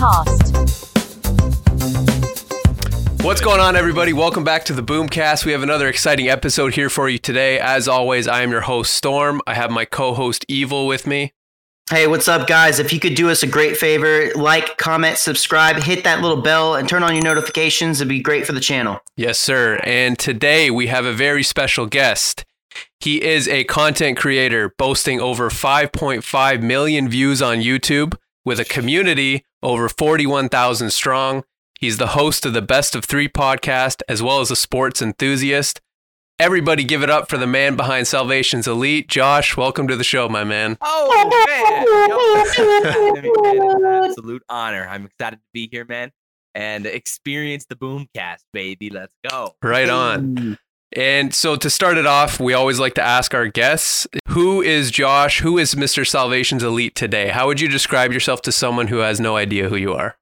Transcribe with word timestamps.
Boomcast. 0.00 0.70
What's 3.22 3.40
going 3.42 3.60
on, 3.60 3.76
everybody? 3.76 4.12
Welcome 4.14 4.44
back 4.44 4.64
to 4.64 4.72
the 4.72 4.82
Boomcast. 4.82 5.44
We 5.44 5.52
have 5.52 5.62
another 5.62 5.88
exciting 5.88 6.28
episode 6.28 6.74
here 6.74 6.88
for 6.88 7.08
you 7.08 7.18
today. 7.18 7.58
As 7.60 7.86
always, 7.86 8.26
I 8.26 8.42
am 8.42 8.50
your 8.50 8.62
host, 8.62 8.94
Storm. 8.94 9.42
I 9.46 9.54
have 9.54 9.70
my 9.70 9.84
co 9.84 10.14
host, 10.14 10.46
eVoL, 10.48 10.88
with 10.88 11.06
me. 11.06 11.34
Hey, 11.90 12.06
what's 12.06 12.28
up, 12.28 12.46
guys? 12.46 12.78
If 12.78 12.92
you 12.92 13.00
could 13.00 13.14
do 13.14 13.28
us 13.28 13.42
a 13.42 13.46
great 13.46 13.76
favor, 13.76 14.30
like, 14.36 14.78
comment, 14.78 15.18
subscribe, 15.18 15.76
hit 15.76 16.04
that 16.04 16.22
little 16.22 16.40
bell, 16.40 16.76
and 16.76 16.88
turn 16.88 17.02
on 17.02 17.14
your 17.14 17.24
notifications, 17.24 18.00
it'd 18.00 18.08
be 18.08 18.20
great 18.20 18.46
for 18.46 18.52
the 18.52 18.60
channel. 18.60 19.00
Yes, 19.16 19.38
sir. 19.38 19.80
And 19.84 20.18
today 20.18 20.70
we 20.70 20.86
have 20.86 21.04
a 21.04 21.12
very 21.12 21.42
special 21.42 21.86
guest. 21.86 22.46
He 23.00 23.22
is 23.22 23.48
a 23.48 23.64
content 23.64 24.16
creator 24.16 24.72
boasting 24.78 25.20
over 25.20 25.50
5.5 25.50 26.62
million 26.62 27.08
views 27.08 27.42
on 27.42 27.58
YouTube 27.58 28.14
with 28.44 28.60
a 28.60 28.64
community 28.64 29.44
over 29.62 29.88
41,000 29.88 30.90
strong. 30.90 31.44
He's 31.78 31.98
the 31.98 32.08
host 32.08 32.44
of 32.44 32.52
the 32.52 32.62
Best 32.62 32.94
of 32.94 33.04
Three 33.04 33.28
podcast 33.28 34.02
as 34.08 34.22
well 34.22 34.40
as 34.40 34.50
a 34.50 34.56
sports 34.56 35.00
enthusiast. 35.00 35.80
Everybody 36.38 36.84
give 36.84 37.02
it 37.02 37.10
up 37.10 37.28
for 37.28 37.36
the 37.36 37.46
man 37.46 37.76
behind 37.76 38.06
Salvation's 38.06 38.66
Elite. 38.66 39.08
Josh, 39.08 39.56
welcome 39.56 39.86
to 39.88 39.96
the 39.96 40.04
show, 40.04 40.28
my 40.28 40.44
man. 40.44 40.78
Oh 40.80 41.30
man, 43.14 43.24
Yo, 43.24 44.04
absolute 44.08 44.42
honor. 44.48 44.86
I'm 44.88 45.06
excited 45.06 45.36
to 45.36 45.42
be 45.52 45.68
here, 45.70 45.84
man, 45.84 46.12
and 46.54 46.86
experience 46.86 47.66
the 47.66 47.76
Boomcast, 47.76 48.44
baby. 48.52 48.88
Let's 48.88 49.12
go. 49.28 49.54
Right 49.62 49.90
on. 49.90 50.56
And 50.96 51.32
so 51.32 51.54
to 51.56 51.70
start 51.70 51.96
it 51.98 52.06
off, 52.06 52.40
we 52.40 52.52
always 52.52 52.80
like 52.80 52.94
to 52.94 53.02
ask 53.02 53.32
our 53.32 53.46
guests, 53.46 54.08
who 54.28 54.60
is 54.60 54.90
Josh? 54.90 55.40
Who 55.40 55.56
is 55.56 55.74
Mr. 55.74 56.06
Salvation's 56.06 56.64
Elite 56.64 56.94
today? 56.96 57.28
How 57.28 57.46
would 57.46 57.60
you 57.60 57.68
describe 57.68 58.12
yourself 58.12 58.42
to 58.42 58.52
someone 58.52 58.88
who 58.88 58.98
has 58.98 59.20
no 59.20 59.36
idea 59.36 59.68
who 59.68 59.76
you 59.76 59.92
are? 59.92 60.16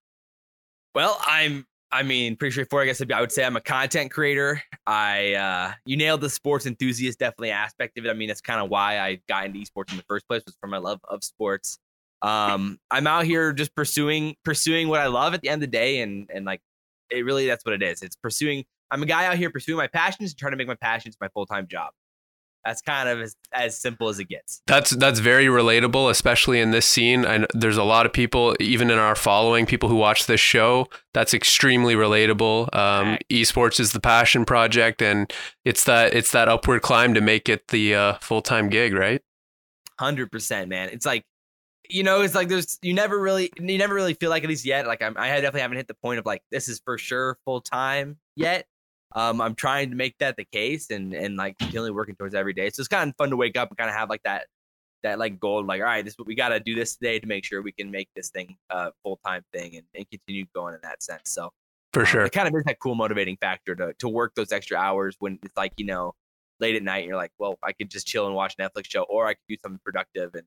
Well, 0.95 1.19
I'm. 1.27 1.65
I 1.91 2.03
mean, 2.03 2.37
pretty 2.37 2.53
straightforward. 2.53 2.85
I 2.85 2.87
guess 2.89 3.01
I 3.01 3.21
would 3.21 3.33
say 3.33 3.45
I'm 3.45 3.57
a 3.57 3.63
content 3.63 4.11
creator. 4.11 4.63
I 4.87 5.33
uh, 5.35 5.73
you 5.87 5.97
nailed 5.97 6.21
the 6.21 6.29
sports 6.29 6.67
enthusiast 6.67 7.19
definitely 7.19 7.51
aspect 7.51 7.97
of 7.97 8.05
it. 8.05 8.11
I 8.11 8.13
mean, 8.13 8.29
that's 8.29 8.43
kind 8.43 8.61
of 8.61 8.69
why 8.69 9.01
I 9.01 9.21
got 9.27 9.47
into 9.47 9.59
esports 9.59 9.91
in 9.91 9.97
the 9.97 10.05
first 10.07 10.29
place 10.29 10.43
was 10.45 10.55
for 10.61 10.67
my 10.67 10.77
love 10.77 11.01
of 11.05 11.25
sports. 11.25 11.79
Um, 12.21 12.79
I'm 12.91 13.07
out 13.07 13.25
here 13.25 13.55
just 13.55 13.75
pursuing 13.75 14.37
pursuing 14.45 14.89
what 14.89 15.01
I 15.01 15.07
love 15.07 15.33
at 15.33 15.41
the 15.41 15.49
end 15.49 15.63
of 15.63 15.71
the 15.71 15.77
day, 15.79 16.01
and 16.01 16.29
and 16.35 16.45
like 16.45 16.61
it 17.11 17.25
really 17.25 17.47
that's 17.47 17.65
what 17.65 17.73
it 17.73 17.83
is. 17.83 18.03
It's 18.03 18.17
pursuing. 18.17 18.65
I'm 18.91 19.03
a 19.03 19.07
guy 19.07 19.27
out 19.27 19.37
here 19.37 19.51
pursuing 19.51 19.79
my 19.79 19.87
passions 19.87 20.33
and 20.33 20.39
trying 20.39 20.53
to 20.53 20.57
make 20.57 20.69
my 20.69 20.75
passions 20.75 21.17
my 21.21 21.29
full 21.29 21.47
time 21.47 21.67
job. 21.69 21.93
That's 22.65 22.83
kind 22.83 23.09
of 23.09 23.21
as, 23.21 23.37
as 23.53 23.81
simple 23.81 24.09
as 24.09 24.19
it 24.19 24.29
gets. 24.29 24.63
That's 24.67 24.91
that's 24.91 25.21
very 25.21 25.47
relatable, 25.47 26.11
especially 26.11 26.61
in 26.61 26.71
this 26.71 26.87
scene. 26.87 27.25
And 27.25 27.47
there's 27.55 27.77
a 27.77 27.85
lot 27.85 28.05
of 28.05 28.13
people, 28.13 28.57
even 28.61 28.91
in 28.91 28.99
our 28.99 29.15
following, 29.15 29.65
people 29.65 29.89
who 29.89 29.97
watch 29.97 30.27
this 30.27 30.41
show. 30.41 30.87
That's 31.15 31.33
extremely 31.33 31.95
relatable. 31.95 32.75
Um, 32.77 33.19
esports 33.31 33.81
is 33.81 33.93
the 33.93 34.01
passion 34.01 34.45
project, 34.45 35.01
and 35.01 35.33
it's 35.65 35.85
that 35.85 36.15
it's 36.15 36.33
that 36.33 36.49
upward 36.49 36.83
climb 36.83 37.15
to 37.15 37.21
make 37.21 37.49
it 37.49 37.69
the 37.69 37.95
uh, 37.95 38.15
full 38.15 38.43
time 38.43 38.69
gig, 38.69 38.93
right? 38.93 39.23
Hundred 39.99 40.31
percent, 40.31 40.69
man. 40.69 40.91
It's 40.93 41.07
like, 41.07 41.25
you 41.89 42.03
know, 42.03 42.21
it's 42.21 42.35
like 42.35 42.49
there's 42.49 42.79
you 42.83 42.93
never 42.93 43.19
really 43.19 43.51
you 43.57 43.79
never 43.79 43.95
really 43.95 44.15
feel 44.15 44.31
like 44.31 44.43
at 44.43 44.49
least 44.49 44.67
yet. 44.67 44.87
Like 44.87 45.01
I'm, 45.01 45.17
I 45.17 45.29
definitely 45.29 45.63
haven't 45.63 45.79
hit 45.79 45.89
the 45.89 45.95
point 45.95 46.19
of 46.19 46.27
like 46.27 46.43
this 46.51 46.69
is 46.69 46.81
for 46.85 46.99
sure 46.99 47.39
full 47.47 47.61
time 47.61 48.19
yet. 48.37 48.67
Um, 49.15 49.41
I'm 49.41 49.55
trying 49.55 49.91
to 49.91 49.97
make 49.97 50.17
that 50.19 50.37
the 50.37 50.45
case 50.45 50.91
and 50.91 51.15
and 51.15 51.37
like 51.37 51.59
continually 51.59 51.91
working 51.91 52.15
towards 52.15 52.35
every 52.35 52.53
day. 52.53 52.71
So 52.71 52.81
it's 52.81 52.89
kind 52.89 53.09
of 53.09 53.17
fun 53.17 53.31
to 53.31 53.37
wake 53.37 53.57
up 53.57 53.69
and 53.71 53.79
kind 53.79 53.89
of 53.89 53.97
have 53.97 54.11
like 54.11 54.23
that 54.25 54.47
that 55.03 55.19
like 55.19 55.41
goal, 55.41 55.65
like 55.65 55.81
all 55.81 55.87
right, 55.87 56.05
this 56.05 56.17
we 56.25 56.35
got 56.35 56.51
to 56.51 56.61
do 56.61 56.75
this 56.75 56.97
today 56.97 57.19
to 57.19 57.27
make 57.27 57.45
sure 57.45 57.63
we 57.63 57.73
can 57.73 57.91
make 57.91 58.09
this 58.15 58.31
thing 58.31 58.57
a 58.71 58.93
full 59.03 59.19
time 59.25 59.43
thing 59.53 59.77
and, 59.77 59.85
and 59.95 60.07
continue 60.11 60.45
going 60.55 60.75
in 60.75 60.81
that 60.83 61.03
sense. 61.03 61.31
So 61.31 61.51
For 61.93 62.01
um, 62.01 62.07
sure. 62.07 62.25
it 62.25 62.33
kind 62.33 62.49
of 62.49 62.55
is 62.55 62.65
that 62.65 62.79
cool 62.81 62.95
motivating 62.95 63.37
factor 63.41 63.75
to 63.77 63.95
to 63.99 64.09
work 64.09 64.35
those 64.35 64.53
extra 64.53 64.79
hours 64.79 65.17
when 65.21 65.39
it's 65.43 65.57
like 65.57 65.73
you 65.79 65.87
know 65.87 66.15
late 66.61 66.77
at 66.77 66.83
night 66.83 66.99
and 66.99 67.09
you're 67.09 67.17
like, 67.17 67.33
well, 67.39 67.59
I 67.63 67.73
could 67.73 67.91
just 67.91 68.07
chill 68.07 68.27
and 68.27 68.35
watch 68.35 68.57
Netflix 68.57 68.91
show, 68.91 69.03
or 69.03 69.27
I 69.27 69.35
could 69.35 69.45
do 69.49 69.57
something 69.63 69.81
productive 69.85 70.35
and 70.35 70.45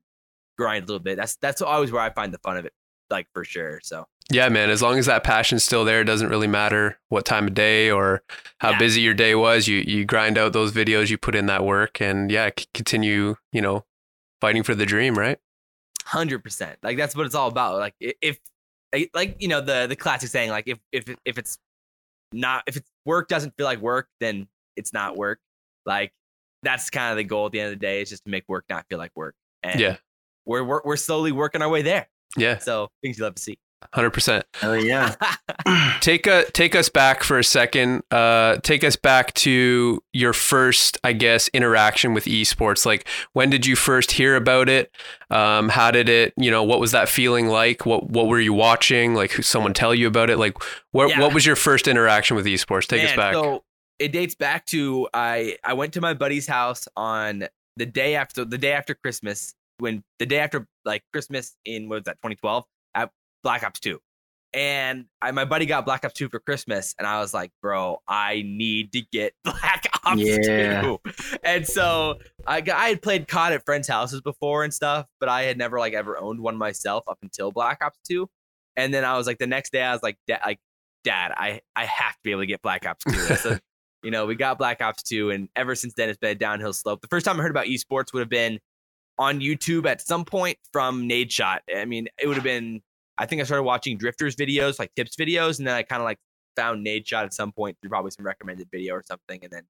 grind 0.58 0.84
a 0.84 0.86
little 0.86 1.00
bit. 1.00 1.16
That's 1.16 1.36
that's 1.36 1.62
always 1.62 1.90
where 1.92 2.02
I 2.02 2.10
find 2.10 2.32
the 2.32 2.38
fun 2.38 2.56
of 2.56 2.64
it, 2.66 2.72
like 3.10 3.26
for 3.32 3.44
sure. 3.44 3.80
So 3.82 4.06
Yeah, 4.32 4.48
man. 4.48 4.70
As 4.70 4.80
long 4.82 4.98
as 4.98 5.06
that 5.06 5.24
passion's 5.24 5.62
still 5.62 5.84
there, 5.84 6.00
it 6.00 6.04
doesn't 6.04 6.28
really 6.28 6.46
matter 6.46 6.98
what 7.10 7.24
time 7.26 7.48
of 7.48 7.54
day 7.54 7.90
or 7.90 8.22
how 8.58 8.70
Yeah. 8.70 8.78
busy 8.78 9.00
your 9.02 9.14
day 9.14 9.34
was. 9.34 9.68
You 9.68 9.78
you 9.86 10.04
grind 10.04 10.38
out 10.38 10.52
those 10.52 10.72
videos, 10.72 11.10
you 11.10 11.18
put 11.18 11.34
in 11.34 11.46
that 11.46 11.64
work, 11.64 12.00
and 12.00 12.30
yeah, 12.30 12.48
c- 12.58 12.66
continue. 12.72 13.36
You 13.52 13.60
know, 13.60 13.84
fighting 14.40 14.62
for 14.62 14.74
the 14.74 14.86
dream, 14.86 15.14
right? 15.18 15.38
hundred 16.04 16.42
percent, 16.42 16.78
like 16.82 16.96
that's 16.96 17.14
what 17.14 17.26
it's 17.26 17.34
all 17.34 17.48
about. 17.48 17.78
Like 17.78 17.94
if 18.00 18.38
like- 19.14 19.36
you 19.38 19.48
know 19.48 19.60
the 19.60 19.86
the 19.86 19.96
classic 19.96 20.30
saying, 20.30 20.50
like 20.50 20.66
if 20.66 20.78
if 20.92 21.04
if 21.24 21.38
it's 21.38 21.58
not 22.32 22.64
if 22.66 22.76
it's 22.76 22.90
work 23.06 23.28
doesn't 23.28 23.54
feel 23.56 23.66
like 23.66 23.80
work, 23.80 24.08
then 24.20 24.48
it's 24.76 24.92
not 24.92 25.16
work. 25.16 25.38
Like 25.86 26.12
that's 26.62 26.90
kind 26.90 27.10
of 27.10 27.16
the 27.18 27.24
goal 27.24 27.46
at 27.46 27.52
the 27.52 27.60
end 27.60 27.72
of 27.72 27.78
the 27.78 27.84
day 27.86 28.00
is 28.02 28.08
just 28.08 28.24
to 28.24 28.30
make 28.30 28.44
work 28.48 28.64
not 28.70 28.86
feel 28.88 28.98
like 28.98 29.12
work. 29.14 29.34
And 29.62 29.78
Yeah, 29.78 29.96
we're 30.46 30.64
we're, 30.64 30.80
we're 30.84 30.96
slowly 30.96 31.32
working 31.32 31.60
our 31.62 31.68
way 31.68 31.82
there. 31.82 32.08
yeah, 32.36 32.58
So 32.58 32.88
things 33.02 33.18
you 33.18 33.24
love 33.24 33.34
to 33.36 33.42
see. 33.42 33.58
Hundred 33.92 34.10
percent. 34.10 34.44
Oh, 34.62 34.72
yeah. 34.74 35.14
Take 36.00 36.26
a 36.26 36.44
take 36.50 36.74
us 36.74 36.88
back 36.88 37.22
for 37.22 37.38
a 37.38 37.44
second. 37.44 38.02
Uh, 38.10 38.56
take 38.58 38.82
us 38.84 38.96
back 38.96 39.32
to 39.34 40.02
your 40.12 40.32
first, 40.32 40.98
I 41.04 41.12
guess, 41.12 41.48
interaction 41.48 42.14
with 42.14 42.24
esports. 42.24 42.84
Like, 42.84 43.06
when 43.32 43.50
did 43.50 43.66
you 43.66 43.76
first 43.76 44.12
hear 44.12 44.34
about 44.36 44.68
it? 44.68 44.94
Um, 45.30 45.68
how 45.68 45.90
did 45.90 46.08
it? 46.08 46.34
You 46.36 46.50
know, 46.50 46.64
what 46.64 46.80
was 46.80 46.90
that 46.92 47.08
feeling 47.08 47.48
like? 47.48 47.86
What 47.86 48.10
what 48.10 48.26
were 48.26 48.40
you 48.40 48.52
watching? 48.52 49.14
Like, 49.14 49.30
who 49.32 49.42
someone 49.42 49.74
tell 49.74 49.94
you 49.94 50.08
about 50.08 50.30
it? 50.30 50.38
Like, 50.38 50.56
what 50.90 51.10
Yeah. 51.10 51.20
what 51.20 51.32
was 51.34 51.46
your 51.46 51.56
first 51.56 51.86
interaction 51.86 52.36
with 52.36 52.46
esports? 52.46 52.86
Take 52.86 53.04
us 53.04 53.14
back. 53.16 53.34
So 53.34 53.62
it 53.98 54.10
dates 54.12 54.34
back 54.34 54.66
to 54.66 55.08
I 55.14 55.56
I 55.62 55.74
went 55.74 55.92
to 55.94 56.00
my 56.00 56.14
buddy's 56.14 56.46
house 56.46 56.88
on 56.96 57.44
the 57.76 57.86
day 57.86 58.16
after 58.16 58.44
the 58.44 58.58
day 58.58 58.72
after 58.72 58.94
Christmas 58.94 59.54
when 59.78 60.02
the 60.18 60.26
day 60.26 60.38
after 60.38 60.66
like 60.84 61.02
Christmas 61.12 61.56
in 61.64 61.88
what 61.88 61.96
was 61.96 62.04
that 62.04 62.16
2012 62.18 62.64
at 62.64 62.68
Black 63.42 63.62
Ops 63.62 63.80
2. 63.80 63.98
And 64.54 65.06
I, 65.22 65.30
my 65.30 65.46
buddy 65.46 65.64
got 65.64 65.86
Black 65.86 66.04
Ops 66.04 66.12
2 66.14 66.28
for 66.28 66.38
Christmas, 66.38 66.94
and 66.98 67.06
I 67.06 67.20
was 67.20 67.32
like, 67.32 67.50
bro, 67.62 68.02
I 68.06 68.42
need 68.44 68.92
to 68.92 69.00
get 69.12 69.32
Black 69.44 69.86
Ops 70.04 70.20
Yeah. 70.20 70.82
2. 70.82 71.00
And 71.42 71.66
so 71.66 72.18
I, 72.46 72.62
I 72.74 72.88
had 72.90 73.00
played 73.00 73.28
COD 73.28 73.54
at 73.54 73.64
friends' 73.64 73.88
houses 73.88 74.20
before 74.20 74.62
and 74.64 74.72
stuff, 74.74 75.06
but 75.20 75.28
I 75.30 75.44
had 75.44 75.56
never 75.56 75.78
like 75.78 75.94
ever 75.94 76.18
owned 76.18 76.40
one 76.40 76.58
myself 76.58 77.04
up 77.08 77.18
until 77.22 77.50
Black 77.50 77.78
Ops 77.82 77.98
2. 78.08 78.28
And 78.76 78.92
then 78.92 79.04
I 79.04 79.16
was 79.16 79.26
like, 79.26 79.38
the 79.38 79.46
next 79.46 79.72
day, 79.72 79.82
I 79.82 79.92
was 79.92 80.02
like, 80.02 80.18
"Da- 80.26 80.40
like 80.44 80.58
Dad, 81.04 81.32
I, 81.36 81.60
I 81.74 81.84
have 81.86 82.12
to 82.12 82.18
be 82.22 82.30
able 82.30 82.42
to 82.42 82.46
get 82.46 82.60
Black 82.62 82.86
Ops 82.86 83.04
2. 83.04 83.12
So, 83.36 83.58
you 84.02 84.10
know, 84.10 84.26
we 84.26 84.34
got 84.34 84.58
Black 84.58 84.82
Ops 84.82 85.02
2, 85.04 85.30
and 85.30 85.48
ever 85.56 85.74
since 85.74 85.94
then, 85.94 86.08
it's 86.10 86.18
been 86.18 86.30
a 86.30 86.34
downhill 86.34 86.72
slope. 86.74 87.00
The 87.00 87.08
first 87.08 87.24
time 87.24 87.38
I 87.40 87.42
heard 87.42 87.50
about 87.50 87.66
esports 87.66 88.12
would 88.12 88.20
have 88.20 88.28
been 88.28 88.60
on 89.18 89.40
YouTube 89.40 89.86
at 89.86 90.00
some 90.02 90.24
point 90.26 90.58
from 90.72 91.08
Nadeshot. 91.08 91.60
I 91.74 91.84
mean, 91.86 92.08
it 92.20 92.26
would 92.26 92.36
have 92.36 92.44
been, 92.44 92.82
I 93.22 93.26
think 93.26 93.40
I 93.40 93.44
started 93.44 93.62
watching 93.62 93.96
Drift0r's 93.96 94.34
videos, 94.34 94.80
like 94.80 94.92
tips 94.96 95.14
videos, 95.14 95.58
and 95.58 95.68
then 95.68 95.76
I 95.76 95.84
kind 95.84 96.02
of 96.02 96.04
like 96.04 96.18
found 96.56 96.84
Nadeshot 96.84 97.22
at 97.22 97.32
some 97.32 97.52
point 97.52 97.76
through 97.80 97.90
probably 97.90 98.10
some 98.10 98.26
recommended 98.26 98.66
video 98.72 98.94
or 98.94 99.04
something. 99.04 99.38
And 99.44 99.52
then 99.52 99.62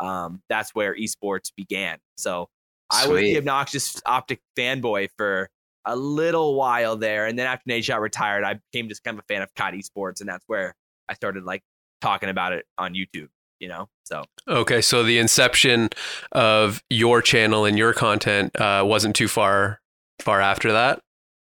um, 0.00 0.40
that's 0.48 0.74
where 0.74 0.96
esports 0.96 1.52
began. 1.54 1.98
So 2.16 2.48
I 2.90 3.06
was 3.06 3.20
the 3.20 3.36
obnoxious 3.36 4.00
OpTic 4.00 4.38
fanboy 4.58 5.10
for 5.18 5.50
a 5.84 5.94
little 5.94 6.54
while 6.54 6.96
there. 6.96 7.26
And 7.26 7.38
then 7.38 7.46
after 7.46 7.70
Nadeshot 7.70 8.00
retired, 8.00 8.42
I 8.42 8.58
became 8.72 8.88
just 8.88 9.04
kind 9.04 9.18
of 9.18 9.22
a 9.28 9.32
fan 9.32 9.42
of 9.42 9.54
COD 9.54 9.74
esports. 9.74 10.20
And 10.20 10.28
that's 10.28 10.44
where 10.46 10.74
I 11.06 11.12
started 11.12 11.44
like 11.44 11.62
talking 12.00 12.30
about 12.30 12.54
it 12.54 12.64
on 12.78 12.94
YouTube, 12.94 13.28
you 13.60 13.68
know? 13.68 13.90
So 14.04 14.24
Okay, 14.48 14.80
so 14.80 15.02
the 15.02 15.18
inception 15.18 15.90
of 16.32 16.82
your 16.88 17.20
channel 17.20 17.66
and 17.66 17.76
your 17.76 17.92
content 17.92 18.58
uh, 18.58 18.82
wasn't 18.86 19.14
too 19.14 19.28
far 19.28 19.82
far 20.20 20.40
after 20.40 20.72
that. 20.72 21.00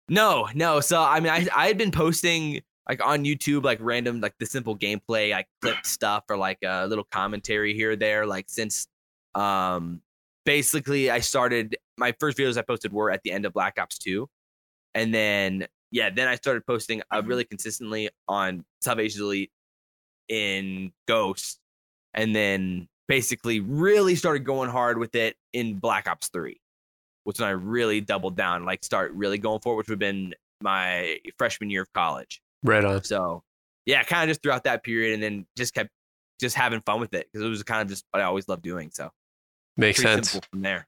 No, 0.09 0.49
no. 0.55 0.81
So 0.81 1.01
I 1.01 1.21
mean, 1.21 1.33
I, 1.33 1.47
I 1.55 1.67
had 1.67 1.79
been 1.79 1.91
posting 1.91 2.61
like 2.89 3.05
on 3.05 3.25
YouTube, 3.25 3.65
like 3.65 3.79
random, 3.81 4.21
like 4.21 4.35
the 4.39 4.47
simple 4.47 4.77
gameplay, 4.77 5.33
like 5.33 5.49
clip 5.63 5.77
stuff 5.85 6.25
or 6.29 6.37
like 6.37 6.59
a 6.65 6.87
little 6.87 7.07
commentary 7.11 7.75
here 7.75 7.93
or 7.93 7.97
there, 7.97 8.27
like 8.27 8.47
since 8.49 8.87
um 9.35 10.01
basically 10.45 11.11
I 11.11 11.21
started 11.21 11.77
my 11.97 12.15
first 12.21 12.39
videos 12.39 12.57
I 12.57 12.63
posted 12.63 12.93
were 12.93 13.11
at 13.11 13.23
the 13.23 13.33
end 13.33 13.47
of 13.47 13.53
Black 13.53 13.79
Ops 13.79 13.99
2. 13.99 14.29
And 14.95 15.15
then 15.15 15.67
yeah, 15.91 16.11
then 16.11 16.27
I 16.27 16.35
started 16.35 16.67
posting 16.67 17.03
uh, 17.13 17.23
really 17.25 17.45
consistently 17.45 18.11
on 18.27 18.65
Salvation 18.81 19.23
Elite 19.23 19.53
in 20.29 20.93
Ghost, 21.07 21.61
and 22.15 22.35
then 22.35 22.89
basically 23.07 23.61
really 23.61 24.17
started 24.17 24.45
going 24.45 24.71
hard 24.71 24.99
with 24.99 25.15
it 25.15 25.37
in 25.53 25.77
Black 25.77 26.09
Ops 26.09 26.29
3, 26.29 26.61
which 27.25 27.41
when 27.41 27.49
I 27.49 27.53
really 27.53 28.01
doubled 28.01 28.37
down, 28.37 28.65
like 28.65 28.85
start 28.85 29.13
really 29.13 29.39
going 29.39 29.61
for 29.61 29.75
it, 29.75 29.77
which 29.77 29.89
would 29.89 29.95
have 29.95 29.99
been 29.99 30.35
my 30.61 31.19
freshman 31.37 31.71
year 31.71 31.83
of 31.83 31.93
college. 31.93 32.41
Right 32.63 32.85
on. 32.85 33.03
So 33.05 33.43
yeah, 33.87 34.03
kind 34.03 34.23
of 34.25 34.29
just 34.29 34.43
throughout 34.43 34.65
that 34.65 34.83
period, 34.85 35.15
and 35.15 35.23
then 35.23 35.47
just 35.57 35.75
kept 35.75 35.91
just 36.41 36.57
having 36.57 36.81
fun 36.81 37.01
with 37.01 37.15
it 37.15 37.29
because 37.33 37.45
it 37.45 37.49
was 37.49 37.63
kind 37.63 37.83
of 37.83 37.89
just 37.89 38.05
what 38.11 38.23
I 38.23 38.25
always 38.25 38.49
loved 38.49 38.63
doing. 38.63 38.91
So 38.93 39.11
Makes 39.77 40.03
sense. 40.03 40.39
from 40.51 40.63
there. 40.63 40.87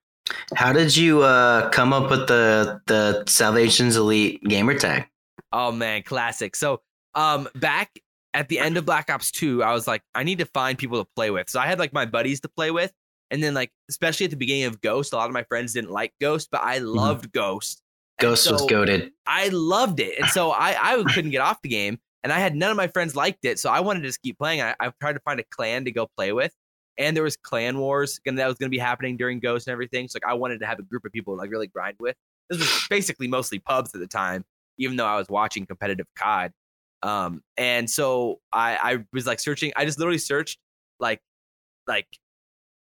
How 0.54 0.72
did 0.72 0.96
you 0.96 1.22
uh, 1.22 1.70
come 1.70 1.92
up 1.92 2.10
with 2.10 2.28
the 2.28 2.80
the 2.86 3.24
Salvation's 3.26 3.96
Elite 3.96 4.42
gamer 4.44 4.74
tag? 4.74 5.06
Oh 5.52 5.72
man, 5.72 6.02
classic. 6.02 6.56
So 6.56 6.80
um 7.14 7.48
back 7.54 7.90
at 8.34 8.48
the 8.48 8.58
end 8.58 8.76
of 8.76 8.84
Black 8.84 9.08
Ops 9.08 9.30
2, 9.30 9.62
I 9.62 9.72
was 9.72 9.86
like, 9.86 10.02
I 10.14 10.22
need 10.22 10.38
to 10.38 10.44
find 10.46 10.76
people 10.76 11.02
to 11.02 11.10
play 11.16 11.30
with. 11.30 11.48
So 11.48 11.58
I 11.58 11.66
had 11.66 11.78
like 11.78 11.92
my 11.94 12.04
buddies 12.04 12.40
to 12.40 12.48
play 12.50 12.70
with. 12.70 12.92
And 13.31 13.43
then 13.43 13.55
like 13.55 13.70
especially 13.88 14.25
at 14.25 14.31
the 14.31 14.37
beginning 14.37 14.64
of 14.64 14.81
Ghost, 14.81 15.12
a 15.12 15.17
lot 15.17 15.26
of 15.26 15.32
my 15.32 15.44
friends 15.44 15.73
didn't 15.73 15.90
like 15.90 16.12
Ghost, 16.20 16.49
but 16.50 16.62
I 16.62 16.78
loved 16.78 17.32
Ghost. 17.32 17.82
And 18.19 18.28
Ghost 18.28 18.50
was 18.50 18.61
so 18.61 18.67
goaded. 18.67 19.12
I 19.26 19.49
loved 19.49 20.00
it. 20.00 20.19
And 20.19 20.28
so 20.28 20.50
I, 20.50 20.76
I 20.81 21.02
couldn't 21.14 21.31
get 21.31 21.40
off 21.40 21.61
the 21.62 21.69
game. 21.69 21.99
And 22.23 22.32
I 22.32 22.38
had 22.38 22.56
none 22.56 22.70
of 22.70 22.76
my 22.76 22.88
friends 22.88 23.14
liked 23.14 23.44
it. 23.44 23.58
So 23.58 23.70
I 23.70 23.81
wanted 23.81 24.00
to 24.00 24.08
just 24.08 24.23
keep 24.23 24.38
playing. 24.38 24.61
I, 24.61 24.75
I 24.81 24.90
tried 25.00 25.12
to 25.12 25.20
find 25.20 25.38
a 25.38 25.44
clan 25.50 25.84
to 25.84 25.93
go 25.93 26.08
play 26.17 26.32
with. 26.32 26.52
And 26.99 27.14
there 27.14 27.23
was 27.23 27.37
clan 27.37 27.78
wars 27.78 28.20
and 28.25 28.38
that 28.38 28.46
was 28.46 28.56
gonna 28.56 28.70
be 28.70 28.78
happening 28.78 29.17
during 29.17 29.38
Ghost 29.38 29.67
and 29.67 29.72
everything. 29.72 30.08
So 30.08 30.17
like 30.17 30.31
I 30.31 30.34
wanted 30.34 30.61
to 30.61 30.67
have 30.67 30.79
a 30.79 30.82
group 30.82 31.05
of 31.05 31.12
people 31.12 31.34
to 31.34 31.38
like 31.38 31.50
really 31.50 31.67
grind 31.67 31.96
with. 32.00 32.17
This 32.49 32.58
was 32.58 32.87
basically 32.88 33.29
mostly 33.29 33.58
pubs 33.58 33.94
at 33.94 34.00
the 34.00 34.06
time, 34.06 34.44
even 34.79 34.96
though 34.96 35.06
I 35.06 35.17
was 35.17 35.29
watching 35.29 35.67
competitive 35.67 36.06
COD. 36.17 36.52
Um, 37.02 37.43
and 37.56 37.88
so 37.88 38.40
I, 38.52 38.76
I 38.76 39.05
was 39.12 39.26
like 39.26 39.40
searching. 39.40 39.72
I 39.76 39.84
just 39.84 39.99
literally 39.99 40.19
searched 40.19 40.58
like, 40.99 41.20
like, 41.87 42.06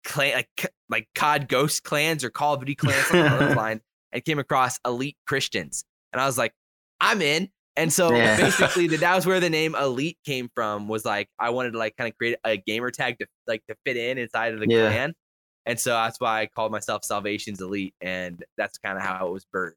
clan, 0.06 0.36
like, 0.36 0.72
like 0.90 1.08
COD 1.16 1.48
Ghost 1.50 1.84
clans 1.84 2.24
or 2.24 2.30
Call 2.30 2.54
of 2.54 2.62
Duty 2.62 2.76
clans 2.76 3.08
something 3.08 3.22
along 3.28 3.40
those 3.48 3.56
lines, 3.58 3.82
and 4.12 4.24
came 4.24 4.40
across 4.40 4.80
Elite 4.86 5.18
Christians. 5.28 5.84
And 6.14 6.22
I 6.22 6.26
was 6.26 6.38
like, 6.38 6.54
I'm 7.02 7.22
in. 7.22 7.50
And 7.76 7.92
so 7.92 8.16
Yeah. 8.16 8.38
basically, 8.42 8.88
the, 8.88 8.98
that 8.98 9.16
was 9.16 9.26
where 9.26 9.42
the 9.42 9.50
name 9.50 9.76
Elite 9.76 10.18
came 10.26 10.50
from. 10.56 10.88
Was 10.88 11.04
like 11.04 11.28
I 11.38 11.50
wanted 11.50 11.72
to 11.72 11.78
like 11.78 11.98
kind 11.98 12.10
of 12.10 12.18
create 12.18 12.38
a 12.46 12.56
gamer 12.56 12.90
tag 12.92 13.18
to 13.20 13.28
like 13.48 13.64
to 13.68 13.76
fit 13.86 13.98
in 13.98 14.18
inside 14.18 14.54
of 14.54 14.62
the 14.62 14.68
Yeah. 14.70 14.88
clan. 14.88 15.14
And 15.66 15.80
so 15.80 15.90
that's 15.90 16.20
why 16.20 16.42
I 16.42 16.46
called 16.46 16.72
myself 16.72 17.04
Salvation's 17.04 17.60
Elite, 17.60 17.96
and 18.00 18.42
that's 18.56 18.78
kind 18.78 18.98
of 18.98 19.04
how 19.04 19.28
it 19.28 19.32
was 19.32 19.46
birthed. 19.54 19.74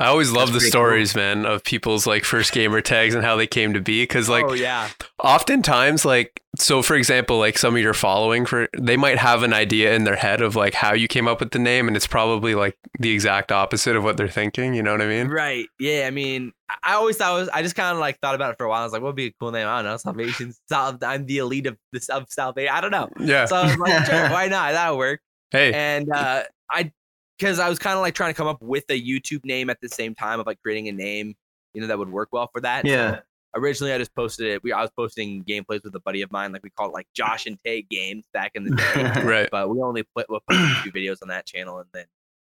I 0.00 0.06
always 0.06 0.32
love 0.32 0.48
the 0.48 0.58
pretty 0.58 0.66
cool. 0.66 0.70
stories, 0.80 1.14
man, 1.14 1.44
of 1.44 1.62
people's 1.62 2.06
like 2.06 2.24
first 2.24 2.52
gamer 2.52 2.80
tags 2.80 3.14
and 3.14 3.22
how 3.24 3.36
they 3.36 3.46
came 3.46 3.74
to 3.74 3.80
be. 3.80 4.06
Cause 4.06 4.28
like 4.28 4.44
oh 4.48 4.54
yeah, 4.54 4.88
oftentimes 5.22 6.04
like 6.04 6.42
so 6.58 6.82
for 6.82 6.96
example 6.96 7.38
like 7.38 7.56
some 7.56 7.76
of 7.76 7.80
your 7.82 7.94
following 7.94 8.44
for 8.44 8.68
they 8.76 8.96
might 8.96 9.18
have 9.18 9.42
an 9.44 9.52
idea 9.52 9.94
in 9.94 10.02
their 10.04 10.16
head 10.16 10.40
of 10.42 10.56
like 10.56 10.74
how 10.74 10.92
you 10.92 11.06
came 11.06 11.28
up 11.28 11.38
with 11.38 11.52
the 11.52 11.58
name 11.60 11.86
and 11.86 11.96
it's 11.96 12.06
probably 12.08 12.56
like 12.56 12.76
the 12.98 13.10
exact 13.10 13.52
opposite 13.52 13.94
of 13.94 14.02
what 14.02 14.16
they're 14.16 14.26
thinking 14.28 14.74
you 14.74 14.82
know 14.82 14.90
what 14.90 15.00
i 15.00 15.06
mean 15.06 15.28
right. 15.28 15.66
Yeah, 15.78 16.06
I 16.08 16.10
mean, 16.10 16.52
I- 16.82 16.94
always 16.94 17.16
thought 17.16 17.36
it 17.36 17.40
was. 17.40 17.48
I 17.50 17.62
just 17.62 17.76
kind 17.76 17.92
of 17.94 17.98
like 18.00 18.18
thought 18.20 18.34
about 18.34 18.50
it 18.52 18.56
for 18.58 18.64
a 18.64 18.68
while. 18.68 18.80
I 18.80 18.84
was 18.84 18.92
like, 18.92 19.00
what 19.02 19.08
would 19.10 19.16
be 19.16 19.26
a 19.26 19.32
cool 19.40 19.52
name? 19.52 19.66
I 19.68 19.76
don't 19.76 19.84
know. 19.90 19.96
Salvation. 19.96 20.52
Sal- 20.68 20.98
I'm 21.02 21.24
the 21.26 21.38
elite 21.38 21.66
of 21.66 21.76
this 21.92 22.08
of 22.08 22.26
salvation. 22.30 22.72
I 22.74 22.80
don't 22.80 22.90
know. 22.90 23.08
yeah 23.20 23.44
So 23.46 23.56
I 23.56 23.64
was 23.66 23.76
like, 23.78 24.06
sure, 24.06 24.28
why 24.30 24.48
not? 24.48 24.72
That'll 24.72 24.98
work. 24.98 25.20
hey 25.50 25.72
And 25.72 26.10
uh, 26.12 26.42
I, 26.70 26.92
because 27.40 27.58
I 27.58 27.68
was 27.70 27.78
kind 27.78 27.96
of 27.96 28.02
like 28.02 28.14
trying 28.14 28.30
to 28.30 28.36
come 28.36 28.46
up 28.46 28.60
with 28.60 28.84
a 28.90 29.00
YouTube 29.00 29.44
name 29.46 29.70
at 29.70 29.80
the 29.80 29.88
same 29.88 30.14
time 30.14 30.38
of 30.40 30.46
like 30.46 30.60
creating 30.62 30.88
a 30.88 30.92
name, 30.92 31.34
you 31.72 31.80
know, 31.80 31.86
that 31.86 31.98
would 31.98 32.10
work 32.12 32.28
well 32.32 32.48
for 32.52 32.60
that. 32.60 32.82
So 32.84 32.90
Yeah. 32.90 33.20
originally, 33.56 33.92
I 33.94 33.98
just 33.98 34.14
posted 34.14 34.46
it. 34.46 34.62
We 34.62 34.72
I 34.72 34.82
was 34.82 34.90
posting 34.94 35.42
gameplays 35.44 35.82
with 35.82 35.94
a 35.94 36.00
buddy 36.00 36.20
of 36.20 36.30
mine, 36.30 36.52
like 36.52 36.62
we 36.62 36.68
called 36.70 36.90
it 36.90 36.94
like 36.94 37.06
Josh 37.14 37.46
and 37.46 37.58
Tay 37.64 37.80
games 37.82 38.26
back 38.34 38.52
in 38.54 38.64
the 38.64 38.76
day. 38.76 39.20
right 39.24 39.48
but 39.50 39.70
we 39.70 39.80
only 39.80 40.02
put 40.14 40.26
we 40.28 40.38
posted 40.48 40.70
a 40.76 40.82
few 40.82 40.92
videos 40.92 41.22
on 41.22 41.28
that 41.28 41.46
channel, 41.46 41.78
and 41.78 41.88
then 41.94 42.04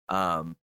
um 0.09 0.55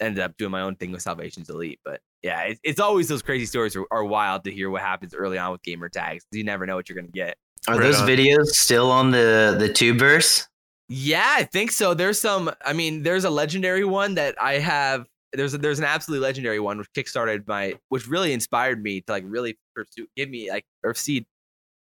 ended 0.00 0.24
up 0.24 0.36
doing 0.38 0.50
my 0.50 0.62
own 0.62 0.74
thing 0.76 0.90
with 0.90 1.02
Salvation's 1.02 1.50
Elite. 1.50 1.78
But 1.84 2.00
yeah, 2.22 2.40
it, 2.44 2.58
it's 2.64 2.80
always 2.80 3.06
those 3.08 3.22
crazy 3.22 3.44
stories 3.46 3.76
are, 3.76 3.84
are 3.90 4.04
wild 4.04 4.44
to 4.44 4.50
hear 4.50 4.70
what 4.70 4.80
happens 4.80 5.14
early 5.14 5.36
on 5.36 5.52
with 5.52 5.62
gamer 5.62 5.88
tags. 5.90 6.24
You 6.32 6.42
never 6.42 6.64
know 6.66 6.74
what 6.74 6.88
you're 6.88 6.96
gonna 6.96 7.08
get. 7.08 7.36
Are 7.68 7.76
Right 7.76 7.82
those 7.84 8.00
on. 8.00 8.08
videos 8.08 8.46
still 8.46 8.90
on 8.90 9.10
the 9.10 9.54
the 9.58 9.68
Tubeverse? 9.68 10.46
Yeah, 10.88 11.34
I 11.36 11.44
think 11.44 11.70
so. 11.72 11.94
There's 11.94 12.20
some. 12.20 12.50
I 12.64 12.72
mean, 12.72 13.02
there's 13.02 13.24
a 13.24 13.30
legendary 13.30 13.84
one 13.84 14.14
that 14.16 14.34
I 14.40 14.58
have. 14.58 15.06
There's 15.32 15.54
a, 15.54 15.58
there's 15.58 15.78
an 15.78 15.84
absolutely 15.84 16.24
legendary 16.24 16.60
one 16.60 16.78
which 16.78 16.92
kickstarted 16.96 17.46
my, 17.48 17.74
which 17.88 18.06
really 18.06 18.32
inspired 18.32 18.82
me 18.82 19.00
to 19.00 19.12
like 19.12 19.24
really 19.26 19.58
pursue, 19.74 20.06
give 20.16 20.28
me 20.28 20.50
like 20.50 20.64
or 20.84 20.94
see 20.94 21.26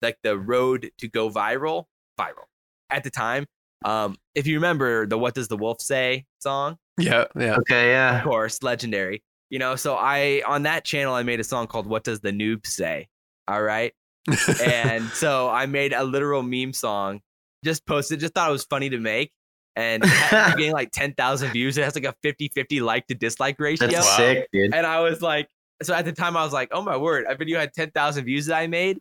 like 0.03 0.19
the 0.23 0.39
road 0.39 0.91
to 0.99 1.09
go 1.09 1.31
viral, 1.31 1.85
viral 2.19 2.45
at 2.91 3.05
the 3.05 3.11
time. 3.11 3.47
Um, 3.85 4.17
if 4.35 4.47
you 4.47 4.57
remember 4.57 5.07
the 5.07 5.19
"What 5.19 5.35
Does 5.35 5.49
the 5.49 5.57
Wolf 5.57 5.81
Say" 5.81 6.27
song, 6.39 6.77
yeah 6.99 7.25
yeah 7.35 7.57
Okay, 7.57 7.91
yeah, 7.91 8.19
of 8.19 8.25
course, 8.25 8.63
legendary. 8.63 9.23
You 9.49 9.59
know, 9.59 9.77
so 9.77 9.97
I 9.97 10.43
on 10.47 10.65
that 10.65 10.85
channel 10.85 11.15
I 11.15 11.23
made 11.23 11.41
a 11.41 11.45
song 11.45 11.67
called 11.67 11.87
"What 11.87 12.05
Does 12.05 12.21
the 12.21 12.31
Noob 12.31 12.67
Say." 12.67 13.09
All 13.49 13.63
right, 13.63 13.95
and 14.63 15.09
so 15.09 15.49
I 15.49 15.65
made 15.67 15.95
a 15.95 16.05
literal 16.05 16.43
meme 16.43 16.75
song, 16.75 17.21
just 17.65 17.87
posted, 17.87 18.21
just 18.21 18.35
thought 18.35 18.49
it 18.49 18.53
was 18.53 18.65
funny 18.65 18.91
to 18.91 18.99
make. 18.99 19.33
And 19.77 20.03
it 20.05 20.11
ended 20.33 20.39
up 20.53 20.57
getting 20.57 20.73
like 20.73 20.91
10,000 20.93 21.51
views. 21.53 21.79
It 21.79 21.85
has 21.85 21.95
like 21.95 22.05
a 22.05 22.15
50 22.23 22.49
50 22.55 22.81
like 22.81 23.07
to 23.07 23.15
dislike 23.15 23.59
ratio. 23.59 23.87
That's 23.89 24.07
Wow. 24.07 24.17
sick, 24.17 24.49
dude. 24.53 24.75
And 24.75 24.87
I 24.87 25.01
was 25.01 25.23
like, 25.23 25.49
so 25.83 25.95
at 25.95 26.05
the 26.05 26.13
time 26.13 26.37
I 26.37 26.45
was 26.45 26.53
like, 26.53 26.69
oh 26.73 26.83
my 26.83 26.97
word, 26.97 27.25
a 27.29 27.35
video 27.35 27.59
had 27.59 27.73
10,000 27.73 28.25
views 28.25 28.47
that 28.47 28.57
I 28.57 28.67
made. 28.67 28.99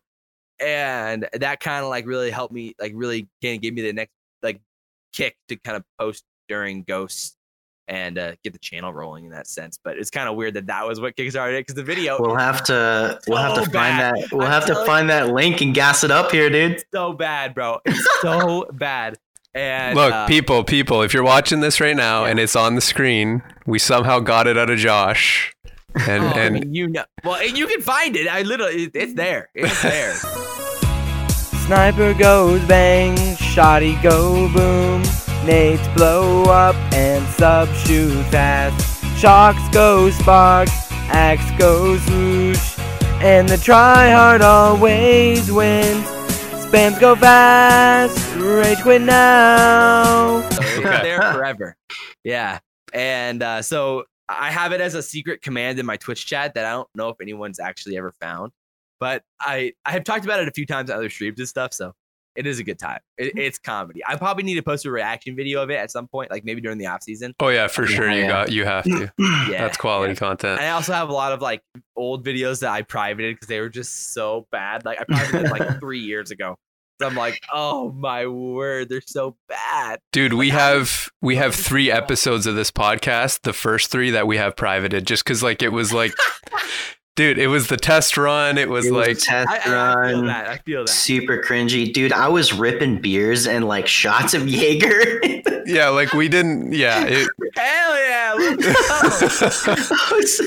And 0.60 1.28
that 1.34 1.60
kind 1.60 1.84
of 1.84 1.90
like 1.90 2.06
really 2.06 2.32
helped 2.32 2.54
me, 2.54 2.76
like 2.80 2.92
really 2.96 3.28
kind 3.42 3.56
of 3.56 3.62
gave 3.62 3.74
me 3.74 3.82
the 3.82 3.94
next 3.94 4.14
like 4.44 4.62
kick 5.14 5.36
to 5.48 5.56
kind 5.58 5.78
of 5.78 5.84
post 6.00 6.24
during 6.48 6.84
Ghosts 6.84 7.36
and 7.90 8.18
uh, 8.18 8.32
get 8.44 8.54
the 8.54 8.60
channel 8.60 8.94
rolling 8.94 9.26
in 9.26 9.32
that 9.32 9.48
sense. 9.48 9.78
But 9.84 9.98
it's 9.98 10.10
kind 10.12 10.30
of 10.30 10.36
weird 10.36 10.54
that 10.54 10.68
that 10.68 10.88
was 10.88 11.02
what 11.02 11.16
kickstarted 11.18 11.56
it 11.58 11.62
because 11.62 11.76
the 11.76 11.84
video 11.84 12.18
We'll 12.22 12.38
have 12.38 12.64
to 12.66 13.20
we'll 13.28 13.38
have 13.40 13.56
to 13.56 13.66
So 13.66 13.72
find 13.72 14.00
that 14.00 14.32
we'll 14.32 14.44
I'm 14.44 14.52
have 14.52 14.66
to 14.68 14.74
telling 14.74 14.86
find 14.88 15.10
that 15.10 15.34
link 15.34 15.60
and 15.62 15.74
gas 15.74 16.04
it 16.06 16.12
up 16.12 16.32
here, 16.32 16.50
dude. 16.50 16.84
so 16.94 17.12
bad, 17.14 17.54
bro. 17.54 17.80
It's 17.84 18.08
so 18.22 18.66
bad. 18.74 19.18
And 19.56 19.96
look 19.96 20.14
uh, 20.14 20.28
people 20.28 20.64
people 20.64 21.02
if 21.02 21.14
you're 21.14 21.24
watching 21.24 21.60
this 21.62 21.82
right 21.82 21.96
now 21.96 22.24
Yeah. 22.24 22.30
and 22.32 22.40
it's 22.40 22.56
on 22.56 22.76
the 22.76 22.82
screen 22.82 23.42
we 23.66 23.80
somehow 23.80 24.20
got 24.20 24.46
it 24.46 24.58
out 24.60 24.70
of 24.70 24.78
josh 24.78 25.52
and 26.08 26.24
oh, 26.24 26.28
I 26.28 26.40
and 26.42 26.54
mean, 26.54 26.74
you 26.76 26.88
know, 26.88 27.04
well, 27.24 27.36
and 27.42 27.58
you 27.58 27.66
can 27.66 27.82
find 27.82 28.16
it. 28.16 28.28
I 28.28 28.44
literally, 28.44 28.84
it- 28.84 28.92
it's 28.96 29.16
there. 29.16 29.50
It's 29.56 29.82
there. 29.82 30.14
Sniper 31.66 32.14
goes 32.14 32.64
bang, 32.66 33.16
shotty 33.38 34.02
go 34.04 34.48
boom, 34.54 35.02
nades 35.46 35.88
blow 35.90 36.44
up 36.44 36.76
and 36.94 37.26
sub 37.34 37.68
shoot 37.76 38.24
fast. 38.26 38.86
Shocks 39.18 39.62
go 39.74 40.10
spark, 40.12 40.70
axe 41.10 41.50
goes 41.60 42.06
whoosh, 42.10 42.78
and 43.22 43.48
the 43.50 43.56
tryhard 43.56 44.42
always 44.42 45.52
wins. 45.52 46.06
Spams 46.66 47.00
go 47.00 47.16
fast, 47.16 48.36
rage 48.36 48.80
quit 48.82 49.02
now. 49.02 50.48
So 50.52 50.62
it's 50.62 50.78
Okay. 50.86 51.02
there 51.02 51.22
forever. 51.34 51.76
Yeah. 52.24 52.60
And 52.94 53.42
uh, 53.44 53.62
so 53.62 54.06
I 54.30 54.52
have 54.52 54.72
it 54.72 54.80
as 54.82 54.94
a 54.94 55.02
secret 55.04 55.42
command 55.42 55.80
in 55.80 55.86
my 55.86 55.98
Twitch 55.98 56.26
chat 56.26 56.54
that 56.54 56.66
I 56.66 56.72
don't 56.72 56.88
know 56.96 57.10
if 57.10 57.20
anyone's 57.22 57.60
actually 57.60 57.98
ever 57.98 58.12
found. 58.22 58.52
But 59.00 59.24
I, 59.40 59.74
I 59.86 59.92
have 59.92 60.04
talked 60.04 60.26
about 60.26 60.42
it 60.42 60.48
a 60.48 60.52
few 60.52 60.66
times 60.66 60.90
on 60.90 60.98
other 60.98 61.10
streams 61.10 61.40
and 61.40 61.48
stuff. 61.50 61.74
So 61.74 61.94
it 62.40 62.48
is 62.48 62.58
a 62.58 62.64
good 62.64 62.80
time. 62.80 63.00
It, 63.18 63.26
mm-hmm. 63.26 63.40
it's 63.40 63.60
comedy. 63.60 64.02
I 64.08 64.16
probably 64.16 64.44
need 64.44 64.56
to 64.56 64.64
post 64.64 64.86
a 64.86 64.92
reaction 64.92 65.36
video 65.36 65.62
of 65.62 65.70
it 65.70 65.76
at 65.76 65.92
some 65.92 66.08
point, 66.08 66.32
like 66.32 66.46
maybe 66.46 66.62
during 66.62 66.78
the 66.78 66.88
off 66.88 67.04
season. 67.04 67.36
oh 67.42 67.50
yeah 67.50 67.68
for 67.68 67.86
sure 67.86 68.10
you 68.10 68.22
Yeah. 68.22 68.28
got 68.28 68.52
you 68.52 68.64
have 68.64 68.86
to 68.86 69.12
Yeah. 69.20 69.46
that's 69.50 69.78
quality 69.78 70.14
yeah. 70.14 70.20
content 70.20 70.60
And 70.60 70.66
I 70.68 70.72
also 70.72 70.94
have 70.94 71.10
a 71.10 71.14
lot 71.14 71.34
of 71.34 71.42
like 71.42 71.62
old 71.98 72.26
videos 72.26 72.62
that 72.62 72.72
I 72.72 72.82
privated 72.82 73.36
because 73.36 73.50
they 73.50 73.60
were 73.60 73.70
just 73.70 74.14
so 74.14 74.48
bad. 74.52 74.86
Like 74.86 75.02
I 75.02 75.04
privated 75.04 75.52
like 75.52 75.80
three 75.82 76.00
years 76.00 76.32
ago. 76.32 76.56
So 77.02 77.08
I'm 77.08 77.16
like, 77.16 77.42
oh 77.54 77.92
my 77.92 78.26
word, 78.28 78.90
they're 78.90 79.02
so 79.06 79.36
bad. 79.48 80.00
Dude, 80.12 80.34
we 80.34 80.50
Like, 80.50 80.60
how 80.60 80.78
have 80.80 81.10
we 81.22 81.36
have 81.36 81.56
three 81.56 81.92
episodes 81.92 82.46
of 82.46 82.56
this 82.56 82.72
podcast. 82.72 83.42
The 83.44 83.54
first 83.54 83.92
three 83.92 84.12
that 84.12 84.28
we 84.28 84.38
have 84.38 84.56
privated, 84.56 85.08
just 85.08 85.24
because 85.24 85.42
like 85.44 85.62
it 85.62 85.70
was 85.70 85.94
like, 85.94 86.14
dude, 87.20 87.38
it 87.38 87.48
was 87.48 87.68
the 87.68 87.76
test 87.76 88.16
run. 88.16 88.58
It 88.58 88.70
was 88.70 88.86
It 88.86 88.94
was 88.94 89.08
like, 89.08 89.18
test 89.20 89.50
I, 89.68 89.74
I, 89.74 90.06
I 90.06 90.12
feel 90.14 90.22
that. 90.28 90.48
I 90.48 90.58
feel 90.60 90.82
that. 90.86 90.90
Super 90.90 91.38
cringy, 91.38 91.92
dude. 91.92 92.14
I 92.14 92.30
was 92.30 92.54
ripping 92.54 93.02
beers 93.02 93.46
and 93.46 93.68
like 93.68 93.88
shots 93.88 94.34
of 94.34 94.48
Jaeger. 94.48 95.20
yeah, 95.66 95.90
like 95.90 96.14
we 96.14 96.30
didn't. 96.30 96.72
Yeah, 96.72 97.04
it, 97.06 97.28
Hell 97.58 97.98
yeah! 98.00 98.34
Let's 98.38 98.66
go. 98.66 99.96
I 99.96 100.10
was, 100.14 100.42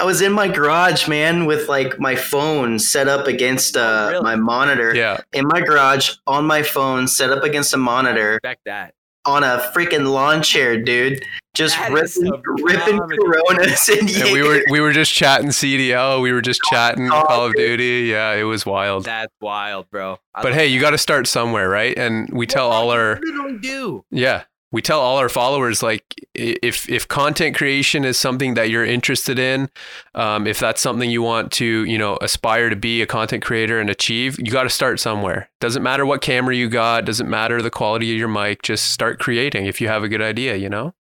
I 0.00 0.04
was 0.04 0.20
in 0.20 0.32
my 0.32 0.48
garage, 0.48 1.06
man, 1.06 1.46
with 1.46 1.68
like 1.68 2.00
my 2.00 2.16
phone 2.16 2.80
set 2.80 3.06
up 3.06 3.28
against 3.28 3.76
uh, 3.76 3.80
Oh, 3.80 4.10
really? 4.10 4.24
my 4.24 4.34
monitor. 4.34 4.96
yeah. 4.96 5.20
In 5.32 5.46
my 5.46 5.60
garage, 5.60 6.10
on 6.26 6.44
my 6.44 6.64
phone, 6.64 7.06
set 7.06 7.30
up 7.30 7.44
against 7.44 7.72
a 7.72 7.76
monitor, 7.78 8.40
Respect 8.42 8.62
that. 8.66 8.94
On 9.26 9.42
a 9.44 9.70
freaking 9.74 10.12
lawn 10.12 10.42
chair, 10.42 10.80
dude. 10.80 11.24
Just 11.54 11.76
That 11.76 11.92
is 11.92 12.16
ripping, 12.16 12.32
some 12.32 12.64
ripping 12.64 12.98
comedy. 12.98 13.16
Coronas 13.16 13.88
and 13.88 14.10
And 14.10 14.32
we 14.32 14.42
were 14.42 14.60
we 14.70 14.80
were 14.80 14.92
just 14.92 15.12
chatting 15.12 15.48
CDL. 15.50 16.20
We 16.20 16.32
were 16.32 16.40
just 16.40 16.60
chatting 16.62 17.08
Oh, 17.12 17.22
Call 17.22 17.46
of 17.46 17.54
dude. 17.54 17.78
Duty. 17.78 18.08
Yeah, 18.10 18.32
it 18.34 18.42
was 18.42 18.66
wild. 18.66 19.04
That's 19.04 19.32
wild, 19.40 19.88
bro. 19.90 20.18
I 20.34 20.42
But 20.42 20.50
love 20.50 20.54
hey, 20.60 20.66
you 20.66 20.80
got 20.80 20.90
to 20.90 20.98
start 20.98 21.28
somewhere, 21.28 21.68
right? 21.68 21.96
And 21.96 22.28
we 22.32 22.46
tell 22.46 22.70
all 22.72 22.90
our 22.90 23.20
You 23.22 23.32
literally 23.36 23.58
do. 23.58 24.04
Yeah. 24.10 24.42
We 24.74 24.82
tell 24.82 24.98
all 24.98 25.18
our 25.18 25.28
followers 25.28 25.84
like 25.84 26.02
if 26.34 26.88
if 26.88 27.06
content 27.06 27.54
creation 27.54 28.04
is 28.04 28.16
something 28.16 28.54
that 28.54 28.70
you're 28.70 28.84
interested 28.84 29.38
in, 29.38 29.70
um, 30.16 30.48
if 30.48 30.58
that's 30.58 30.82
something 30.82 31.08
you 31.08 31.22
want 31.22 31.52
to 31.52 31.84
you 31.84 31.96
know 31.96 32.18
aspire 32.20 32.70
to 32.70 32.74
be 32.74 33.00
a 33.00 33.06
content 33.06 33.44
creator 33.44 33.78
and 33.78 33.88
achieve, 33.88 34.36
you 34.40 34.50
got 34.50 34.64
to 34.64 34.68
start 34.68 34.98
somewhere. 34.98 35.48
Doesn't 35.60 35.84
matter 35.84 36.04
what 36.04 36.22
camera 36.22 36.56
you 36.56 36.68
got, 36.68 37.04
doesn't 37.04 37.30
matter 37.30 37.62
the 37.62 37.70
quality 37.70 38.10
of 38.10 38.18
your 38.18 38.26
mic. 38.26 38.62
Just 38.62 38.90
start 38.90 39.20
creating 39.20 39.66
if 39.66 39.80
you 39.80 39.86
have 39.86 40.02
a 40.02 40.08
good 40.08 40.20
idea. 40.20 40.56
You 40.56 40.68
know. 40.68 40.92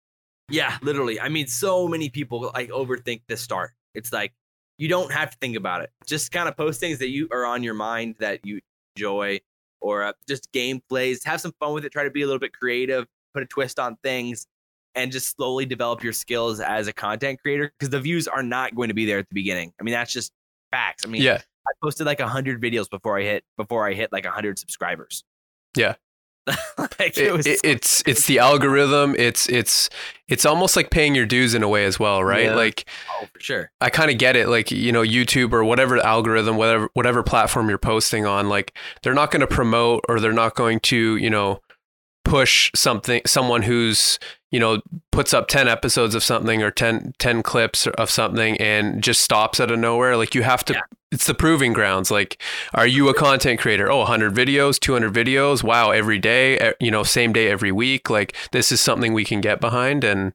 Yeah, 0.50 0.76
literally. 0.83 1.19
I 1.19 1.31
mean, 1.31 1.47
so 1.47 1.88
many 1.88 2.11
people 2.11 2.50
like 2.52 2.69
overthink 2.69 3.23
the 3.26 3.38
start. 3.38 3.71
It's 3.95 4.12
like 4.12 4.35
you 4.76 4.88
don't 4.88 5.11
have 5.11 5.31
to 5.31 5.38
think 5.38 5.57
about 5.57 5.81
it. 5.81 5.88
Just 6.07 6.31
kind 6.31 6.47
of 6.47 6.59
post 6.59 6.79
things 6.79 6.99
that 6.99 7.09
you 7.09 7.26
are 7.33 7.47
on 7.47 7.62
your 7.62 7.73
mind 7.73 8.17
that 8.19 8.45
you 8.45 8.61
enjoy, 8.97 9.41
or 9.81 10.02
uh, 10.02 10.12
just 10.29 10.52
gameplays. 10.52 11.25
Have 11.25 11.41
some 11.41 11.55
fun 11.59 11.73
with 11.73 11.87
it. 11.87 11.93
Try 11.93 12.05
to 12.05 12.11
be 12.11 12.21
a 12.21 12.26
little 12.26 12.38
bit 12.38 12.52
creative. 12.52 13.07
Put 13.35 13.43
a 13.43 13.47
twist 13.47 13.79
on 13.79 13.97
things, 14.03 14.47
and 14.95 15.11
just 15.12 15.35
slowly 15.37 15.65
develop 15.67 16.03
your 16.05 16.12
skills 16.12 16.61
as 16.61 16.87
a 16.87 16.93
content 16.93 17.41
creator. 17.43 17.73
Because 17.79 17.91
the 17.91 18.01
views 18.01 18.29
are 18.29 18.43
not 18.43 18.75
going 18.75 18.89
to 18.89 18.95
be 18.95 19.07
there 19.07 19.19
at 19.19 19.29
the 19.29 19.35
beginning. 19.35 19.73
I 19.81 19.85
mean, 19.85 19.93
that's 19.93 20.12
just 20.12 20.33
facts. 20.71 21.05
I 21.07 21.09
mean, 21.09 21.23
Yeah. 21.23 21.41
I 21.67 21.71
posted 21.83 22.07
like 22.07 22.21
hundred 22.21 22.61
videos 22.61 22.91
before 22.91 23.19
I 23.19 23.23
hit 23.23 23.45
before 23.57 23.87
I 23.89 23.93
hit 23.95 24.11
like 24.12 24.27
hundred 24.27 24.59
subscribers. 24.59 25.23
Yeah. 25.77 25.95
like, 26.99 27.17
It- 27.17 27.33
was 27.33 27.47
it- 27.47 27.61
it's 27.62 28.03
it's 28.05 28.27
the 28.27 28.41
algorithm. 28.41 29.15
It's 29.17 29.49
it's 29.49 29.89
it's 30.29 30.45
almost 30.45 30.75
like 30.75 30.91
paying 30.91 31.15
your 31.15 31.25
dues 31.27 31.55
in 31.55 31.62
a 31.62 31.69
way 31.69 31.85
as 31.85 32.01
well, 32.01 32.25
right? 32.25 32.47
Yeah. 32.47 32.57
Like 32.57 32.85
oh, 33.21 33.27
for 33.33 33.39
sure. 33.39 33.71
I 33.81 33.91
kind 33.91 34.11
of 34.11 34.19
get 34.19 34.35
it. 34.35 34.49
Like, 34.49 34.73
you 34.73 34.91
know, 34.91 35.03
YouTube 35.03 35.53
or 35.53 35.62
whatever 35.62 35.99
algorithm, 35.99 36.57
whatever 36.57 36.89
whatever 36.95 37.23
platform 37.23 37.69
you're 37.69 37.79
posting 37.79 38.27
on, 38.27 38.49
like 38.49 38.77
they're 39.05 39.15
not 39.15 39.31
going 39.31 39.41
to 39.43 39.47
promote 39.47 40.05
or 40.09 40.19
they're 40.19 40.33
not 40.33 40.57
going 40.57 40.81
to, 40.81 41.17
you 41.17 41.31
know, 41.31 41.61
push 42.33 42.71
something 42.75 43.21
someone 43.27 43.61
who's, 43.61 44.19
you 44.51 44.59
know, 44.59 44.81
puts 45.11 45.35
up 45.35 45.49
10 45.49 45.69
episodes 45.69 46.15
of 46.15 46.23
something 46.25 46.62
or 46.62 46.71
10 46.71 47.12
10 47.19 47.43
clips 47.43 47.87
of 47.87 48.09
something 48.11 48.57
and 48.57 49.03
just 49.03 49.21
stops 49.21 49.61
out 49.61 49.71
of 49.71 49.79
nowhere. 49.79 50.17
Like 50.17 50.35
you 50.35 50.43
have 50.43 50.65
to 50.65 50.73
Yeah. 50.73 50.81
it's 51.11 51.27
the 51.27 51.35
proving 51.35 51.75
grounds. 51.75 52.11
Like 52.11 52.41
are 52.73 52.87
you 52.87 53.11
a 53.11 53.15
content 53.15 53.61
creator? 53.61 53.93
Oh, 53.93 53.99
100 53.99 54.33
videos, 54.35 54.81
200 54.81 55.12
videos. 55.12 55.62
Wow, 55.62 55.91
every 55.91 56.19
day, 56.19 56.73
you 56.81 56.91
know, 56.91 57.03
same 57.03 57.35
day 57.35 57.49
every 57.49 57.71
week. 57.71 58.09
Like 58.09 58.35
this 58.53 58.73
is 58.73 58.81
something 58.81 59.12
we 59.12 59.27
can 59.27 59.43
get 59.43 59.61
behind 59.61 60.03
and 60.03 60.33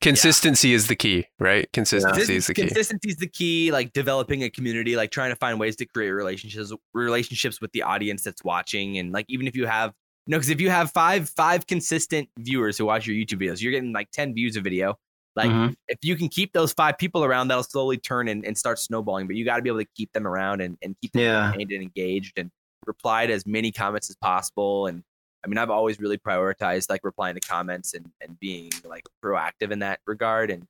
consistency 0.00 0.72
is 0.72 0.86
the 0.86 0.94
key, 0.94 1.26
right? 1.40 1.68
Consistency 1.72 2.36
is 2.36 2.46
the 2.46 2.54
key. 2.54 2.62
Consistency 2.62 3.08
is 3.08 3.16
the 3.16 3.26
key. 3.26 3.72
Like 3.72 3.92
developing 3.92 4.44
a 4.44 4.50
community, 4.50 4.94
like 4.94 5.10
trying 5.10 5.30
to 5.30 5.36
find 5.36 5.58
ways 5.58 5.74
to 5.76 5.84
create 5.86 6.10
relationships, 6.10 6.72
relationships 6.94 7.60
with 7.60 7.72
the 7.72 7.82
audience 7.82 8.22
that's 8.22 8.44
watching, 8.44 8.98
and 8.98 9.10
like 9.10 9.26
even 9.28 9.48
if 9.48 9.56
you 9.56 9.66
have, 9.66 9.92
know, 10.30 10.38
because 10.38 10.50
if 10.50 10.60
you 10.60 10.70
have 10.70 10.90
five 10.92 11.28
five 11.30 11.66
consistent 11.66 12.28
viewers 12.38 12.78
who 12.78 12.86
watch 12.86 13.06
your 13.06 13.16
YouTube 13.16 13.40
videos, 13.42 13.60
you're 13.60 13.72
getting 13.72 13.92
like 13.92 14.10
ten 14.10 14.34
views 14.34 14.56
a 14.56 14.60
video. 14.60 14.98
Like 15.36 15.50
Mhm. 15.50 15.74
if 15.88 15.98
you 16.02 16.16
can 16.16 16.28
keep 16.28 16.52
those 16.52 16.72
five 16.72 16.98
people 16.98 17.24
around, 17.24 17.48
that'll 17.48 17.62
slowly 17.62 17.96
turn 17.98 18.26
and, 18.28 18.44
and 18.44 18.58
start 18.58 18.78
snowballing. 18.78 19.26
But 19.28 19.36
you 19.36 19.44
got 19.44 19.56
to 19.56 19.62
be 19.62 19.68
able 19.70 19.78
to 19.80 19.88
keep 19.96 20.12
them 20.12 20.26
around 20.26 20.60
and, 20.60 20.76
and 20.82 20.96
keep 21.00 21.12
them 21.12 21.22
Yeah. 21.22 21.44
entertained 21.48 21.72
and 21.72 21.82
engaged 21.82 22.38
and 22.38 22.50
reply 22.86 23.26
to 23.26 23.32
as 23.32 23.46
many 23.46 23.70
comments 23.70 24.10
as 24.10 24.16
possible. 24.16 24.86
And 24.86 25.04
I 25.44 25.48
mean, 25.48 25.56
I've 25.56 25.70
always 25.70 26.00
really 26.00 26.18
prioritized 26.18 26.90
like 26.90 27.02
replying 27.04 27.34
to 27.36 27.40
comments 27.40 27.94
and, 27.94 28.10
and 28.20 28.38
being 28.40 28.70
like 28.84 29.04
proactive 29.24 29.70
in 29.70 29.78
that 29.78 30.00
regard. 30.06 30.50
And 30.50 30.66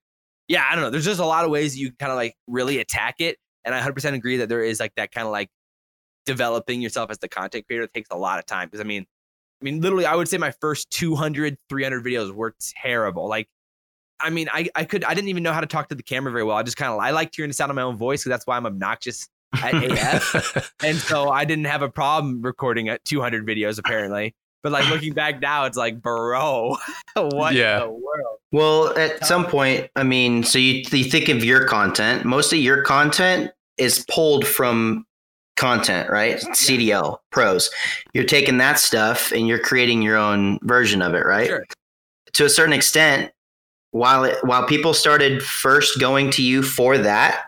yeah, 0.47 0.65
I 0.71 0.75
don't 0.75 0.85
know. 0.85 0.91
There's 0.91 1.05
just 1.07 1.21
a 1.21 1.27
lot 1.27 1.45
of 1.45 1.51
ways 1.51 1.79
you 1.79 1.93
kind 1.93 2.13
of 2.13 2.17
like 2.17 2.35
really 2.47 2.79
attack 2.79 3.17
it. 3.21 3.39
And 3.65 3.75
I 3.75 3.81
100% 3.81 4.15
agree 4.15 4.37
that 4.39 4.49
there 4.49 4.63
is 4.63 4.79
like 4.79 4.95
that 4.97 5.11
kind 5.11 5.27
of 5.27 5.33
like 5.33 5.49
developing 6.27 6.81
yourself 6.83 7.11
as 7.11 7.19
the 7.19 7.29
content 7.29 7.67
creator 7.67 7.87
takes 7.87 8.09
a 8.11 8.17
lot 8.17 8.39
of 8.39 8.47
time. 8.47 8.69
Because 8.69 8.81
I 8.81 8.85
mean, 8.85 9.07
I 9.61 9.65
mean, 9.65 9.81
literally, 9.81 10.07
I 10.07 10.15
would 10.15 10.29
say 10.29 10.39
my 10.39 10.53
first 10.61 10.91
200, 10.91 11.57
300 11.69 12.05
videos 12.05 12.33
were 12.33 12.55
terrible. 12.83 13.29
Like, 13.29 13.49
I 14.19 14.31
mean, 14.31 14.49
I, 14.53 14.69
I 14.75 14.85
could, 14.85 15.05
I 15.05 15.15
didn't 15.15 15.29
even 15.29 15.43
know 15.43 15.53
how 15.53 15.61
to 15.61 15.67
talk 15.67 15.89
to 15.91 15.95
the 15.95 16.03
camera 16.03 16.33
very 16.33 16.45
well. 16.45 16.57
I 16.57 16.63
just 16.63 16.77
kind 16.77 16.93
of, 16.93 16.99
I 16.99 17.11
liked 17.11 17.37
hearing 17.37 17.51
the 17.51 17.55
sound 17.55 17.71
of 17.71 17.77
my 17.77 17.83
own 17.83 17.97
voice 17.97 18.23
because 18.23 18.31
that's 18.31 18.47
why 18.47 18.57
I'm 18.57 18.67
obnoxious 18.67 19.29
at 19.63 19.75
AF. 19.75 20.73
and 20.85 20.97
so 20.97 21.31
I 21.31 21.45
didn't 21.45 21.67
have 21.67 21.83
a 21.83 21.89
problem 21.91 22.41
recording 22.43 22.89
at 22.89 23.05
200 23.05 23.47
videos 23.47 23.79
apparently. 23.79 24.35
But 24.63 24.73
like 24.73 24.89
looking 24.91 25.15
back 25.15 25.41
now, 25.41 25.65
it's 25.65 25.77
like, 25.79 26.03
bro, 26.03 26.77
what 27.17 27.55
Yeah. 27.55 27.83
in 27.83 27.89
the 27.89 27.93
world? 27.93 28.39
Well, 28.53 28.99
at 28.99 29.25
some 29.27 29.47
point, 29.47 29.89
I 29.97 30.03
mean, 30.03 30.43
so 30.45 30.59
you, 30.59 30.83
you 30.91 31.05
think 31.05 31.29
of 31.31 31.43
your 31.45 31.65
content. 31.67 32.25
Most 32.25 32.53
of 32.53 32.59
your 32.59 32.83
content 32.83 33.53
is 33.79 34.05
pulled 34.11 34.47
from 34.47 35.07
content, 35.61 36.09
right? 36.11 36.39
CDL 36.39 37.19
pros. 37.31 37.71
You're 38.15 38.25
taking 38.25 38.59
that 38.59 38.79
stuff 38.79 39.31
and 39.31 39.47
you're 39.47 39.59
creating 39.59 40.03
your 40.03 40.17
own 40.17 40.59
version 40.63 41.03
of 41.03 41.15
it, 41.15 41.25
right? 41.27 41.47
Sure. 41.47 41.65
To 42.33 42.45
a 42.47 42.49
certain 42.51 42.73
extent, 42.73 43.31
while 43.93 44.25
it, 44.25 44.39
while 44.43 44.67
people 44.67 44.95
started 44.95 45.43
first 45.43 46.01
going 46.01 46.31
to 46.31 46.43
you 46.43 46.63
for 46.63 46.97
that, 46.99 47.45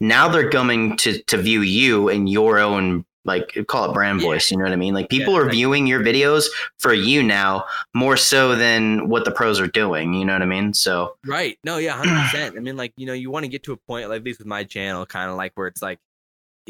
now 0.00 0.28
they're 0.28 0.48
coming 0.50 0.96
to 0.98 1.20
to 1.24 1.36
view 1.36 1.60
you 1.60 2.08
and 2.08 2.28
your 2.28 2.58
own 2.58 3.04
like 3.26 3.54
call 3.68 3.90
it 3.90 3.92
brand 3.92 4.20
Yeah. 4.20 4.28
voice. 4.28 4.50
You 4.50 4.56
know 4.56 4.64
what 4.64 4.72
I 4.72 4.76
mean? 4.76 4.94
Like 4.94 5.10
people 5.10 5.34
Yeah, 5.34 5.40
are 5.40 5.42
like- 5.42 5.52
viewing 5.52 5.86
your 5.86 6.00
videos 6.00 6.46
for 6.78 6.94
you 6.94 7.22
now 7.22 7.66
more 7.92 8.16
so 8.16 8.54
than 8.54 9.10
what 9.10 9.26
the 9.26 9.30
pros 9.30 9.60
are 9.60 9.66
doing. 9.66 10.14
You 10.14 10.24
know 10.24 10.32
what 10.32 10.40
I 10.40 10.46
mean? 10.46 10.72
So 10.72 11.16
Right. 11.26 11.58
No, 11.62 11.76
yeah, 11.76 11.96
hundred 11.98 12.18
percent. 12.22 12.56
I 12.56 12.60
mean, 12.60 12.78
like, 12.78 12.94
you 12.96 13.04
know, 13.04 13.12
you 13.12 13.30
want 13.30 13.44
to 13.44 13.48
get 13.48 13.62
to 13.64 13.72
a 13.72 13.76
point, 13.76 14.08
like 14.08 14.20
at 14.20 14.24
least 14.24 14.38
with 14.38 14.46
my 14.46 14.64
channel, 14.64 15.04
kind 15.04 15.30
of 15.30 15.36
like 15.36 15.52
where 15.54 15.66
it's 15.66 15.82
like, 15.82 15.98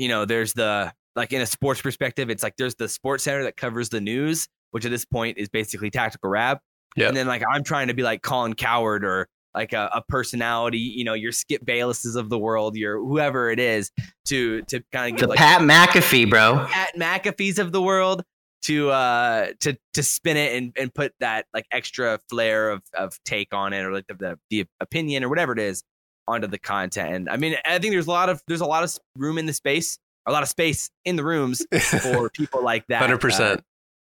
you 0.01 0.09
know, 0.09 0.25
there's 0.25 0.55
the 0.55 0.93
like 1.15 1.33
in 1.35 1.43
a 1.43 1.47
sports 1.47 1.83
perspective, 1.83 2.31
it's 2.31 2.43
like 2.43 2.57
there's 2.57 2.75
the 2.77 2.89
sports 2.89 3.25
center 3.25 3.45
that 3.45 3.59
covers 3.59 3.91
the 3.91 4.01
news, 4.01 4.49
which 4.71 4.87
at 4.87 4.91
this 4.91 5.05
point 5.05 5.37
is 5.37 5.51
basically 5.51 5.91
tactical 5.91 6.31
rap. 6.31 6.63
Yeah. 6.97 7.09
And 7.09 7.17
then 7.17 7.27
like 7.27 7.43
I'm 7.53 7.63
trying 7.63 7.89
to 7.89 7.95
be 7.95 8.03
like 8.03 8.23
Colin 8.23 8.55
Cowherd 8.55 9.05
or 9.05 9.29
like 9.55 9.75
a, 9.75 9.91
a 9.93 10.03
personality, 10.09 10.79
you 10.79 11.05
know, 11.05 11.13
your 11.13 11.33
Skip 11.33 11.67
Baylesses 11.67 12.17
of 12.17 12.31
the 12.31 12.39
world, 12.39 12.77
your 12.77 12.99
whoever 12.99 13.51
it 13.51 13.61
is, 13.61 13.91
to 14.27 14.63
to 14.63 14.81
kind 14.91 15.15
of 15.15 15.21
get 15.21 15.27
the 15.27 15.29
like 15.29 15.39
Pat 15.39 15.61
McAfee, 15.61 16.31
bro. 16.31 16.67
Pat 16.71 16.93
McAfee's 16.97 17.59
of 17.59 17.71
the 17.71 17.83
world 17.83 18.23
to 18.63 18.91
uh 18.91 19.49
to 19.61 19.77
to 19.95 20.03
spin 20.03 20.39
it 20.39 20.57
and, 20.57 20.73
and 20.79 20.95
put 20.95 21.13
that 21.21 21.45
like 21.53 21.67
extra 21.73 22.21
flair 22.31 22.71
of 22.71 22.83
of 22.97 23.19
take 23.25 23.53
on 23.53 23.75
it 23.75 23.85
or 23.85 23.93
like 23.93 24.07
the, 24.07 24.15
the 24.15 24.39
the 24.49 24.67
opinion 24.81 25.25
or 25.25 25.29
whatever 25.29 25.53
it 25.53 25.59
is 25.59 25.83
onto 26.31 26.47
the 26.47 26.59
content. 26.59 27.15
And 27.15 27.29
I 27.29 27.37
mean, 27.37 27.57
I 27.65 27.79
think 27.79 27.93
there's 27.93 28.07
a 28.07 28.11
lot 28.11 28.29
of 28.29 28.43
there's 28.47 28.61
a 28.61 28.67
lot 28.67 28.85
of 28.85 28.97
room 29.17 29.39
in 29.39 29.47
the 29.47 29.53
space, 29.53 29.99
a 30.27 30.33
lot 30.33 30.43
of 30.43 30.49
space 30.49 30.91
in 31.05 31.17
the 31.17 31.25
rooms 31.25 31.67
for 32.03 32.31
people 32.31 32.63
like 32.63 32.87
that. 32.89 33.01
Hundred 33.01 33.17
uh, 33.17 33.19
percent. 33.19 33.65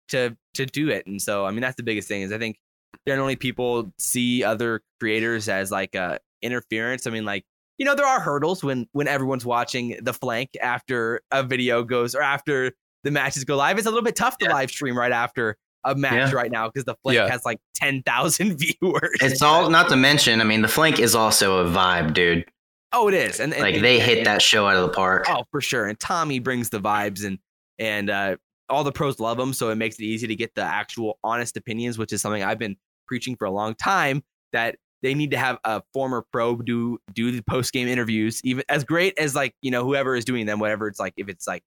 to 0.09 0.37
to 0.55 0.67
do 0.67 0.89
it. 0.89 1.07
And 1.07 1.21
so 1.21 1.45
I 1.45 1.51
mean 1.51 1.61
that's 1.61 1.77
the 1.77 1.83
biggest 1.83 2.09
thing 2.09 2.23
is 2.23 2.33
I 2.33 2.39
think 2.39 2.59
generally 3.07 3.37
people 3.37 3.93
see 3.99 4.45
other 4.45 4.83
creators 5.01 5.49
as 5.49 5.71
like 5.71 5.95
uh 5.97 6.19
interference. 6.43 7.07
I 7.07 7.11
mean 7.11 7.25
like 7.25 7.45
you 7.79 7.85
know 7.85 7.95
there 7.95 8.07
are 8.07 8.21
hurdles 8.21 8.63
when 8.63 8.87
when 8.93 9.09
everyone's 9.09 9.45
watching 9.45 9.99
the 10.03 10.13
flank 10.13 10.51
after 10.63 11.21
a 11.31 11.43
video 11.43 11.83
goes 11.83 12.15
or 12.15 12.23
after 12.23 12.73
the 13.03 13.11
matches 13.11 13.45
go 13.45 13.57
live. 13.57 13.79
It's 13.79 13.87
a 13.87 13.91
little 13.91 14.05
bit 14.05 14.17
tough 14.17 14.39
to 14.39 14.49
live 14.49 14.71
stream 14.71 14.97
right 14.97 15.13
after 15.13 15.57
a 15.85 15.95
match 15.95 16.31
Yeah. 16.31 16.33
right 16.33 16.51
now 16.51 16.69
because 16.69 16.85
the 16.85 16.97
flank 17.03 17.17
Yeah. 17.17 17.29
has 17.31 17.45
like 17.45 17.59
10,000 17.77 18.57
viewers. 18.83 19.11
It's 19.21 19.43
all 19.43 19.71
not 19.71 19.89
to 19.91 19.97
mention. 19.97 20.41
I 20.41 20.45
mean, 20.45 20.63
the 20.63 20.69
flank 20.69 20.99
is 20.99 21.15
also 21.15 21.59
a 21.67 21.71
vibe, 21.71 22.15
dude. 22.15 22.45
oh 22.93 23.09
it 23.09 23.15
is. 23.15 23.41
And, 23.41 23.53
and 23.53 23.63
Like 23.63 23.77
and- 23.77 23.85
they 23.85 24.01
hit 24.01 24.19
and- 24.19 24.27
that 24.27 24.41
show 24.43 24.67
out 24.67 24.77
of 24.77 24.83
the 24.83 24.95
park. 24.95 25.27
Oh, 25.29 25.45
for 25.51 25.61
sure. 25.61 25.87
And 25.87 25.99
Tommy 25.99 26.39
brings 26.39 26.71
the 26.71 26.81
vibes 26.81 27.25
and 27.25 27.39
and 27.79 28.09
uh, 28.11 28.37
all 28.69 28.85
the 28.85 28.93
pros 28.93 29.19
love 29.19 29.39
him, 29.39 29.53
so 29.53 29.71
it 29.71 29.75
makes 29.75 29.97
it 29.97 30.05
easy 30.05 30.27
to 30.29 30.37
get 30.37 30.55
the 30.55 30.63
actual 30.63 31.19
honest 31.25 31.57
opinions, 31.57 31.99
which 31.99 32.13
is 32.13 32.23
something 32.23 32.43
I've 32.43 32.59
been 32.59 32.77
preaching 33.09 33.35
for 33.37 33.47
a 33.47 33.51
long 33.51 33.75
time. 33.75 34.23
That 34.53 34.77
they 35.03 35.13
need 35.13 35.33
to 35.33 35.37
have 35.37 35.59
a 35.65 35.83
former 35.93 36.25
pro 36.33 36.57
do 36.57 36.99
do 37.13 37.31
the 37.33 37.43
post 37.43 37.73
game 37.73 37.89
interviews, 37.89 38.41
even 38.45 38.63
as 38.69 38.85
great 38.85 39.19
as 39.19 39.35
like 39.35 39.55
you 39.61 39.71
know 39.73 39.85
whoever 39.85 40.15
is 40.15 40.25
doing 40.25 40.47
them, 40.47 40.61
whatever 40.61 40.87
it's 40.87 41.01
like. 41.01 41.15
If 41.17 41.29
it's 41.29 41.47
like 41.49 41.63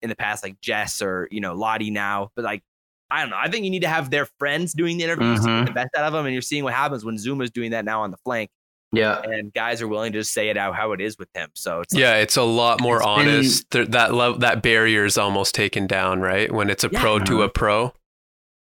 in 0.00 0.08
the 0.10 0.14
past, 0.16 0.44
like 0.44 0.60
Jess 0.60 1.02
or 1.02 1.26
you 1.32 1.40
know 1.40 1.54
Lottie 1.54 1.90
now, 1.90 2.30
but 2.36 2.44
like 2.44 2.62
I 3.10 3.20
don't 3.22 3.30
know. 3.30 3.38
I 3.40 3.48
think 3.50 3.64
you 3.64 3.70
need 3.70 3.82
to 3.82 3.88
have 3.88 4.10
their 4.10 4.26
friends 4.38 4.72
doing 4.74 4.98
the 4.98 5.04
interviews 5.04 5.40
to 5.40 5.46
Mhm. 5.46 5.60
get 5.60 5.66
the 5.66 5.72
best 5.72 5.88
out 5.96 6.04
of 6.04 6.12
them, 6.12 6.26
and 6.26 6.32
you're 6.34 6.42
seeing 6.42 6.64
what 6.64 6.74
happens 6.74 7.04
when 7.04 7.16
Zooma's 7.16 7.50
doing 7.50 7.70
that 7.70 7.84
now 7.84 8.02
on 8.02 8.10
the 8.10 8.18
flank, 8.18 8.50
Yeah. 8.92 9.20
and 9.22 9.52
guys 9.54 9.80
are 9.80 9.88
willing 9.88 10.12
to 10.12 10.18
just 10.18 10.32
say 10.32 10.50
it 10.50 10.56
out 10.58 10.74
how 10.76 10.92
it 10.92 11.00
is 11.00 11.16
with 11.18 11.28
him. 11.34 11.48
So 11.54 11.80
it's 11.80 11.94
like, 11.94 12.00
Yeah, 12.00 12.16
it's 12.16 12.36
a 12.36 12.42
lot 12.42 12.80
more 12.82 12.96
It's 12.96 13.04
been- 13.06 13.10
honest. 13.28 13.70
That 13.92 14.12
love, 14.14 14.40
that 14.40 14.62
barrier 14.62 15.04
is 15.06 15.16
almost 15.16 15.54
taken 15.54 15.86
down, 15.86 16.20
right? 16.20 16.52
When 16.52 16.68
it's 16.68 16.84
a 16.84 16.90
Yeah. 16.92 17.00
pro 17.00 17.18
to 17.20 17.42
a 17.42 17.48
pro. 17.48 17.94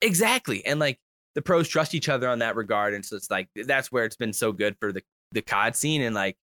Exactly. 0.03 0.65
And 0.67 0.79
like 0.79 0.99
the 1.35 1.43
pros 1.43 1.69
trust 1.69 1.95
each 1.95 2.09
other 2.09 2.29
on 2.29 2.39
that 2.41 2.57
regard. 2.57 2.95
And 2.95 3.05
so 3.05 3.17
it's 3.17 3.31
like 3.31 3.49
that's 3.55 3.91
where 3.93 4.05
it's 4.05 4.17
been 4.17 4.33
so 4.33 4.53
good 4.53 4.77
for 4.79 4.93
the, 4.93 5.03
the 5.33 5.43
COD 5.43 5.75
scene. 5.77 6.03
And 6.03 6.15
like 6.15 6.37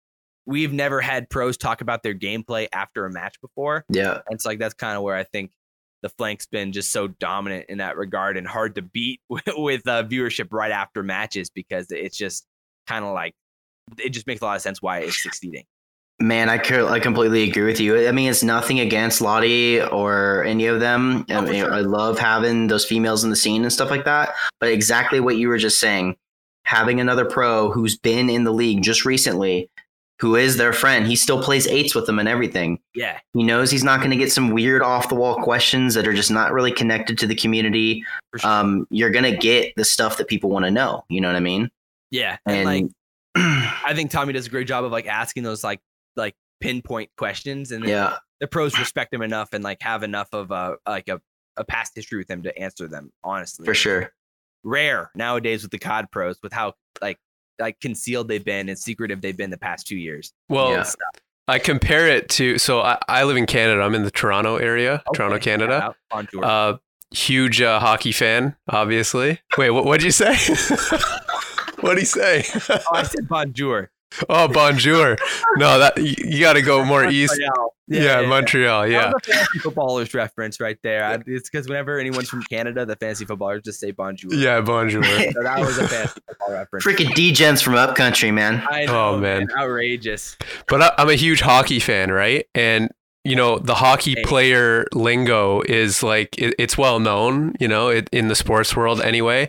we've 0.47 0.73
never 0.73 1.01
had 1.01 1.29
pros 1.31 1.57
talk 1.57 1.81
about 1.81 2.03
their 2.03 2.15
gameplay 2.15 2.69
after 2.73 3.05
a 3.07 3.11
match 3.13 3.41
before. 3.41 3.85
Yeah. 3.89 4.15
And 4.15 4.23
it's 4.31 4.45
like 4.45 4.59
that's 4.59 4.75
kind 4.75 4.97
of 4.97 5.03
where 5.03 5.17
I 5.17 5.25
think 5.25 5.53
the 6.03 6.09
flank's 6.11 6.47
been 6.47 6.73
just 6.73 6.91
so 6.91 7.09
dominant 7.09 7.67
in 7.69 7.79
that 7.79 7.97
regard 7.97 8.37
and 8.37 8.47
hard 8.47 8.75
to 8.77 8.83
beat 8.83 9.21
with, 9.29 9.43
with 9.49 9.87
uh, 9.87 10.03
viewership 10.05 10.49
right 10.53 10.73
after 10.73 11.03
matches 11.03 11.51
because 11.51 11.91
it's 11.91 12.17
just 12.17 12.47
kind 12.87 13.05
of 13.05 13.13
like 13.13 13.35
it 13.99 14.11
just 14.11 14.27
makes 14.27 14.41
a 14.41 14.45
lot 14.45 14.57
of 14.57 14.63
sense 14.63 14.81
why 14.81 15.01
it's 15.01 15.23
succeeding. 15.23 15.65
Man, 16.23 16.51
I 16.51 16.59
co- 16.59 16.87
I 16.89 17.01
completely 17.01 17.49
agree 17.49 17.65
with 17.65 17.81
you. 17.81 18.07
I 18.07 18.13
mean, 18.13 18.29
it's 18.31 18.43
nothing 18.43 18.79
against 18.79 19.23
Lottie 19.23 19.81
or 19.81 20.45
any 20.45 20.67
of 20.67 20.79
them. 20.79 21.25
I 21.31 21.35
Oh, 21.37 21.47
for 21.47 21.53
mean, 21.53 21.63
sure. 21.63 21.73
I 21.73 21.81
love 21.81 22.19
having 22.19 22.67
those 22.67 22.85
females 22.85 23.25
in 23.25 23.31
the 23.31 23.37
scene 23.37 23.63
and 23.63 23.73
stuff 23.73 23.89
like 23.91 24.05
that. 24.05 24.35
But 24.61 24.69
exactly 24.71 25.19
what 25.19 25.39
you 25.39 25.49
were 25.49 25.57
just 25.57 25.81
saying, 25.81 26.17
having 26.65 27.01
another 27.01 27.25
pro 27.25 27.71
who's 27.71 27.97
been 27.97 28.29
in 28.29 28.45
the 28.45 28.53
league 28.53 28.83
just 28.83 29.07
recently, 29.07 29.71
who 30.21 30.37
is 30.37 30.57
their 30.59 30.73
friend, 30.73 31.07
he 31.07 31.17
still 31.17 31.43
plays 31.43 31.67
eights 31.67 31.95
with 31.95 32.07
them 32.07 32.19
and 32.19 32.29
everything. 32.29 32.79
Yeah. 32.95 33.19
He 33.33 33.43
knows 33.43 33.71
he's 33.71 33.83
not 33.85 34.01
going 34.01 34.11
to 34.11 34.17
get 34.17 34.31
some 34.31 34.51
weird 34.51 34.83
off 34.83 35.09
the 35.09 35.15
wall 35.15 35.37
questions 35.43 35.95
that 35.95 36.07
are 36.07 36.13
just 36.13 36.31
not 36.31 36.53
really 36.53 36.73
connected 36.73 37.17
to 37.19 37.27
the 37.27 37.35
community. 37.35 38.05
Sure. 38.37 38.51
Um, 38.51 38.87
you're 38.91 39.11
going 39.11 39.25
to 39.31 39.37
get 39.37 39.73
the 39.77 39.85
stuff 39.85 40.19
that 40.19 40.29
people 40.29 40.51
want 40.51 40.67
to 40.67 40.71
know. 40.71 41.05
You 41.09 41.21
know 41.21 41.29
what 41.29 41.37
I 41.37 41.41
mean? 41.41 41.71
yeah. 42.11 42.37
And, 42.47 42.57
And 42.57 42.65
like 42.67 42.85
I 43.87 43.93
think 43.95 44.11
Tommy 44.11 44.33
does 44.33 44.47
a 44.47 44.51
great 44.51 44.67
job 44.67 44.85
of 44.85 44.93
like 44.93 45.07
asking 45.07 45.43
those 45.43 45.65
like 45.65 45.81
like 46.17 46.35
pinpoint 46.61 47.09
questions, 47.17 47.73
and 47.73 47.85
Yeah. 47.85 48.17
the 48.41 48.47
pros 48.47 48.79
respect 48.79 49.15
him 49.15 49.23
enough 49.23 49.55
and 49.55 49.65
like 49.65 49.81
have 49.81 50.03
enough 50.03 50.29
of 50.33 50.51
a 50.51 50.77
like 50.87 51.09
a, 51.09 51.21
a 51.57 51.65
past 51.65 51.93
history 51.95 52.19
with 52.19 52.31
him 52.31 52.43
to 52.43 52.59
answer 52.59 52.89
them 52.89 53.11
honestly. 53.25 53.65
For 53.65 53.75
sure. 53.75 54.13
Rare 54.65 55.11
nowadays 55.15 55.63
with 55.63 55.71
the 55.71 55.79
COD 55.79 56.11
pros 56.11 56.39
with 56.43 56.53
how 56.53 56.75
like 57.01 57.17
like 57.61 57.79
concealed 57.81 58.29
they've 58.29 58.45
been 58.45 58.69
and 58.69 58.79
secretive 58.79 59.21
they've 59.21 59.37
been 59.37 59.51
the 59.51 59.59
past 59.59 59.87
two 59.87 59.97
years. 59.97 60.33
Well, 60.49 60.73
Yeah. 60.73 60.85
I 61.49 61.59
compare 61.59 62.07
it 62.07 62.29
to 62.31 62.59
so 62.59 62.81
I, 62.81 62.97
I 63.09 63.25
live 63.25 63.37
in 63.37 63.47
Canada. 63.47 63.83
I'm 63.83 63.95
in 63.97 64.05
the 64.05 64.11
Toronto 64.11 64.57
area, 64.57 65.03
Toronto, 65.15 65.39
Canada. 65.39 65.81
shout 65.81 65.83
out, 65.83 65.97
on 66.13 66.27
tour. 66.29 66.45
Uh, 66.45 66.77
huge 67.13 67.61
uh, 67.61 67.81
hockey 67.81 68.13
fan, 68.13 68.55
obviously. 68.69 69.41
Wait, 69.59 69.71
what? 69.71 69.85
What'd 69.85 70.05
you 70.05 70.13
say? 70.13 70.37
what'd 71.81 71.99
he 71.99 72.05
say? 72.05 72.45
oh, 72.69 72.79
I 72.93 73.03
said 73.03 73.29
bonjour. 73.29 73.91
oh, 74.29 74.49
bonjour. 74.49 75.17
No, 75.57 75.79
that 75.79 75.97
you, 75.99 76.15
you 76.19 76.41
got 76.41 76.55
to 76.55 76.63
go 76.63 76.85
more 76.85 77.05
east. 77.05 77.39
Montreal. 77.39 77.75
Yeah, 77.89 78.23
Montreal. 78.23 78.87
Yeah, 78.87 79.13
was 79.13 79.23
a 79.27 79.33
fantasy 79.33 79.59
footballers 79.59 80.15
reference 80.15 80.61
right 80.61 80.79
there. 80.83 81.05
I, 81.05 81.19
it's 81.27 81.51
because 81.51 81.69
whenever 81.69 81.99
anyone's 81.99 82.29
from 82.29 82.43
Canada, 82.45 82.87
the 82.87 82.97
fantasy 82.97 83.25
footballers 83.25 83.63
just 83.65 83.81
say 83.81 83.91
bonjour. 83.91 84.33
yeah, 84.33 84.61
bonjour. 84.61 85.03
So 85.03 85.43
that 85.43 85.59
was 85.61 85.79
a 85.79 85.89
fantasy 85.89 86.21
football 86.27 86.53
reference. 86.53 86.85
Freaking 86.85 87.15
D-gens 87.15 87.63
from 87.63 87.75
upcountry, 87.75 88.31
man. 88.31 88.63
I 88.71 88.85
oh, 88.85 88.87
know, 88.87 89.09
Oh, 89.11 89.19
man. 89.19 89.49
outrageous. 89.57 90.37
But 90.69 90.83
I, 90.83 90.93
I'm 90.99 91.09
a 91.09 91.15
huge 91.15 91.41
hockey 91.41 91.81
fan, 91.81 92.13
right? 92.13 92.47
And 92.55 92.91
you 93.25 93.37
know, 93.37 93.59
the 93.59 93.75
hockey 93.75 94.17
player 94.25 94.87
lingo 94.95 95.63
is 95.63 96.03
like 96.03 96.39
it, 96.39 96.55
it's 96.59 96.79
well 96.79 96.99
known, 96.99 97.55
you 97.61 97.69
know, 97.69 97.89
it, 97.89 98.09
in 98.13 98.29
the 98.29 98.35
sports 98.35 98.75
world 98.75 99.01
anyway. 99.01 99.49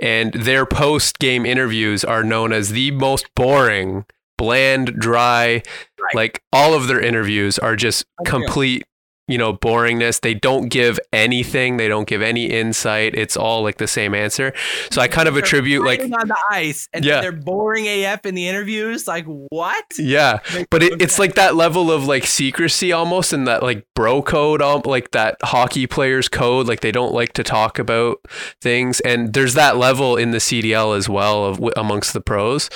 And 0.00 0.32
their 0.32 0.64
post 0.64 1.18
game 1.18 1.44
interviews 1.44 2.02
are 2.04 2.24
known 2.24 2.52
as 2.52 2.70
the 2.70 2.90
most 2.92 3.26
boring, 3.34 4.06
bland, 4.38 4.94
dry. 4.98 5.62
Right. 6.00 6.14
Like 6.14 6.42
all 6.52 6.72
of 6.72 6.88
their 6.88 7.00
interviews 7.00 7.58
are 7.58 7.76
just 7.76 8.06
complete, 8.24 8.84
you 9.30 9.38
know, 9.38 9.54
boringness. 9.54 10.20
They 10.20 10.34
don't 10.34 10.68
give 10.68 10.98
anything. 11.12 11.76
They 11.76 11.88
don't 11.88 12.06
give 12.08 12.22
any 12.22 12.46
insight. 12.46 13.14
It's 13.14 13.36
all 13.36 13.62
like 13.62 13.78
the 13.78 13.86
same 13.86 14.14
answer. 14.14 14.52
So 14.90 15.00
I 15.00 15.08
kind 15.08 15.28
of 15.28 15.34
They're 15.34 15.42
attribute 15.44 15.84
like 15.84 16.00
on 16.00 16.10
the 16.10 16.36
ice, 16.50 16.88
and 16.92 17.04
Yeah. 17.04 17.20
they're 17.20 17.32
boring 17.32 17.86
AF 17.86 18.26
in 18.26 18.34
the 18.34 18.48
interviews. 18.48 19.06
Like 19.06 19.24
what? 19.26 19.84
Yeah, 19.98 20.40
but 20.70 20.82
it, 20.82 21.00
it's 21.00 21.18
like 21.18 21.34
that 21.34 21.54
level 21.54 21.90
of 21.90 22.06
like 22.06 22.26
secrecy 22.26 22.92
almost, 22.92 23.32
and 23.32 23.46
that 23.46 23.62
like 23.62 23.86
bro 23.94 24.22
code, 24.22 24.60
um, 24.62 24.82
like 24.84 25.10
that 25.12 25.36
hockey 25.42 25.86
players 25.86 26.28
code. 26.28 26.66
Like 26.66 26.80
they 26.80 26.92
don't 26.92 27.12
like 27.14 27.32
to 27.34 27.42
talk 27.44 27.78
about 27.78 28.18
things, 28.60 29.00
and 29.00 29.32
there's 29.32 29.54
that 29.54 29.76
level 29.76 30.16
in 30.16 30.30
the 30.32 30.38
CDL 30.38 30.96
as 30.96 31.08
well 31.08 31.44
of 31.44 31.62
amongst 31.76 32.12
the 32.12 32.20
pros, 32.20 32.68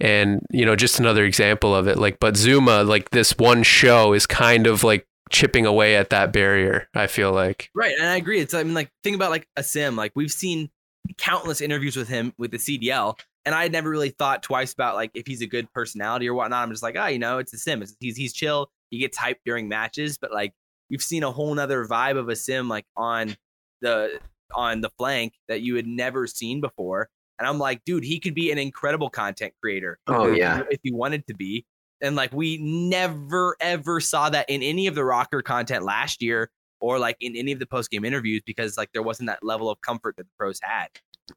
and 0.00 0.40
you 0.50 0.64
know 0.64 0.76
just 0.76 0.98
another 0.98 1.24
example 1.24 1.74
of 1.74 1.86
it. 1.88 1.98
Like, 1.98 2.18
but 2.20 2.34
Zooma, 2.34 2.86
like 2.86 3.10
this 3.10 3.36
one 3.38 3.62
show 3.62 4.12
is 4.12 4.26
kind 4.26 4.66
of 4.66 4.84
like 4.84 5.06
chipping 5.30 5.66
away 5.66 5.96
at 5.96 6.10
that 6.10 6.32
barrier. 6.32 6.88
I 6.94 7.06
feel 7.06 7.32
like. 7.32 7.70
Right, 7.74 7.94
and 7.98 8.08
I 8.08 8.16
agree. 8.16 8.40
It's 8.40 8.54
I 8.54 8.62
mean, 8.62 8.74
like 8.74 8.90
think 9.02 9.16
about 9.16 9.30
like 9.30 9.46
Asim. 9.58 9.96
Like 9.96 10.12
we've 10.14 10.32
seen 10.32 10.70
countless 11.16 11.60
interviews 11.60 11.96
with 11.96 12.08
him 12.08 12.32
with 12.38 12.50
the 12.50 12.58
CDL, 12.58 13.18
and 13.44 13.54
I 13.54 13.62
had 13.62 13.72
never 13.72 13.88
really 13.90 14.10
thought 14.10 14.42
twice 14.42 14.72
about 14.72 14.94
like 14.94 15.10
if 15.14 15.26
he's 15.26 15.42
a 15.42 15.46
good 15.46 15.72
personality 15.72 16.28
or 16.28 16.34
whatnot. 16.34 16.62
I'm 16.62 16.70
just 16.70 16.82
like, 16.82 16.96
oh, 16.96 17.06
you 17.06 17.18
know, 17.18 17.38
it's 17.38 17.54
Asim. 17.54 17.82
It's, 17.82 17.96
he's 18.00 18.16
he's 18.16 18.32
chill. 18.32 18.70
He 18.90 18.98
gets 18.98 19.18
hyped 19.18 19.40
during 19.44 19.68
matches, 19.68 20.18
but 20.18 20.32
like 20.32 20.52
we've 20.90 21.02
seen 21.02 21.22
a 21.22 21.30
whole 21.30 21.54
nother 21.54 21.84
vibe 21.84 22.16
of 22.18 22.26
Asim 22.26 22.68
like 22.68 22.84
on 22.96 23.36
the 23.80 24.18
on 24.54 24.80
the 24.80 24.90
flank 24.98 25.34
that 25.48 25.60
you 25.60 25.76
had 25.76 25.86
never 25.86 26.26
seen 26.26 26.60
before. 26.60 27.08
And 27.38 27.46
I'm 27.46 27.58
like, 27.58 27.84
dude, 27.84 28.02
he 28.02 28.18
could 28.18 28.34
be 28.34 28.50
an 28.50 28.58
incredible 28.58 29.10
content 29.10 29.52
creator. 29.62 29.98
Oh, 30.06 30.32
if- 30.32 30.38
yeah. 30.38 30.62
if 30.70 30.80
he 30.82 30.92
wanted 30.92 31.26
to 31.28 31.34
be. 31.34 31.64
And 32.00 32.16
like 32.16 32.32
we 32.32 32.58
never 32.58 33.56
ever 33.60 34.00
saw 34.00 34.30
that 34.30 34.48
in 34.48 34.62
any 34.62 34.86
of 34.86 34.94
the 34.94 35.00
Rokkr 35.02 35.42
content 35.42 35.84
last 35.84 36.22
year 36.22 36.50
or 36.80 36.98
like 36.98 37.16
in 37.20 37.36
any 37.36 37.52
of 37.52 37.58
the 37.58 37.66
post 37.66 37.90
game 37.90 38.04
interviews 38.04 38.42
because 38.46 38.76
like 38.76 38.90
there 38.92 39.02
wasn't 39.02 39.28
that 39.28 39.42
level 39.42 39.70
of 39.70 39.80
comfort 39.80 40.16
that 40.16 40.24
the 40.24 40.32
pros 40.38 40.60
had. 40.62 40.88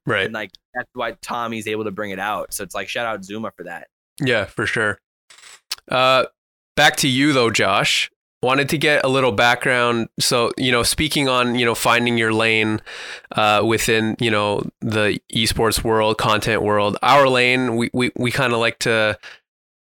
Right. 0.05 0.25
And 0.25 0.33
like 0.33 0.51
that's 0.73 0.89
why 0.93 1.13
Tommy's 1.21 1.67
able 1.67 1.83
to 1.85 1.91
bring 1.91 2.11
it 2.11 2.19
out. 2.19 2.53
So 2.53 2.63
it's 2.63 2.75
like 2.75 2.89
shout 2.89 3.05
out 3.05 3.21
Zooma 3.21 3.51
for 3.55 3.63
that. 3.63 3.87
Yeah, 4.21 4.45
for 4.45 4.65
sure. 4.65 4.99
Uh, 5.89 6.25
back 6.75 6.95
to 6.97 7.07
you 7.07 7.33
though, 7.33 7.49
Josh. 7.49 8.11
Wanted 8.43 8.69
to 8.69 8.79
get 8.79 9.05
a 9.05 9.07
little 9.07 9.31
background. 9.31 10.09
So, 10.19 10.51
you 10.57 10.71
know, 10.71 10.81
speaking 10.81 11.29
on, 11.29 11.53
you 11.53 11.63
know, 11.63 11.75
finding 11.75 12.17
your 12.17 12.33
lane 12.33 12.81
uh, 13.35 13.61
within, 13.63 14.15
you 14.19 14.31
know, 14.31 14.63
the 14.79 15.21
esports 15.31 15.83
world, 15.83 16.17
content 16.17 16.63
world, 16.63 16.97
our 17.03 17.29
lane, 17.29 17.75
we, 17.75 17.91
we, 17.93 18.11
we 18.15 18.31
kind 18.31 18.51
of 18.51 18.57
like 18.57 18.79
to 18.79 19.15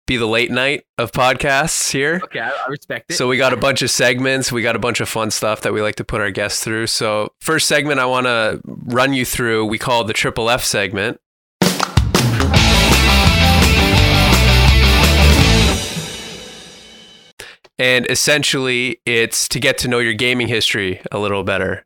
be 0.08 0.16
the 0.16 0.26
late 0.26 0.50
night 0.50 0.84
of 0.96 1.12
podcasts 1.12 1.92
here. 1.92 2.20
Okay, 2.24 2.40
I, 2.40 2.48
I 2.48 2.66
respect 2.68 3.12
it. 3.12 3.14
So 3.14 3.28
we 3.28 3.36
got 3.36 3.52
a 3.52 3.56
bunch 3.56 3.82
of 3.82 3.90
segments. 3.90 4.50
We 4.50 4.62
got 4.62 4.74
a 4.74 4.78
bunch 4.78 5.00
of 5.00 5.08
fun 5.08 5.30
stuff 5.30 5.60
that 5.60 5.72
we 5.72 5.82
like 5.82 5.96
to 5.96 6.04
put 6.04 6.20
our 6.20 6.30
guests 6.30 6.64
through. 6.64 6.88
So 6.88 7.32
first 7.40 7.68
segment 7.68 8.00
I 8.00 8.06
want 8.06 8.26
to 8.26 8.60
run 8.64 9.12
you 9.12 9.24
through, 9.24 9.66
we 9.66 9.78
call 9.78 10.02
the 10.04 10.14
Triple 10.14 10.50
F 10.50 10.64
segment. 10.64 11.20
And 17.80 18.10
essentially, 18.10 19.00
it's 19.06 19.46
to 19.50 19.60
get 19.60 19.78
to 19.78 19.88
know 19.88 20.00
your 20.00 20.14
gaming 20.14 20.48
history 20.48 21.00
a 21.12 21.18
little 21.18 21.44
better. 21.44 21.84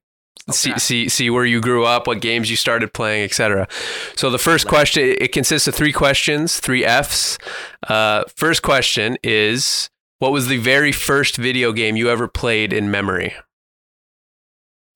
See, 0.51 0.71
Okay. 0.71 0.79
see, 0.79 1.09
see 1.09 1.31
where 1.31 1.45
you 1.45 1.61
grew 1.61 1.85
up, 1.85 2.07
what 2.09 2.21
games 2.21 2.51
you 2.51 2.57
started 2.57 2.93
playing, 2.93 3.23
etc. 3.25 3.69
So 4.17 4.29
the 4.29 4.39
first 4.39 4.67
question, 4.67 5.15
it 5.21 5.31
consists 5.33 5.69
of 5.69 5.75
three 5.75 5.93
questions, 5.93 6.59
three 6.59 6.85
Fs. 6.85 7.39
Uh, 7.87 8.25
first 8.35 8.63
question 8.63 9.17
is, 9.23 9.89
what 10.19 10.33
was 10.33 10.49
the 10.49 10.59
very 10.59 10.91
first 10.93 11.37
video 11.37 11.73
game 11.73 11.97
you 11.97 12.11
ever 12.11 12.27
played 12.27 12.73
in 12.73 12.91
memory? 12.91 13.35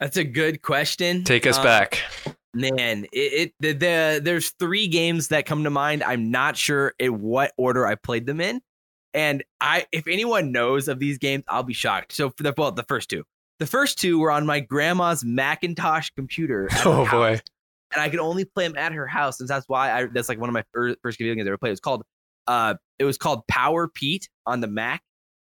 That's 0.00 0.16
a 0.16 0.24
good 0.24 0.62
question. 0.62 1.24
Take 1.24 1.46
us 1.46 1.58
Um, 1.58 1.64
back. 1.64 2.02
Man, 2.52 3.06
it, 3.12 3.52
it 3.52 3.52
the, 3.60 3.72
the 3.72 4.20
there's 4.22 4.50
three 4.58 4.88
games 4.88 5.28
that 5.28 5.46
come 5.46 5.64
to 5.64 5.70
mind. 5.70 6.02
I'm 6.02 6.30
not 6.30 6.56
sure 6.56 6.94
in 6.98 7.20
what 7.20 7.52
order 7.58 7.86
I 7.86 7.94
played 7.96 8.26
them 8.26 8.40
in, 8.40 8.62
and 9.14 9.44
I 9.60 9.86
if 9.92 10.06
anyone 10.08 10.52
knows 10.52 10.88
of 10.88 10.98
these 10.98 11.18
games, 11.18 11.44
I'll 11.48 11.62
be 11.62 11.74
shocked. 11.74 12.12
So 12.12 12.30
for 12.30 12.42
the 12.42 12.54
well, 12.56 12.72
the 12.72 12.82
first 12.84 13.10
two, 13.10 13.24
the 13.58 13.66
first 13.66 13.98
two 13.98 14.18
were 14.18 14.30
on 14.30 14.46
my 14.46 14.60
grandma's 14.60 15.24
Macintosh 15.24 16.10
computer. 16.10 16.68
Oh 16.84 17.08
boy. 17.10 17.40
and 17.92 18.02
I 18.02 18.08
could 18.08 18.20
only 18.20 18.44
play 18.44 18.66
them 18.66 18.76
at 18.76 18.92
her 18.92 19.06
house, 19.06 19.40
and 19.40 19.48
that's 19.48 19.68
why 19.68 19.92
I 19.92 20.06
that's 20.06 20.28
like 20.28 20.38
one 20.38 20.48
of 20.48 20.54
my 20.54 20.64
first 20.72 21.18
video 21.18 21.34
games 21.34 21.46
I 21.46 21.50
ever 21.50 21.58
played. 21.58 21.70
It 21.70 21.72
was 21.72 21.80
called 21.80 22.02
uh, 22.46 22.74
it 22.98 23.04
was 23.04 23.18
called 23.18 23.46
Power 23.46 23.88
Pete 23.88 24.28
on 24.46 24.60
the 24.60 24.66
Mac, 24.66 25.02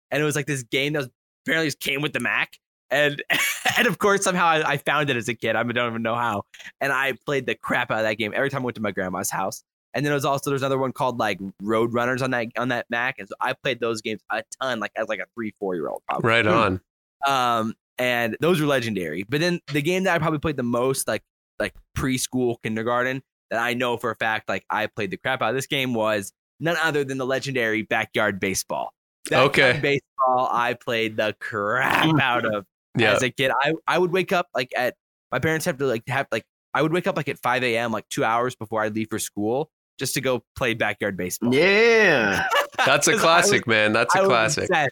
and 0.09 0.21
it 0.21 0.25
was 0.25 0.35
like 0.35 0.45
this 0.45 0.63
game 0.63 0.93
that 0.93 0.99
was 0.99 1.09
apparently 1.45 1.67
just 1.67 1.79
came 1.79 2.01
with 2.01 2.13
the 2.13 2.19
Mac. 2.19 2.57
And 2.89 3.23
and 3.77 3.87
of 3.87 3.99
course 3.99 4.23
somehow 4.23 4.45
I, 4.45 4.71
I 4.71 4.77
found 4.77 5.09
it 5.09 5.17
as 5.17 5.29
a 5.29 5.33
kid. 5.33 5.55
I 5.55 5.63
don't 5.63 5.89
even 5.89 6.01
know 6.01 6.15
how. 6.15 6.43
And 6.79 6.91
I 6.91 7.13
played 7.25 7.45
the 7.45 7.55
crap 7.55 7.91
out 7.91 7.99
of 7.99 8.03
that 8.03 8.15
game 8.15 8.33
every 8.35 8.49
time 8.49 8.61
I 8.61 8.65
went 8.65 8.75
to 8.75 8.81
my 8.81 8.91
grandma's 8.91 9.29
house. 9.29 9.63
And 9.93 10.05
then 10.05 10.11
it 10.11 10.15
was 10.15 10.25
also 10.25 10.49
there's 10.49 10.61
another 10.61 10.77
one 10.77 10.93
called 10.93 11.17
like 11.17 11.39
Road 11.61 11.93
Runners 11.93 12.21
on 12.21 12.31
that 12.31 12.47
on 12.57 12.69
that 12.69 12.85
Mac. 12.89 13.15
And 13.19 13.27
so 13.27 13.35
I 13.41 13.53
played 13.53 13.79
those 13.79 14.01
games 14.01 14.21
a 14.29 14.43
ton, 14.61 14.79
like 14.79 14.91
as 14.95 15.07
like 15.07 15.19
a 15.19 15.25
three, 15.33 15.53
four 15.59 15.75
year 15.75 15.87
old 15.89 16.01
probably. 16.07 16.27
Right 16.29 16.47
on. 16.47 16.81
Um, 17.25 17.73
and 17.97 18.37
those 18.39 18.59
were 18.61 18.67
legendary. 18.67 19.23
But 19.27 19.39
then 19.41 19.59
the 19.73 19.81
game 19.81 20.03
that 20.03 20.15
I 20.15 20.19
probably 20.19 20.39
played 20.39 20.57
the 20.57 20.63
most, 20.63 21.07
like 21.07 21.23
like 21.59 21.73
preschool, 21.97 22.55
kindergarten, 22.63 23.21
that 23.51 23.61
I 23.61 23.73
know 23.73 23.97
for 23.97 24.11
a 24.11 24.15
fact, 24.15 24.49
like 24.49 24.65
I 24.69 24.87
played 24.87 25.11
the 25.11 25.17
crap 25.17 25.41
out 25.41 25.49
of 25.49 25.55
this 25.55 25.67
game 25.67 25.93
was 25.93 26.31
none 26.59 26.77
other 26.81 27.03
than 27.03 27.17
the 27.17 27.25
legendary 27.25 27.81
backyard 27.83 28.39
baseball. 28.39 28.93
Backyard 29.29 29.49
Okay. 29.75 29.79
baseball. 29.79 30.49
I 30.51 30.73
played 30.73 31.17
the 31.17 31.35
crap 31.39 32.19
out 32.21 32.45
of 32.45 32.65
Yeah. 32.97 33.13
as 33.13 33.21
a 33.23 33.29
kid. 33.29 33.51
I 33.61 33.73
I 33.87 33.97
would 33.97 34.11
wake 34.11 34.31
up 34.31 34.47
like 34.55 34.71
at 34.75 34.95
my 35.31 35.39
parents 35.39 35.65
have 35.65 35.77
to 35.77 35.85
like 35.85 36.03
have 36.07 36.27
like 36.31 36.43
I 36.73 36.81
would 36.81 36.93
wake 36.93 37.05
up 37.07 37.17
like 37.17 37.27
at 37.29 37.37
five 37.39 37.63
a.m. 37.63 37.91
like 37.91 38.07
two 38.09 38.23
hours 38.23 38.55
before 38.55 38.81
I'd 38.81 38.95
leave 38.95 39.07
for 39.09 39.19
school 39.19 39.69
just 39.99 40.13
to 40.15 40.21
go 40.21 40.43
play 40.55 40.73
backyard 40.73 41.15
baseball. 41.17 41.53
Yeah. 41.53 42.47
That's 42.85 43.07
a 43.07 43.13
classic, 43.17 43.65
was- 43.67 43.71
man. 43.73 43.93
That's 43.93 44.15
I 44.15 44.19
a 44.19 44.21
was 44.23 44.29
classic. 44.29 44.63
obsessed. 44.69 44.91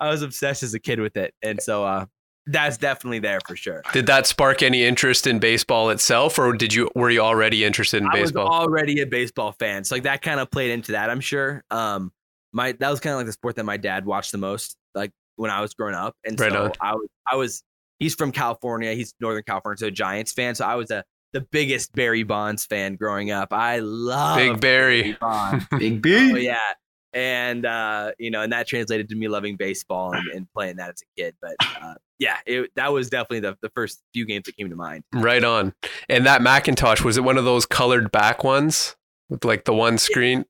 I 0.00 0.08
was 0.10 0.22
obsessed 0.22 0.62
as 0.62 0.74
a 0.74 0.78
kid 0.80 1.00
with 1.00 1.16
it, 1.16 1.32
and 1.42 1.60
so 1.62 1.84
uh, 1.84 2.06
that's 2.46 2.76
definitely 2.76 3.20
there 3.20 3.40
for 3.46 3.56
sure. 3.56 3.82
Did 3.92 4.06
that 4.06 4.26
spark 4.26 4.62
any 4.62 4.84
interest 4.84 5.26
in 5.26 5.38
baseball 5.38 5.90
itself, 5.90 6.38
or 6.38 6.52
did 6.52 6.74
you 6.74 6.90
were 6.94 7.10
you 7.10 7.20
already 7.20 7.64
interested 7.64 8.02
in 8.02 8.10
baseball? 8.12 8.46
I 8.46 8.58
was 8.58 8.66
already 8.66 9.00
a 9.00 9.06
baseball 9.06 9.52
fan, 9.52 9.84
so 9.84 9.94
like 9.94 10.02
that 10.02 10.22
kind 10.22 10.40
of 10.40 10.50
played 10.50 10.70
into 10.70 10.92
that. 10.92 11.10
I'm 11.10 11.20
sure. 11.20 11.64
Um, 11.70 12.12
my 12.52 12.72
that 12.72 12.90
was 12.90 13.00
kind 13.00 13.14
of 13.14 13.18
like 13.18 13.26
the 13.26 13.32
sport 13.32 13.56
that 13.56 13.64
my 13.64 13.76
dad 13.76 14.04
watched 14.04 14.32
the 14.32 14.38
most, 14.38 14.76
like 14.94 15.10
when 15.36 15.50
I 15.50 15.60
was 15.60 15.74
growing 15.74 15.94
up, 15.94 16.14
and 16.24 16.38
Right 16.38 16.52
so 16.52 16.64
on. 16.64 16.72
I 16.80 16.94
was 16.94 17.08
I 17.32 17.36
was 17.36 17.62
he's 17.98 18.14
from 18.14 18.32
California, 18.32 18.92
he's 18.92 19.14
Northern 19.20 19.42
California, 19.42 19.78
so 19.78 19.86
a 19.86 19.90
Giants 19.90 20.32
fan. 20.32 20.54
So 20.54 20.66
I 20.66 20.74
was 20.74 20.90
a 20.90 21.04
the 21.32 21.40
biggest 21.40 21.92
Barry 21.94 22.22
Bonds 22.22 22.64
fan 22.64 22.94
growing 22.94 23.30
up. 23.30 23.52
I 23.52 23.80
love 23.80 24.36
Big 24.36 24.60
Barry. 24.60 25.16
Bonds. 25.20 25.64
Big 25.78 25.94
oh 25.94 26.00
B. 26.00 26.44
yeah, 26.44 26.58
and 27.14 27.64
uh, 27.64 28.12
you 28.18 28.30
know, 28.30 28.42
and 28.42 28.52
that 28.52 28.66
translated 28.66 29.08
to 29.08 29.14
me 29.14 29.28
loving 29.28 29.56
baseball 29.56 30.12
and, 30.12 30.26
and 30.34 30.52
playing 30.52 30.76
that 30.76 30.90
as 30.90 31.02
a 31.02 31.20
kid. 31.20 31.34
But 31.40 31.54
uh, 31.60 31.94
yeah, 32.18 32.38
it, 32.46 32.70
that 32.76 32.92
was 32.92 33.08
definitely 33.08 33.40
the, 33.40 33.56
the 33.62 33.70
first 33.70 34.02
few 34.12 34.26
games 34.26 34.44
that 34.46 34.56
came 34.56 34.68
to 34.68 34.76
mind. 34.76 35.04
Right 35.12 35.44
on. 35.44 35.74
And 36.08 36.26
that 36.26 36.42
Macintosh 36.42 37.02
was 37.02 37.16
it 37.16 37.22
one 37.22 37.38
of 37.38 37.44
those 37.44 37.66
colored 37.66 38.10
back 38.12 38.44
ones 38.44 38.96
with 39.28 39.44
like 39.44 39.64
the 39.64 39.74
one 39.74 39.98
screen? 39.98 40.44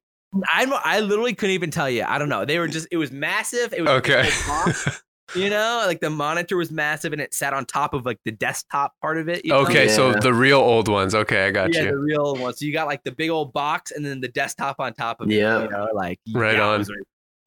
I 0.46 0.64
I 0.84 1.00
literally 1.00 1.34
couldn't 1.34 1.54
even 1.54 1.70
tell 1.70 1.88
you. 1.88 2.04
I 2.04 2.18
don't 2.18 2.28
know. 2.28 2.44
They 2.44 2.58
were 2.58 2.68
just. 2.68 2.88
It 2.90 2.96
was 2.96 3.12
massive. 3.12 3.72
It 3.72 3.82
was 3.82 3.90
Okay. 3.90 4.28
you 5.34 5.50
know, 5.50 5.82
like 5.86 6.00
the 6.00 6.10
monitor 6.10 6.56
was 6.56 6.70
massive 6.70 7.12
and 7.12 7.20
it 7.22 7.34
sat 7.34 7.52
on 7.52 7.64
top 7.66 7.94
of 7.94 8.04
like 8.06 8.18
the 8.24 8.30
desktop 8.32 8.94
part 9.00 9.18
of 9.18 9.28
it. 9.28 9.44
you 9.44 9.50
know? 9.52 9.58
Okay, 9.60 9.88
so 9.88 10.10
Yeah. 10.10 10.20
the 10.20 10.32
real 10.34 10.58
old 10.60 10.88
ones. 10.88 11.14
Okay, 11.14 11.46
I 11.46 11.50
got 11.50 11.72
yeah, 11.74 11.80
you. 11.80 11.86
Yeah, 11.86 11.90
the 11.92 11.98
real 11.98 12.36
ones. 12.36 12.58
So 12.58 12.64
you 12.66 12.72
got 12.72 12.86
like 12.86 13.02
the 13.04 13.12
big 13.12 13.30
old 13.30 13.52
box 13.52 13.90
and 13.90 14.04
then 14.04 14.20
the 14.20 14.28
desktop 14.28 14.80
on 14.80 14.94
top 14.94 15.20
of 15.20 15.30
it. 15.30 15.34
Yeah. 15.34 15.62
You 15.64 15.68
know, 15.70 15.88
like 15.94 16.18
Right 16.32 16.52
yeah, 16.56 16.58
it 16.58 16.72
on. 16.72 16.78
was 16.80 16.90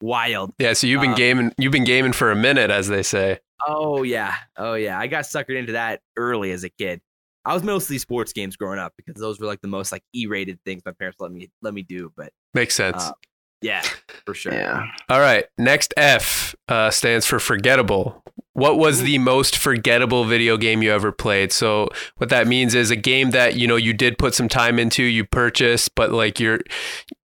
wild. 0.00 0.52
Yeah, 0.58 0.72
so 0.74 0.86
you've 0.86 1.00
been 1.00 1.12
Uh, 1.12 1.16
gaming. 1.16 1.52
You've 1.58 1.72
been 1.72 1.84
gaming 1.84 2.12
for 2.12 2.30
a 2.30 2.36
minute, 2.36 2.70
as 2.70 2.88
they 2.88 3.02
say. 3.02 3.38
Oh 3.66 4.02
yeah, 4.04 4.34
oh 4.56 4.74
yeah. 4.74 4.98
I 4.98 5.08
got 5.08 5.24
suckered 5.24 5.58
into 5.58 5.72
that 5.72 6.00
early 6.16 6.52
as 6.52 6.62
a 6.64 6.68
kid. 6.68 7.00
I 7.44 7.54
was 7.54 7.62
mostly 7.62 7.98
sports 7.98 8.32
games 8.32 8.56
growing 8.56 8.78
up 8.78 8.92
because 8.96 9.20
those 9.20 9.40
were 9.40 9.46
like 9.46 9.60
the 9.62 9.68
most 9.68 9.90
like 9.90 10.02
E-rated 10.14 10.60
things 10.64 10.82
my 10.84 10.92
parents 10.92 11.18
let 11.18 11.32
me 11.32 11.50
let 11.62 11.72
me 11.74 11.82
do. 11.82 12.12
But 12.16 12.32
Makes 12.54 12.74
sense. 12.76 13.02
uh, 13.02 13.12
yeah, 13.60 13.82
for 14.24 14.34
sure. 14.34 14.52
Yeah. 14.52 14.86
All 15.08 15.20
right. 15.20 15.46
Next 15.56 15.92
F 15.96 16.54
uh, 16.68 16.90
stands 16.90 17.26
for 17.26 17.38
forgettable. 17.38 18.22
What 18.52 18.78
was 18.78 19.02
the 19.02 19.18
most 19.18 19.56
forgettable 19.56 20.24
video 20.24 20.56
game 20.56 20.82
you 20.82 20.92
ever 20.92 21.12
played? 21.12 21.52
So 21.52 21.88
what 22.16 22.30
that 22.30 22.46
means 22.48 22.74
is 22.74 22.90
a 22.90 22.96
game 22.96 23.30
that 23.30 23.56
you 23.56 23.66
know 23.66 23.76
you 23.76 23.92
did 23.92 24.18
put 24.18 24.34
some 24.34 24.48
time 24.48 24.78
into, 24.78 25.02
you 25.02 25.24
purchased, 25.24 25.94
but 25.94 26.12
like 26.12 26.40
you're, 26.40 26.60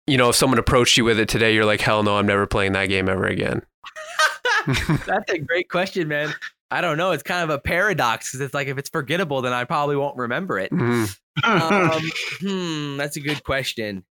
you 0.07 0.17
know, 0.17 0.31
if 0.31 0.37
someone 0.37 0.59
approached 0.59 0.97
you 0.97 1.05
with 1.05 1.19
it 1.19 1.29
today, 1.29 1.55
you're 1.55 1.65
like, 1.65 1.81
hell 1.81 2.03
no, 2.03 2.19
I'm 2.19 2.27
never 2.27 2.47
playing 2.47 2.73
that 2.73 2.87
game 2.87 3.09
ever 3.09 3.27
again. 3.27 3.63
That's 5.07 5.33
a 5.33 5.39
great 5.39 5.69
question, 5.69 6.09
man. 6.09 6.35
I 6.71 6.81
don't 6.81 6.97
know. 6.97 7.11
It's 7.11 7.23
kind 7.23 7.45
of 7.45 7.51
a 7.51 7.59
paradox 7.59 8.31
because 8.31 8.41
it's 8.41 8.55
like 8.55 8.67
if 8.67 8.79
it's 8.79 8.89
forgettable, 8.89 9.43
then 9.43 9.53
I 9.53 9.65
probably 9.65 9.97
won't 9.97 10.17
remember 10.17 10.59
it. 10.59 10.73
Mhm. 10.73 11.19
Um, 11.45 12.01
hmm, 12.41 12.97
that's 12.97 13.17
a 13.17 13.21
good 13.21 13.45
question. 13.45 14.05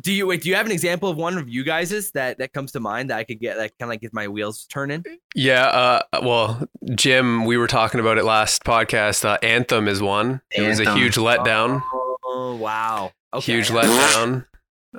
Do 0.00 0.12
you 0.12 0.26
wait? 0.26 0.42
Do 0.42 0.48
you 0.48 0.54
have 0.54 0.66
an 0.66 0.72
example 0.72 1.08
of 1.08 1.16
one 1.16 1.36
of 1.38 1.48
you 1.48 1.64
guys's 1.64 2.10
that 2.12 2.38
that 2.38 2.52
comes 2.52 2.72
to 2.72 2.80
mind 2.80 3.10
that 3.10 3.18
I 3.18 3.24
could 3.24 3.40
get 3.40 3.56
that 3.56 3.70
kind 3.78 3.82
of 3.82 3.88
like 3.90 4.00
get 4.00 4.12
my 4.14 4.28
wheels 4.28 4.66
turning? 4.66 5.04
Yeah. 5.34 5.64
Uh, 5.66 6.20
well, 6.22 6.66
Jim, 6.94 7.44
we 7.44 7.56
were 7.56 7.66
talking 7.66 8.00
about 8.00 8.18
it 8.18 8.24
last 8.24 8.64
podcast. 8.64 9.24
Uh, 9.24 9.38
Anthem 9.42 9.88
is 9.88 10.00
one. 10.00 10.40
It 10.50 10.62
was 10.66 10.80
a 10.80 10.94
huge 10.94 11.16
letdown. 11.16 11.82
Oh 12.24 12.56
wow! 12.60 13.12
Okay. 13.34 13.52
huge 13.52 13.68
letdown. 13.68 14.46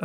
Uh, 0.00 0.04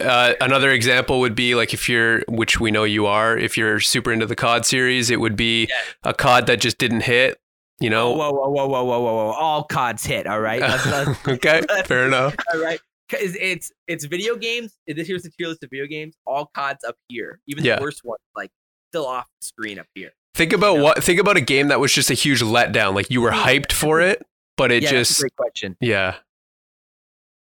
uh, 0.00 0.34
another 0.40 0.70
example 0.70 1.18
would 1.20 1.34
be 1.34 1.54
like 1.56 1.74
if 1.74 1.88
you're, 1.88 2.22
which 2.28 2.60
we 2.60 2.70
know 2.70 2.84
you 2.84 3.06
are, 3.06 3.36
if 3.36 3.56
you're 3.56 3.80
super 3.80 4.12
into 4.12 4.24
the 4.26 4.36
COD 4.36 4.64
series, 4.64 5.10
it 5.10 5.18
would 5.18 5.34
be 5.34 5.68
a 6.04 6.14
COD 6.14 6.46
that 6.46 6.60
just 6.60 6.78
didn't 6.78 7.00
hit. 7.02 7.38
You 7.80 7.90
know? 7.90 8.12
whoa, 8.12 8.30
whoa, 8.32 8.48
whoa, 8.48 8.66
whoa, 8.68 8.84
whoa, 8.84 9.00
whoa, 9.00 9.14
whoa! 9.16 9.32
All 9.32 9.64
CODs 9.64 10.04
hit. 10.06 10.26
All 10.26 10.40
right. 10.40 10.60
Let's- 10.60 10.86
let's- 10.86 11.28
okay, 11.28 11.60
fair 11.84 12.06
enough. 12.06 12.34
all 12.54 12.60
right. 12.62 12.80
'Cause 13.08 13.36
it's 13.40 13.70
it's 13.86 14.04
video 14.04 14.34
games. 14.36 14.76
This 14.86 15.06
here's 15.06 15.22
the 15.22 15.30
tier 15.30 15.46
list 15.48 15.62
of 15.62 15.70
video 15.70 15.86
games. 15.86 16.16
All 16.26 16.50
CODs 16.54 16.84
up 16.84 16.96
here. 17.08 17.40
Even 17.46 17.64
Yeah. 17.64 17.76
the 17.76 17.82
worst 17.82 18.00
one, 18.02 18.18
like 18.34 18.50
still 18.90 19.06
off 19.06 19.26
the 19.40 19.46
screen 19.46 19.78
up 19.78 19.86
here. 19.94 20.12
Think 20.34 20.52
about 20.52 20.76
Yeah. 20.76 20.82
what. 20.82 21.04
Think 21.04 21.20
about 21.20 21.36
a 21.36 21.40
game 21.40 21.68
that 21.68 21.78
was 21.80 21.92
just 21.92 22.10
a 22.10 22.14
huge 22.14 22.40
letdown. 22.42 22.94
Like 22.94 23.08
you 23.10 23.20
were 23.20 23.30
hyped 23.30 23.72
for 23.72 24.00
it, 24.00 24.22
but 24.56 24.72
it 24.72 24.82
yeah, 24.82 24.90
that's 24.92 25.10
a 25.10 25.12
just, 25.12 25.20
great 25.20 25.36
question. 25.36 25.76
yeah. 25.80 26.16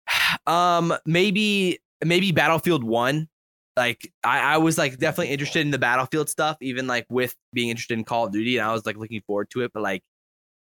Um, 0.47 0.93
maybe 1.05 1.79
maybe 2.03 2.31
Battlefield 2.31 2.83
One. 2.83 3.29
Like 3.77 4.11
I, 4.23 4.39
I 4.55 4.57
was 4.57 4.77
like 4.77 4.97
definitely 4.97 5.31
interested 5.33 5.61
in 5.61 5.71
the 5.71 5.79
Battlefield 5.79 6.29
stuff, 6.29 6.57
even 6.61 6.85
like 6.87 7.05
with 7.09 7.35
being 7.53 7.69
interested 7.69 7.97
in 7.97 8.03
Call 8.03 8.25
of 8.27 8.33
Duty, 8.33 8.57
and 8.57 8.67
I 8.67 8.73
was 8.73 8.85
like 8.85 8.97
looking 8.97 9.21
forward 9.25 9.49
to 9.51 9.61
it. 9.61 9.71
But 9.73 9.81
like 9.83 10.03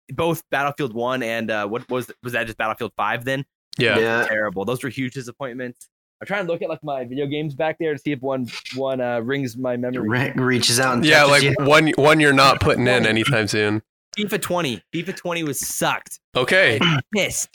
both 0.08 0.42
Battlefield 0.50 0.94
One 0.94 1.22
and 1.22 1.50
uh, 1.50 1.66
what 1.68 1.88
was 1.90 2.10
was 2.22 2.32
that 2.32 2.46
just 2.46 2.58
Battlefield 2.58 2.92
Five? 2.96 3.24
Then 3.24 3.44
Yeah. 3.78 3.98
Yeah. 3.98 4.24
terrible. 4.26 4.64
Those 4.64 4.82
were 4.82 4.88
huge 4.88 5.14
disappointments. 5.14 5.88
I'm 6.20 6.26
trying 6.26 6.46
to 6.46 6.52
look 6.52 6.62
at 6.62 6.68
like 6.70 6.82
my 6.82 7.04
video 7.04 7.26
games 7.26 7.54
back 7.54 7.76
there 7.78 7.92
to 7.92 7.98
see 7.98 8.12
if 8.12 8.22
one 8.22 8.48
one 8.74 9.00
uh, 9.02 9.20
rings 9.20 9.56
my 9.56 9.76
memory. 9.76 10.08
Re- 10.08 10.32
reaches 10.34 10.80
out 10.80 10.94
and 10.94 11.04
Yeah, 11.04 11.24
like 11.24 11.42
you. 11.42 11.54
one 11.58 11.88
one 11.96 12.20
you're 12.20 12.32
not 12.32 12.60
putting 12.60 12.86
in 12.86 13.04
anytime 13.06 13.46
soon. 13.48 13.82
FIFA 14.16 14.40
20. 14.40 14.82
FIFA 14.94 15.14
20 15.14 15.42
was 15.44 15.60
sucked. 15.60 16.20
Okay, 16.34 16.80
Pissed. 17.14 17.50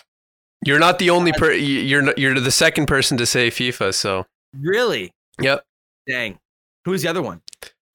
you're 0.64 0.78
not 0.78 1.00
the 1.00 1.10
only 1.10 1.32
per. 1.32 1.54
You're 1.54 2.04
not, 2.04 2.20
you're 2.20 2.40
the 2.40 2.52
second 2.52 2.86
person 2.86 3.18
to 3.18 3.26
say 3.26 3.50
FIFA. 3.50 3.96
So, 3.96 4.28
Really? 4.54 5.12
yep. 5.42 5.64
Dang. 6.08 6.38
Who 6.86 6.92
was 6.92 7.02
the 7.02 7.10
other 7.10 7.24
one? 7.24 7.42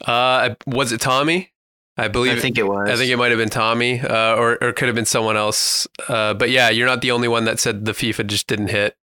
Uh, 0.04 0.56
was 0.66 0.90
it 0.90 1.00
Tommy? 1.00 1.52
I 1.96 2.08
believe 2.08 2.36
I 2.36 2.40
think 2.40 2.58
it 2.58 2.66
was. 2.66 2.90
I 2.90 2.96
think 2.96 3.10
it 3.10 3.16
might 3.16 3.30
have 3.30 3.38
been 3.38 3.48
Tommy, 3.48 4.00
uh, 4.00 4.36
or 4.36 4.62
or 4.62 4.72
could 4.72 4.88
have 4.88 4.94
been 4.94 5.06
someone 5.06 5.36
else. 5.36 5.86
Uh, 6.08 6.34
but 6.34 6.50
yeah, 6.50 6.68
you're 6.68 6.86
not 6.86 7.00
the 7.00 7.10
only 7.10 7.28
one 7.28 7.44
that 7.44 7.58
said 7.58 7.84
the 7.84 7.92
FIFA 7.92 8.26
just 8.26 8.46
didn't 8.46 8.68
hit. 8.68 8.96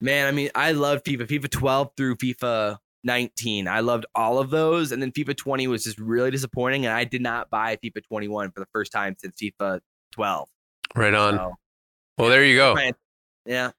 Man, 0.00 0.26
I 0.26 0.30
mean, 0.32 0.50
I 0.54 0.72
loved 0.72 1.04
FIFA. 1.04 1.26
FIFA 1.26 1.50
12 1.50 1.90
through 1.96 2.16
FIFA 2.16 2.78
19. 3.04 3.68
I 3.68 3.80
loved 3.80 4.06
all 4.14 4.38
of 4.38 4.50
those. 4.50 4.92
And 4.92 5.02
then 5.02 5.12
FIFA 5.12 5.36
20 5.36 5.66
was 5.66 5.84
just 5.84 5.98
really 5.98 6.30
disappointing. 6.30 6.86
And 6.86 6.94
I 6.94 7.04
did 7.04 7.22
not 7.22 7.50
buy 7.50 7.76
FIFA 7.76 8.04
21 8.08 8.52
for 8.52 8.60
the 8.60 8.66
first 8.72 8.92
time 8.92 9.14
since 9.18 9.36
FIFA 9.40 9.80
12. 10.12 10.48
Right 10.94 11.14
on. 11.14 11.36
So, 11.36 11.54
Well, 12.18 12.30
there 12.30 12.44
you 12.44 12.56
go. 12.56 12.76
Yeah. 13.46 13.70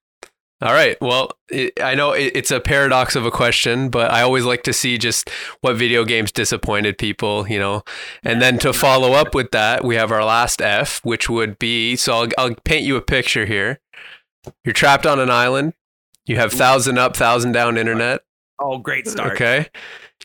All 0.62 0.74
right. 0.74 0.96
Well, 1.02 1.32
it, 1.50 1.74
I 1.82 1.96
know 1.96 2.12
it, 2.12 2.34
it's 2.36 2.52
a 2.52 2.60
paradox 2.60 3.16
of 3.16 3.26
a 3.26 3.32
question, 3.32 3.90
but 3.90 4.12
I 4.12 4.22
always 4.22 4.46
like 4.46 4.62
to 4.64 4.74
see 4.74 4.98
just 5.00 5.30
what 5.62 5.76
video 5.76 6.06
games 6.06 6.32
disappointed 6.32 6.98
people, 7.00 7.48
you 7.48 7.58
know. 7.58 7.84
And 8.24 8.42
then 8.42 8.60
to 8.60 8.72
follow 8.72 9.14
up 9.14 9.34
with 9.34 9.50
that, 9.52 9.84
we 9.84 9.96
have 9.96 10.12
our 10.12 10.24
last 10.24 10.62
F, 10.62 11.00
which 11.04 11.30
would 11.30 11.58
be 11.58 11.96
so 11.96 12.14
I'll, 12.14 12.30
I'll 12.38 12.56
paint 12.64 12.84
you 12.86 12.96
a 12.96 13.02
picture 13.02 13.46
here. 13.46 13.80
You're 14.64 14.74
trapped 14.74 15.06
on 15.08 15.20
an 15.20 15.30
island. 15.32 15.74
You 16.28 16.36
have 16.36 16.52
thousand 16.52 17.00
up, 17.00 17.18
thousand 17.18 17.54
down 17.54 17.78
internet. 17.78 18.22
Oh, 18.60 18.78
great 18.78 19.08
start. 19.08 19.34
Okay. 19.34 19.68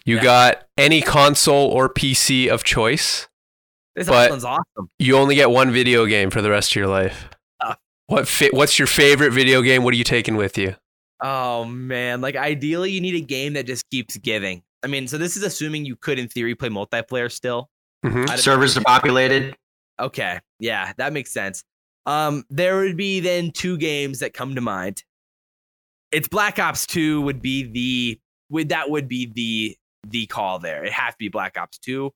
You 0.05 0.17
Yeah. 0.17 0.23
got 0.23 0.65
any 0.77 1.01
console 1.01 1.69
or 1.71 1.89
PC 1.89 2.49
of 2.49 2.63
choice. 2.63 3.27
This 3.95 4.07
But- 4.09 4.27
island's 4.29 4.45
awesome. 4.45 4.91
You 4.99 5.17
only 5.17 5.35
get 5.35 5.51
one 5.51 5.71
video 5.73 6.05
game 6.05 6.29
for 6.29 6.43
the 6.43 6.51
rest 6.51 6.73
of 6.73 6.77
your 6.77 6.87
life. 6.89 7.31
What 8.09 8.29
fi- 8.29 8.51
What's 8.53 8.79
your 8.79 8.87
favorite 8.87 9.33
video 9.33 9.63
game? 9.63 9.83
What 9.83 9.93
are 9.95 9.97
you 9.97 10.05
taking 10.05 10.37
with 10.37 10.57
you? 10.57 10.75
Oh, 11.23 11.65
man. 11.65 12.21
Like, 12.21 12.37
ideally, 12.37 12.91
you 12.93 13.01
need 13.01 13.15
a 13.15 13.21
game 13.21 13.55
that 13.55 13.67
just 13.67 13.89
keeps 13.91 14.17
giving. 14.19 14.63
I 14.83 14.87
mean, 14.87 15.09
so 15.09 15.19
this 15.19 15.37
is 15.37 15.43
assuming 15.43 15.85
you 15.85 15.97
could, 15.97 16.19
in 16.19 16.29
theory, 16.29 16.55
play 16.55 16.69
multiplayer 16.69 17.31
still. 17.33 17.69
Mhm. 18.05 18.23
I 18.25 18.27
don't- 18.27 18.39
Servers 18.39 18.77
are 18.77 18.83
populated. 18.83 19.57
Okay. 19.99 20.39
Yeah, 20.61 20.93
that 20.99 21.13
makes 21.13 21.33
sense. 21.33 21.65
Um, 22.05 22.45
there 22.51 22.77
would 22.77 22.97
be 22.97 23.19
then 23.21 23.51
two 23.51 23.77
games 23.79 24.21
that 24.21 24.33
come 24.35 24.55
to 24.55 24.61
mind. 24.61 25.03
It's 26.13 26.29
Black 26.29 26.59
Ops 26.59 26.87
2 26.87 27.21
would 27.23 27.43
be 27.43 27.65
the 27.65 28.21
would 28.49 28.69
that 28.69 28.91
would 28.91 29.09
be 29.09 29.27
the 29.27 29.77
the 30.09 30.27
call 30.27 30.61
there. 30.61 30.85
It 30.85 30.93
has 30.93 31.15
to 31.15 31.19
be 31.19 31.29
Black 31.29 31.59
Ops 31.59 31.79
2. 31.79 32.13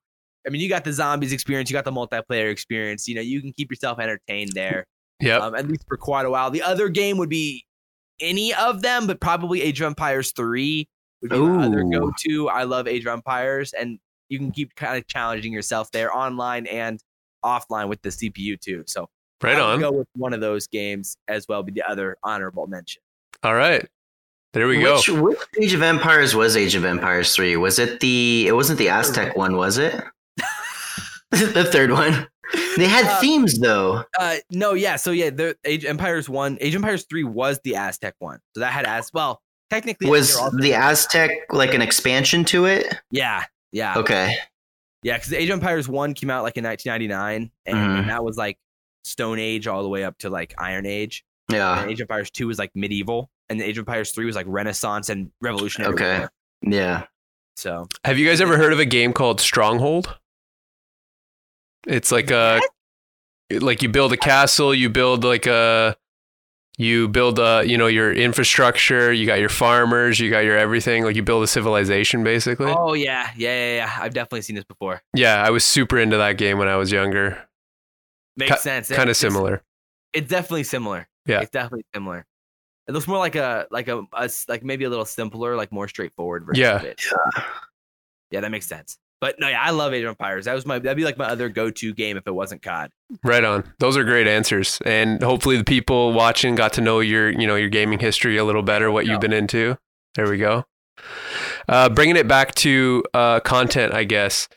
I 0.47 0.51
mean, 0.51 0.61
you 0.61 0.69
got 0.69 0.85
the 0.85 0.93
zombies 0.93 1.33
experience, 1.33 1.69
you 1.71 1.75
got 1.75 1.85
the 1.85 1.91
multiplayer 1.91 2.53
experience. 2.53 3.09
You 3.09 3.17
know, 3.17 3.21
you 3.21 3.41
can 3.41 3.53
keep 3.53 3.69
yourself 3.69 3.99
entertained 3.99 4.53
there, 4.55 4.87
Yep. 5.21 5.43
um, 5.43 5.55
at 5.55 5.69
least 5.69 5.85
for 5.87 5.97
quite 5.97 6.27
a 6.27 6.31
while. 6.31 6.51
The 6.51 6.63
other 6.63 6.89
game 6.89 7.19
would 7.19 7.29
be 7.29 7.65
any 8.21 8.55
of 8.55 8.83
them, 8.83 9.07
but 9.07 9.21
probably 9.21 9.63
Age 9.63 9.81
of 9.81 9.87
Empires 9.87 10.33
3 10.33 10.89
would 11.23 11.31
be 11.31 11.39
my 11.39 11.67
other 11.67 11.85
go 11.85 12.13
to. 12.21 12.49
I 12.49 12.65
love 12.65 12.87
Age 12.87 13.05
of 13.07 13.13
Empires, 13.13 13.73
and 13.73 13.99
you 14.29 14.39
can 14.39 14.51
keep 14.51 14.75
kind 14.75 14.97
of 14.97 15.07
challenging 15.07 15.53
yourself 15.53 15.91
there 15.91 16.15
online 16.15 16.67
and 16.67 17.01
offline 17.45 17.89
with 17.89 18.03
the 18.03 18.11
CPU 18.11 18.61
too. 18.61 18.85
So 18.87 19.09
right 19.43 19.57
I 19.57 19.61
would 19.61 19.73
on. 19.73 19.81
Go 19.81 19.93
with 19.93 20.09
one 20.15 20.33
of 20.33 20.41
those 20.41 20.67
games 20.67 21.17
as 21.29 21.47
well. 21.49 21.63
Be 21.63 21.73
the 21.73 21.89
other 21.89 22.17
honorable 22.23 22.67
mention. 22.67 23.03
All 23.43 23.55
right. 23.55 23.87
There 24.53 24.67
we 24.67 24.79
which, 24.79 25.07
go. 25.07 25.23
which 25.23 25.39
Age 25.61 25.75
of 25.75 25.83
Empires 25.83 26.35
was 26.35 26.57
Age 26.57 26.75
of 26.75 26.85
Empires 26.85 27.35
3? 27.35 27.57
Was 27.57 27.79
it 27.79 28.01
the 28.01 28.49
it 28.49 28.53
wasn't 28.53 28.79
the 28.79 28.89
Aztec 28.89 29.37
one, 29.37 29.57
was 29.57 29.79
it? 29.79 29.95
the 31.31 31.69
third 31.71 31.93
one. 31.93 32.27
They 32.77 32.87
had 32.87 33.05
Uh, 33.07 33.21
themes 33.21 33.59
though. 33.59 34.05
Uh, 34.19 34.37
no, 34.51 34.75
yeah. 34.75 34.97
So 34.97 35.11
yeah, 35.11 35.31
the 35.31 35.57
Age 35.65 35.85
Empires 35.85 36.29
one, 36.29 36.59
Age 36.61 36.75
Empires 36.75 37.07
three 37.09 37.25
was 37.25 37.61
the 37.65 37.77
Aztec 37.77 38.15
one. 38.19 38.39
So 38.55 38.61
that 38.61 38.73
had 38.73 38.87
as 38.87 39.11
well. 39.13 39.41
Technically, 39.71 40.09
Was 40.11 40.37
the 40.59 40.75
Aztec 40.75 41.31
like 41.51 41.75
an 41.75 41.83
expansion 41.83 42.45
to 42.47 42.65
it? 42.67 42.93
yeah, 43.13 43.45
yeah, 43.71 43.97
Okay. 43.99 44.35
yeah. 45.05 45.17
Because 45.17 45.33
Age 45.33 45.49
Empires 45.51 45.89
one 45.89 46.13
came 46.15 46.29
out 46.31 46.43
like 46.43 46.57
in 46.57 46.65
1999, 46.65 47.53
and, 47.67 47.77
Mhm. 47.77 48.01
and 48.01 48.11
that 48.11 48.25
was 48.25 48.37
like 48.37 48.59
Stone 49.05 49.39
Age 49.39 49.69
all 49.69 49.83
the 49.85 49.89
way 49.89 50.03
up 50.03 50.19
to 50.19 50.29
like 50.31 50.55
Iron 50.59 50.87
Age. 50.87 51.25
Yeah. 51.53 51.83
And 51.83 51.91
Age 51.91 52.01
Empires 52.01 52.31
two 52.33 52.49
was 52.49 52.59
like 52.59 52.73
medieval, 52.75 53.31
and 53.49 53.61
the 53.61 53.65
Age 53.65 53.79
Empires 53.79 54.11
three 54.11 54.25
was 54.27 54.35
like 54.35 54.47
Renaissance 54.49 55.09
and 55.09 55.31
Revolutionary. 55.41 55.95
Okay. 55.95 56.19
War. 56.21 56.31
Yeah. 56.63 57.05
So 57.57 57.87
Have 58.05 58.19
you 58.19 58.27
guys 58.27 58.41
ever 58.41 58.57
heard 58.57 58.73
of 58.73 58.79
a 58.81 58.85
game 58.85 59.13
called 59.13 59.41
Stronghold? 59.41 60.17
It's 61.87 62.13
like 62.13 62.31
a 62.31 62.61
like 63.51 63.83
you 63.83 63.89
build 63.89 64.13
a 64.13 64.17
castle, 64.17 64.75
you 64.75 64.89
build 64.91 65.25
like 65.25 65.47
a 65.47 65.97
you 66.79 67.09
build 67.09 67.39
a 67.39 67.63
you 67.67 67.77
know 67.77 67.87
your 67.89 68.13
infrastructure, 68.13 69.13
you 69.13 69.27
got 69.27 69.39
your 69.41 69.49
farmers, 69.49 70.19
you 70.21 70.31
got 70.31 70.41
your 70.41 70.57
everything, 70.57 71.05
like 71.05 71.17
you 71.17 71.23
build 71.23 71.43
a 71.43 71.47
civilization 71.47 72.23
basically. 72.25 72.73
Oh 72.77 72.93
yeah, 72.95 73.31
yeah, 73.37 73.49
yeah, 73.49 73.75
yeah. 73.77 73.99
I've 74.01 74.15
definitely 74.15 74.43
seen 74.43 74.57
this 74.57 74.65
before. 74.65 75.03
Yeah, 75.15 75.43
I 75.43 75.51
was 75.51 75.65
super 75.65 75.99
into 75.99 76.17
that 76.19 76.39
game 76.39 76.59
when 76.59 76.69
I 76.69 76.77
was 76.77 76.91
younger. 76.93 77.39
Makes 78.37 78.53
Ki- 78.53 78.59
sense. 78.61 78.89
Kind 78.91 79.11
of 79.11 79.17
similar. 79.17 79.63
It's 80.13 80.29
definitely 80.29 80.65
similar. 80.65 81.09
Yeah. 81.27 81.41
It's 81.41 81.51
definitely 81.51 81.85
similar. 81.95 82.25
It 82.89 82.93
looks 82.93 83.07
more 83.07 83.19
like 83.19 83.37
a 83.37 83.67
like 83.71 83.89
a, 83.89 84.03
a 84.15 84.23
s- 84.25 84.47
like 84.49 84.65
maybe 84.65 84.85
a 84.85 84.91
little 84.91 85.05
simpler, 85.05 85.57
like 85.57 85.71
more 85.73 85.87
straightforward 85.89 86.45
version 86.47 86.63
Yeah. 86.63 86.77
of 86.77 86.85
it. 86.85 87.01
Yeah, 88.31 88.41
that 88.41 88.51
makes 88.51 88.67
sense. 88.67 88.97
But 89.21 89.37
no, 89.39 89.49
yeah, 89.49 89.63
I 89.63 89.71
love 89.71 89.93
Age 89.93 90.03
of 90.03 90.09
Empires. 90.09 90.47
That 90.47 90.55
was 90.55 90.65
my 90.65 90.79
that'd 90.79 90.97
be 90.97 91.05
like 91.05 91.19
my 91.19 91.27
other 91.27 91.49
go-to 91.49 91.93
game 91.93 92.17
if 92.17 92.27
it 92.27 92.35
wasn't 92.35 92.63
COD. 92.63 92.91
Right 93.23 93.45
on. 93.45 93.71
Those 93.79 93.97
are 93.97 94.05
great 94.05 94.27
answers, 94.27 94.79
and 94.87 95.23
hopefully 95.23 95.57
the 95.57 95.65
people 95.65 96.13
watching 96.13 96.55
got 96.55 96.73
to 96.75 96.81
know 96.81 97.01
your, 97.01 97.31
you 97.31 97.47
know, 97.47 97.57
your 97.57 97.69
gaming 97.69 97.99
history 97.99 98.39
a 98.39 98.45
little 98.45 98.63
better, 98.63 98.91
what 98.91 99.07
you've 99.07 99.21
been 99.21 99.33
into. 99.33 99.77
There 100.15 100.29
we 100.29 100.39
go. 100.39 100.65
Uh, 101.69 101.89
bringing 101.89 102.17
it 102.17 102.27
back 102.27 102.55
to 102.57 103.05
uh, 103.15 103.41
content, 103.41 103.95
I 103.95 104.05
guess. 104.05 104.49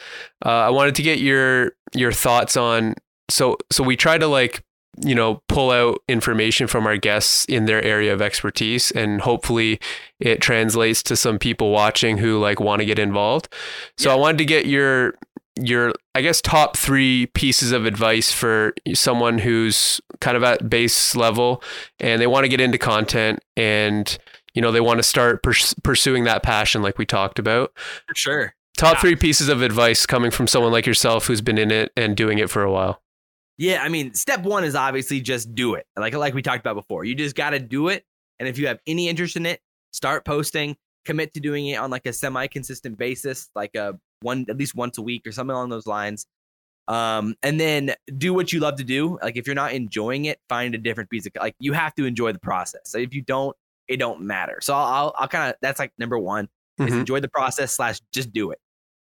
Uh, 0.46 0.50
I 0.50 0.70
wanted 0.70 0.96
to 0.96 1.02
get 1.02 1.20
your 1.20 1.74
your 1.94 2.12
thoughts 2.12 2.58
on. 2.58 2.96
So 3.30 3.58
so 3.72 3.84
we 3.84 3.96
try 3.96 4.18
to 4.18 4.28
like 4.28 4.64
you 5.02 5.16
know 5.16 5.42
pull 5.48 5.72
out 5.72 6.00
information 6.08 6.68
from 6.68 6.86
our 6.86 6.98
guests 6.98 7.46
in 7.46 7.66
their 7.66 7.82
area 7.84 8.14
of 8.14 8.22
expertise, 8.22 8.92
and 8.92 9.22
hopefully 9.22 9.80
it 10.20 10.42
translates 10.42 11.02
to 11.04 11.16
some 11.16 11.40
people 11.40 11.72
watching 11.72 12.18
who 12.18 12.40
like 12.40 12.60
want 12.60 12.80
to 12.82 12.86
get 12.86 13.00
involved. 13.00 13.48
So 13.98 14.12
I 14.12 14.16
wanted 14.16 14.38
to 14.40 14.46
get 14.46 14.66
your 14.66 15.16
your 15.56 15.94
I 16.16 16.22
guess 16.22 16.42
top 16.42 16.78
three 16.78 17.28
pieces 17.28 17.72
of 17.72 17.86
advice 17.86 18.32
for 18.32 18.74
someone 18.96 19.38
who's 19.38 20.02
kind 20.20 20.36
of 20.36 20.44
at 20.44 20.68
base 20.70 21.16
level 21.16 21.62
and 22.00 22.20
they 22.20 22.26
want 22.28 22.44
to 22.46 22.50
get 22.50 22.60
into 22.60 22.80
content 22.80 23.40
and 23.56 24.18
you 24.56 24.62
know 24.64 24.72
they 24.72 24.82
want 24.82 24.98
to 24.98 25.04
start 25.04 25.44
purs- 25.44 25.76
pursuing 25.84 26.24
that 26.24 26.42
passion 26.42 26.82
like 26.82 26.98
we 26.98 27.06
talked 27.06 27.38
about. 27.38 27.72
For 28.08 28.16
sure. 28.16 28.56
Top 28.78 28.96
Yeah. 28.96 29.02
three 29.02 29.16
pieces 29.16 29.48
of 29.50 29.62
advice 29.62 30.08
coming 30.08 30.32
from 30.32 30.48
someone 30.48 30.72
like 30.72 30.88
yourself 30.88 31.28
who's 31.28 31.42
been 31.42 31.60
in 31.60 31.70
it 31.70 31.92
and 31.96 32.18
doing 32.18 32.40
it 32.40 32.50
for 32.50 32.64
a 32.64 32.72
while. 32.72 33.03
Yeah, 33.58 33.84
I 33.84 33.90
mean, 33.90 34.14
step 34.14 34.42
one 34.42 34.64
is 34.64 34.76
obviously 34.76 35.22
just 35.22 35.54
do 35.54 35.76
it. 35.76 35.86
Like 35.96 36.14
like 36.16 36.34
we 36.34 36.42
talked 36.42 36.60
about 36.60 36.76
before. 36.76 37.06
You 37.06 37.16
just 37.16 37.36
gotta 37.36 37.60
do 37.60 37.90
it. 37.90 38.04
And 38.40 38.48
if 38.50 38.58
you 38.58 38.68
have 38.68 38.80
any 38.88 39.08
interest 39.10 39.36
in 39.36 39.46
it, 39.46 39.62
start 39.92 40.26
posting, 40.26 40.76
commit 41.06 41.34
to 41.36 41.40
doing 41.40 41.68
it 41.68 41.76
on 41.76 41.92
like 41.92 42.06
a 42.06 42.14
semi-consistent 42.14 42.98
basis, 42.98 43.50
like 43.56 43.76
a 43.76 43.98
one 44.22 44.46
at 44.50 44.58
least 44.58 44.74
once 44.76 44.98
a 44.98 45.02
week 45.02 45.28
or 45.28 45.32
something 45.32 45.54
along 45.54 45.70
those 45.70 45.86
lines. 45.86 46.26
Um, 46.88 47.36
and 47.44 47.60
then 47.60 47.94
do 48.18 48.34
what 48.34 48.52
you 48.52 48.60
love 48.60 48.76
to 48.78 48.84
do. 48.84 49.18
Like 49.22 49.38
if 49.38 49.46
you're 49.48 49.56
not 49.56 49.72
enjoying 49.74 50.26
it, 50.26 50.40
find 50.50 50.74
a 50.76 50.78
different 50.78 51.10
piece 51.10 51.26
of 51.26 51.32
like 51.40 51.56
you 51.60 51.74
have 51.74 51.94
to 51.96 52.06
enjoy 52.06 52.32
the 52.34 52.40
process. 52.40 52.82
So 52.86 52.98
if 52.98 53.14
you 53.14 53.22
don't, 53.22 53.56
it 53.88 53.98
don't 53.98 54.22
matter. 54.22 54.60
So 54.62 54.74
I'll 54.74 54.86
I'll, 54.86 55.16
I'll 55.20 55.28
kind 55.28 55.50
of 55.52 55.56
that's 55.62 55.80
like 55.80 55.92
number 55.98 56.18
one 56.18 56.50
is 56.80 56.88
Mhm. 56.92 57.00
enjoy 57.02 57.20
the 57.20 57.30
process 57.30 57.74
slash 57.74 58.00
just 58.12 58.34
do 58.34 58.52
it. 58.52 58.60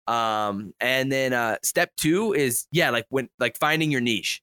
Um, 0.08 0.74
and 0.80 1.12
then 1.12 1.34
uh, 1.34 1.58
step 1.64 1.92
two 1.98 2.34
is 2.34 2.66
yeah, 2.72 2.90
like 2.90 3.06
when 3.10 3.30
like 3.40 3.58
finding 3.58 3.92
your 3.92 4.02
niche. 4.02 4.42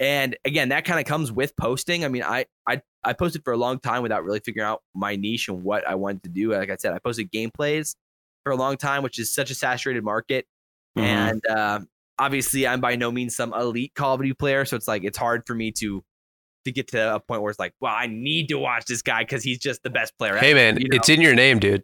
And 0.00 0.36
again, 0.44 0.70
that 0.70 0.84
kind 0.84 0.98
of 0.98 1.06
comes 1.06 1.30
with 1.30 1.54
posting. 1.56 2.04
I 2.04 2.08
mean, 2.08 2.22
I 2.22 2.46
I 2.66 2.82
I 3.04 3.12
posted 3.12 3.44
for 3.44 3.52
a 3.52 3.56
long 3.56 3.78
time 3.78 4.02
without 4.02 4.24
really 4.24 4.40
figuring 4.40 4.66
out 4.66 4.82
my 4.94 5.16
niche 5.16 5.48
and 5.48 5.62
what 5.62 5.86
I 5.86 5.94
wanted 5.94 6.24
to 6.24 6.28
do. 6.28 6.52
Like 6.52 6.70
I 6.70 6.76
said, 6.76 6.92
I 6.92 6.98
posted 6.98 7.30
gameplays 7.30 7.94
for 8.44 8.52
a 8.52 8.56
long 8.56 8.76
time, 8.76 9.02
which 9.02 9.18
is 9.18 9.32
such 9.32 9.50
a 9.50 9.54
saturated 9.54 10.02
market. 10.02 10.46
Mhm. 10.98 11.02
And 11.02 11.46
uh, 11.46 11.80
obviously, 12.18 12.66
I'm 12.66 12.80
by 12.80 12.96
no 12.96 13.12
means 13.12 13.36
some 13.36 13.52
elite 13.54 13.92
Call 13.94 14.14
of 14.14 14.20
Duty 14.20 14.34
player, 14.34 14.64
so 14.64 14.76
it's 14.76 14.88
like 14.88 15.04
it's 15.04 15.18
hard 15.18 15.44
for 15.46 15.54
me 15.54 15.70
to 15.72 16.02
to 16.64 16.72
get 16.72 16.88
to 16.88 17.16
a 17.16 17.20
point 17.20 17.42
where 17.42 17.50
it's 17.50 17.58
like, 17.58 17.74
well, 17.80 17.94
I 17.94 18.06
need 18.06 18.48
to 18.48 18.58
watch 18.58 18.86
this 18.86 19.02
guy 19.02 19.22
because 19.22 19.42
he's 19.42 19.58
just 19.58 19.82
the 19.82 19.90
best 19.90 20.16
player. 20.18 20.36
Hey 20.36 20.50
ever, 20.50 20.58
man, 20.58 20.80
you 20.80 20.88
know? 20.88 20.96
it's 20.96 21.08
in 21.08 21.20
your 21.20 21.34
name, 21.34 21.58
dude. 21.58 21.82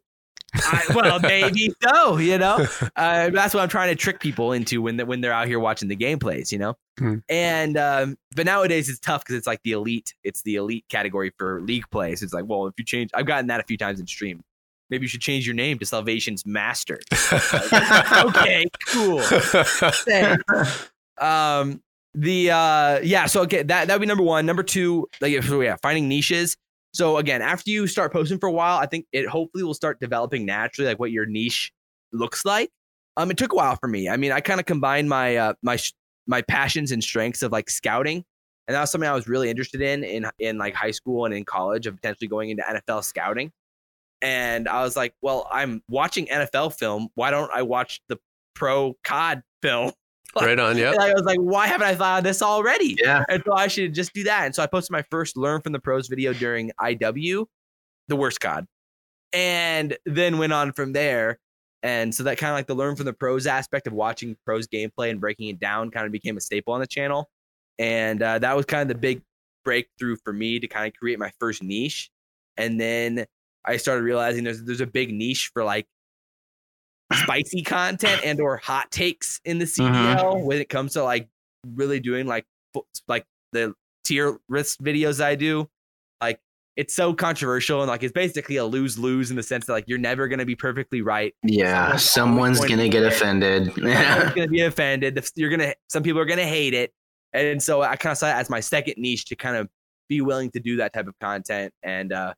I, 0.54 0.82
well, 0.94 1.20
maybe 1.20 1.72
so. 1.82 2.16
You 2.18 2.38
know, 2.38 2.66
uh, 2.96 3.30
that's 3.30 3.52
what 3.54 3.62
I'm 3.62 3.68
trying 3.68 3.90
to 3.90 3.94
trick 3.96 4.18
people 4.20 4.52
into 4.52 4.80
when 4.82 4.98
when 5.06 5.20
they're 5.20 5.32
out 5.32 5.46
here 5.46 5.58
watching 5.60 5.88
the 5.88 5.96
gameplays. 5.96 6.50
You 6.52 6.58
know, 6.58 6.74
Hmm. 6.98 7.16
and 7.28 7.76
um, 7.76 8.16
but 8.34 8.46
nowadays 8.46 8.88
it's 8.88 8.98
tough 8.98 9.22
because 9.24 9.36
it's 9.36 9.46
like 9.46 9.62
the 9.62 9.72
elite. 9.72 10.14
It's 10.24 10.42
the 10.42 10.56
elite 10.56 10.84
category 10.88 11.32
for 11.38 11.60
league 11.60 11.88
plays. 11.90 12.22
It's 12.22 12.32
like, 12.32 12.44
well, 12.46 12.66
if 12.66 12.74
you 12.78 12.84
change, 12.84 13.10
I've 13.14 13.26
gotten 13.26 13.46
that 13.48 13.60
a 13.60 13.64
few 13.64 13.76
times 13.76 14.00
in 14.00 14.06
stream. 14.06 14.42
Maybe 14.90 15.04
you 15.04 15.08
should 15.08 15.20
change 15.20 15.46
your 15.46 15.54
name 15.54 15.78
to 15.80 15.84
Salvation's 15.86 16.46
Master. 16.46 16.98
okay, 17.32 18.64
cool. 18.86 19.20
Thanks. 19.20 20.90
um 21.18 21.82
the 22.14 22.50
uh 22.50 23.00
yeah 23.02 23.26
so 23.26 23.42
okay 23.42 23.62
that 23.62 23.86
that 23.86 23.94
would 23.94 24.00
be 24.00 24.06
number 24.06 24.22
one 24.24 24.46
number 24.46 24.62
two 24.62 25.06
like 25.20 25.42
so 25.42 25.60
yeah 25.60 25.76
finding 25.82 26.08
niches 26.08 26.56
so 26.98 27.16
again 27.16 27.40
after 27.40 27.70
you 27.70 27.86
start 27.86 28.12
posting 28.12 28.38
for 28.38 28.48
a 28.48 28.52
while 28.52 28.78
i 28.78 28.86
think 28.86 29.06
it 29.12 29.26
hopefully 29.26 29.62
will 29.62 29.72
start 29.72 30.00
developing 30.00 30.44
naturally 30.44 30.88
like 30.88 30.98
what 30.98 31.12
your 31.12 31.24
niche 31.24 31.72
looks 32.12 32.44
like. 32.44 32.70
Um 33.16 33.30
it 33.30 33.36
took 33.36 33.52
a 33.52 33.56
while 33.56 33.76
for 33.76 33.88
me. 33.88 34.08
I 34.08 34.16
mean 34.16 34.32
i 34.32 34.40
kind 34.40 34.60
of 34.60 34.66
combined 34.66 35.08
my 35.08 35.36
uh 35.36 35.54
my 35.62 35.78
my 36.26 36.42
passions 36.42 36.92
and 36.92 37.02
strengths 37.02 37.42
of 37.42 37.52
like 37.52 37.70
scouting 37.70 38.24
and 38.66 38.74
that 38.74 38.80
was 38.80 38.90
something 38.90 39.08
i 39.08 39.14
was 39.14 39.28
really 39.28 39.48
interested 39.48 39.80
in 39.80 40.04
in 40.04 40.26
in 40.38 40.58
like 40.58 40.74
high 40.74 40.90
school 40.90 41.24
and 41.24 41.34
in 41.34 41.44
college 41.44 41.86
of 41.86 41.96
potentially 41.96 42.28
going 42.28 42.50
into 42.50 42.62
nfl 42.62 43.02
scouting. 43.02 43.52
And 44.20 44.68
i 44.68 44.82
was 44.82 44.96
like 44.96 45.14
well 45.22 45.48
i'm 45.52 45.82
watching 45.88 46.26
nfl 46.26 46.76
film. 46.76 47.08
Why 47.14 47.30
don't 47.30 47.50
i 47.52 47.62
watch 47.62 48.00
the 48.08 48.18
pro 48.54 48.94
cod 49.04 49.42
film 49.62 49.92
right 50.36 50.58
on, 50.58 50.76
yeah. 50.76 50.94
I 51.00 51.12
was 51.12 51.22
like, 51.22 51.38
why 51.38 51.66
haven't 51.66 51.86
I 51.86 51.94
thought 51.94 52.18
of 52.18 52.24
this 52.24 52.42
already? 52.42 52.96
Yeah. 53.02 53.24
And 53.28 53.42
so 53.46 53.54
I 53.54 53.68
should 53.68 53.94
just 53.94 54.12
do 54.12 54.24
that. 54.24 54.46
And 54.46 54.54
so 54.54 54.62
I 54.62 54.66
posted 54.66 54.92
my 54.92 55.02
first 55.10 55.36
Learn 55.36 55.60
from 55.60 55.72
the 55.72 55.80
Pros 55.80 56.08
video 56.08 56.32
during 56.32 56.70
IW, 56.80 57.46
the 58.08 58.16
worst 58.16 58.40
COD, 58.40 58.66
and 59.32 59.96
then 60.06 60.38
went 60.38 60.52
on 60.52 60.72
from 60.72 60.92
there. 60.92 61.38
And 61.82 62.14
so 62.14 62.24
that 62.24 62.38
kind 62.38 62.50
of 62.50 62.56
like 62.56 62.66
the 62.66 62.74
Learn 62.74 62.96
from 62.96 63.06
the 63.06 63.12
Pros 63.12 63.46
aspect 63.46 63.86
of 63.86 63.92
watching 63.92 64.36
pros 64.44 64.66
gameplay 64.66 65.10
and 65.10 65.20
breaking 65.20 65.48
it 65.48 65.60
down 65.60 65.90
kind 65.90 66.06
of 66.06 66.12
became 66.12 66.36
a 66.36 66.40
staple 66.40 66.74
on 66.74 66.80
the 66.80 66.86
channel. 66.86 67.30
And 67.78 68.20
uh, 68.20 68.40
that 68.40 68.56
was 68.56 68.66
kind 68.66 68.82
of 68.82 68.88
the 68.88 69.00
big 69.00 69.22
breakthrough 69.64 70.16
for 70.24 70.32
me 70.32 70.58
to 70.58 70.66
kind 70.66 70.88
of 70.88 70.94
create 70.94 71.18
my 71.18 71.30
first 71.38 71.62
niche. 71.62 72.10
And 72.56 72.80
then 72.80 73.26
I 73.64 73.76
started 73.76 74.02
realizing 74.02 74.42
there's 74.44 74.64
there's 74.64 74.80
a 74.80 74.86
big 74.86 75.12
niche 75.12 75.50
for 75.52 75.62
like 75.62 75.86
spicy 77.12 77.62
content 77.62 78.20
and 78.24 78.40
or 78.40 78.56
hot 78.58 78.90
takes 78.90 79.40
in 79.44 79.58
the 79.58 79.64
CDL 79.64 80.42
when 80.42 80.58
it 80.58 80.68
comes 80.68 80.92
to 80.92 81.02
like 81.02 81.28
really 81.74 82.00
doing 82.00 82.26
like 82.26 82.46
like 83.06 83.24
the 83.52 83.74
tier 84.04 84.38
risk 84.48 84.80
videos 84.80 85.22
I 85.22 85.34
do. 85.34 85.68
Like 86.20 86.40
it's 86.76 86.94
so 86.94 87.14
controversial 87.14 87.80
and 87.80 87.88
like 87.88 88.02
it's 88.02 88.12
basically 88.12 88.56
a 88.56 88.64
lose 88.64 88.98
lose 88.98 89.30
in 89.30 89.36
the 89.36 89.42
sense 89.42 89.66
that 89.66 89.72
like 89.72 89.84
you're 89.86 89.98
never 89.98 90.28
gonna 90.28 90.44
be 90.44 90.56
perfectly 90.56 91.02
right. 91.02 91.34
Yeah, 91.42 91.96
Someone's 91.96 92.58
someone's 92.58 92.60
gonna 92.60 92.76
going 92.76 92.90
get 92.90 93.00
to 93.00 93.08
offended. 93.08 93.74
Someone's 93.74 94.34
gonna 94.34 94.48
be 94.48 94.60
offended. 94.60 95.30
You're 95.36 95.50
gonna 95.50 95.74
some 95.88 96.02
people 96.02 96.20
are 96.20 96.26
gonna 96.26 96.46
hate 96.46 96.74
it. 96.74 96.92
And 97.32 97.62
so 97.62 97.82
I 97.82 97.96
kind 97.96 98.12
of 98.12 98.18
saw 98.18 98.28
it 98.28 98.34
as 98.34 98.48
my 98.48 98.60
second 98.60 98.94
niche 98.96 99.26
to 99.26 99.36
kind 99.36 99.56
of 99.56 99.68
be 100.08 100.20
willing 100.20 100.50
to 100.52 100.60
do 100.60 100.76
that 100.76 100.94
type 100.94 101.06
of 101.06 101.18
content 101.20 101.72
and 101.82 102.12
uh 102.12 102.32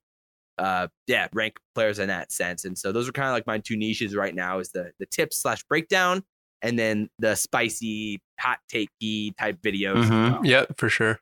uh 0.60 0.86
yeah 1.06 1.26
rank 1.32 1.56
players 1.74 1.98
in 1.98 2.08
that 2.08 2.30
sense 2.30 2.64
and 2.64 2.76
so 2.78 2.92
those 2.92 3.08
are 3.08 3.12
kind 3.12 3.28
of 3.28 3.32
like 3.34 3.46
my 3.46 3.58
two 3.58 3.76
niches 3.76 4.14
right 4.14 4.34
now 4.34 4.58
is 4.58 4.70
the 4.72 4.92
the 5.00 5.06
tips 5.06 5.38
slash 5.42 5.62
breakdown 5.64 6.22
and 6.62 6.78
then 6.78 7.08
the 7.18 7.34
spicy 7.34 8.20
hot 8.38 8.58
takey 8.72 9.34
type 9.38 9.56
videos 9.62 10.02
as 10.04 10.10
Mhm. 10.10 10.32
well. 10.32 10.40
Yeah, 10.44 10.64
for 10.76 10.88
sure. 10.90 11.18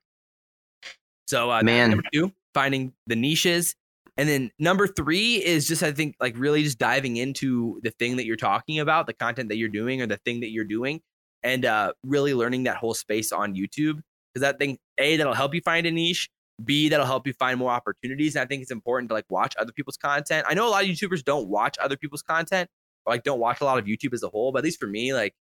so 1.26 1.50
uh 1.50 1.62
Man. 1.62 1.90
number 1.90 2.04
two 2.12 2.32
finding 2.54 2.92
the 3.06 3.16
niches 3.16 3.74
and 4.16 4.28
then 4.28 4.50
number 4.58 4.86
three 4.86 5.36
is 5.44 5.68
just 5.68 5.82
i 5.82 5.92
think 5.92 6.16
like 6.20 6.34
really 6.36 6.62
just 6.62 6.78
diving 6.78 7.16
into 7.16 7.80
the 7.82 7.90
thing 7.92 8.16
that 8.16 8.24
you're 8.26 8.36
talking 8.36 8.80
about 8.80 9.06
the 9.06 9.12
content 9.12 9.48
that 9.50 9.56
you're 9.56 9.68
doing 9.68 10.00
or 10.02 10.06
the 10.06 10.16
thing 10.18 10.40
that 10.40 10.50
you're 10.50 10.64
doing 10.64 11.00
and 11.42 11.64
uh 11.64 11.92
really 12.02 12.34
learning 12.34 12.64
that 12.64 12.76
whole 12.76 12.94
space 12.94 13.30
on 13.32 13.54
youtube 13.54 14.00
because 14.34 14.40
that 14.40 14.58
thing 14.58 14.78
a 14.98 15.16
that'll 15.16 15.34
help 15.34 15.54
you 15.54 15.60
find 15.60 15.86
a 15.86 15.90
niche 15.90 16.28
b 16.64 16.88
that'll 16.88 17.06
help 17.06 17.26
you 17.26 17.32
find 17.34 17.58
more 17.58 17.70
opportunities 17.70 18.34
and 18.34 18.42
i 18.42 18.46
think 18.46 18.62
it's 18.62 18.70
important 18.70 19.08
to 19.08 19.14
like 19.14 19.24
watch 19.30 19.54
other 19.58 19.72
people's 19.72 19.96
content. 19.96 20.46
I 20.48 20.54
know 20.54 20.68
a 20.68 20.70
lot 20.70 20.84
of 20.84 20.90
youtubers 20.90 21.24
don't 21.24 21.48
watch 21.48 21.76
other 21.78 21.96
people's 21.96 22.22
content 22.22 22.68
or 23.06 23.12
like 23.12 23.22
don't 23.22 23.38
watch 23.38 23.60
a 23.60 23.64
lot 23.64 23.78
of 23.78 23.84
youtube 23.84 24.12
as 24.12 24.22
a 24.22 24.28
whole 24.28 24.52
but 24.52 24.58
at 24.58 24.64
least 24.64 24.80
for 24.80 24.86
me 24.86 25.14
like 25.14 25.34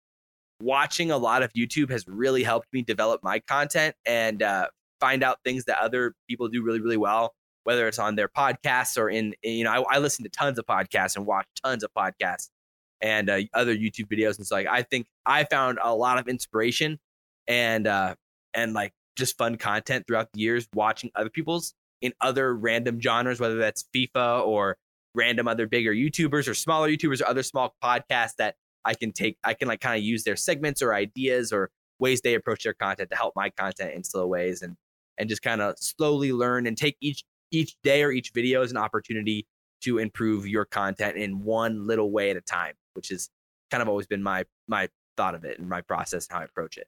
watching 0.61 1.11
a 1.11 1.17
lot 1.17 1.43
of 1.43 1.51
youtube 1.53 1.89
has 1.89 2.05
really 2.07 2.43
helped 2.43 2.67
me 2.71 2.81
develop 2.81 3.21
my 3.23 3.39
content 3.39 3.95
and 4.05 4.41
uh 4.41 4.67
find 4.99 5.23
out 5.23 5.37
things 5.43 5.65
that 5.65 5.77
other 5.79 6.13
people 6.27 6.47
do 6.47 6.63
really 6.63 6.81
really 6.81 6.97
well 6.97 7.33
whether 7.63 7.85
it's 7.85 7.99
on 7.99 8.15
their 8.15 8.29
podcasts 8.29 8.97
or 8.97 9.09
in, 9.09 9.33
you 9.43 9.63
know 9.63 9.71
I, 9.71 9.95
I 9.95 9.99
listen 9.99 10.23
to 10.23 10.29
tons 10.29 10.57
of 10.57 10.65
podcasts 10.65 11.17
and 11.17 11.25
watch 11.25 11.45
tons 11.63 11.83
of 11.83 11.91
podcasts 11.95 12.49
and 13.01 13.29
uh, 13.29 13.41
other 13.53 13.75
youtube 13.75 14.07
videos 14.11 14.37
and 14.37 14.47
so 14.47 14.55
like 14.55 14.67
i 14.67 14.81
think 14.81 15.07
i 15.25 15.43
found 15.43 15.77
a 15.83 15.93
lot 15.93 16.17
of 16.17 16.27
inspiration 16.27 16.97
and 17.47 17.85
uh 17.85 18.15
and 18.53 18.73
like 18.73 18.93
just 19.17 19.37
fun 19.37 19.57
content 19.57 20.05
throughout 20.07 20.29
the 20.33 20.39
years 20.39 20.67
watching 20.73 21.11
other 21.15 21.29
people's 21.29 21.73
in 22.01 22.13
other 22.21 22.55
random 22.55 22.99
genres 23.01 23.39
whether 23.39 23.57
that's 23.57 23.85
fifa 23.95 24.45
or 24.45 24.77
random 25.13 25.47
other 25.47 25.67
bigger 25.67 25.93
youtubers 25.93 26.47
or 26.47 26.53
smaller 26.53 26.87
youtubers 26.89 27.21
or 27.21 27.27
other 27.27 27.43
small 27.43 27.75
podcasts 27.83 28.35
that 28.37 28.55
i 28.85 28.93
can 28.93 29.11
take 29.11 29.37
i 29.43 29.53
can 29.53 29.67
like 29.67 29.81
kind 29.81 29.97
of 29.97 30.03
use 30.03 30.23
their 30.23 30.35
segments 30.35 30.81
or 30.81 30.93
ideas 30.93 31.51
or 31.51 31.69
ways 31.99 32.21
they 32.21 32.35
approach 32.35 32.63
their 32.63 32.73
content 32.73 33.09
to 33.09 33.15
help 33.15 33.33
my 33.35 33.49
content 33.49 33.93
in 33.93 34.03
slow 34.03 34.27
ways 34.27 34.61
and 34.61 34.75
and 35.17 35.29
just 35.29 35.41
kind 35.41 35.61
of 35.61 35.75
slowly 35.79 36.31
learn 36.31 36.67
and 36.67 36.77
take 36.77 36.95
each 37.01 37.23
each 37.51 37.75
day 37.83 38.03
or 38.03 38.11
each 38.11 38.31
video 38.33 38.61
as 38.61 38.71
an 38.71 38.77
opportunity 38.77 39.47
to 39.81 39.97
improve 39.97 40.47
your 40.47 40.65
content 40.65 41.17
in 41.17 41.43
one 41.43 41.87
little 41.87 42.11
way 42.11 42.29
at 42.29 42.37
a 42.37 42.41
time 42.41 42.73
which 42.93 43.11
is 43.11 43.29
kind 43.71 43.81
of 43.81 43.89
always 43.89 44.07
been 44.07 44.21
my 44.21 44.43
my 44.67 44.87
thought 45.15 45.33
of 45.33 45.43
it 45.43 45.57
and 45.57 45.67
my 45.67 45.81
process 45.81 46.27
and 46.27 46.35
how 46.35 46.41
i 46.41 46.45
approach 46.45 46.77
it 46.77 46.87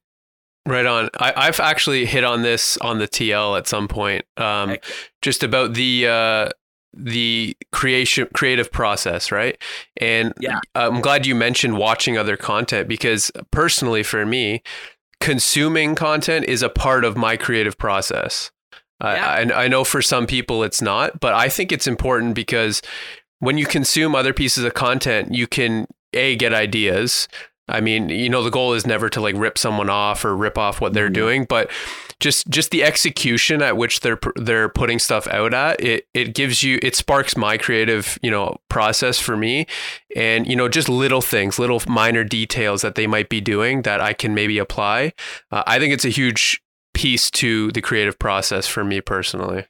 Right 0.65 0.86
on. 0.86 1.10
I, 1.19 1.34
I've 1.36 1.60
actually 1.60 2.06
hit 2.06 2.24
on 2.24 2.41
this 2.41 2.78
on 2.78 3.00
the 3.00 3.08
TL 3.08 3.58
at 3.58 3.67
some 3.67 3.88
point, 3.88 4.26
um, 4.38 4.78
just 5.22 5.43
about 5.43 5.74
the 5.74 6.08
uh, 6.08 6.50
the 6.93 7.56
creation 7.72 8.28
creative 8.34 8.72
process, 8.72 9.32
right? 9.32 9.58
And 9.98 10.34
Yeah. 10.39 10.60
I'm 10.76 11.02
glad 11.02 11.26
you 11.26 11.36
mentioned 11.36 11.78
watching 11.78 12.17
other 12.17 12.38
content 12.38 12.88
because 12.88 13.32
personally, 13.52 14.04
for 14.04 14.26
me, 14.26 14.62
consuming 15.19 15.95
content 15.95 16.45
is 16.45 16.62
a 16.62 16.69
part 16.69 17.06
of 17.06 17.15
my 17.17 17.38
creative 17.38 17.78
process. 17.78 18.52
Yeah. 19.02 19.54
I, 19.56 19.63
I 19.63 19.67
know 19.69 19.84
for 19.84 20.02
some 20.02 20.28
people 20.28 20.63
it's 20.63 20.82
not, 20.82 21.19
but 21.19 21.34
I 21.34 21.48
think 21.48 21.72
it's 21.72 21.88
important 21.88 22.36
because 22.36 22.82
when 23.39 23.58
you 23.58 23.65
consume 23.65 24.13
other 24.13 24.34
pieces 24.34 24.65
of 24.65 24.74
content, 24.74 25.34
you 25.34 25.48
can 25.48 25.88
a 26.13 26.36
get 26.36 26.54
ideas. 26.54 27.28
I 27.69 27.82
mean, 27.82 28.10
you 28.10 28.29
know, 28.29 28.43
the 28.43 28.49
goal 28.49 28.73
is 28.73 28.86
never 28.88 29.10
to 29.10 29.21
like 29.21 29.36
rip 29.36 29.58
someone 29.58 29.89
off 29.89 30.25
or 30.25 30.36
rip 30.36 30.58
off 30.58 30.82
what 30.82 30.93
they're 30.93 31.10
Mhm. 31.10 31.13
doing, 31.13 31.45
but 31.45 31.69
just 32.19 32.49
just 32.49 32.71
the 32.71 32.84
execution 32.84 33.62
at 33.62 33.77
which 33.77 34.01
they're 34.01 34.19
they're 34.36 34.67
putting 34.67 34.99
stuff 34.99 35.25
out 35.27 35.53
at 35.53 35.79
it 35.79 36.05
it 36.13 36.36
gives 36.36 36.63
you 36.63 36.77
it 36.82 36.93
sparks 36.93 37.38
my 37.38 37.58
creative 37.58 38.19
you 38.21 38.29
know 38.29 38.58
process 38.67 39.17
for 39.19 39.38
me 39.38 39.65
and 40.17 40.45
you 40.45 40.53
know 40.53 40.67
just 40.67 40.89
little 40.89 41.21
things 41.21 41.58
little 41.58 41.82
minor 41.88 42.25
details 42.25 42.82
that 42.82 42.95
they 42.95 43.08
might 43.08 43.29
be 43.29 43.39
doing 43.39 43.84
that 43.84 44.01
I 44.01 44.12
can 44.12 44.34
maybe 44.36 44.58
apply 44.58 45.13
uh, 45.49 45.63
I 45.65 45.79
think 45.79 45.93
it's 45.93 46.03
a 46.03 46.10
huge 46.10 46.62
piece 46.93 47.32
to 47.32 47.71
the 47.71 47.79
creative 47.82 48.19
process 48.19 48.67
for 48.67 48.84
me 48.84 48.99
personally 48.99 49.67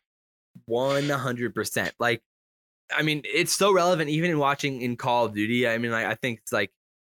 One 0.66 1.08
hundred 1.10 1.54
percent. 1.54 1.94
Like, 2.00 2.24
I 2.96 3.04
mean, 3.04 3.22
it's 3.26 3.54
so 3.56 3.72
relevant 3.72 4.10
even 4.10 4.32
in 4.32 4.40
watching 4.40 4.82
in 4.82 4.98
Call 4.98 5.26
of 5.26 5.34
Duty. 5.36 5.68
I 5.68 5.78
mean, 5.78 5.92
like, 5.92 6.06
I 6.08 6.16
think 6.16 6.40
it's 6.40 6.52
like, 6.52 6.72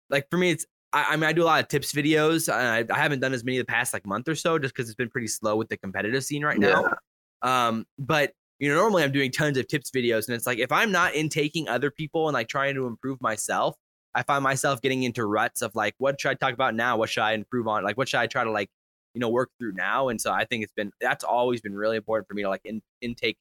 like 0.09 0.29
for 0.31 0.37
me, 0.39 0.51
it's. 0.51 0.65
I, 0.97 1.13
I 1.13 1.17
mean, 1.17 1.25
I 1.25 1.33
do 1.35 1.43
a 1.43 1.45
lot 1.45 1.63
of 1.63 1.69
tips 1.69 1.93
videos. 1.93 2.51
I, 2.51 2.85
I 2.91 2.99
haven't 2.99 3.21
done 3.21 3.35
as 3.35 3.45
many 3.45 3.59
the 3.59 3.67
past 3.67 3.93
like 3.93 4.07
month 4.07 4.29
or 4.29 4.35
so, 4.35 4.59
just 4.59 4.75
because 4.75 4.89
it's 4.89 4.97
been 4.97 5.11
pretty 5.11 5.29
slow 5.29 5.55
with 5.55 5.69
the 5.69 5.77
competitive 5.77 6.25
scene 6.25 6.43
right 6.43 6.59
now. 6.59 6.95
Um, 7.43 7.87
but 7.99 8.33
you 8.59 8.71
know, 8.71 8.77
normally 8.77 9.03
I'm 9.03 9.13
doing 9.13 9.31
tons 9.31 9.59
of 9.59 9.69
tips 9.69 9.91
videos, 9.91 10.27
and 10.27 10.35
it's 10.35 10.47
like 10.47 10.59
if 10.59 10.73
I'm 10.73 10.91
not 10.91 11.15
intaking 11.15 11.69
other 11.69 11.91
people 11.91 12.29
and 12.29 12.35
like 12.35 12.49
trying 12.49 12.75
to 12.77 12.87
improve 12.87 13.21
myself, 13.21 13.77
I 14.15 14.23
find 14.23 14.43
myself 14.43 14.81
getting 14.81 15.03
into 15.03 15.27
ruts 15.27 15.61
of 15.61 15.75
like, 15.75 15.95
what 15.99 16.19
should 16.19 16.31
I 16.31 16.35
talk 16.35 16.55
about 16.55 16.75
now? 16.75 16.97
What 16.97 17.11
should 17.11 17.21
I 17.25 17.33
improve 17.33 17.69
on? 17.69 17.85
Like, 17.85 17.99
what 17.99 18.09
should 18.09 18.21
I 18.21 18.27
try 18.27 18.45
to 18.45 18.51
like, 18.51 18.71
you 19.13 19.21
know, 19.21 19.29
work 19.29 19.51
through 19.59 19.75
now? 19.75 20.09
And 20.09 20.19
so 20.19 20.33
I 20.33 20.47
think 20.47 20.65
it's 20.65 20.73
been 20.73 20.93
that's 20.99 21.25
always 21.25 21.61
been 21.61 21.75
really 21.75 21.99
important 21.99 22.27
for 22.27 22.33
me 22.33 22.43
to 22.43 22.49
like 22.49 22.63
in, 22.65 22.81
intake 23.03 23.37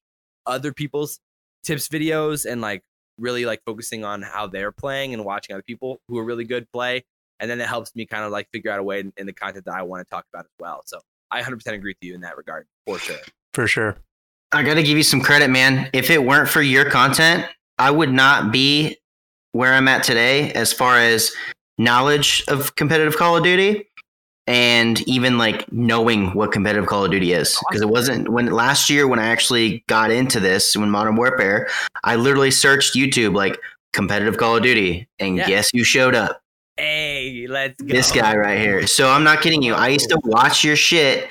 other 0.45 0.73
people's 0.73 1.21
tips 1.63 1.87
videos 1.87 2.45
and 2.45 2.59
like 2.59 2.83
really 3.17 3.45
like 3.45 3.61
focusing 3.65 4.03
on 4.03 4.21
how 4.21 4.45
they're 4.45 4.73
playing 4.73 5.13
and 5.13 5.23
watching 5.23 5.53
other 5.53 5.63
people 5.63 6.01
who 6.09 6.17
are 6.19 6.25
really 6.25 6.43
good 6.43 6.69
play. 6.73 7.05
And 7.39 7.49
then 7.49 7.59
it 7.59 7.67
helps 7.67 7.95
me 7.95 8.05
kind 8.05 8.23
of 8.23 8.31
like 8.31 8.49
figure 8.51 8.71
out 8.71 8.79
a 8.79 8.83
way 8.83 8.99
in, 8.99 9.11
in 9.17 9.25
the 9.25 9.33
content 9.33 9.65
that 9.65 9.75
I 9.75 9.81
want 9.81 10.05
to 10.07 10.09
talk 10.09 10.25
about 10.33 10.45
as 10.45 10.51
well. 10.59 10.81
So 10.85 10.99
I 11.31 11.41
100% 11.41 11.65
agree 11.73 11.91
with 11.91 11.97
you 12.01 12.15
in 12.15 12.21
that 12.21 12.37
regard 12.37 12.67
for 12.85 12.97
sure. 12.99 13.17
for 13.53 13.67
sure 13.67 13.97
I 14.51 14.63
got 14.63 14.75
to 14.75 14.83
give 14.83 14.95
you 14.95 15.03
some 15.03 15.19
credit, 15.21 15.49
man. 15.49 15.89
If 15.91 16.09
it 16.09 16.23
weren't 16.23 16.47
for 16.47 16.61
your 16.61 16.89
content, 16.89 17.45
I 17.77 17.91
would 17.91 18.11
not 18.13 18.51
be 18.53 18.97
where 19.51 19.73
I'm 19.73 19.87
at 19.87 20.03
today 20.03 20.53
as 20.53 20.71
far 20.71 20.97
as 20.97 21.31
knowledge 21.77 22.43
of 22.47 22.75
competitive 22.75 23.17
Call 23.17 23.35
of 23.35 23.43
Duty 23.43 23.89
and 24.47 25.01
even 25.09 25.37
like 25.37 25.69
knowing 25.73 26.27
what 26.35 26.51
competitive 26.53 26.87
Call 26.87 27.03
of 27.03 27.11
Duty 27.11 27.33
is. 27.33 27.57
Because 27.67 27.81
it 27.81 27.89
wasn't 27.89 28.29
when 28.29 28.45
last 28.51 28.89
year 28.89 29.07
when 29.07 29.19
I 29.19 29.27
actually 29.27 29.83
got 29.87 30.11
into 30.11 30.39
this, 30.39 30.77
when 30.77 30.89
Modern 30.89 31.15
Warfare, 31.15 31.67
I 32.03 32.15
literally 32.15 32.51
searched 32.51 32.95
YouTube 32.95 33.35
like 33.35 33.57
competitive 33.91 34.37
Call 34.37 34.57
of 34.57 34.63
Duty, 34.63 35.07
and 35.19 35.37
Yeah. 35.37 35.47
guess 35.47 35.69
who 35.73 35.83
showed 35.83 36.15
up? 36.15 36.41
Hey, 36.77 37.47
let's 37.49 37.81
go. 37.81 37.87
this 37.87 38.11
guy 38.11 38.35
right 38.35 38.59
here. 38.59 38.85
So 38.87 39.09
I'm 39.09 39.23
not 39.23 39.41
kidding 39.41 39.61
you. 39.61 39.73
I 39.73 39.89
used 39.89 40.09
to 40.09 40.19
watch 40.25 40.63
your 40.63 40.75
shit 40.75 41.29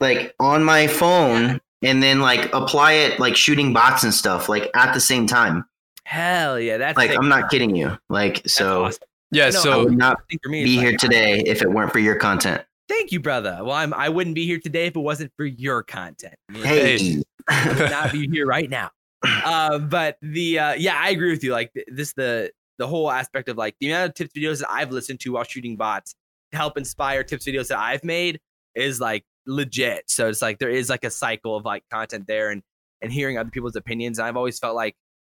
like 0.00 0.34
on 0.40 0.64
my 0.64 0.86
phone 0.86 1.60
and 1.82 2.02
then 2.02 2.20
like 2.20 2.52
apply 2.52 2.92
it 2.92 3.20
like 3.20 3.36
shooting 3.36 3.72
bots 3.72 4.02
and 4.02 4.12
stuff 4.12 4.48
like 4.48 4.70
at 4.74 4.92
the 4.92 5.00
same 5.00 5.26
time. 5.26 5.64
Hell 6.04 6.58
yeah, 6.60 6.76
that's 6.76 6.96
Like 6.96 7.10
sick. 7.10 7.18
I'm 7.18 7.28
not 7.28 7.50
kidding 7.50 7.74
you. 7.76 7.96
Like 8.08 8.42
That's 8.42 8.54
so 8.54 8.84
awesome. 8.86 9.02
yeah 9.30 9.46
I 9.46 9.50
know, 9.50 9.58
I 9.58 9.62
so 9.62 9.84
would 9.84 9.96
not 9.96 10.18
think 10.28 10.42
for 10.42 10.50
me, 10.50 10.64
be 10.64 10.74
it's 10.74 10.82
here 10.82 10.96
today 10.98 11.40
if 11.46 11.62
it 11.62 11.70
weren't 11.70 11.92
for 11.92 11.98
your 12.00 12.16
content. 12.16 12.62
Thank 12.88 13.12
you, 13.12 13.20
brother. 13.20 13.58
Well, 13.62 13.72
I'm 13.72 13.94
I 13.94 14.08
wouldn't 14.08 14.34
be 14.34 14.44
here 14.44 14.58
today 14.60 14.86
if 14.86 14.96
it 14.96 15.00
wasn't 15.00 15.32
for 15.36 15.46
your 15.46 15.82
content. 15.82 16.34
Hey. 16.52 17.22
I 17.48 17.68
would 17.68 17.90
not 17.90 18.12
be 18.12 18.28
here 18.32 18.46
right 18.46 18.68
now. 18.68 18.90
Uh, 19.24 19.78
but 19.78 20.18
the 20.20 20.58
uh, 20.58 20.72
yeah, 20.74 20.96
I 20.98 21.10
agree 21.10 21.30
with 21.30 21.42
you. 21.42 21.52
Like 21.52 21.72
this, 21.88 22.12
the 22.12 22.50
the 22.78 22.86
whole 22.86 23.10
aspect 23.10 23.48
of 23.48 23.56
like 23.56 23.76
the 23.80 23.90
amount 23.90 24.10
of 24.10 24.14
tips 24.14 24.32
videos 24.36 24.60
that 24.60 24.70
I've 24.70 24.90
listened 24.90 25.20
to 25.20 25.32
while 25.32 25.44
shooting 25.44 25.76
bots 25.76 26.14
to 26.52 26.58
help 26.58 26.76
inspire 26.76 27.22
tips 27.22 27.46
videos 27.46 27.68
that 27.68 27.78
I've 27.78 28.04
made 28.04 28.40
is 28.74 29.00
like 29.00 29.24
legit. 29.46 30.04
So 30.08 30.28
it's 30.28 30.42
like 30.42 30.58
there 30.58 30.70
is 30.70 30.88
like 30.88 31.04
a 31.04 31.10
cycle 31.10 31.56
of 31.56 31.64
like 31.64 31.84
content 31.90 32.26
there 32.26 32.50
and 32.50 32.62
and 33.00 33.12
hearing 33.12 33.38
other 33.38 33.50
people's 33.50 33.76
opinions. 33.76 34.18
And 34.18 34.26
I've 34.26 34.36
always 34.36 34.58
felt 34.58 34.74
like 34.74 34.94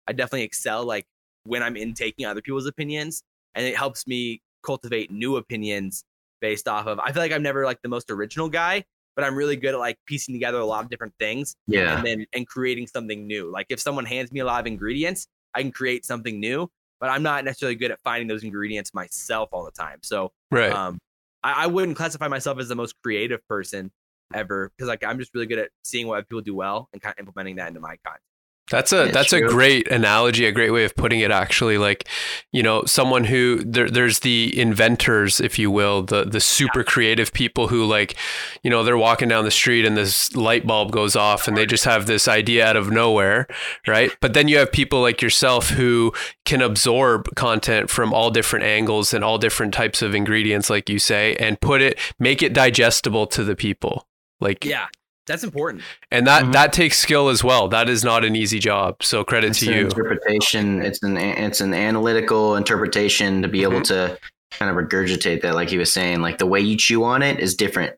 I 0.08 0.14
definitely 0.14 0.44
excel 0.44 0.86
like 0.86 1.06
when 1.44 1.64
I'm 1.64 1.76
in 1.76 1.94
taking 1.94 2.26
other 2.26 2.42
people's 2.42 2.66
opinions, 2.66 3.24
and 3.56 3.66
it 3.66 3.76
helps 3.76 4.08
me 4.08 4.42
cultivate 4.66 5.12
new 5.12 5.38
opinions 5.38 6.04
based 6.42 6.68
off 6.68 6.88
of. 6.88 7.00
I 7.00 7.12
feel 7.12 7.22
like 7.22 7.32
I'm 7.32 7.44
never 7.44 7.66
like 7.66 7.82
the 7.82 7.90
most 7.90 8.10
original 8.12 8.50
guy, 8.50 8.84
but 9.16 9.26
I'm 9.26 9.36
really 9.36 9.56
good 9.56 9.74
at 9.74 9.80
like 9.80 9.98
piecing 10.06 10.36
together 10.36 10.60
a 10.60 10.66
lot 10.66 10.84
of 10.84 10.90
different 10.90 11.14
things 11.20 11.56
yeah. 11.68 11.98
and 11.98 12.06
then 12.06 12.26
and 12.34 12.48
creating 12.48 12.88
something 12.88 13.28
new. 13.28 13.52
Like 13.52 13.68
if 13.70 13.80
someone 13.80 14.06
hands 14.06 14.32
me 14.32 14.40
a 14.40 14.46
lot 14.46 14.60
of 14.60 14.68
ingredients, 14.68 15.28
I 15.54 15.62
can 15.62 15.72
create 15.72 16.06
something 16.06 16.40
new, 16.40 16.70
but 17.00 17.10
I'm 17.10 17.24
not 17.24 17.46
necessarily 17.46 17.76
good 17.76 17.92
at 17.92 18.00
finding 18.02 18.28
those 18.28 18.44
ingredients 18.44 18.94
myself 18.94 19.50
all 19.52 19.66
the 19.66 19.72
time. 19.72 20.00
So 20.04 20.32
right 20.52 20.72
um, 20.72 20.98
I, 21.44 21.64
I 21.64 21.68
wouldn't 21.68 21.98
classify 21.98 22.28
myself 22.28 22.60
as 22.60 22.68
the 22.68 22.76
most 22.76 22.96
creative 23.04 23.46
person 23.48 23.92
ever 24.34 24.72
because 24.76 24.88
like 24.88 25.04
I'm 25.04 25.20
just 25.20 25.34
really 25.34 25.48
good 25.48 25.60
at 25.60 25.70
seeing 25.84 26.08
what 26.08 26.28
people 26.28 26.42
do 26.42 26.56
well 26.56 26.90
and 26.94 27.02
kind 27.02 27.14
of 27.18 27.20
implementing 27.20 27.56
that 27.58 27.70
into 27.70 27.80
my 27.80 27.98
content. 28.04 28.22
That's 28.70 28.92
a 28.92 29.06
Yeah, 29.06 29.12
that's 29.12 29.32
a 29.32 29.42
great 29.42 29.90
analogy, 29.90 30.46
a 30.46 30.52
great 30.52 30.72
way 30.72 30.84
of 30.84 30.96
putting 30.96 31.22
it. 31.22 31.32
Actually, 31.32 31.78
like 31.78 32.08
you 32.52 32.62
know, 32.62 32.84
someone 32.86 33.24
who 33.24 33.64
there, 33.64 33.90
there's 33.90 34.20
the 34.20 34.58
inventors, 34.60 35.40
if 35.40 35.58
you 35.58 35.72
will, 35.72 36.04
the 36.04 36.26
the 36.26 36.42
super 36.42 36.84
creative 36.84 37.32
people 37.32 37.70
who 37.70 37.86
like, 37.86 38.16
you 38.64 38.70
know, 38.70 38.84
they're 38.84 38.98
walking 38.98 39.30
down 39.30 39.46
the 39.46 39.52
street 39.52 39.86
and 39.86 39.96
this 39.96 40.36
light 40.36 40.68
bulb 40.68 40.92
goes 40.92 41.16
off 41.16 41.48
and 41.48 41.56
they 41.56 41.66
just 41.66 41.86
have 41.86 42.08
this 42.08 42.28
idea 42.28 42.66
out 42.66 42.76
of 42.76 42.92
nowhere, 42.92 43.48
right? 43.88 44.12
But 44.20 44.34
then 44.34 44.48
you 44.50 44.58
have 44.58 44.72
people 44.72 45.02
like 45.02 45.22
yourself 45.22 45.70
who 45.70 46.14
can 46.44 46.62
absorb 46.62 47.34
content 47.36 47.90
from 47.90 48.14
all 48.14 48.32
different 48.32 48.66
angles 48.66 49.14
and 49.14 49.24
all 49.24 49.38
different 49.38 49.74
types 49.74 50.02
of 50.02 50.14
ingredients, 50.14 50.70
like 50.70 50.90
you 50.90 51.00
say, 51.00 51.36
and 51.36 51.60
put 51.62 51.82
it, 51.82 51.98
make 52.20 52.44
it 52.44 52.54
digestible 52.54 53.28
to 53.28 53.44
the 53.44 53.56
people. 53.56 54.08
Like 54.40 54.66
Yeah, 54.66 54.88
that's 55.28 55.44
important. 55.44 55.84
and 56.12 56.26
that 56.26 56.46
Mhm. 56.46 56.54
that 56.54 56.74
takes 56.74 56.98
skill 56.98 57.30
as 57.30 57.44
well. 57.44 57.68
That 57.68 57.90
is 57.90 58.04
not 58.04 58.24
an 58.26 58.36
easy 58.36 58.60
job. 58.60 59.04
So 59.04 59.24
credit 59.24 59.52
It's 59.52 59.60
to 59.60 59.68
an 59.72 59.78
you. 59.78 59.86
interpretation. 59.86 60.82
It's 60.82 61.04
an 61.04 61.18
it's 61.18 61.62
an 61.62 61.74
analytical 61.74 62.56
interpretation 62.56 63.42
to 63.42 63.48
be 63.48 63.64
able 63.64 63.82
to 63.84 64.18
kind 64.52 64.72
of 64.72 64.78
regurgitate 64.84 65.42
that, 65.42 65.54
like 65.56 65.70
he 65.70 65.78
was 65.78 65.92
saying. 65.92 66.22
Like 66.22 66.38
the 66.38 66.46
way 66.46 66.60
you 66.62 66.78
chew 66.78 67.04
on 67.04 67.22
it 67.22 67.40
is 67.40 67.56
different. 67.56 67.96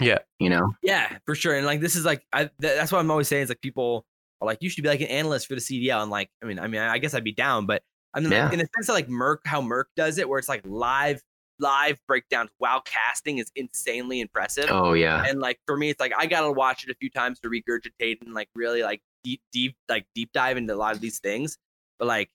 Yeah. 0.00 0.18
You 0.38 0.50
know. 0.50 0.72
Yeah, 0.82 1.16
for 1.26 1.34
sure. 1.34 1.54
And 1.56 1.64
like 1.64 1.80
this 1.80 1.94
is 1.96 2.04
like 2.04 2.22
I 2.32 2.40
th- 2.44 2.50
that's 2.60 2.90
what 2.90 2.98
I'm 2.98 3.10
always 3.10 3.28
saying 3.28 3.44
is 3.44 3.48
like 3.48 3.60
people 3.60 4.04
are 4.40 4.46
like 4.46 4.58
you 4.60 4.68
should 4.68 4.82
be 4.82 4.88
like 4.88 5.00
an 5.00 5.06
analyst 5.08 5.46
for 5.46 5.54
the 5.54 5.60
CDL. 5.60 6.02
And 6.02 6.10
like 6.10 6.28
I 6.42 6.46
mean 6.46 6.58
I 6.58 6.66
mean 6.66 6.80
I 6.80 6.98
guess 6.98 7.14
I'd 7.14 7.22
be 7.24 7.32
down, 7.32 7.66
but 7.66 7.82
I 8.14 8.20
mean 8.20 8.32
Yeah. 8.32 8.44
like, 8.46 8.54
in 8.54 8.60
a 8.60 8.66
sense 8.76 8.88
of 8.88 8.94
like 8.94 9.08
Merk 9.08 9.42
how 9.44 9.60
Merk 9.62 9.88
does 9.96 10.18
it, 10.18 10.28
where 10.28 10.38
it's 10.38 10.48
like 10.48 10.62
live 10.64 11.20
live 11.62 11.98
breakdowns 12.08 12.50
while 12.58 12.80
casting 12.82 13.38
is 13.38 13.50
insanely 13.56 14.20
impressive. 14.20 14.66
Oh 14.68 14.92
yeah. 14.92 15.24
And 15.26 15.40
like 15.40 15.58
for 15.66 15.76
me, 15.76 15.88
it's 15.90 16.00
like 16.00 16.12
I 16.18 16.26
gotta 16.26 16.52
watch 16.52 16.84
it 16.84 16.90
a 16.90 16.94
few 16.94 17.08
times 17.08 17.40
to 17.40 17.48
regurgitate 17.48 18.20
and 18.20 18.34
like 18.34 18.48
really 18.54 18.82
like 18.82 19.00
deep 19.24 19.40
deep 19.52 19.76
like 19.88 20.04
deep 20.14 20.30
dive 20.32 20.56
into 20.56 20.74
a 20.74 20.76
lot 20.76 20.94
of 20.94 21.00
these 21.00 21.20
things. 21.20 21.56
But 21.98 22.08
like 22.08 22.28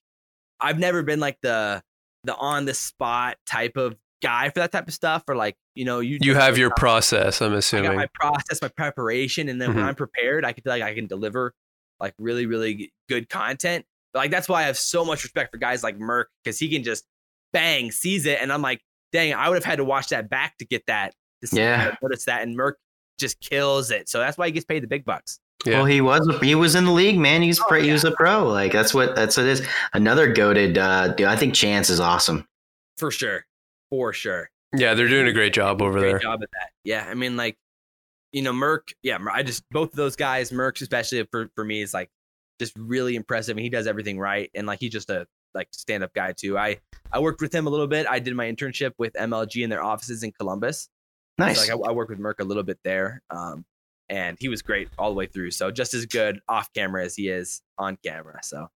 I've 0.60 0.78
never 0.78 1.02
been 1.02 1.20
like 1.20 1.38
the 1.42 1.82
the 2.24 2.34
on 2.36 2.64
the 2.64 2.74
spot 2.74 3.36
type 3.46 3.76
of 3.76 3.96
guy 4.20 4.48
for 4.48 4.58
that 4.60 4.72
type 4.72 4.88
of 4.88 4.94
stuff. 4.94 5.22
Or 5.28 5.36
like 5.36 5.56
you 5.74 5.84
know 5.84 6.00
you 6.00 6.18
You 6.20 6.34
have 6.34 6.58
your 6.58 6.70
I 6.70 6.78
process, 6.80 7.40
I'm 7.42 7.50
got 7.52 7.58
assuming. 7.58 7.94
my 7.94 8.08
process, 8.14 8.60
my 8.62 8.68
preparation, 8.68 9.48
and 9.48 9.60
then 9.60 9.68
when 9.74 9.84
Mhm. 9.84 9.88
I'm 9.88 9.94
prepared, 9.94 10.44
I 10.44 10.52
can 10.52 10.62
feel 10.64 10.72
like 10.72 10.82
I 10.82 10.94
can 10.94 11.06
deliver 11.06 11.54
like 12.00 12.14
really, 12.18 12.46
really 12.46 12.92
good 13.08 13.28
content. 13.28 13.84
But 14.12 14.20
like 14.20 14.30
that's 14.30 14.48
why 14.48 14.62
I 14.62 14.66
have 14.66 14.78
so 14.78 15.04
much 15.04 15.22
respect 15.22 15.52
for 15.52 15.58
guys 15.58 15.82
like 15.82 15.98
Merk 15.98 16.30
because 16.42 16.58
he 16.58 16.68
can 16.68 16.82
just 16.82 17.04
bang 17.52 17.90
sees 17.92 18.26
it, 18.26 18.38
and 18.40 18.52
I'm 18.52 18.62
like, 18.62 18.80
dang, 19.12 19.34
I 19.34 19.48
would 19.48 19.56
have 19.56 19.64
had 19.64 19.76
to 19.76 19.84
watch 19.84 20.08
that 20.08 20.28
back 20.30 20.56
to 20.58 20.64
get 20.66 20.84
that. 20.86 21.14
To 21.42 21.46
see, 21.48 21.58
Yeah. 21.58 21.90
to 21.90 21.98
notice 22.02 22.24
that, 22.24 22.42
and 22.42 22.56
Merk 22.56 22.78
just 23.18 23.40
kills 23.40 23.90
it. 23.90 24.08
So 24.08 24.18
that's 24.18 24.36
why 24.38 24.46
he 24.46 24.52
gets 24.52 24.64
paid 24.66 24.82
the 24.82 24.86
big 24.88 25.04
bucks. 25.04 25.38
Yeah. 25.66 25.78
Well, 25.78 25.84
he 25.86 26.00
was 26.00 26.28
he 26.40 26.54
was 26.54 26.74
in 26.74 26.84
the 26.84 26.92
league, 26.92 27.18
man. 27.18 27.42
He's 27.42 27.60
Oh, 27.60 27.64
pro, 27.68 27.80
he 27.82 27.90
was 27.92 28.04
a 28.04 28.12
pro. 28.12 28.46
Like 28.48 28.72
that's 28.72 28.94
what 28.94 29.14
that's 29.16 29.36
what 29.36 29.46
it 29.46 29.50
is. 29.50 29.66
Another 29.92 30.32
goaded 30.32 30.78
uh, 30.78 31.08
dude. 31.08 31.26
I 31.26 31.36
think 31.36 31.54
Chance 31.54 31.90
is 31.90 31.98
awesome. 32.00 32.46
For 32.96 33.10
sure, 33.10 33.44
for 33.90 34.12
sure. 34.12 34.50
yeah, 34.76 34.94
they're 34.94 35.08
doing 35.08 35.26
a 35.26 35.32
great 35.32 35.52
job 35.52 35.80
over 35.82 35.98
Great 35.98 36.10
there. 36.10 36.18
job 36.20 36.40
at 36.42 36.50
that. 36.52 36.70
Yeah, 36.84 37.06
I 37.08 37.14
mean, 37.14 37.36
like, 37.36 37.56
you 38.32 38.42
know, 38.42 38.52
Merk. 38.52 38.92
Yeah, 39.02 39.18
I 39.32 39.42
just 39.42 39.64
both 39.70 39.90
of 39.90 39.96
those 39.96 40.14
guys, 40.16 40.52
Merk 40.52 40.80
especially 40.80 41.24
for 41.30 41.48
for 41.56 41.64
me 41.64 41.82
is 41.82 41.92
like 41.94 42.08
just 42.60 42.72
really 42.76 43.16
impressive, 43.16 43.56
and 43.56 43.62
he 43.64 43.70
does 43.70 43.86
everything 43.88 44.18
right, 44.18 44.50
and 44.54 44.66
like 44.66 44.78
he's 44.80 44.92
just 44.92 45.10
a 45.10 45.26
like 45.54 45.68
stand 45.72 46.02
up 46.04 46.14
guy 46.14 46.32
too. 46.32 46.58
I 46.58 46.78
I 47.12 47.18
worked 47.20 47.40
with 47.40 47.54
him 47.54 47.66
a 47.66 47.70
little 47.70 47.86
bit. 47.86 48.06
I 48.08 48.18
did 48.18 48.34
my 48.34 48.46
internship 48.46 48.92
with 48.98 49.14
MLG 49.14 49.64
in 49.64 49.70
their 49.70 49.82
offices 49.82 50.22
in 50.22 50.32
Columbus, 50.32 50.88
Nice. 51.38 51.66
So, 51.66 51.76
like 51.76 51.86
I, 51.86 51.90
I 51.90 51.92
worked 51.92 52.10
with 52.10 52.18
Merk 52.18 52.40
a 52.40 52.44
little 52.44 52.64
bit 52.64 52.78
there, 52.82 53.22
um, 53.30 53.64
and 54.08 54.36
he 54.40 54.48
was 54.48 54.60
great 54.60 54.88
all 54.98 55.10
the 55.10 55.14
way 55.14 55.26
through. 55.26 55.52
So 55.52 55.70
just 55.70 55.94
as 55.94 56.04
good 56.04 56.40
off 56.48 56.72
camera 56.72 57.04
as 57.04 57.14
he 57.14 57.28
is 57.28 57.62
on 57.78 57.96
camera. 58.04 58.40
So 58.42 58.68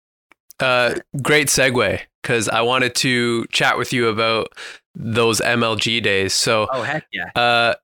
Uh, 0.60 0.94
great 1.22 1.48
segue 1.48 2.00
because 2.22 2.48
I 2.48 2.60
wanted 2.60 2.94
to 2.96 3.46
chat 3.46 3.76
with 3.76 3.92
you 3.92 4.08
about 4.08 4.52
those 4.94 5.40
MLG 5.40 6.02
days. 6.02 6.34
So, 6.34 6.68
oh 6.72 6.82
heck 6.82 7.06
yeah, 7.12 7.30
uh, 7.34 7.74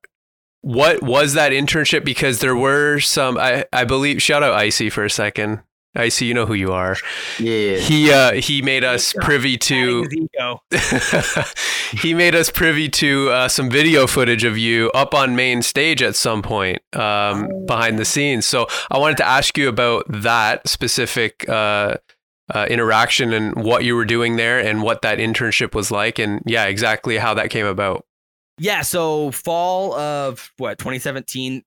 what 0.61 1.03
was 1.03 1.33
that 1.33 1.51
internship? 1.51 2.05
Because 2.05 2.39
there 2.39 2.55
were 2.55 2.99
some, 2.99 3.37
I, 3.37 3.65
I 3.73 3.85
believe, 3.85 4.21
shout 4.21 4.43
out 4.43 4.53
Icy 4.53 4.89
for 4.89 5.03
a 5.03 5.09
second. 5.09 5.61
Icy, 5.95 6.25
you 6.25 6.33
know 6.35 6.45
who 6.45 6.53
you 6.53 6.71
are. 6.71 6.95
yeah. 7.39 7.77
He 7.77 8.11
uh, 8.11 8.33
he 8.33 8.61
made 8.61 8.83
us 8.83 9.11
privy 9.21 9.57
to 9.57 10.03
Adding 10.05 10.27
his 10.71 11.41
ego. 11.41 11.43
he 12.01 12.13
made 12.13 12.35
us 12.35 12.51
privy 12.51 12.89
to 12.89 13.29
uh, 13.31 13.47
some 13.47 13.69
video 13.71 14.05
footage 14.05 14.43
of 14.43 14.57
you 14.57 14.91
up 14.91 15.13
on 15.15 15.35
main 15.35 15.61
stage 15.63 16.01
at 16.03 16.15
some 16.15 16.41
point 16.41 16.77
um, 16.95 17.49
Oh. 17.51 17.65
behind 17.65 17.97
the 17.97 18.05
scenes. 18.05 18.45
So 18.45 18.67
I 18.91 18.97
wanted 18.99 19.17
to 19.17 19.27
ask 19.27 19.57
you 19.57 19.67
about 19.67 20.05
that 20.09 20.67
specific 20.67 21.47
uh, 21.49 21.95
uh, 22.53 22.65
interaction 22.69 23.33
and 23.33 23.55
what 23.63 23.83
you 23.83 23.95
were 23.95 24.05
doing 24.05 24.35
there 24.35 24.59
and 24.59 24.83
what 24.83 25.01
that 25.01 25.17
internship 25.17 25.73
was 25.73 25.89
like, 25.91 26.19
and 26.19 26.41
yeah, 26.45 26.65
exactly 26.65 27.17
how 27.17 27.33
that 27.33 27.49
came 27.49 27.65
about. 27.65 28.05
Yeah, 28.59 28.81
so 28.81 29.31
fall 29.31 29.93
of 29.95 30.51
what 30.57 30.77
2017, 30.79 31.63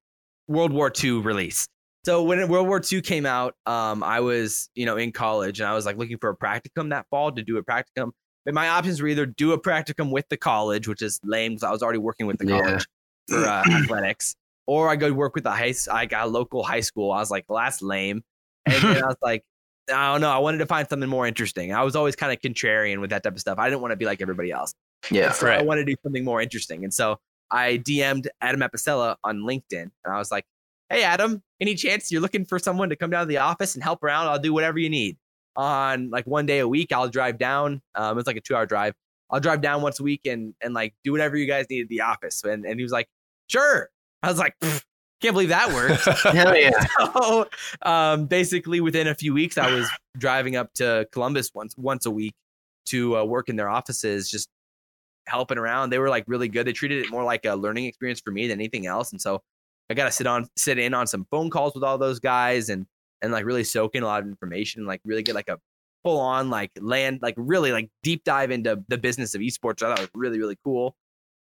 World 0.48 0.72
War 0.72 0.92
II 1.02 1.20
release. 1.20 1.66
So 2.04 2.22
when 2.24 2.48
World 2.48 2.66
War 2.66 2.80
II 2.90 3.00
came 3.00 3.26
out, 3.26 3.54
um, 3.66 4.02
I 4.02 4.20
was 4.20 4.68
you 4.74 4.86
know 4.86 4.96
in 4.96 5.12
college 5.12 5.60
and 5.60 5.68
I 5.68 5.74
was 5.74 5.86
like 5.86 5.96
looking 5.96 6.18
for 6.18 6.30
a 6.30 6.36
practicum 6.36 6.90
that 6.90 7.06
fall 7.10 7.30
to 7.32 7.42
do 7.42 7.58
a 7.58 7.62
practicum. 7.62 8.10
But 8.44 8.54
my 8.54 8.68
options 8.68 9.00
were 9.00 9.08
either 9.08 9.24
do 9.24 9.52
a 9.52 9.60
practicum 9.60 10.10
with 10.10 10.28
the 10.28 10.36
college, 10.36 10.88
which 10.88 11.00
is 11.00 11.20
lame 11.22 11.52
because 11.52 11.62
I 11.62 11.70
was 11.70 11.82
already 11.82 12.00
working 12.00 12.26
with 12.26 12.38
the 12.38 12.46
Yeah. 12.48 12.60
college 12.60 12.86
for 13.28 13.46
uh, 13.46 13.64
athletics, 13.72 14.34
or 14.66 14.88
I 14.88 14.96
go 14.96 15.12
work 15.12 15.34
with 15.36 15.44
the 15.44 15.52
high. 15.52 15.74
I 15.92 16.06
got 16.06 16.26
a 16.26 16.28
local 16.28 16.64
high 16.64 16.80
school. 16.80 17.12
I 17.12 17.20
was 17.20 17.30
like, 17.30 17.44
well, 17.48 17.62
that's 17.62 17.82
lame. 17.82 18.22
And 18.66 18.74
then 18.82 19.02
I 19.04 19.06
was 19.06 19.16
like, 19.22 19.44
I 19.92 20.12
don't 20.12 20.20
know. 20.20 20.30
I 20.30 20.38
wanted 20.38 20.58
to 20.58 20.66
find 20.66 20.88
something 20.88 21.08
more 21.08 21.26
interesting. 21.26 21.72
I 21.72 21.84
was 21.84 21.94
always 21.94 22.16
kind 22.16 22.32
of 22.32 22.40
contrarian 22.40 23.00
with 23.00 23.10
that 23.10 23.22
type 23.22 23.34
of 23.34 23.40
stuff. 23.40 23.58
I 23.58 23.68
didn't 23.68 23.80
want 23.80 23.92
to 23.92 23.96
be 23.96 24.06
like 24.06 24.20
everybody 24.20 24.50
else. 24.50 24.72
Yeah. 25.10 25.30
So 25.32 25.46
Right. 25.46 25.58
I 25.60 25.62
wanted 25.62 25.86
to 25.86 25.92
do 25.92 25.96
something 26.02 26.24
more 26.24 26.40
interesting. 26.42 26.82
And 26.82 26.92
so 26.92 27.18
I 27.50 27.78
DM'd 27.78 28.28
Adam 28.40 28.60
Apicella 28.60 29.16
on 29.22 29.38
LinkedIn 29.38 29.82
and 29.82 29.92
I 30.14 30.18
was 30.18 30.30
like, 30.32 30.44
Hey, 30.92 31.04
Adam, 31.04 31.42
any 31.58 31.74
chance 31.74 32.12
you're 32.12 32.20
looking 32.20 32.44
for 32.44 32.58
someone 32.58 32.90
to 32.90 32.96
come 32.96 33.08
down 33.08 33.22
to 33.22 33.26
the 33.26 33.38
office 33.38 33.74
and 33.74 33.82
help 33.82 34.02
around? 34.02 34.26
I'll 34.26 34.38
do 34.38 34.52
whatever 34.52 34.78
you 34.78 34.90
need. 34.90 35.16
On 35.56 36.10
like 36.10 36.26
one 36.26 36.44
day 36.44 36.58
a 36.58 36.68
week, 36.68 36.92
I'll 36.92 37.08
drive 37.08 37.38
down. 37.38 37.80
Um, 37.94 38.18
it's 38.18 38.26
like 38.26 38.36
a 38.36 38.42
two 38.42 38.54
hour 38.54 38.66
drive. 38.66 38.92
I'll 39.30 39.40
drive 39.40 39.62
down 39.62 39.80
once 39.80 40.00
a 40.00 40.02
week 40.02 40.26
and 40.26 40.54
and 40.60 40.74
like 40.74 40.94
do 41.02 41.10
whatever 41.10 41.38
you 41.38 41.46
guys 41.46 41.64
need 41.70 41.80
at 41.80 41.88
the 41.88 42.02
office. 42.02 42.44
And 42.44 42.66
and 42.66 42.78
he 42.78 42.82
was 42.82 42.92
like, 42.92 43.08
Sure. 43.46 43.88
I 44.22 44.28
was 44.28 44.38
like, 44.38 44.54
can't 44.60 45.32
believe 45.32 45.48
that 45.48 45.72
worked. 45.72 46.04
Hell 46.34 46.54
yeah. 46.54 46.86
so 47.14 47.48
um, 47.80 48.26
basically 48.26 48.80
within 48.80 49.08
a 49.08 49.14
few 49.14 49.32
weeks 49.32 49.56
i 49.56 49.72
was 49.72 49.88
driving 50.18 50.56
up 50.56 50.74
to 50.74 51.08
columbus 51.10 51.50
once 51.54 51.74
once 51.78 52.04
a 52.04 52.10
week 52.10 52.34
to 52.86 53.16
uh, 53.16 53.24
work 53.24 53.48
in 53.48 53.56
their 53.56 53.70
offices 53.70 54.30
just 54.30 54.48
helping 55.26 55.56
around 55.56 55.90
they 55.90 55.98
were 55.98 56.10
like 56.10 56.24
really 56.26 56.48
good 56.48 56.66
they 56.66 56.72
treated 56.72 57.04
it 57.04 57.10
more 57.10 57.24
like 57.24 57.46
a 57.46 57.54
learning 57.54 57.86
experience 57.86 58.20
for 58.20 58.30
me 58.30 58.46
than 58.46 58.58
anything 58.58 58.86
else 58.86 59.12
and 59.12 59.20
so 59.20 59.40
i 59.92 59.94
got 59.94 60.06
to 60.06 60.12
sit 60.12 60.26
on 60.26 60.48
sit 60.56 60.78
in 60.78 60.94
on 60.94 61.06
some 61.06 61.26
phone 61.30 61.50
calls 61.50 61.74
with 61.74 61.84
all 61.84 61.98
those 61.98 62.18
guys 62.18 62.68
and 62.68 62.86
and 63.20 63.32
like 63.32 63.44
really 63.44 63.64
soak 63.64 63.94
in 63.94 64.02
a 64.02 64.06
lot 64.06 64.22
of 64.22 64.26
information 64.26 64.80
and 64.80 64.88
like 64.88 65.00
really 65.04 65.22
get 65.22 65.34
like 65.34 65.48
a 65.48 65.58
full 66.02 66.18
on 66.18 66.50
like 66.50 66.70
land 66.80 67.20
like 67.22 67.34
really 67.36 67.70
like 67.70 67.88
deep 68.02 68.24
dive 68.24 68.50
into 68.50 68.82
the 68.88 68.98
business 68.98 69.34
of 69.34 69.40
esports 69.40 69.82
i 69.82 69.88
thought 69.88 70.00
was 70.00 70.08
really 70.14 70.38
really 70.38 70.58
cool. 70.64 70.96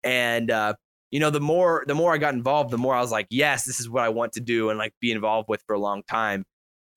And 0.04 0.50
uh 0.50 0.74
you 1.10 1.20
know 1.20 1.30
the 1.30 1.40
more 1.40 1.84
the 1.86 1.94
more 1.94 2.12
i 2.12 2.18
got 2.18 2.34
involved 2.34 2.70
the 2.70 2.78
more 2.78 2.94
i 2.94 3.00
was 3.00 3.12
like 3.12 3.26
yes 3.30 3.64
this 3.64 3.80
is 3.80 3.88
what 3.88 4.04
i 4.04 4.08
want 4.08 4.32
to 4.32 4.40
do 4.40 4.70
and 4.70 4.78
like 4.78 4.92
be 5.00 5.10
involved 5.12 5.48
with 5.48 5.62
for 5.66 5.74
a 5.74 5.78
long 5.78 6.02
time. 6.08 6.44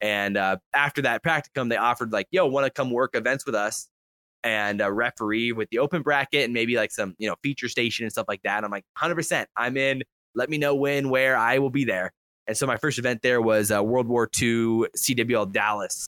And 0.04 0.36
uh, 0.36 0.58
after 0.74 1.04
that 1.04 1.24
practicum 1.24 1.70
they 1.70 1.78
offered 1.78 2.12
like 2.12 2.28
yo 2.32 2.48
want 2.48 2.66
to 2.66 2.72
come 2.72 2.90
work 2.92 3.16
events 3.16 3.46
with 3.46 3.56
us 3.56 3.88
and 4.44 4.82
uh, 4.82 4.92
referee 4.92 5.52
with 5.52 5.70
the 5.70 5.80
open 5.80 6.02
bracket 6.02 6.46
and 6.46 6.54
maybe 6.54 6.76
like 6.76 6.92
some 6.92 7.16
you 7.20 7.28
know 7.28 7.36
feature 7.44 7.70
station 7.70 8.06
and 8.06 8.12
stuff 8.12 8.26
like 8.28 8.42
that. 8.44 8.64
I'm 8.64 8.72
like 8.72 8.86
100% 8.98 9.46
i'm 9.56 9.78
in 9.78 10.02
let 10.36 10.50
me 10.50 10.58
know 10.58 10.76
when 10.76 11.10
where 11.10 11.36
i 11.38 11.58
will 11.60 11.70
be 11.70 11.84
there 11.86 12.12
and 12.48 12.56
so 12.58 12.66
my 12.68 12.78
first 12.78 13.00
event 13.00 13.22
there 13.22 13.42
was 13.42 13.72
uh, 13.72 13.84
world 13.84 14.08
war 14.08 14.30
ii 14.42 14.86
cwl 14.96 15.52
dallas 15.52 16.08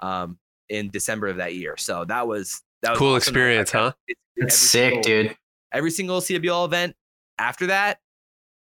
um, 0.00 0.38
in 0.68 0.90
december 0.90 1.26
of 1.28 1.36
that 1.36 1.54
year 1.54 1.76
so 1.76 2.04
that 2.04 2.26
was 2.26 2.62
that 2.82 2.90
was 2.90 2.98
Cool 2.98 3.08
awesome. 3.14 3.16
experience, 3.18 3.74
I- 3.74 3.78
I- 3.78 3.82
huh? 3.82 3.92
it's- 4.08 4.16
That's 4.36 4.56
sick, 4.56 4.90
single- 4.90 5.02
dude. 5.02 5.36
every 5.72 5.90
single 5.92 6.20
CWL 6.20 6.64
event 6.64 6.96
after 7.38 7.66
that. 7.68 8.00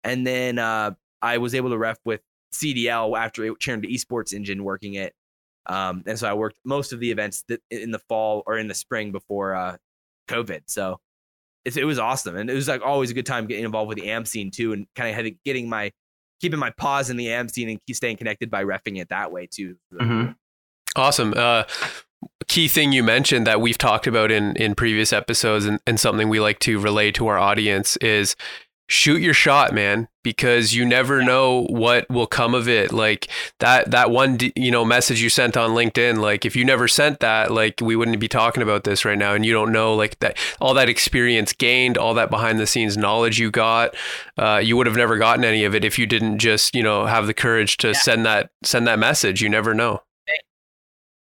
And 0.04 0.28
then 0.28 0.60
uh, 0.60 0.92
I 1.24 1.40
was 1.40 1.56
able 1.56 1.72
to 1.72 1.78
ref 1.80 1.98
with 2.06 2.22
CDL 2.54 3.18
after 3.18 3.44
it 3.46 3.54
turned 3.60 3.82
to 3.82 3.90
esports 3.90 4.32
engine 4.34 4.64
working 4.64 4.94
it. 4.94 5.14
Um, 5.66 6.04
and 6.06 6.20
so 6.20 6.30
I 6.30 6.34
worked 6.36 6.58
most 6.66 6.94
of 6.94 7.00
the 7.00 7.10
events 7.10 7.44
that 7.48 7.62
in 7.72 7.90
the 7.90 7.98
fall 8.08 8.44
or 8.46 8.60
in 8.60 8.68
the 8.68 8.76
spring 8.76 9.12
before 9.12 9.56
uh, 9.56 9.78
COVID. 10.28 10.62
So 10.68 11.00
it's, 11.66 11.78
it 11.78 11.86
was 11.86 12.00
awesome. 12.00 12.36
And 12.36 12.50
it 12.50 12.54
was 12.54 12.68
like 12.68 12.82
always 12.82 13.12
a 13.12 13.14
good 13.14 13.26
time 13.26 13.48
getting 13.48 13.66
involved 13.66 13.90
with 13.90 13.98
the 13.98 14.10
AM 14.10 14.26
scene 14.26 14.52
too 14.52 14.74
and 14.74 14.88
kind 14.96 15.28
of 15.28 15.34
getting 15.44 15.70
my, 15.70 15.92
keeping 16.40 16.60
my 16.60 16.72
paws 16.72 17.10
in 17.10 17.18
the 17.18 17.28
AM 17.30 17.48
scene 17.50 17.70
and 17.70 17.80
keep 17.86 17.96
staying 17.96 18.18
connected 18.18 18.50
by 18.50 18.64
refing 18.64 19.00
it 19.00 19.10
that 19.10 19.32
way 19.32 19.48
too. 19.48 19.76
Mhm. 19.94 20.36
Awesome. 20.96 21.34
Uh, 21.36 21.64
key 22.48 22.68
thing 22.68 22.92
you 22.92 23.04
mentioned 23.04 23.48
that 23.48 23.62
we've 23.62 23.78
talked 23.78 24.08
about 24.08 24.32
in, 24.32 24.56
in 24.58 24.76
previous 24.76 25.14
episodes 25.14 25.66
and, 25.66 25.80
and 25.88 26.00
something 26.00 26.30
we 26.30 26.40
like 26.40 26.60
to 26.60 26.80
relay 26.80 27.12
to 27.12 27.28
our 27.28 27.38
audience 27.38 27.96
is 27.98 28.36
shoot 28.92 29.22
your 29.22 29.34
shot, 29.34 29.74
man, 29.74 30.10
because 30.22 30.74
you 30.74 30.86
never 30.86 31.24
know 31.24 31.64
what 31.70 32.10
will 32.10 32.28
come 32.28 32.54
of 32.54 32.68
it. 32.68 32.92
Like 32.92 33.30
that, 33.60 33.90
that 33.92 34.12
one, 34.12 34.38
you 34.56 34.70
know, 34.70 34.84
message 34.84 35.22
you 35.22 35.30
sent 35.30 35.56
on 35.56 35.72
LinkedIn, 35.72 36.18
like 36.20 36.46
if 36.46 36.56
you 36.56 36.66
never 36.66 36.88
sent 36.90 37.22
that, 37.22 37.52
like 37.52 37.80
we 37.82 37.96
wouldn't 37.96 38.20
be 38.20 38.28
talking 38.28 38.62
about 38.62 38.84
this 38.84 39.06
right 39.06 39.18
now. 39.18 39.34
And 39.34 39.46
you 39.46 39.54
don't 39.54 39.72
know 39.72 39.96
like 39.96 40.20
that, 40.20 40.38
all 40.60 40.74
that 40.74 40.90
experience 40.90 41.54
gained, 41.54 41.98
all 41.98 42.14
that 42.16 42.30
behind 42.30 42.60
the 42.60 42.68
scenes 42.68 42.98
knowledge 42.98 43.40
you 43.40 43.50
got, 43.50 43.96
uh, 44.38 44.58
you 44.62 44.76
would 44.76 44.88
have 44.88 44.98
never 44.98 45.18
gotten 45.18 45.46
any 45.46 45.64
of 45.64 45.74
it 45.74 45.86
if 45.86 45.98
you 45.98 46.06
didn't 46.06 46.40
just, 46.40 46.76
you 46.76 46.84
know, 46.84 47.06
have 47.06 47.28
the 47.28 47.34
courage 47.34 47.78
to 47.78 47.88
Yeah. 47.88 47.94
send 47.94 48.26
that, 48.26 48.52
send 48.64 48.86
that 48.88 49.00
message. 49.00 49.42
You 49.42 49.50
never 49.50 49.74
know. 49.74 50.04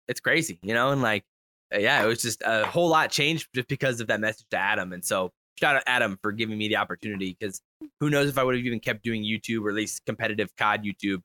it's 0.08 0.20
crazy, 0.20 0.60
you 0.62 0.74
know, 0.74 0.90
and 0.90 1.02
like, 1.02 1.24
yeah, 1.72 2.04
it 2.04 2.08
was 2.08 2.22
just 2.22 2.42
a 2.46 2.66
whole 2.66 2.90
lot 2.90 3.12
changed 3.12 3.48
just 3.56 3.70
because 3.70 4.02
of 4.02 4.08
that 4.08 4.20
message 4.20 4.46
to 4.52 4.58
Adam. 4.58 4.92
And 4.92 5.06
so, 5.06 5.32
shout 5.62 5.76
out 5.76 5.84
Adam 5.86 6.18
for 6.22 6.32
giving 6.32 6.58
me 6.58 6.68
the 6.68 6.78
opportunity 6.78 7.36
because 7.40 7.62
who 8.00 8.10
knows 8.10 8.30
if 8.30 8.38
I 8.38 8.44
would 8.44 8.56
have 8.56 8.66
even 8.66 8.80
kept 8.80 9.04
doing 9.04 9.24
YouTube 9.24 9.64
or 9.64 9.70
at 9.70 9.76
least 9.76 10.06
competitive 10.06 10.50
COD 10.58 10.84
YouTube 10.84 11.22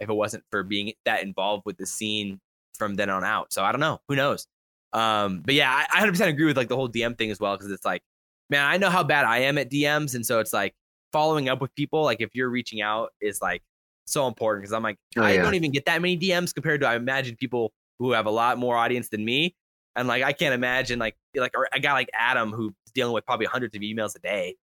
if 0.00 0.08
it 0.08 0.14
wasn't 0.14 0.44
for 0.50 0.62
being 0.62 0.92
that 1.04 1.22
involved 1.22 1.64
with 1.66 1.76
the 1.76 1.86
scene 1.86 2.40
from 2.74 2.94
then 2.94 3.10
on 3.10 3.24
out. 3.24 3.52
So 3.52 3.64
I 3.64 3.72
don't 3.72 3.80
know, 3.80 3.98
who 4.08 4.14
knows. 4.16 4.46
Um, 4.92 5.42
but 5.44 5.54
yeah, 5.54 5.70
I, 5.70 6.02
I 6.02 6.06
100% 6.06 6.28
agree 6.28 6.46
with 6.46 6.56
like 6.56 6.68
the 6.68 6.76
whole 6.76 6.88
DM 6.88 7.16
thing 7.18 7.30
as 7.30 7.40
well 7.40 7.56
because 7.56 7.70
it's 7.70 7.84
like, 7.84 8.02
man, 8.50 8.64
I 8.64 8.76
know 8.76 8.90
how 8.90 9.02
bad 9.02 9.24
I 9.24 9.40
am 9.40 9.58
at 9.58 9.70
DMs, 9.70 10.14
and 10.14 10.24
so 10.24 10.38
it's 10.40 10.52
like 10.52 10.74
following 11.12 11.48
up 11.48 11.60
with 11.60 11.74
people. 11.74 12.02
Like 12.02 12.20
if 12.20 12.30
you're 12.34 12.48
reaching 12.48 12.80
out 12.80 13.10
is 13.20 13.42
like 13.42 13.62
so 14.06 14.26
important 14.26 14.62
because 14.62 14.72
I'm 14.72 14.82
like, 14.82 14.96
Oh, 15.16 15.22
I 15.22 15.34
yeah. 15.34 15.42
don't 15.42 15.54
even 15.54 15.72
get 15.72 15.84
that 15.86 16.00
many 16.00 16.16
DMs 16.16 16.54
compared 16.54 16.80
to 16.82 16.88
I 16.88 16.96
imagine 16.96 17.36
people 17.36 17.72
who 17.98 18.12
have 18.12 18.26
a 18.26 18.30
lot 18.30 18.58
more 18.58 18.76
audience 18.76 19.08
than 19.08 19.24
me. 19.24 19.54
And 19.96 20.06
like 20.08 20.22
I 20.22 20.32
can't 20.32 20.54
imagine 20.54 20.98
like 20.98 21.16
like 21.34 21.52
a 21.72 21.80
guy 21.80 21.92
like 21.92 22.08
Adam 22.14 22.52
who's 22.52 22.72
dealing 22.94 23.12
with 23.12 23.26
probably 23.26 23.46
hundreds 23.46 23.74
of 23.74 23.82
emails 23.82 24.14
a 24.16 24.20
day, 24.20 24.54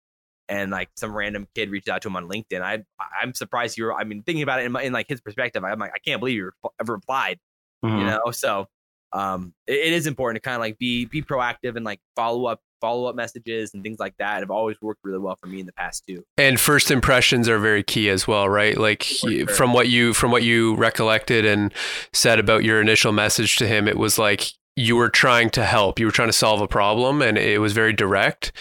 and 0.47 0.71
like 0.71 0.89
some 0.95 1.13
random 1.13 1.47
kid 1.55 1.69
reached 1.69 1.89
out 1.89 2.01
to 2.03 2.07
him 2.07 2.15
on 2.15 2.30
LinkedIn. 2.30 2.61
I 2.61 2.84
I'm 3.21 3.34
surprised 3.34 3.78
you 3.78 3.86
were. 3.86 3.93
I 3.93 4.03
mean, 4.05 4.23
thinking 4.23 4.43
about 4.43 4.61
it 4.61 4.65
in, 4.65 4.71
my, 4.71 4.84
in 4.84 4.93
like 4.93 5.07
his 5.09 5.19
perspective, 5.21 5.63
I'm 5.63 5.80
like 5.80 5.91
I 5.93 5.99
can't 5.99 6.19
believe 6.21 6.38
you 6.38 6.51
ever 6.80 6.93
replied. 6.93 7.39
You 7.84 7.89
Mhm. 7.89 8.05
know, 8.05 8.32
so 8.32 8.67
um, 9.13 9.53
it, 9.67 9.73
it 9.88 9.93
is 9.93 10.07
important 10.07 10.41
to 10.41 10.47
kind 10.47 10.55
of 10.55 10.61
like 10.61 10.78
be 10.78 11.05
be 11.05 11.21
proactive 11.21 11.76
and 11.76 11.84
like 11.86 11.99
follow 12.15 12.45
up 12.45 12.59
follow 12.82 13.05
up 13.07 13.15
messages 13.15 13.73
and 13.73 13.82
things 13.84 13.99
like 13.99 14.13
that 14.17 14.39
have 14.41 14.51
always 14.51 14.78
worked 14.82 14.99
really 15.03 15.17
well 15.19 15.36
for 15.41 15.47
me 15.47 15.59
in 15.59 15.65
the 15.65 15.73
past 15.73 16.03
too. 16.07 16.23
and 16.38 16.59
first 16.59 16.91
impressions 16.91 17.47
are 17.49 17.57
very 17.57 17.82
key 17.82 18.09
as 18.09 18.28
well 18.28 18.47
right 18.49 18.78
like 18.78 19.01
sure. 19.01 19.47
from 19.47 19.71
what 19.73 19.88
you 19.88 20.13
from 20.13 20.30
what 20.30 20.43
you 20.43 20.76
recollected 20.76 21.45
and 21.45 21.73
said 22.13 22.38
about 22.38 22.63
your 22.63 22.82
initial 22.82 23.11
message 23.11 23.55
to 23.55 23.65
him 23.65 23.88
it 23.88 23.97
was 23.97 24.19
like 24.19 24.51
you 24.78 24.95
were 24.97 25.09
trying 25.09 25.49
to 25.49 25.63
help 25.63 25.99
you 25.99 26.05
were 26.05 26.11
trying 26.11 26.28
to 26.28 26.34
solve 26.34 26.59
a 26.61 26.67
problem 26.67 27.21
and 27.21 27.38
it 27.38 27.61
was 27.61 27.71
very 27.71 27.93
direct 27.93 28.51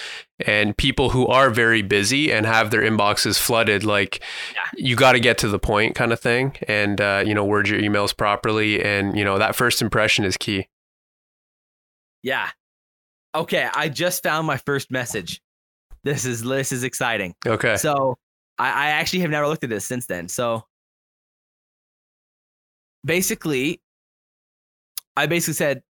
and 0.46 0.76
people 0.76 1.10
who 1.10 1.26
are 1.26 1.50
very 1.50 1.82
busy 1.82 2.32
and 2.32 2.46
have 2.46 2.70
their 2.70 2.82
inboxes 2.82 3.36
flooded 3.38 3.82
like 3.82 4.20
Yeah. 4.54 4.60
you 4.76 4.94
got 4.96 5.12
to 5.12 5.20
get 5.20 5.38
to 5.38 5.48
the 5.48 5.58
point 5.58 5.96
kind 5.96 6.12
of 6.12 6.20
thing 6.20 6.56
and 6.68 7.00
uh, 7.00 7.24
you 7.26 7.34
know 7.34 7.44
word 7.44 7.68
your 7.68 7.80
emails 7.80 8.16
properly 8.16 8.80
and 8.82 9.18
you 9.18 9.24
know 9.24 9.38
that 9.38 9.56
first 9.56 9.82
impression 9.82 10.24
is 10.24 10.36
key 10.36 10.68
Yeah. 12.22 12.48
Okay, 13.34 13.68
I 13.74 13.88
just 13.88 14.22
found 14.22 14.46
my 14.46 14.56
first 14.58 14.92
message. 14.92 15.42
This 16.04 16.24
is 16.24 16.42
this 16.44 16.70
is 16.70 16.84
exciting. 16.84 17.34
okay 17.44 17.76
So 17.76 18.16
I, 18.56 18.68
I 18.70 18.86
actually 18.90 19.20
have 19.22 19.30
never 19.30 19.48
looked 19.48 19.64
at 19.64 19.70
this 19.70 19.84
since 19.84 20.06
then. 20.06 20.28
So 20.28 20.64
basically, 23.04 23.80
I 25.16 25.26
basically 25.26 25.54
said 25.54 25.82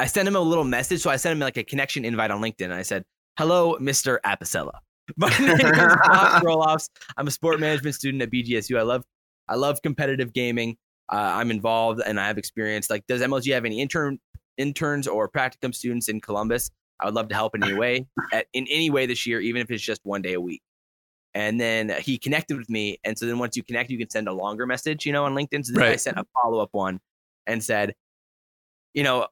I 0.00 0.06
sent 0.06 0.26
him 0.26 0.34
a 0.34 0.40
little 0.40 0.64
message. 0.64 1.02
So 1.02 1.10
I 1.10 1.16
sent 1.16 1.32
him 1.32 1.40
like 1.40 1.58
a 1.58 1.62
connection 1.62 2.06
invite 2.06 2.30
on 2.30 2.40
LinkedIn. 2.40 2.64
And 2.64 2.74
I 2.74 2.82
said, 2.82 3.04
"Hello, 3.38 3.76
Mr. 3.78 4.18
Apicella. 4.24 4.72
My 5.16 5.28
name 5.38 5.50
is 5.50 5.60
Josh 5.60 6.42
Roloffs. 6.42 6.88
I'm 7.18 7.26
a 7.26 7.30
sport 7.30 7.60
management 7.60 7.94
student 7.94 8.22
at 8.22 8.30
BGSU. 8.30 8.78
I 8.78 8.82
love 8.82 9.04
I 9.46 9.56
love 9.56 9.82
competitive 9.82 10.32
gaming. 10.32 10.78
Uh, 11.12 11.16
I'm 11.16 11.50
involved 11.50 12.00
and 12.06 12.18
I 12.18 12.28
have 12.28 12.38
experience. 12.38 12.88
Like, 12.88 13.06
does 13.08 13.20
MLG 13.20 13.52
have 13.52 13.66
any 13.66 13.80
intern 13.80 14.18
interns 14.56 15.06
or 15.06 15.28
practicum 15.28 15.74
students 15.74 16.08
in 16.08 16.20
Columbus? 16.20 16.70
I 16.98 17.06
would 17.06 17.14
love 17.14 17.28
to 17.28 17.34
help 17.34 17.54
in 17.54 17.62
any 17.62 17.74
way, 17.74 18.06
at, 18.32 18.46
in 18.54 18.66
any 18.70 18.88
way 18.88 19.06
this 19.06 19.26
year, 19.26 19.40
even 19.40 19.60
if 19.60 19.70
it's 19.70 19.82
just 19.82 20.00
one 20.04 20.22
day 20.22 20.32
a 20.32 20.40
week. 20.40 20.62
And 21.34 21.60
then 21.60 21.92
he 22.00 22.16
connected 22.16 22.56
with 22.56 22.70
me, 22.70 22.98
and 23.04 23.18
so 23.18 23.26
then 23.26 23.38
once 23.38 23.56
you 23.56 23.62
connect, 23.62 23.90
you 23.90 23.98
can 23.98 24.10
send 24.10 24.28
a 24.28 24.32
longer 24.32 24.66
message, 24.66 25.04
you 25.06 25.12
know, 25.12 25.24
on 25.26 25.34
LinkedIn. 25.34 25.64
So 25.64 25.74
then 25.74 25.82
I 25.82 25.96
sent 25.96 26.18
a 26.18 26.24
follow 26.34 26.60
up 26.60 26.70
one 26.72 27.00
and 27.46 27.62
said, 27.62 27.94
you 28.94 29.04
know, 29.04 29.28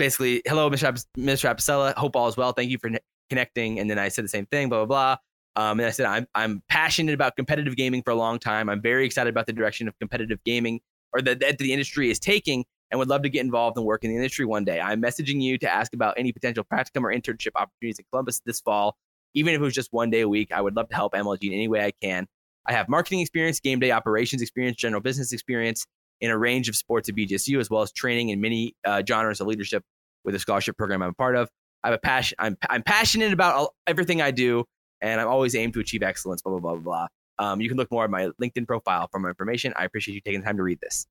basically, 0.00 0.42
hello, 0.46 0.68
Mr. 0.70 1.04
Mr. 1.16 1.54
Apicella. 1.54 1.94
Hope 1.94 2.16
all 2.16 2.26
is 2.26 2.36
well. 2.36 2.52
Thank 2.52 2.70
you 2.70 2.78
for 2.78 2.90
ne- 2.90 2.98
connecting. 3.28 3.78
And 3.78 3.88
then 3.88 3.98
I 3.98 4.08
said 4.08 4.24
the 4.24 4.28
same 4.28 4.46
thing, 4.46 4.68
blah, 4.68 4.84
blah, 4.84 5.16
blah. 5.54 5.62
Um, 5.62 5.78
and 5.78 5.86
I 5.86 5.90
said, 5.90 6.06
I'm, 6.06 6.26
I'm 6.34 6.62
passionate 6.68 7.12
about 7.12 7.36
competitive 7.36 7.76
gaming 7.76 8.02
for 8.02 8.10
a 8.10 8.14
long 8.14 8.38
time. 8.38 8.68
I'm 8.70 8.80
very 8.80 9.04
excited 9.04 9.28
about 9.30 9.46
the 9.46 9.52
direction 9.52 9.86
of 9.88 9.98
competitive 9.98 10.42
gaming 10.44 10.80
or 11.12 11.20
that, 11.20 11.40
that 11.40 11.58
the 11.58 11.72
industry 11.72 12.10
is 12.10 12.18
taking 12.18 12.64
and 12.90 12.98
would 12.98 13.08
love 13.08 13.22
to 13.22 13.28
get 13.28 13.44
involved 13.44 13.76
and 13.76 13.84
work 13.84 14.02
in 14.02 14.10
the 14.10 14.16
industry 14.16 14.46
one 14.46 14.64
day. 14.64 14.80
I'm 14.80 15.02
messaging 15.02 15.42
you 15.42 15.58
to 15.58 15.70
ask 15.70 15.92
about 15.92 16.14
any 16.16 16.32
potential 16.32 16.64
practicum 16.64 17.02
or 17.02 17.12
internship 17.12 17.50
opportunities 17.56 17.98
in 17.98 18.06
Columbus 18.10 18.40
this 18.46 18.60
fall. 18.60 18.96
Even 19.34 19.54
if 19.54 19.60
it 19.60 19.64
was 19.64 19.74
just 19.74 19.92
one 19.92 20.10
day 20.10 20.22
a 20.22 20.28
week, 20.28 20.50
I 20.50 20.62
would 20.62 20.74
love 20.74 20.88
to 20.88 20.94
help 20.94 21.12
MLG 21.12 21.44
in 21.44 21.52
any 21.52 21.68
way 21.68 21.84
I 21.84 21.92
can. 22.02 22.26
I 22.66 22.72
have 22.72 22.88
marketing 22.88 23.20
experience, 23.20 23.60
game 23.60 23.80
day 23.80 23.90
operations 23.90 24.40
experience, 24.40 24.76
general 24.76 25.02
business 25.02 25.32
experience 25.32 25.86
in 26.20 26.30
a 26.30 26.38
range 26.38 26.68
of 26.68 26.76
sports 26.76 27.08
at 27.08 27.14
BGSU, 27.14 27.58
as 27.60 27.70
well 27.70 27.82
as 27.82 27.92
training 27.92 28.28
in 28.28 28.40
many 28.40 28.74
uh, 28.84 29.02
genres 29.06 29.40
of 29.40 29.46
leadership 29.46 29.82
with 30.24 30.34
a 30.34 30.38
scholarship 30.38 30.76
program 30.76 31.02
I'm 31.02 31.10
a 31.10 31.14
part 31.14 31.36
of. 31.36 31.48
I 31.82 31.88
have 31.88 31.94
a 31.94 32.00
passion. 32.00 32.36
I'm, 32.38 32.56
I'm 32.68 32.82
passionate 32.82 33.32
about 33.32 33.54
all, 33.54 33.74
everything 33.86 34.20
I 34.20 34.30
do, 34.30 34.64
and 35.00 35.20
I'm 35.20 35.28
always 35.28 35.54
aim 35.54 35.72
to 35.72 35.80
achieve 35.80 36.02
excellence. 36.02 36.42
Blah 36.42 36.58
blah 36.58 36.60
blah 36.60 36.74
blah 36.74 36.82
blah. 36.82 37.06
Um, 37.52 37.60
you 37.60 37.68
can 37.68 37.78
look 37.78 37.90
more 37.90 38.04
at 38.04 38.10
my 38.10 38.28
LinkedIn 38.40 38.66
profile 38.66 39.08
for 39.10 39.18
more 39.18 39.30
information. 39.30 39.72
I 39.76 39.84
appreciate 39.84 40.14
you 40.14 40.20
taking 40.20 40.40
the 40.40 40.46
time 40.46 40.58
to 40.58 40.62
read 40.62 40.78
this. 40.82 41.06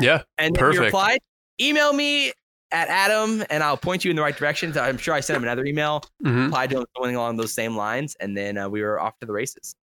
Yeah. 0.00 0.22
And 0.38 0.54
Perfect. 0.54 0.84
replied, 0.84 1.18
email 1.60 1.92
me 1.92 2.32
at 2.72 2.88
Adam, 2.88 3.44
and 3.50 3.62
I'll 3.62 3.76
point 3.76 4.04
you 4.04 4.10
in 4.10 4.16
the 4.16 4.22
right 4.22 4.36
direction. 4.36 4.72
So 4.72 4.80
I'm 4.82 4.96
sure 4.96 5.14
I 5.14 5.20
sent 5.20 5.36
him 5.36 5.42
another 5.42 5.64
email, 5.64 6.02
hmm 6.22 6.44
replied 6.44 6.70
to 6.70 6.78
him 6.78 6.86
something 6.96 7.16
along 7.16 7.36
those 7.36 7.52
same 7.52 7.76
lines, 7.76 8.16
and 8.18 8.36
then 8.36 8.56
uh, 8.56 8.68
we 8.68 8.82
were 8.82 8.98
off 8.98 9.18
to 9.20 9.26
the 9.26 9.32
races. 9.32 9.76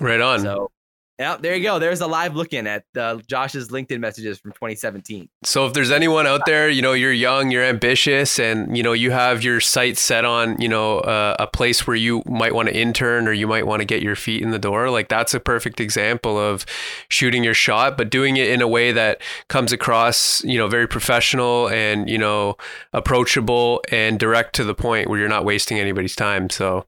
Right 0.00 0.20
on. 0.20 0.40
So, 0.40 0.70
yeah, 1.18 1.36
there 1.36 1.54
you 1.54 1.62
go. 1.62 1.78
There's 1.78 2.00
a 2.00 2.06
live 2.06 2.34
look 2.34 2.52
in 2.52 2.66
at 2.66 2.84
uh, 2.96 3.18
Josh's 3.26 3.68
LinkedIn 3.68 4.00
messages 4.00 4.38
from 4.38 4.52
2017. 4.52 5.28
So 5.44 5.66
if 5.66 5.74
there's 5.74 5.90
anyone 5.90 6.26
out 6.26 6.46
there, 6.46 6.70
you 6.70 6.80
know, 6.80 6.94
you're 6.94 7.12
young, 7.12 7.50
you're 7.50 7.62
ambitious, 7.62 8.38
and 8.38 8.76
you 8.76 8.82
know 8.82 8.92
you 8.92 9.10
have 9.10 9.42
your 9.42 9.60
sights 9.60 10.00
set 10.00 10.24
on, 10.24 10.60
you 10.60 10.68
know, 10.68 11.00
uh, 11.00 11.36
a 11.38 11.46
place 11.46 11.86
where 11.86 11.96
you 11.96 12.22
might 12.26 12.54
want 12.54 12.70
to 12.70 12.76
intern 12.76 13.28
or 13.28 13.32
you 13.32 13.46
might 13.46 13.66
want 13.66 13.80
to 13.80 13.84
get 13.84 14.02
your 14.02 14.16
feet 14.16 14.42
in 14.42 14.50
the 14.50 14.58
door. 14.58 14.90
Like 14.90 15.08
that's 15.08 15.34
a 15.34 15.40
perfect 15.40 15.80
example 15.80 16.38
of 16.38 16.64
shooting 17.08 17.44
your 17.44 17.54
shot, 17.54 17.98
but 17.98 18.08
doing 18.08 18.36
it 18.38 18.48
in 18.48 18.62
a 18.62 18.68
way 18.68 18.90
that 18.90 19.20
comes 19.48 19.70
across, 19.70 20.42
you 20.44 20.56
know, 20.56 20.66
very 20.66 20.88
professional 20.88 21.68
and 21.68 22.08
you 22.08 22.18
know 22.18 22.56
approachable 22.94 23.82
and 23.90 24.18
direct 24.18 24.54
to 24.54 24.64
the 24.64 24.74
point 24.74 25.08
where 25.08 25.18
you're 25.18 25.28
not 25.28 25.44
wasting 25.44 25.78
anybody's 25.78 26.16
time. 26.16 26.48
So 26.48 26.86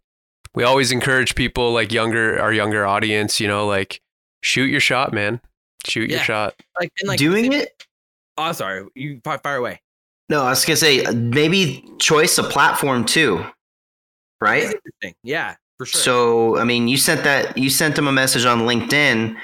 we 0.54 0.62
always 0.62 0.92
encourage 0.92 1.34
people 1.34 1.72
like 1.72 1.92
younger, 1.92 2.40
our 2.40 2.52
younger 2.52 2.86
audience, 2.86 3.40
you 3.40 3.48
know, 3.48 3.66
like 3.66 4.00
shoot 4.44 4.70
your 4.70 4.80
shot, 4.80 5.12
man. 5.12 5.40
Shoot 5.86 6.10
your 6.10 6.20
shot. 6.20 6.54
Like, 6.78 6.92
and 7.00 7.08
like 7.08 7.18
Doing 7.18 7.52
it? 7.52 7.84
Oh, 8.36 8.52
sorry. 8.52 8.86
You 8.94 9.20
fire, 9.24 9.38
fire 9.38 9.56
away. 9.56 9.80
No, 10.28 10.42
I 10.42 10.50
was 10.50 10.64
gonna 10.64 10.76
say 10.76 11.04
uh, 11.04 11.12
maybe 11.12 11.86
choice 11.98 12.38
a 12.38 12.42
platform 12.42 13.04
too, 13.04 13.44
right? 14.40 14.62
interesting. 14.62 15.14
Yeah, 15.22 15.56
for 15.76 15.84
sure. 15.86 16.00
So 16.00 16.58
I 16.58 16.64
mean, 16.64 16.88
you 16.88 16.96
sent 16.96 17.24
that 17.24 17.58
you 17.58 17.68
sent 17.68 17.96
them 17.96 18.08
a 18.08 18.12
message 18.12 18.46
on 18.46 18.60
LinkedIn 18.60 19.36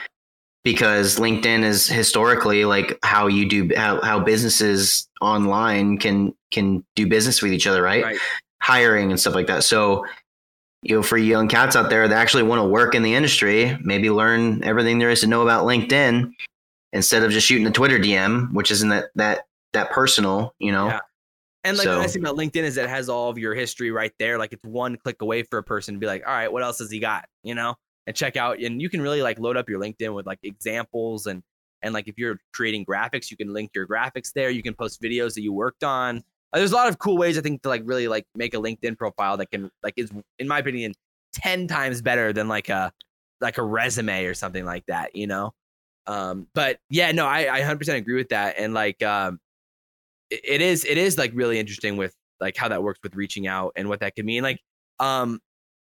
because 0.65 1.19
LinkedIn 1.19 1.65
is 1.65 1.87
historically 1.87 2.65
like 2.65 2.99
how 3.03 3.27
you 3.27 3.47
do 3.47 3.71
how, 3.77 4.01
how 4.01 4.21
businesses 4.21 5.07
online 5.21 5.99
can 5.99 6.35
can 6.51 6.85
do 6.97 7.07
business 7.07 7.43
with 7.43 7.53
each 7.53 7.67
other, 7.67 7.83
right? 7.83 8.03
right. 8.03 8.19
Hiring 8.63 9.11
and 9.11 9.21
stuff 9.21 9.35
like 9.35 9.47
that. 9.49 9.65
So 9.65 10.07
you 10.83 10.97
know, 10.97 11.03
for 11.03 11.19
young 11.19 11.49
cats 11.49 11.77
out 11.77 11.91
there 11.91 12.09
that 12.09 12.17
actually 12.17 12.43
want 12.43 12.61
to 12.61 12.65
work 12.69 12.95
in 12.95 13.03
the 13.03 13.15
industry, 13.15 13.77
maybe 13.83 14.11
learn 14.11 14.65
everything 14.65 14.99
there 14.99 15.11
is 15.11 15.21
to 15.21 15.27
know 15.27 15.43
about 15.43 15.67
LinkedIn 15.67 16.33
instead 16.93 17.23
of 17.23 17.31
just 17.31 17.47
shooting 17.47 17.67
a 17.67 17.71
Twitter 17.71 17.99
DM, 17.99 18.53
which 18.53 18.71
isn't 18.71 18.89
that 18.89 19.11
that 19.15 19.47
that 19.73 19.91
personal, 19.91 20.55
you 20.59 20.73
know. 20.73 20.87
Yeah. 20.89 21.01
And 21.63 21.77
like 21.77 21.87
the 21.87 21.95
So- 21.95 22.01
nice 22.01 22.13
thing 22.15 22.23
about 22.23 22.37
LinkedIn 22.37 22.63
is 22.63 22.75
that 22.77 22.85
it 22.85 22.91
has 22.91 23.09
all 23.11 23.29
of 23.29 23.37
your 23.37 23.55
history 23.55 23.91
right 23.91 24.13
there. 24.19 24.39
Like 24.39 24.53
it's 24.53 24.65
one 24.65 24.97
click 24.97 25.21
away 25.21 25.43
for 25.43 25.59
a 25.59 25.63
person 25.63 25.95
to 25.95 26.01
be 26.01 26.07
like, 26.07 26.27
all 26.27 26.33
right, 26.33 26.51
what 26.51 26.63
else 26.63 26.79
has 26.79 26.91
he 26.91 26.99
got? 26.99 27.27
You 27.43 27.55
know, 27.55 27.75
and 28.07 28.17
check 28.17 28.37
out. 28.37 28.59
And 28.61 28.81
you 28.81 28.89
can 28.89 29.03
really 29.03 29.21
like 29.21 29.39
load 29.39 29.59
up 29.59 29.69
your 29.69 29.79
LinkedIn 29.79 30.15
with 30.15 30.27
like 30.27 30.39
examples 30.43 31.27
and 31.27 31.43
and 31.83 31.95
like 31.95 32.09
if 32.09 32.19
you're 32.19 32.39
creating 32.53 32.85
graphics, 32.85 33.31
you 33.31 33.37
can 33.37 33.53
link 33.53 33.71
your 33.75 33.87
graphics 33.87 34.33
there. 34.35 34.51
You 34.51 34.63
can 34.63 34.75
post 34.75 35.01
videos 35.03 35.35
that 35.35 35.43
you 35.43 35.53
worked 35.53 35.85
on. 35.85 36.23
Uh, 36.53 36.59
there's 36.59 36.73
a 36.73 36.77
lot 36.77 36.89
of 36.89 36.99
cool 36.99 37.17
ways 37.17 37.39
I 37.39 37.41
think 37.43 37.63
to 37.63 37.69
like 37.69 37.83
really 37.85 38.09
like 38.09 38.27
make 38.35 38.55
a 38.55 38.59
LinkedIn 38.59 38.99
profile 38.99 39.37
that 39.37 39.51
can 39.51 39.71
like 39.83 39.95
is 39.97 40.11
in 40.39 40.49
my 40.49 40.59
opinion 40.59 40.95
ten 41.33 41.67
times 41.69 42.03
better 42.03 42.33
than 42.33 42.49
like 42.49 42.69
a 42.69 42.93
like 43.41 43.59
a 43.59 43.63
resume 43.63 44.25
or 44.25 44.35
something 44.35 44.65
like 44.65 44.85
that. 44.87 45.15
You 45.15 45.27
know. 45.27 45.53
Um, 46.07 46.49
but 46.55 46.79
yeah, 46.89 47.13
no, 47.13 47.25
I, 47.27 47.59
I 47.59 47.61
100% 47.61 47.95
agree 47.95 48.17
with 48.17 48.31
that. 48.31 48.57
And 48.59 48.75
like, 48.75 49.01
um, 49.03 49.39
it- 50.31 50.41
it 50.45 50.61
is 50.61 50.85
it 50.85 50.99
is 50.99 51.17
like 51.19 51.31
really 51.35 51.59
interesting 51.59 51.97
with 51.97 52.15
like 52.41 52.57
how 52.57 52.69
that 52.69 52.83
works 52.83 52.99
with 53.03 53.15
reaching 53.15 53.47
out 53.47 53.73
and 53.77 53.89
what 53.89 54.01
that 54.01 54.15
could 54.17 54.25
mean 54.25 54.43
like 54.43 54.59
um 54.99 55.39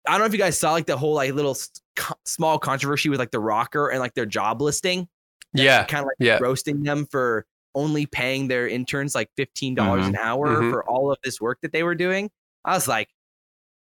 i 0.07 0.11
don't 0.11 0.19
know 0.21 0.25
if 0.25 0.31
you 0.33 0.39
guys 0.39 0.57
saw 0.57 0.71
like 0.71 0.85
the 0.87 0.97
whole 0.97 1.13
like 1.13 1.33
little 1.33 1.55
co- 1.95 2.15
small 2.25 2.57
controversy 2.57 3.09
with 3.09 3.19
like 3.19 3.29
the 3.31 3.37
Rokkr 3.41 3.91
and 3.91 3.99
like 3.99 4.13
their 4.15 4.25
job 4.25 4.61
listing 4.61 5.07
Yeah. 5.53 5.83
kind 5.85 6.01
of 6.01 6.05
like 6.07 6.15
Yeah. 6.19 6.39
roasting 6.41 6.81
them 6.81 7.05
for 7.05 7.45
only 7.77 8.05
paying 8.05 8.47
their 8.47 8.67
interns 8.67 9.13
like 9.15 9.29
$15 9.37 9.75
Mhm. 9.75 10.07
an 10.07 10.15
hour 10.17 10.47
Mhm. 10.47 10.71
for 10.71 10.83
all 10.89 11.11
of 11.11 11.17
this 11.23 11.39
work 11.39 11.59
that 11.61 11.71
they 11.71 11.83
were 11.83 11.95
doing 11.95 12.29
i 12.65 12.73
was 12.73 12.87
like 12.87 13.09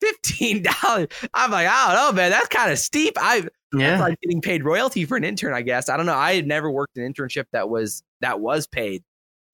$15 0.04 0.66
i'm 1.34 1.52
like 1.52 1.68
i 1.68 1.88
don't 1.88 1.96
know 1.96 2.12
man 2.12 2.32
that's 2.32 2.48
kind 2.50 2.72
of 2.72 2.78
steep 2.78 3.14
i 3.18 3.44
Yeah. 3.74 4.00
like 4.00 4.20
getting 4.22 4.42
paid 4.42 4.64
royalty 4.64 5.04
for 5.06 5.18
an 5.18 5.26
intern, 5.26 5.54
I 5.54 5.62
guess. 5.62 5.90
I 5.90 5.98
don't 5.98 6.06
know. 6.06 6.16
I 6.16 6.36
had 6.36 6.48
never 6.48 6.72
worked 6.72 6.98
an 6.98 7.04
internship 7.12 7.48
that 7.52 7.68
was 7.68 8.02
that 8.22 8.40
was 8.40 8.66
paid. 8.66 9.04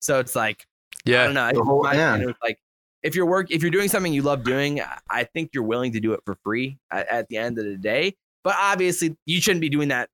So 0.00 0.20
it's 0.20 0.36
like 0.36 0.66
yeah, 1.04 1.22
I 1.22 1.24
don't 1.24 1.34
know. 1.34 1.50
The 1.52 1.64
whole- 1.64 1.82
My 1.82 1.94
yeah. 1.94 2.14
opinion 2.14 2.36
like 2.40 2.58
if 3.02 3.16
you're 3.16 3.26
work 3.26 3.50
if 3.50 3.60
you're 3.60 3.72
doing 3.72 3.88
something 3.88 4.12
you 4.12 4.22
love 4.22 4.44
doing, 4.44 4.80
I 5.10 5.24
think 5.24 5.50
you're 5.52 5.64
willing 5.64 5.92
to 5.94 6.00
do 6.00 6.12
it 6.12 6.20
for 6.24 6.36
free 6.44 6.78
at, 6.92 7.08
at 7.08 7.28
the 7.28 7.38
end 7.38 7.58
of 7.58 7.64
the 7.64 7.76
day. 7.76 8.14
But 8.44 8.54
obviously 8.56 9.16
you 9.26 9.40
shouldn't 9.40 9.62
be 9.62 9.68
doing 9.68 9.88
that 9.88 10.10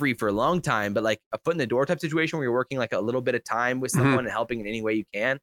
free 0.00 0.14
for 0.14 0.28
a 0.28 0.32
long 0.32 0.60
time. 0.60 0.94
But 0.94 1.04
like 1.04 1.20
a 1.32 1.38
foot 1.44 1.52
in 1.52 1.58
the 1.58 1.66
door 1.66 1.86
type 1.86 2.00
situation 2.00 2.38
where 2.38 2.44
you're 2.44 2.52
working 2.54 2.78
like 2.78 2.92
a 2.92 3.00
little 3.00 3.20
bit 3.20 3.34
of 3.34 3.44
time 3.44 3.78
with 3.80 3.92
Mhm. 3.92 3.96
someone 3.98 4.24
and 4.24 4.30
helping 4.32 4.60
in 4.60 4.66
any 4.66 4.82
way 4.82 4.94
you 4.94 5.04
can, 5.14 5.38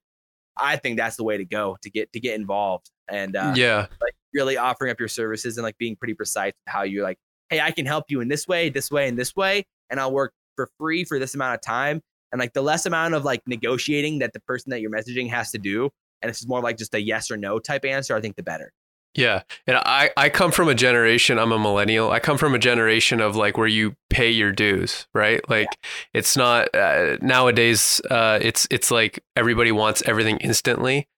I 0.57 0.75
think 0.75 0.97
that's 0.97 1.15
the 1.15 1.23
way 1.23 1.37
to 1.37 1.45
go 1.45 1.77
to 1.83 1.89
get 1.89 2.11
to 2.13 2.19
get 2.19 2.33
involved 2.35 2.89
and 3.07 3.35
uh, 3.35 3.53
Yeah. 3.55 3.87
like 4.01 4.13
really 4.33 4.57
offering 4.57 4.91
up 4.91 4.99
your 4.99 5.07
services 5.07 5.57
and 5.57 5.63
like 5.63 5.77
being 5.77 5.95
pretty 5.95 6.15
precise 6.15 6.47
with 6.65 6.73
how 6.73 6.81
you're 6.83 7.03
like, 7.03 7.17
hey, 7.49 7.61
I 7.61 7.71
can 7.71 7.85
help 7.85 8.05
you 8.09 8.19
in 8.21 8.27
this 8.27 8.47
way, 8.47 8.69
this 8.69 8.89
way, 8.91 9.07
and 9.07 9.17
this 9.17 9.35
way, 9.35 9.65
and 9.89 9.99
I'll 9.99 10.11
work 10.11 10.33
for 10.55 10.67
free 10.79 11.03
for 11.05 11.19
this 11.19 11.35
amount 11.35 11.53
of 11.55 11.61
time. 11.61 12.01
And 12.31 12.39
like 12.39 12.53
the 12.53 12.61
less 12.63 12.85
amount 12.85 13.13
of 13.13 13.23
like 13.23 13.41
negotiating 13.47 14.19
that 14.19 14.33
the 14.33 14.39
person 14.41 14.71
that 14.71 14.81
you're 14.81 14.91
messaging 14.91 15.29
has 15.29 15.51
to 15.51 15.57
do, 15.59 15.89
and 16.21 16.29
it's 16.29 16.45
more 16.47 16.59
like 16.61 16.77
just 16.77 16.93
a 16.95 16.99
yes 17.01 17.29
or 17.31 17.37
no 17.37 17.59
type 17.59 17.85
answer, 17.85 18.15
I 18.15 18.21
think 18.21 18.35
the 18.35 18.43
better. 18.43 18.71
Yeah. 19.17 19.41
And 19.65 19.77
I, 19.77 20.11
I 20.15 20.29
come 20.29 20.51
from 20.51 20.69
a 20.69 20.75
generation, 20.75 21.39
I'm 21.39 21.51
a 21.51 21.57
millennial. 21.57 22.11
I 22.11 22.19
come 22.19 22.37
from 22.37 22.53
a 22.53 22.59
generation 22.59 23.19
of 23.19 23.35
like 23.35 23.57
where 23.57 23.67
you 23.67 23.95
pay 24.11 24.29
your 24.29 24.51
dues, 24.51 25.07
right? 25.13 25.41
Like 25.49 25.69
it's 26.13 26.37
not 26.37 26.73
uh, 26.73 27.17
nowadays 27.19 27.99
uh 28.11 28.37
it's 28.41 28.67
it's 28.69 28.91
like 28.91 29.23
everybody 29.35 29.71
wants 29.71 30.03
everything 30.05 30.37
instantly. 30.37 31.09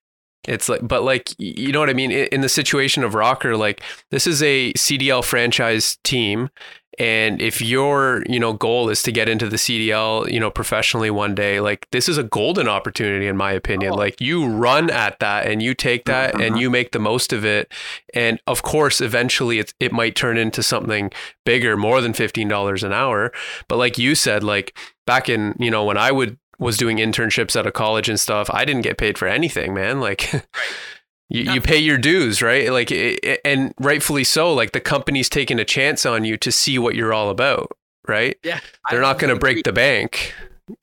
It's 0.48 0.70
like 0.70 0.80
but 0.82 1.02
like 1.02 1.34
you 1.38 1.72
know 1.72 1.80
what 1.80 1.90
I 1.90 1.94
mean 1.94 2.10
in 2.10 2.40
the 2.40 2.48
situation 2.48 3.04
of 3.04 3.12
Rokkr 3.12 3.58
like 3.58 3.82
this 4.10 4.26
is 4.26 4.42
a 4.42 4.72
CDL 4.72 5.22
franchise 5.22 5.98
team 6.02 6.48
and 7.00 7.40
if 7.40 7.62
your 7.62 8.22
you 8.28 8.38
know 8.38 8.52
goal 8.52 8.90
is 8.90 9.02
to 9.02 9.10
get 9.10 9.26
into 9.28 9.48
the 9.48 9.56
CDL 9.56 10.30
you 10.30 10.38
know 10.38 10.50
professionally 10.50 11.10
one 11.10 11.34
day 11.34 11.58
like 11.58 11.88
this 11.92 12.08
is 12.10 12.18
a 12.18 12.22
golden 12.22 12.68
opportunity 12.68 13.26
in 13.26 13.36
my 13.38 13.52
opinion. 13.52 13.94
Oh. 13.94 13.96
like 13.96 14.20
you 14.20 14.46
run 14.46 14.90
at 14.90 15.18
that 15.20 15.46
and 15.46 15.62
you 15.62 15.74
take 15.74 16.04
that 16.04 16.38
and 16.38 16.56
Mhm. 16.56 16.60
you 16.60 16.68
make 16.70 16.92
the 16.92 16.98
most 16.98 17.32
of 17.32 17.42
it. 17.44 17.72
And 18.12 18.38
of 18.46 18.62
course 18.62 19.00
eventually 19.00 19.58
it, 19.58 19.72
it 19.80 19.92
might 19.92 20.14
turn 20.14 20.36
into 20.36 20.62
something 20.62 21.10
bigger 21.46 21.76
more 21.76 22.02
than 22.02 22.12
$15 22.12 22.82
an 22.84 22.92
hour. 22.92 23.32
But 23.66 23.78
like 23.78 23.96
you 23.96 24.14
said 24.14 24.44
like 24.44 24.76
back 25.06 25.28
in 25.30 25.54
you 25.58 25.70
know 25.70 25.84
when 25.84 25.96
I 25.96 26.12
would 26.12 26.36
was 26.58 26.76
doing 26.76 26.98
internships 26.98 27.58
at 27.58 27.66
a 27.66 27.72
college 27.72 28.10
and 28.10 28.20
stuff 28.20 28.50
I 28.52 28.66
didn't 28.66 28.82
get 28.82 28.98
paid 28.98 29.16
for 29.16 29.26
anything 29.26 29.72
man. 29.72 30.00
Like 30.00 30.30
you, 31.30 31.52
you 31.52 31.60
pay 31.60 31.78
your 31.78 31.96
dues 31.96 32.42
right 32.42 32.70
like 32.70 32.90
and 33.44 33.72
rightfully 33.80 34.24
so 34.24 34.52
like 34.52 34.72
the 34.72 34.80
company's 34.80 35.28
taking 35.28 35.58
a 35.58 35.64
chance 35.64 36.04
on 36.04 36.24
you 36.24 36.36
to 36.36 36.52
see 36.52 36.78
what 36.78 36.94
you're 36.94 37.14
all 37.14 37.30
about 37.30 37.70
right 38.08 38.36
Yeah, 38.42 38.60
they're 38.90 39.00
not 39.00 39.18
going 39.18 39.32
to 39.32 39.38
break 39.38 39.64
the 39.64 39.72
bank 39.72 40.34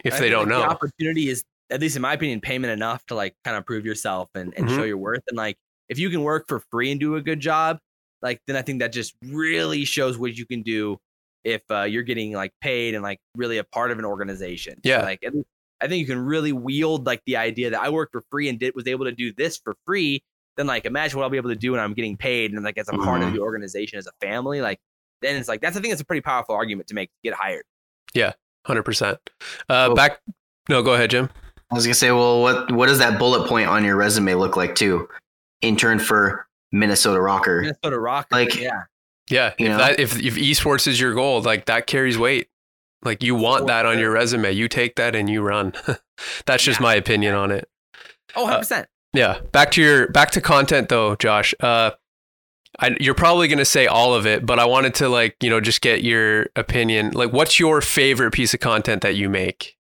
if 0.04 0.14
I 0.16 0.20
they 0.20 0.30
don't 0.30 0.44
like, 0.44 0.50
know 0.50 0.62
The 0.62 0.70
opportunity 0.70 1.30
is, 1.30 1.44
at 1.70 1.82
least 1.82 1.96
in 1.96 2.02
my 2.02 2.14
opinion, 2.14 2.42
payment 2.42 2.72
enough 2.72 3.06
to 3.08 3.16
like 3.16 3.36
kind 3.44 3.58
of 3.58 3.66
prove 3.66 3.86
yourself 3.86 4.30
and, 4.36 4.54
and 4.58 4.68
Mhm. 4.68 4.76
show 4.76 4.84
your 4.84 4.98
worth. 4.98 5.24
And 5.28 5.38
like, 5.38 5.58
if 5.90 5.98
you 6.00 6.10
can 6.10 6.24
work 6.24 6.46
for 6.48 6.60
free 6.72 6.92
and 6.92 7.00
do 7.00 7.16
a 7.16 7.22
good 7.22 7.40
job, 7.40 7.80
like 8.22 8.42
then 8.48 8.56
I 8.56 8.62
think 8.62 8.80
that 8.80 8.92
just 8.92 9.16
really 9.22 9.86
shows 9.86 10.18
what 10.18 10.36
you 10.36 10.46
can 10.46 10.62
do 10.62 10.98
if 11.44 11.62
uh, 11.70 11.84
you're 11.84 12.04
getting 12.04 12.34
like 12.34 12.54
paid 12.62 12.94
and 12.96 13.04
like 13.04 13.20
really 13.36 13.58
a 13.58 13.64
part 13.64 13.92
of 13.92 14.00
an 14.00 14.06
organization. 14.06 14.76
So, 14.76 14.90
Yeah. 14.90 15.02
like 15.04 15.24
at 15.24 15.34
least 15.34 15.48
I 15.80 15.88
think 15.88 16.00
you 16.02 16.06
can 16.08 16.20
really 16.20 16.52
wield 16.52 17.06
like 17.06 17.22
the 17.26 17.38
idea 17.38 17.70
that 17.70 17.82
I 17.82 17.90
worked 17.90 18.12
for 18.12 18.24
free 18.32 18.50
and 18.50 18.60
did 18.60 18.76
was 18.76 18.88
able 18.88 19.06
to 19.06 19.12
do 19.12 19.32
this 19.34 19.58
for 19.58 19.76
free. 19.86 20.24
Then 20.58 20.68
like 20.68 20.86
imagine 20.86 21.18
what 21.18 21.24
I'll 21.24 21.30
be 21.30 21.38
able 21.38 21.50
to 21.52 21.56
do 21.56 21.72
when 21.72 21.80
I'm 21.80 21.94
getting 21.94 22.18
paid 22.18 22.52
and 22.54 22.64
like 22.64 22.78
as 22.78 22.90
a 22.90 22.94
part 22.94 23.22
of 23.22 23.30
Mhm. 23.30 23.34
the 23.36 23.40
organization 23.40 23.98
as 24.00 24.08
a 24.08 24.12
family. 24.22 24.60
Like 24.62 24.80
then 25.22 25.36
it's 25.38 25.48
like 25.48 25.62
that's 25.62 25.78
I 25.78 25.82
think 25.82 25.92
it's 25.94 26.02
a 26.02 26.06
pretty 26.06 26.22
powerful 26.22 26.56
argument 26.56 26.88
to 26.90 26.96
make 26.96 27.10
to 27.10 27.16
get 27.24 27.34
hired. 27.34 27.64
Yeah, 28.14 28.34
Hundred 28.66 28.84
percent. 28.84 29.20
Uh, 29.70 29.88
Well- 29.90 29.96
back. 29.96 30.20
No, 30.70 30.82
go 30.82 30.94
ahead, 30.96 31.12
Jim. 31.12 31.30
I 31.72 31.76
was 31.76 31.86
gonna 31.86 31.94
say, 31.96 32.12
well, 32.12 32.42
what 32.42 32.72
what 32.72 32.88
does 32.88 33.00
that 33.00 33.18
bullet 33.20 33.48
point 33.48 33.70
on 33.70 33.84
your 33.86 33.96
resume 33.96 34.34
look 34.36 34.58
like 34.58 34.76
too? 34.76 35.08
Intern 35.62 36.00
for 36.00 36.48
Minnesota 36.72 37.20
Rokkr. 37.20 37.62
Minnesota 37.62 38.00
Rock, 38.00 38.28
Like- 38.32 38.56
yeah, 38.56 38.84
Yeah, 39.30 39.54
You 39.58 39.66
if 39.68 39.72
know? 39.72 39.78
that 39.78 40.00
if 40.00 40.18
if 40.22 40.36
esports 40.36 40.88
is 40.88 41.00
your 41.00 41.14
goal, 41.14 41.42
like 41.42 41.66
that 41.66 41.88
carries 41.88 42.18
weight. 42.18 42.50
Like 43.04 43.22
you 43.24 43.36
want 43.36 43.68
that 43.68 43.86
on 43.86 44.00
your 44.00 44.12
resume, 44.12 44.52
you 44.54 44.68
take 44.68 44.96
that 44.96 45.16
and 45.16 45.30
you 45.30 45.42
run. 45.42 45.74
That's 46.46 46.64
just 46.64 46.80
Yeah. 46.80 46.84
my 46.84 46.96
opinion 46.96 47.36
on 47.36 47.52
it. 47.52 47.70
oh, 48.36 48.44
100 48.44 48.60
percent. 48.60 48.88
Yeah. 49.14 49.40
Back 49.52 49.72
to 49.72 49.82
your 49.82 50.08
back 50.10 50.32
to 50.32 50.42
content 50.42 50.90
though, 50.90 51.16
Josh. 51.16 51.54
Uh, 51.60 51.92
I, 52.80 52.96
you're 53.00 53.16
probably 53.16 53.48
gonna 53.48 53.66
say 53.66 53.88
all 53.88 54.14
of 54.14 54.26
it, 54.28 54.46
but 54.46 54.60
I 54.60 54.66
wanted 54.66 54.94
to 54.96 55.10
like 55.10 55.36
you 55.42 55.50
know 55.50 55.60
just 55.60 55.82
get 55.82 56.04
your 56.04 56.48
opinion. 56.56 57.12
Like, 57.12 57.34
what's 57.34 57.60
your 57.60 57.82
favorite 57.82 58.32
piece 58.32 58.54
of 58.54 58.60
content 58.60 59.02
that 59.02 59.16
you 59.16 59.30
make? 59.30 59.78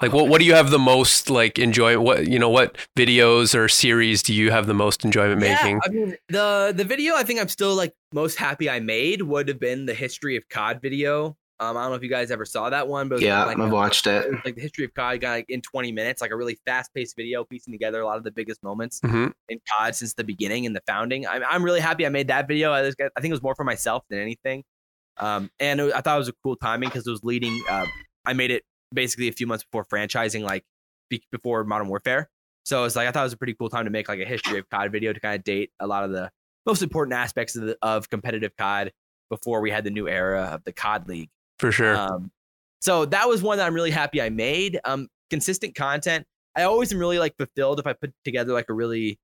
Like, 0.00 0.12
what 0.12 0.28
what 0.28 0.40
do 0.40 0.44
you 0.44 0.54
have 0.54 0.70
the 0.70 0.80
most 0.80 1.30
like 1.30 1.60
enjoy? 1.60 1.96
What 2.00 2.26
you 2.26 2.40
know, 2.40 2.50
what 2.50 2.76
videos 2.98 3.54
or 3.54 3.68
series 3.68 4.22
do 4.22 4.34
you 4.34 4.50
have 4.50 4.66
the 4.66 4.74
most 4.74 5.04
enjoyment 5.04 5.40
making? 5.40 5.76
Yeah, 5.76 5.80
I 5.84 5.88
mean 5.90 6.16
the 6.28 6.72
the 6.76 6.84
video 6.84 7.14
I 7.14 7.22
think 7.22 7.40
I'm 7.40 7.48
still 7.48 7.76
like 7.76 7.94
most 8.12 8.36
happy 8.36 8.68
I 8.68 8.80
made 8.80 9.22
would 9.22 9.46
have 9.46 9.60
been 9.60 9.86
the 9.86 9.94
history 9.94 10.36
of 10.36 10.48
COD 10.48 10.82
video. 10.82 11.36
Um, 11.62 11.76
I 11.76 11.82
don't 11.82 11.90
know 11.90 11.96
if 11.96 12.02
you 12.02 12.08
guys 12.10 12.30
ever 12.32 12.44
saw 12.44 12.70
that 12.70 12.88
one, 12.88 13.08
but 13.08 13.20
Yeah, 13.20 13.44
like, 13.44 13.58
I've 13.58 13.70
watched 13.70 14.06
it. 14.08 14.24
it 14.26 14.44
like 14.44 14.56
the 14.56 14.60
history 14.60 14.84
of 14.84 14.92
COD 14.94 15.20
got 15.20 15.30
like 15.30 15.46
in 15.48 15.60
20 15.62 15.92
minutes, 15.92 16.20
like 16.20 16.32
a 16.32 16.36
really 16.36 16.58
fast 16.66 16.92
paced 16.92 17.14
video 17.16 17.44
piecing 17.44 17.72
together 17.72 18.00
a 18.00 18.04
lot 18.06 18.16
of 18.18 18.24
the 18.24 18.32
biggest 18.32 18.62
moments 18.62 19.00
hmm 19.04 19.28
in 19.48 19.60
COD 19.68 19.94
since 19.94 20.14
the 20.14 20.24
beginning 20.24 20.66
and 20.66 20.74
the 20.74 20.82
founding. 20.86 21.26
I'm 21.26 21.42
I'm 21.48 21.62
really 21.62 21.80
happy 21.80 22.04
I 22.04 22.08
made 22.08 22.28
that 22.28 22.48
video. 22.48 22.72
I, 22.72 22.82
just 22.82 22.98
got- 22.98 23.12
I 23.16 23.20
think 23.20 23.30
it 23.30 23.34
was 23.34 23.42
more 23.42 23.54
for 23.54 23.64
myself 23.64 24.02
than 24.10 24.18
anything. 24.18 24.64
Um, 25.18 25.50
and 25.60 25.80
was- 25.80 25.92
I 25.92 26.00
thought 26.00 26.16
it 26.16 26.18
was 26.18 26.28
a 26.28 26.34
cool 26.42 26.56
timing 26.56 26.88
because 26.88 27.06
it 27.06 27.10
was 27.10 27.22
leading. 27.22 27.62
Uh, 27.70 27.86
I 28.24 28.32
made 28.32 28.50
it 28.50 28.64
basically 28.92 29.28
a 29.28 29.32
few 29.32 29.46
months 29.46 29.62
before 29.64 29.84
franchising, 29.84 30.42
like 30.42 30.64
be- 31.10 31.22
before 31.30 31.62
Modern 31.64 31.88
Warfare. 31.88 32.28
So 32.64 32.84
it's 32.84 32.96
like 32.96 33.06
I 33.08 33.12
thought 33.12 33.20
it 33.22 33.24
was 33.24 33.32
a 33.34 33.38
pretty 33.38 33.54
cool 33.54 33.68
time 33.68 33.84
to 33.84 33.90
make 33.90 34.08
like 34.08 34.20
a 34.20 34.24
history 34.24 34.58
of 34.58 34.68
COD 34.70 34.90
video 34.90 35.12
to 35.12 35.20
kind 35.20 35.34
of 35.36 35.44
date 35.44 35.70
a 35.80 35.86
lot 35.86 36.02
of 36.04 36.10
the 36.12 36.30
most 36.66 36.82
important 36.82 37.14
aspects 37.14 37.56
of, 37.56 37.64
the, 37.64 37.78
of 37.82 38.08
competitive 38.08 38.52
COD 38.56 38.92
before 39.30 39.60
we 39.60 39.70
had 39.70 39.82
the 39.84 39.90
new 39.90 40.08
era 40.08 40.42
of 40.54 40.64
the 40.64 40.72
COD 40.72 41.08
League. 41.08 41.30
For 41.62 41.72
sure. 41.72 41.96
Um, 41.96 42.30
so 42.80 43.06
that 43.06 43.28
was 43.28 43.40
one 43.40 43.58
that 43.58 43.66
I'm 43.66 43.74
really 43.74 43.92
happy 43.92 44.20
I 44.20 44.28
made. 44.28 44.78
Um, 44.84 45.08
consistent 45.30 45.74
content. 45.74 46.26
I 46.56 46.64
always 46.64 46.92
am 46.92 46.98
really 46.98 47.18
like 47.18 47.36
fulfilled 47.38 47.78
if 47.78 47.86
I 47.86 47.94
put 47.94 48.12
together 48.24 48.52
like 48.52 48.66
a 48.68 48.74
really 48.74 49.18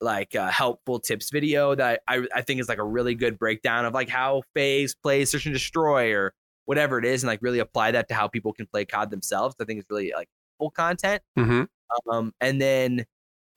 like 0.00 0.34
uh, 0.34 0.50
helpful 0.50 0.98
tips 0.98 1.30
video 1.30 1.74
that 1.74 2.00
I, 2.08 2.26
I 2.34 2.40
think 2.40 2.60
is 2.60 2.68
like 2.68 2.78
a 2.78 2.84
really 2.84 3.14
good 3.14 3.38
breakdown 3.38 3.84
of 3.84 3.94
like 3.94 4.08
how 4.08 4.42
phase 4.54 4.94
plays 4.94 5.30
Search 5.30 5.44
and 5.44 5.54
Destroy 5.54 6.12
or 6.12 6.32
whatever 6.64 6.98
it 6.98 7.04
is, 7.04 7.22
and 7.22 7.28
like 7.28 7.40
really 7.42 7.58
apply 7.58 7.90
that 7.92 8.08
to 8.08 8.14
how 8.14 8.26
people 8.26 8.54
can 8.54 8.66
play 8.66 8.86
COD 8.86 9.10
themselves. 9.10 9.54
I 9.60 9.64
think 9.64 9.78
it's 9.78 9.90
really 9.90 10.12
like 10.16 10.28
full 10.58 10.70
content. 10.70 11.22
hmm 11.36 11.64
Um, 12.10 12.32
and 12.40 12.60
then, 12.60 13.04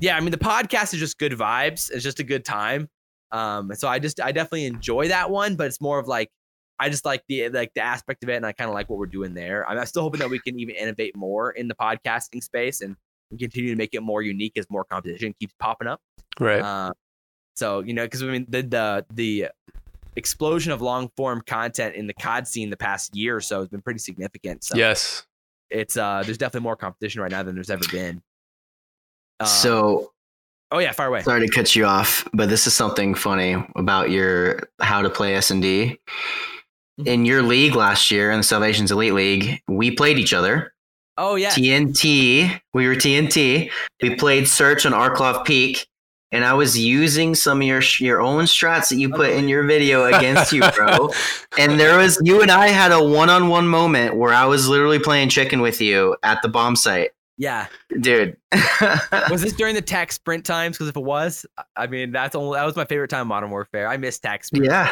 yeah, 0.02 0.18
I 0.18 0.20
mean, 0.20 0.32
the 0.32 0.38
podcast 0.38 0.94
is 0.94 1.00
just 1.00 1.18
good 1.18 1.32
vibes. 1.32 1.90
It's 1.90 2.04
just 2.04 2.20
a 2.20 2.24
good 2.24 2.44
time. 2.44 2.90
Um, 3.32 3.74
so 3.74 3.88
I 3.88 4.00
just, 4.00 4.22
I 4.22 4.34
definitely 4.34 4.66
enjoy 4.66 5.08
that 5.08 5.32
one, 5.32 5.56
but 5.56 5.68
it's 5.68 5.82
more 5.82 5.98
of 5.98 6.08
like, 6.08 6.30
I 6.80 6.90
just 6.90 7.06
like 7.06 7.24
the 7.28 7.50
like 7.50 7.74
the 7.74 7.82
aspect 7.82 8.24
of 8.24 8.30
it, 8.30 8.36
and 8.36 8.46
I 8.46 8.52
kind 8.52 8.70
of 8.70 8.76
like 8.76 8.90
what 8.90 9.00
we're 9.00 9.08
doing 9.08 9.34
there. 9.34 9.68
I'm, 9.68 9.80
I'm 9.80 9.86
still 9.86 10.04
hoping 10.04 10.20
that 10.20 10.30
we 10.30 10.40
can 10.40 10.60
even 10.60 10.76
innovate 10.76 11.16
more 11.16 11.52
in 11.52 11.68
the 11.68 11.76
podcasting 11.76 12.44
space 12.44 12.82
and 12.82 12.96
continue 13.38 13.72
to 13.72 13.76
make 13.76 13.94
it 13.94 14.02
more 14.02 14.22
unique 14.22 14.54
as 14.58 14.70
more 14.70 14.84
competition 14.84 15.34
keeps 15.40 15.54
popping 15.60 15.88
up. 15.88 16.02
Right. 16.40 16.62
Uh, 16.62 16.94
so 17.56 17.80
you 17.80 17.94
know, 17.94 18.06
because 18.06 18.22
I 18.22 18.28
mean, 18.28 18.46
the 18.48 18.62
the 18.62 19.06
the 19.12 19.48
explosion 20.16 20.72
of 20.72 20.82
long 20.82 21.10
form 21.16 21.42
content 21.46 21.96
in 21.96 22.08
the 22.08 22.14
COD 22.14 22.48
scene 22.48 22.70
the 22.70 22.78
past 22.78 23.16
year 23.16 23.36
or 23.36 23.42
so 23.42 23.60
has 23.60 23.70
been 23.70 23.82
pretty 23.82 24.00
significant. 24.00 24.64
So 24.64 24.76
yes. 24.76 25.26
it's 25.70 25.98
uh, 25.98 26.24
there's 26.26 26.38
definitely 26.38 26.64
more 26.64 26.76
competition 26.76 27.22
right 27.22 27.32
now 27.32 27.44
than 27.44 27.56
there's 27.56 27.70
ever 27.70 27.86
been. 27.92 28.22
Um, 29.40 29.48
So 29.48 30.12
oh 30.72 30.80
yeah, 30.80 30.92
far 30.92 31.08
away. 31.08 31.22
sorry 31.22 31.48
to 31.48 31.54
cut 31.54 31.76
you 31.76 31.86
off, 31.86 32.28
but 32.34 32.50
this 32.50 32.68
is 32.68 32.74
something 32.74 33.16
funny 33.16 33.56
about 33.76 34.10
your 34.12 34.70
how 34.80 35.02
to 35.02 35.10
play 35.10 35.36
S 35.36 35.52
and 35.52 35.62
D. 35.62 36.00
Mm-hmm. 37.00 37.08
In 37.08 37.26
your 37.26 37.44
league 37.44 37.76
last 37.76 38.10
year, 38.10 38.32
in 38.32 38.40
the 38.40 38.44
Salvation's 38.44 38.92
Elite 38.92 39.14
League, 39.14 39.62
we 39.68 39.92
played 39.92 40.18
each 40.18 40.34
other. 40.34 40.74
Oh 41.18 41.36
yeah, 41.36 41.52
TNT. 41.52 42.60
We 42.74 42.88
were 42.88 42.96
TNT. 42.96 43.70
We 44.02 44.16
played 44.16 44.48
Search 44.48 44.86
on 44.86 44.94
Arklov 44.94 45.46
Peak, 45.46 45.88
and 46.32 46.44
I 46.44 46.54
was 46.54 46.78
using 46.78 47.36
some 47.36 47.62
of 47.62 47.68
your 47.68 47.82
your 48.00 48.22
own 48.22 48.46
strats 48.46 48.90
that 48.90 48.98
you 48.98 49.10
put 49.10 49.30
in 49.30 49.48
your 49.48 49.64
video 49.64 50.06
against 50.06 50.52
you, 50.52 50.64
bro. 50.76 51.12
And 51.60 51.80
there 51.80 51.98
was 51.98 52.20
you 52.24 52.42
and 52.42 52.52
I 52.52 52.68
had 52.68 52.92
a 52.92 53.04
one 53.04 53.30
on 53.30 53.48
one 53.48 53.68
moment 53.68 54.16
where 54.16 54.34
I 54.34 54.46
was 54.46 54.68
literally 54.68 55.00
playing 55.00 55.30
chicken 55.30 55.60
with 55.60 55.82
you 55.82 56.16
at 56.22 56.42
the 56.44 56.48
bomb 56.50 56.76
site, 56.76 57.12
yeah. 57.38 57.66
dude. 58.00 58.38
Was 59.32 59.42
this 59.42 59.54
during 59.54 59.74
the 59.74 59.82
tech 59.82 60.12
sprint 60.12 60.46
times? 60.46 60.78
Because 60.78 60.90
if 60.90 60.96
it 60.96 61.04
was, 61.04 61.48
I 61.76 61.88
mean, 61.88 62.12
that's 62.12 62.36
only 62.36 62.58
that 62.58 62.66
was 62.66 62.76
my 62.76 62.86
favorite 62.86 63.10
time 63.10 63.22
in 63.22 63.28
Modern 63.28 63.50
Warfare. 63.50 63.88
I 63.88 63.98
miss 63.98 64.20
tech 64.20 64.44
sprint. 64.44 64.66
yeah, 64.66 64.92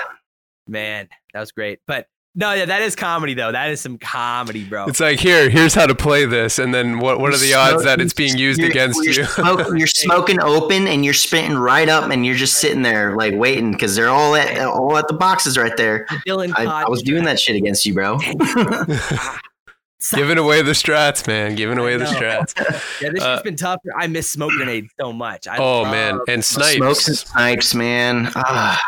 man, 0.67 1.07
that 1.33 1.39
was 1.39 1.51
great. 1.51 1.79
But 1.87 2.07
no, 2.37 2.51
yeah, 2.51 2.65
that 2.65 2.81
is 2.81 2.97
comedy 2.97 3.33
though. 3.33 3.53
That 3.53 3.71
is 3.71 3.79
some 3.79 3.97
comedy, 3.97 4.65
bro. 4.65 4.87
It's 4.87 4.99
like 4.99 5.19
here, 5.21 5.49
here's 5.49 5.73
how 5.73 5.85
to 5.87 5.95
play 5.95 6.25
this, 6.25 6.59
and 6.59 6.73
then 6.73 6.99
what? 6.99 7.19
What 7.21 7.33
are 7.33 7.37
the 7.37 7.53
odds 7.53 7.85
that 7.85 8.01
it's 8.01 8.11
being 8.13 8.37
used 8.37 8.59
You're- 8.59 8.71
against 8.71 9.01
you're 9.05 9.13
you? 9.13 9.23
smoking- 9.25 9.77
you're 9.77 9.87
smoking 9.87 10.41
open, 10.41 10.85
and 10.87 11.05
you're 11.05 11.13
spitting 11.13 11.55
right 11.57 11.87
up, 11.87 12.11
and 12.11 12.25
you're 12.25 12.35
just 12.35 12.55
sitting 12.57 12.81
there 12.81 13.15
like 13.15 13.33
waiting 13.35 13.71
because 13.71 13.95
they're 13.95 14.09
all 14.09 14.35
at 14.35 14.59
all 14.67 14.97
at 14.97 15.07
the 15.07 15.13
boxes 15.13 15.57
right 15.57 15.77
there. 15.77 16.05
Dylan, 16.27 16.51
I, 16.57 16.83
I 16.83 16.89
was 16.89 17.01
doing 17.03 17.23
that 17.23 17.39
shit 17.39 17.55
against 17.55 17.85
you, 17.85 17.93
bro. 17.93 18.17
Giving 20.13 20.37
away 20.37 20.61
the 20.61 20.73
strats, 20.73 21.25
man. 21.25 21.55
Giving 21.55 21.79
away 21.79 21.97
the 21.97 22.05
strats. 22.05 22.53
Yeah, 23.01 23.09
this 23.11 23.23
Uh, 23.23 23.35
has 23.35 23.41
been 23.41 23.55
tough. 23.55 23.79
I 23.97 24.05
miss 24.07 24.29
smoke 24.29 24.51
grenades 24.51 24.89
so 24.99 25.11
much. 25.11 25.47
I 25.47 25.57
Oh 25.57 25.83
man, 25.85 26.19
and 26.27 26.43
Smokes 26.45 27.07
and 27.07 27.17
snipes. 27.17 27.31
snipes, 27.31 27.73
man. 27.73 28.29
Ah. 28.35 28.79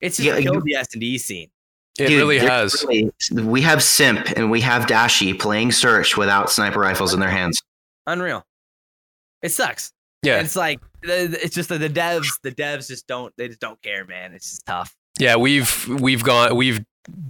It's 0.00 0.16
just 0.16 0.26
Yeah, 0.26 0.40
killed 0.40 0.56
you- 0.66 0.74
the 0.74 0.76
S 0.76 0.88
and 0.92 1.00
D 1.00 1.18
scene. 1.18 1.50
It 1.98 2.06
Dude, 2.08 2.18
really 2.18 2.38
has. 2.38 2.84
really- 2.86 3.10
we 3.32 3.60
have 3.62 3.82
Simp 3.82 4.24
and 4.36 4.50
we 4.50 4.60
have 4.60 4.86
Dashy 4.86 5.34
playing 5.34 5.72
Search 5.72 6.16
without 6.16 6.50
sniper 6.50 6.78
rifles 6.78 7.12
in 7.12 7.18
their 7.20 7.30
hands. 7.30 7.60
Unreal. 8.06 8.46
It 9.42 9.48
sucks. 9.50 9.92
Yeah, 10.22 10.40
It's 10.40 10.56
like 10.56 10.80
the- 11.02 11.28
the- 11.28 11.44
it's 11.44 11.54
just 11.54 11.68
that 11.70 11.78
the 11.78 11.88
devs, 11.90 12.26
the 12.42 12.50
devs 12.52 12.88
just 12.88 13.06
don't. 13.06 13.32
They 13.36 13.48
just 13.48 13.60
don't 13.60 13.80
care, 13.82 14.04
man. 14.04 14.32
It's 14.34 14.50
just 14.50 14.66
tough. 14.66 14.94
yeah. 15.18 15.36
We've 15.36 15.88
we've 15.88 16.22
gone. 16.24 16.54
We've 16.56 16.80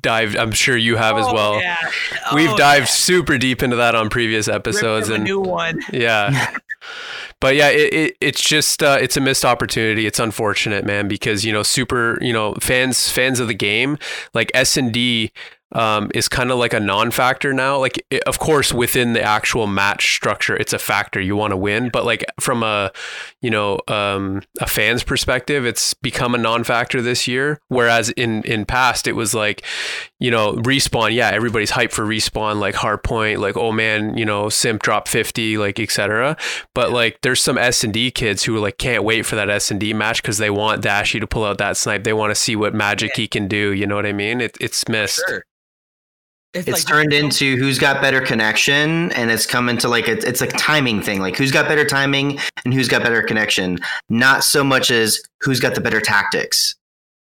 dived. 0.00 0.36
I'm 0.36 0.52
sure 0.52 0.76
you 0.76 0.96
have 0.96 1.16
as 1.18 1.26
Oh, 1.26 1.34
well. 1.34 1.60
Yeah. 1.60 1.76
We've 2.34 2.50
Oh, 2.50 2.56
dived 2.56 2.82
yeah. 2.88 2.92
super 2.92 3.38
deep 3.38 3.62
into 3.62 3.76
that 3.76 3.94
on 3.94 4.08
previous 4.10 4.48
episodes, 4.48 5.08
them 5.08 5.12
a 5.12 5.16
and 5.16 5.24
new 5.24 5.40
one. 5.40 5.80
yeah. 5.92 6.56
But 7.40 7.54
yeah, 7.54 7.68
it, 7.68 7.92
it 7.94 8.16
it's 8.20 8.40
just 8.42 8.82
uh, 8.82 8.98
it's 9.00 9.16
a 9.16 9.20
missed 9.20 9.44
opportunity. 9.44 10.06
It's 10.06 10.18
unfortunate, 10.18 10.84
man, 10.84 11.06
because 11.06 11.44
you 11.44 11.52
know, 11.52 11.62
super, 11.62 12.18
you 12.20 12.32
know, 12.32 12.54
fans 12.54 13.10
fans 13.10 13.38
of 13.38 13.46
the 13.46 13.54
game 13.54 13.96
like 14.34 14.50
S 14.54 14.76
and 14.76 14.92
D 14.92 15.30
um, 15.72 16.10
is 16.14 16.28
kind 16.28 16.50
of 16.50 16.58
like 16.58 16.72
a 16.72 16.80
non-factor 16.80 17.52
now. 17.52 17.78
Like, 17.78 18.04
it, 18.10 18.22
of 18.24 18.38
course, 18.38 18.72
within 18.72 19.12
the 19.12 19.22
actual 19.22 19.66
match 19.66 20.14
structure, 20.14 20.56
it's 20.56 20.72
a 20.72 20.78
factor. 20.78 21.20
You 21.20 21.36
want 21.36 21.52
to 21.52 21.56
win, 21.56 21.90
but 21.90 22.04
like 22.04 22.24
from 22.40 22.62
a 22.62 22.92
you 23.42 23.50
know 23.50 23.80
um, 23.88 24.42
a 24.60 24.66
fan's 24.66 25.02
perspective, 25.02 25.66
it's 25.66 25.94
become 25.94 26.34
a 26.34 26.38
non-factor 26.38 27.02
this 27.02 27.28
year. 27.28 27.60
Whereas 27.68 28.10
in 28.10 28.42
in 28.44 28.64
past, 28.64 29.06
it 29.06 29.12
was 29.12 29.34
like 29.34 29.64
you 30.18 30.30
know 30.30 30.54
respawn. 30.54 31.12
Yeah, 31.12 31.30
everybody's 31.30 31.72
hyped 31.72 31.92
for 31.92 32.04
respawn. 32.04 32.60
Like 32.60 32.74
hardpoint. 32.74 33.38
Like 33.38 33.56
oh 33.56 33.72
man, 33.72 34.16
you 34.16 34.24
know 34.24 34.48
simp 34.48 34.82
drop 34.82 35.08
fifty. 35.08 35.58
Like 35.58 35.78
etc. 35.78 36.36
But 36.74 36.92
like 36.92 37.20
there's 37.22 37.40
some 37.40 37.58
S 37.58 37.84
and 37.84 37.92
D 37.92 38.10
kids 38.10 38.44
who 38.44 38.58
like 38.58 38.78
can't 38.78 39.04
wait 39.04 39.26
for 39.26 39.36
that 39.36 39.50
S 39.50 39.70
and 39.70 39.78
D 39.78 39.92
match 39.92 40.22
because 40.22 40.38
they 40.38 40.50
want 40.50 40.82
Dashy 40.82 41.20
to 41.20 41.26
pull 41.26 41.44
out 41.44 41.58
that 41.58 41.76
snipe. 41.76 42.04
They 42.04 42.12
want 42.12 42.30
to 42.30 42.34
see 42.34 42.56
what 42.56 42.74
magic 42.74 43.16
he 43.16 43.28
can 43.28 43.48
do. 43.48 43.72
You 43.72 43.86
know 43.86 43.96
what 43.96 44.06
I 44.06 44.12
mean? 44.12 44.40
It, 44.40 44.56
it's 44.60 44.88
missed. 44.88 45.22
Sure. 45.28 45.44
It's 46.66 46.84
like- 46.84 46.86
turned 46.86 47.12
into 47.12 47.56
who's 47.56 47.78
got 47.78 48.00
better 48.00 48.20
connection, 48.20 49.12
and 49.12 49.30
it's 49.30 49.46
come 49.46 49.68
into 49.68 49.88
like 49.88 50.08
a, 50.08 50.12
it's 50.26 50.40
a 50.40 50.46
timing 50.46 51.02
thing, 51.02 51.20
like 51.20 51.36
who's 51.36 51.52
got 51.52 51.68
better 51.68 51.84
timing 51.84 52.38
and 52.64 52.72
who's 52.74 52.88
got 52.88 53.02
better 53.02 53.22
connection. 53.22 53.78
Not 54.08 54.42
so 54.44 54.64
much 54.64 54.90
as 54.90 55.20
who's 55.40 55.60
got 55.60 55.74
the 55.74 55.80
better 55.80 56.00
tactics. 56.00 56.74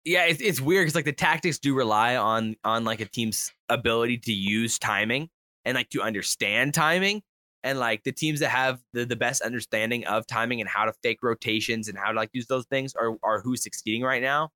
yeah, 0.04 0.26
it's, 0.26 0.42
it's 0.42 0.60
weird 0.60 0.84
because 0.86 0.96
like 0.96 1.06
the 1.06 1.14
tactics 1.14 1.60
do 1.60 1.74
rely 1.76 2.16
on 2.16 2.56
on 2.64 2.84
like 2.84 3.00
a 3.00 3.06
team's 3.06 3.52
ability 3.70 4.18
to 4.18 4.34
use 4.34 4.80
timing 4.80 5.30
and 5.64 5.76
like 5.76 5.90
to 5.92 6.02
understand 6.02 6.74
timing. 6.74 7.22
And 7.64 7.78
like 7.78 8.04
the 8.04 8.12
teams 8.12 8.40
that 8.40 8.50
have 8.50 8.80
the, 8.94 9.06
the 9.06 9.16
best 9.16 9.44
understanding 9.44 10.08
of 10.08 10.26
timing 10.26 10.62
and 10.62 10.68
how 10.68 10.86
to 10.86 10.94
fake 11.04 11.20
rotations 11.22 11.88
and 11.88 11.96
how 11.96 12.12
to 12.12 12.18
like 12.18 12.32
use 12.34 12.48
those 12.48 12.66
things 12.66 12.96
are 12.96 13.16
are 13.22 13.40
who's 13.42 13.62
succeeding 13.62 14.02
right 14.02 14.24
now. 14.24 14.50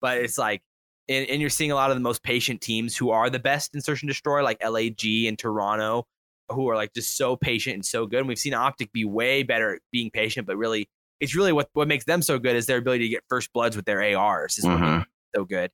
but 0.00 0.18
it's 0.18 0.38
like, 0.38 0.62
and, 1.08 1.28
and 1.28 1.40
you're 1.40 1.50
seeing 1.50 1.70
a 1.70 1.74
lot 1.74 1.90
of 1.90 1.96
the 1.96 2.00
most 2.02 2.22
patient 2.22 2.60
teams 2.60 2.96
who 2.96 3.10
are 3.10 3.28
the 3.30 3.38
best 3.38 3.74
in 3.74 3.80
search 3.80 4.02
and 4.02 4.08
destroy, 4.08 4.42
like 4.42 4.62
LAG 4.64 5.04
and 5.04 5.38
Toronto, 5.38 6.06
who 6.50 6.68
are 6.68 6.76
like 6.76 6.92
just 6.94 7.16
so 7.16 7.36
patient 7.36 7.74
and 7.74 7.84
so 7.84 8.06
good. 8.06 8.20
And 8.20 8.28
we've 8.28 8.38
seen 8.38 8.54
Optic 8.54 8.92
be 8.92 9.04
way 9.04 9.42
better 9.42 9.74
at 9.74 9.80
being 9.92 10.10
patient, 10.10 10.46
but 10.46 10.56
really, 10.56 10.88
it's 11.20 11.34
really 11.34 11.52
what 11.52 11.68
what 11.74 11.88
makes 11.88 12.04
them 12.04 12.22
so 12.22 12.38
good 12.38 12.56
is 12.56 12.66
their 12.66 12.78
ability 12.78 13.04
to 13.04 13.08
get 13.08 13.22
first 13.28 13.52
bloods 13.52 13.76
with 13.76 13.84
their 13.84 14.02
ARs 14.16 14.58
is 14.58 14.64
Mhm. 14.64 15.04
so 15.34 15.44
good. 15.44 15.70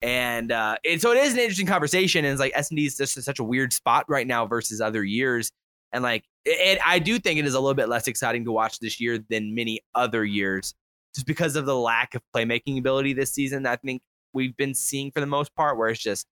And 0.00 0.52
uh, 0.52 0.76
and 0.88 1.00
so 1.00 1.10
it 1.12 1.18
is 1.18 1.32
an 1.34 1.40
interesting 1.40 1.66
conversation, 1.66 2.24
and 2.24 2.32
it's 2.32 2.40
like 2.40 2.52
S 2.54 2.70
and 2.70 2.76
D 2.78 2.86
is 2.86 2.96
just 2.96 3.16
in 3.16 3.22
such 3.22 3.38
a 3.40 3.44
weird 3.44 3.72
spot 3.72 4.04
right 4.08 4.26
now 4.26 4.46
versus 4.46 4.80
other 4.80 5.02
years. 5.04 5.50
And 5.92 6.02
like, 6.04 6.24
it, 6.44 6.78
I 6.86 6.98
do 7.00 7.18
think 7.18 7.38
it 7.40 7.46
is 7.46 7.54
a 7.54 7.60
little 7.60 7.74
bit 7.74 7.88
less 7.88 8.06
exciting 8.06 8.44
to 8.44 8.52
watch 8.52 8.78
this 8.78 9.00
year 9.00 9.18
than 9.30 9.54
many 9.54 9.80
other 9.94 10.24
years, 10.24 10.74
just 11.14 11.26
because 11.26 11.56
of 11.56 11.66
the 11.66 11.74
lack 11.76 12.14
of 12.14 12.22
playmaking 12.34 12.78
ability 12.78 13.12
this 13.14 13.32
season. 13.32 13.66
I 13.66 13.76
think 13.76 14.02
we've 14.32 14.56
been 14.56 14.74
seeing 14.74 15.10
for 15.10 15.20
the 15.20 15.26
most 15.26 15.54
part, 15.54 15.76
where 15.78 15.88
it's 15.88 16.00
just 16.00 16.26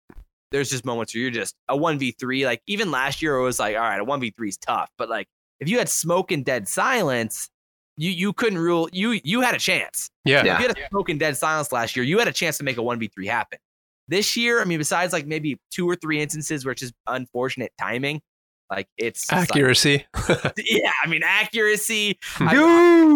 there's 0.53 0.71
just 0.71 0.85
moments 0.85 1.15
where 1.15 1.23
you're 1.23 1.31
just 1.31 1.55
a 1.69 1.77
one 1.77 1.99
v 1.99 2.13
three. 2.13 2.45
Like 2.47 2.63
even 2.67 2.91
last 2.91 3.21
year, 3.23 3.37
it 3.37 3.43
was 3.43 3.59
like, 3.59 3.75
all 3.77 3.83
right, 3.83 4.01
a 4.01 4.05
one 4.05 4.21
v 4.21 4.33
three 4.37 4.49
is 4.49 4.57
tough, 4.57 4.89
but 4.99 5.09
like 5.09 5.27
if 5.61 5.69
you 5.69 5.79
had 5.79 5.89
smoke 5.89 6.31
and 6.33 6.45
dead 6.45 6.69
silence, 6.69 7.49
you 7.97 8.11
you 8.11 8.33
couldn't 8.33 8.59
rule. 8.59 8.89
You 8.93 9.19
you 9.25 9.41
had 9.41 9.55
a 9.55 9.59
chance. 9.59 10.11
Yeah. 10.25 10.45
Yeah. 10.45 10.55
If 10.55 10.61
you 10.61 10.69
had 10.69 10.79
a 10.79 10.89
smoke 10.91 11.09
and 11.09 11.19
dead 11.19 11.37
silence 11.37 11.73
last 11.73 11.97
year, 11.97 12.05
you 12.05 12.19
had 12.19 12.29
a 12.29 12.33
chance 12.33 12.59
to 12.59 12.65
make 12.65 12.77
a 12.79 12.83
1v3 12.83 13.27
happen. 13.27 13.59
This 14.09 14.37
year, 14.37 14.61
I 14.61 14.65
mean, 14.65 14.79
besides 14.79 15.13
like 15.13 15.27
maybe 15.27 15.59
two 15.73 15.89
or 15.89 15.97
three 15.97 16.21
instances 16.21 16.65
where 16.65 16.73
it's 16.73 16.83
just 16.83 16.95
unfortunate 17.09 17.73
timing, 17.81 18.21
like 18.71 18.87
it's 18.99 19.23
just, 19.27 19.33
like- 19.33 19.51
Accuracy. 19.51 20.05
yeah, 20.59 20.93
I 21.03 21.09
mean, 21.09 21.23
accuracy. 21.25 22.19
I- 22.39 22.53
Dude. 22.55 22.63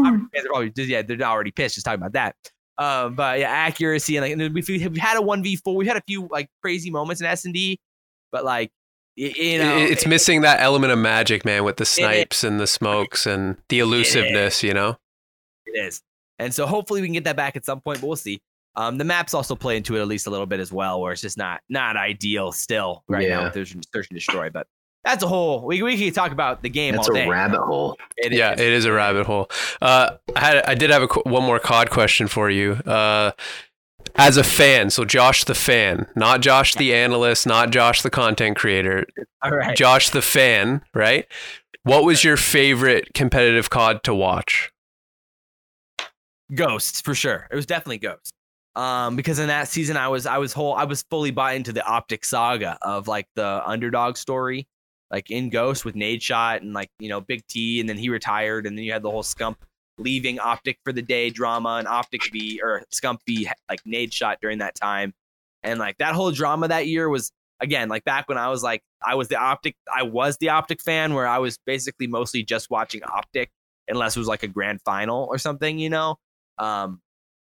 I'm- 0.06 0.30
they're 0.32 0.44
probably 0.46 0.72
yeah, 0.84 1.02
they're 1.02 1.20
already 1.22 1.50
pissed 1.52 1.74
just 1.76 1.84
talking 1.84 2.00
about 2.00 2.14
that. 2.14 2.34
Um, 2.80 3.14
but 3.14 3.38
yeah, 3.38 3.50
accuracy 3.50 4.16
and 4.16 4.24
like 4.24 4.32
and 4.32 4.54
we've, 4.54 4.66
we've 4.66 4.96
had 4.96 5.16
a 5.18 5.20
1v4. 5.20 5.76
We've 5.76 5.86
had 5.86 5.98
a 5.98 6.02
few 6.06 6.26
like 6.30 6.48
crazy 6.62 6.90
moments 6.90 7.20
in 7.20 7.26
S&D, 7.26 7.78
but 8.32 8.42
like, 8.44 8.70
you 9.16 9.58
know, 9.58 9.76
It- 9.76 9.90
it's 9.90 10.02
it- 10.04 10.08
missing 10.08 10.40
that 10.40 10.60
element 10.60 10.90
of 10.92 10.98
magic, 10.98 11.44
man, 11.44 11.62
with 11.64 11.76
the 11.76 11.84
snipes 11.84 12.42
and 12.42 12.58
the 12.58 12.66
smokes 12.66 13.26
and 13.26 13.58
the 13.68 13.80
elusiveness, 13.80 14.62
you 14.62 14.72
know? 14.72 14.96
It 15.66 15.78
is. 15.78 16.00
And 16.38 16.54
so 16.54 16.66
hopefully 16.66 17.02
we 17.02 17.06
can 17.08 17.12
get 17.12 17.24
that 17.24 17.36
back 17.36 17.54
at 17.54 17.66
some 17.66 17.82
point, 17.82 18.00
but 18.00 18.06
we'll 18.06 18.16
see. 18.16 18.40
Um, 18.76 18.96
the 18.96 19.04
maps 19.04 19.34
also 19.34 19.54
play 19.54 19.76
into 19.76 19.96
it 19.96 20.00
at 20.00 20.08
least 20.08 20.26
a 20.26 20.30
little 20.30 20.46
bit 20.46 20.58
as 20.60 20.72
well, 20.72 21.02
where 21.02 21.12
it's 21.12 21.20
just 21.20 21.36
not 21.36 21.60
not 21.68 21.96
ideal 21.98 22.50
still 22.50 23.04
right 23.08 23.28
now 23.28 23.40
Yeah. 23.40 23.44
with 23.52 23.68
search 23.92 24.08
and 24.08 24.14
destroy. 24.16 24.48
But 24.48 24.66
that's 25.04 25.22
a 25.22 25.26
whole 25.26 25.64
we 25.64 25.82
we 25.82 25.96
can 25.96 26.12
talk 26.12 26.32
about 26.32 26.62
the 26.62 26.68
game 26.68 26.94
That's 26.94 27.08
all 27.08 27.16
a 27.16 27.28
rabbit 27.28 27.60
hole. 27.60 27.96
It 28.16 28.32
yeah, 28.32 28.52
is. 28.52 28.60
it 28.60 28.72
is 28.72 28.84
a 28.84 28.92
rabbit 28.92 29.26
hole. 29.26 29.50
Uh, 29.80 30.16
I 30.36 30.40
had, 30.40 30.64
I 30.64 30.74
did 30.74 30.90
have 30.90 31.02
a, 31.02 31.08
qu- 31.08 31.22
one 31.24 31.42
more 31.42 31.58
COD 31.58 31.90
question 31.90 32.28
for 32.28 32.50
you. 32.50 32.72
Uh, 32.86 33.32
as 34.16 34.36
a 34.36 34.44
fan, 34.44 34.90
so 34.90 35.04
Josh 35.04 35.44
the 35.44 35.54
fan, 35.54 36.06
not 36.16 36.40
Josh 36.40 36.74
the 36.74 36.94
analyst, 36.94 37.46
not 37.46 37.70
Josh 37.70 38.02
the 38.02 38.10
content 38.10 38.56
creator, 38.56 39.06
all 39.42 39.52
right. 39.52 39.76
Josh 39.76 40.10
the 40.10 40.22
fan, 40.22 40.82
right? 40.94 41.26
What 41.84 42.04
was 42.04 42.24
your 42.24 42.36
favorite 42.36 43.14
competitive 43.14 43.70
COD 43.70 44.02
to 44.04 44.14
watch? 44.14 44.72
Ghosts 46.54 47.00
for 47.00 47.14
sure. 47.14 47.46
It 47.50 47.56
was 47.56 47.66
definitely 47.66 47.98
Ghosts. 47.98 48.32
Um, 48.76 49.16
because 49.16 49.38
in 49.38 49.48
that 49.48 49.68
season 49.68 49.96
I 49.96 50.08
was 50.08 50.26
I 50.26 50.38
was 50.38 50.52
whole 50.52 50.74
I 50.74 50.84
was 50.84 51.02
fully 51.10 51.30
bought 51.30 51.54
into 51.54 51.72
the 51.72 51.84
optic 51.84 52.24
saga 52.24 52.78
of 52.82 53.08
like 53.08 53.26
the 53.34 53.62
underdog 53.64 54.16
story, 54.16 54.68
like 55.10 55.30
in 55.30 55.50
Ghost 55.50 55.84
with 55.84 55.94
Nadeshot 55.94 56.58
and 56.58 56.72
like 56.72 56.90
you 56.98 57.08
know 57.08 57.20
Big 57.20 57.46
T, 57.46 57.80
and 57.80 57.88
then 57.88 57.96
he 57.98 58.08
retired, 58.08 58.66
and 58.66 58.76
then 58.76 58.84
you 58.84 58.92
had 58.92 59.02
the 59.02 59.10
whole 59.10 59.22
Scump 59.22 59.56
leaving 59.98 60.38
Optic 60.38 60.78
for 60.84 60.92
the 60.92 61.02
day 61.02 61.30
drama, 61.30 61.76
and 61.78 61.88
Optic 61.88 62.30
be 62.32 62.60
or 62.62 62.82
Scump 62.92 63.18
be 63.24 63.48
like 63.68 63.82
Nadeshot 63.84 64.36
during 64.40 64.58
that 64.58 64.74
time, 64.74 65.14
and 65.62 65.78
like 65.78 65.98
that 65.98 66.14
whole 66.14 66.30
drama 66.30 66.68
that 66.68 66.86
year 66.86 67.08
was 67.08 67.32
again 67.60 67.88
like 67.88 68.04
back 68.04 68.28
when 68.28 68.38
I 68.38 68.48
was 68.48 68.62
like 68.62 68.82
I 69.04 69.14
was 69.14 69.28
the 69.28 69.36
Optic 69.36 69.76
I 69.92 70.02
was 70.04 70.36
the 70.38 70.50
Optic 70.50 70.80
fan 70.80 71.14
where 71.14 71.26
I 71.26 71.38
was 71.38 71.58
basically 71.66 72.06
mostly 72.06 72.42
just 72.42 72.70
watching 72.70 73.02
Optic 73.04 73.50
unless 73.88 74.16
it 74.16 74.20
was 74.20 74.28
like 74.28 74.42
a 74.42 74.48
grand 74.48 74.80
final 74.82 75.26
or 75.28 75.36
something, 75.36 75.78
you 75.78 75.90
know. 75.90 76.16
Um, 76.58 77.00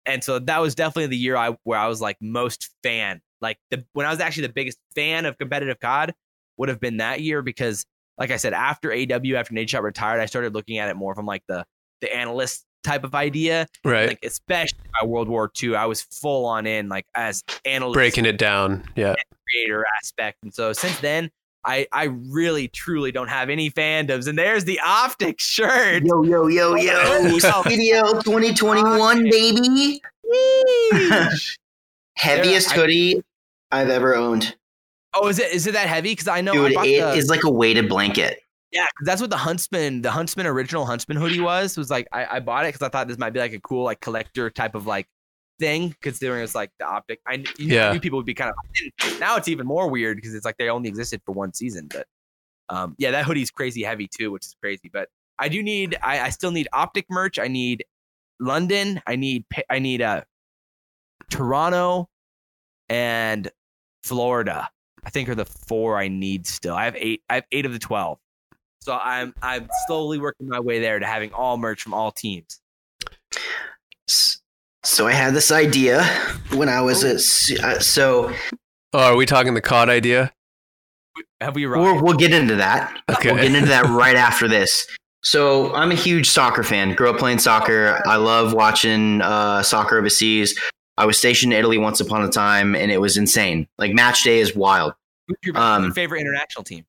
and 0.06 0.24
so 0.24 0.40
that 0.40 0.60
was 0.60 0.76
definitely 0.76 1.08
the 1.08 1.18
year 1.18 1.36
I 1.36 1.58
where 1.64 1.80
I 1.80 1.88
was 1.88 2.02
like 2.02 2.18
most 2.22 2.70
fan. 2.84 3.22
Like 3.42 3.58
the 3.72 3.86
when 3.94 4.06
I 4.06 4.12
was 4.12 4.20
actually 4.20 4.48
the 4.48 4.54
biggest 4.54 4.78
fan 4.96 5.26
of 5.26 5.38
competitive 5.38 5.80
COD 5.80 6.14
would 6.58 6.70
have 6.70 6.80
been 6.80 6.98
that 6.98 7.22
year 7.22 7.42
because, 7.42 7.86
like 8.18 8.32
I 8.32 8.38
said, 8.38 8.54
after 8.54 8.92
AW 8.92 9.36
after 9.36 9.54
Nadeshot 9.54 9.82
retired, 9.82 10.20
I 10.22 10.26
started 10.26 10.54
looking 10.54 10.78
at 10.78 10.90
it 10.90 10.96
more 10.96 11.16
from 11.16 11.26
like 11.26 11.44
the 11.48 11.66
the 12.02 12.14
analyst 12.16 12.66
type 12.84 13.04
of 13.04 13.16
idea. 13.16 13.68
Right. 13.84 14.10
Like 14.10 14.20
especially 14.24 14.80
by 15.00 15.08
World 15.08 15.28
War 15.28 15.52
II, 15.62 15.76
I 15.76 15.86
was 15.86 16.02
full 16.04 16.46
on 16.46 16.68
in 16.68 16.88
like 16.88 17.06
as 17.16 17.44
analyst 17.66 17.96
Breaking 17.96 18.26
it 18.26 18.38
down. 18.38 18.84
Yeah. 18.96 19.16
creator 19.50 19.86
aspect. 19.98 20.38
And 20.44 20.54
so 20.54 20.72
since 20.74 21.00
then, 21.00 21.32
I 21.66 21.88
I 21.92 22.04
really 22.06 22.68
truly 22.68 23.12
don't 23.12 23.28
have 23.28 23.50
any 23.50 23.72
fandoms. 23.72 24.28
And 24.28 24.38
there's 24.38 24.66
the 24.66 24.80
optic 24.86 25.40
shirt. 25.40 26.04
Yo, 26.06 26.24
yo, 26.24 26.48
yo, 26.48 26.76
yo. 26.76 27.28
Yo. 27.28 27.62
Video 27.64 28.22
2021, 28.22 29.24
baby. 29.24 30.02
Yeesh. 30.32 31.58
Heaviest 32.18 32.72
I- 32.72 32.76
hoodie 32.76 33.22
I've 33.72 33.90
ever 33.90 34.16
owned. 34.16 34.56
Oh, 35.16 35.28
is 35.28 35.40
it 35.40 35.52
is 35.52 35.66
it 35.68 35.72
that 35.74 35.88
heavy? 35.88 36.12
Because 36.12 36.28
I 36.28 36.42
know 36.42 36.52
I 36.54 36.68
Dude, 36.68 36.74
bought 36.76 36.88
it 36.88 37.00
the- 37.02 37.14
is 37.14 37.30
like 37.30 37.44
a 37.44 37.50
weighted 37.50 37.88
blanket. 37.90 38.40
Yeah, 38.72 38.86
that's 39.06 39.22
what 39.22 39.30
the 39.30 39.38
Huntsmen, 39.38 40.02
the 40.02 40.12
Huntsmen 40.12 40.46
original 40.46 40.86
Huntsmen 40.86 41.16
hoodie 41.18 41.40
was. 41.40 41.78
Was 41.78 41.90
like 41.90 42.08
I, 42.12 42.26
I 42.38 42.40
bought 42.42 42.66
it 42.66 42.70
because 42.74 42.82
I 42.86 42.90
thought 42.90 43.08
this 43.08 43.18
might 43.18 43.30
be 43.32 43.40
like 43.40 43.54
a 43.54 43.60
cool 43.62 43.84
like 43.86 44.02
collector 44.02 44.50
type 44.50 44.76
of 44.76 44.86
like 44.86 45.08
thing, 45.60 45.96
considering 46.02 46.44
it's 46.44 46.56
like 46.56 46.72
the 46.80 46.86
optic. 46.86 47.22
I 47.26 47.38
kn- 47.38 47.46
you 47.58 47.68
Yeah. 47.74 47.94
knew 47.94 48.02
people 48.02 48.18
would 48.18 48.26
be 48.26 48.34
kind 48.34 48.52
of. 48.52 49.20
Now 49.20 49.38
it's 49.38 49.48
even 49.48 49.66
more 49.66 49.90
weird 49.90 50.18
because 50.18 50.34
it's 50.36 50.44
like 50.46 50.58
they 50.58 50.70
only 50.70 50.90
existed 50.90 51.22
for 51.26 51.32
one 51.32 51.54
season. 51.54 51.88
But 51.90 52.08
um, 52.68 52.96
yeah, 52.98 53.12
that 53.12 53.24
hoodie's 53.26 53.50
crazy 53.52 53.82
heavy 53.84 54.10
too, 54.14 54.32
which 54.32 54.46
is 54.46 54.56
crazy. 54.62 54.90
But 54.92 55.08
I 55.40 55.48
do 55.48 55.64
need, 55.64 55.96
I, 56.04 56.20
I 56.22 56.30
still 56.30 56.52
need 56.52 56.68
optic 56.74 57.06
merch. 57.10 57.40
I 57.40 57.48
need 57.48 57.86
London. 58.42 59.02
I 59.08 59.16
need, 59.16 59.46
I 59.70 59.80
need 59.80 60.02
uh, 60.02 60.22
Toronto, 61.30 62.10
and 62.90 63.50
Florida. 64.04 64.70
I 65.06 65.10
think 65.10 65.30
are 65.30 65.36
the 65.36 65.46
four 65.46 65.98
I 65.98 66.08
need 66.08 66.48
still. 66.48 66.76
I 66.76 66.86
have 66.86 66.96
eight. 66.98 67.22
I 67.30 67.36
have 67.36 67.46
eight 67.52 67.66
of 67.66 67.74
the 67.74 67.80
twelve. 67.80 68.18
So 68.82 68.98
I'm 69.02 69.34
I'm 69.42 69.68
slowly 69.88 70.20
working 70.20 70.48
my 70.48 70.60
way 70.60 70.80
there 70.80 71.00
to 71.00 71.06
having 71.06 71.32
all 71.34 71.58
merch 71.58 71.82
from 71.82 71.94
all 71.94 72.12
teams. 72.12 72.60
So 74.84 75.08
I 75.08 75.14
had 75.14 75.34
this 75.34 75.52
idea 75.52 76.04
when 76.54 76.70
I 76.70 76.82
was 76.82 77.04
at. 77.04 77.60
uh, 77.64 77.80
So 77.80 78.34
Oh, 78.94 79.00
are 79.12 79.16
we 79.16 79.26
talking 79.26 79.54
the 79.56 79.62
COD 79.62 79.90
idea? 79.90 80.32
Have 81.42 81.56
we 81.56 81.66
we'll, 81.66 81.84
arrived? 81.86 82.04
we'll 82.04 82.14
get 82.18 82.34
into 82.34 82.56
that. 82.56 82.96
Okay. 83.10 83.32
We'll 83.32 83.42
get 83.42 83.54
into 83.56 83.68
that 83.70 83.86
right 83.90 84.16
after 84.16 84.48
this. 84.48 84.88
So 85.24 85.74
I'm 85.74 85.92
a 85.92 85.96
huge 85.96 86.30
soccer 86.30 86.62
fan. 86.64 86.94
Grew 86.94 87.10
up 87.10 87.18
playing 87.18 87.40
soccer. 87.40 88.00
I 88.06 88.16
love 88.18 88.54
watching 88.54 89.22
uh, 89.22 89.64
soccer 89.64 89.98
overseas. 89.98 90.58
I 90.98 91.06
was 91.06 91.18
stationed 91.18 91.54
in 91.54 91.60
Italy 91.60 91.78
once 91.78 92.00
upon 92.00 92.24
a 92.24 92.30
time, 92.30 92.76
and 92.76 92.92
it 92.92 93.00
was 93.00 93.18
insane. 93.18 93.68
Like 93.78 93.94
match 93.94 94.24
day 94.24 94.40
is 94.40 94.56
wild. 94.56 94.94
Who's 95.28 95.38
your 95.44 95.58
um, 95.58 95.92
favorite 95.92 96.22
international 96.22 96.64
team? 96.64 96.86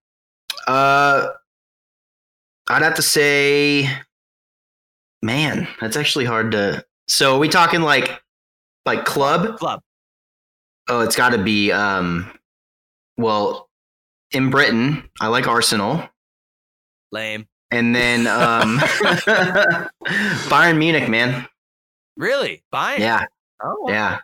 Uh, 0.66 1.28
I'd 2.68 2.82
have 2.82 2.94
to 2.94 3.02
say, 3.02 3.88
man, 5.22 5.68
that's 5.80 5.96
actually 5.96 6.24
hard 6.24 6.52
to. 6.52 6.84
So 7.08 7.36
are 7.36 7.38
we 7.38 7.48
talking 7.48 7.80
like, 7.82 8.20
like 8.84 9.04
club? 9.04 9.58
Club. 9.58 9.80
Oh, 10.88 11.00
it's 11.00 11.16
got 11.16 11.30
to 11.30 11.38
be. 11.38 11.72
Um, 11.72 12.30
well, 13.16 13.68
in 14.32 14.50
Britain, 14.50 15.08
I 15.20 15.28
like 15.28 15.48
Arsenal, 15.48 16.06
Lame. 17.10 17.46
and 17.70 17.94
then 17.94 18.26
um, 18.26 18.78
Bayern 20.48 20.78
Munich, 20.78 21.08
man. 21.08 21.48
Really? 22.16 22.62
Bayern? 22.72 22.98
Yeah, 22.98 23.26
Oh. 23.62 23.86
yeah. 23.88 24.20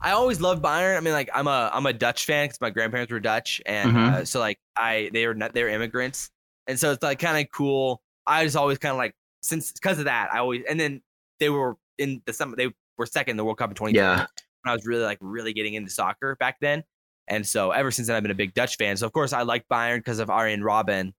I 0.00 0.12
always 0.12 0.40
loved 0.40 0.62
Bayern. 0.62 0.96
I 0.96 1.00
mean, 1.00 1.12
like 1.12 1.28
I'm 1.34 1.48
a 1.48 1.70
I'm 1.72 1.84
a 1.86 1.92
Dutch 1.92 2.24
fan 2.24 2.44
because 2.46 2.60
my 2.60 2.70
grandparents 2.70 3.10
were 3.12 3.18
Dutch, 3.20 3.60
and 3.66 3.92
Mhm. 3.92 4.12
uh, 4.12 4.24
so 4.24 4.38
like 4.38 4.58
I 4.76 5.10
they 5.12 5.26
were 5.26 5.34
not 5.34 5.54
they're 5.54 5.68
immigrants, 5.68 6.30
and 6.68 6.78
so 6.78 6.92
it's 6.92 7.02
like 7.02 7.18
kind 7.18 7.44
of 7.44 7.50
cool. 7.52 8.00
I 8.26 8.44
just 8.44 8.56
always 8.56 8.78
kind 8.78 8.92
of 8.92 8.98
like 8.98 9.14
since 9.42 9.72
because 9.72 9.98
of 9.98 10.04
that 10.04 10.28
I 10.32 10.38
always 10.38 10.62
and 10.68 10.78
then 10.78 11.00
they 11.40 11.48
were 11.48 11.76
in 11.96 12.22
the 12.26 12.32
summer 12.32 12.54
they 12.56 12.70
were 12.96 13.06
second 13.06 13.32
in 13.32 13.36
the 13.38 13.44
World 13.44 13.58
Cup 13.58 13.70
in 13.70 13.74
2020 13.76 13.96
Yeah. 13.96 14.26
when 14.62 14.70
I 14.70 14.72
was 14.72 14.86
really 14.86 15.02
like 15.04 15.18
really 15.20 15.52
getting 15.52 15.74
into 15.74 15.90
soccer 15.90 16.36
back 16.36 16.58
then, 16.60 16.84
and 17.26 17.44
so 17.44 17.72
ever 17.72 17.90
since 17.90 18.06
then 18.06 18.16
I've 18.16 18.22
been 18.22 18.30
a 18.30 18.36
big 18.36 18.54
Dutch 18.54 18.76
fan. 18.76 18.96
So 18.96 19.06
of 19.06 19.12
course 19.12 19.32
I 19.32 19.42
like 19.42 19.66
Bayern 19.68 19.98
because 19.98 20.20
of 20.20 20.30
Arjen 20.30 20.60
Robben, 20.60 21.12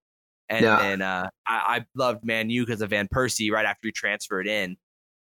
and 0.48 0.64
Yeah. 0.64 0.78
then 0.78 1.02
uh, 1.02 1.28
I, 1.46 1.76
I 1.80 1.84
loved 1.94 2.24
Man 2.24 2.48
U 2.48 2.64
because 2.64 2.80
of 2.80 2.88
Van 2.90 3.08
Persie 3.08 3.50
right 3.52 3.66
after 3.66 3.88
he 3.88 3.92
transferred 3.92 4.46
in, 4.46 4.78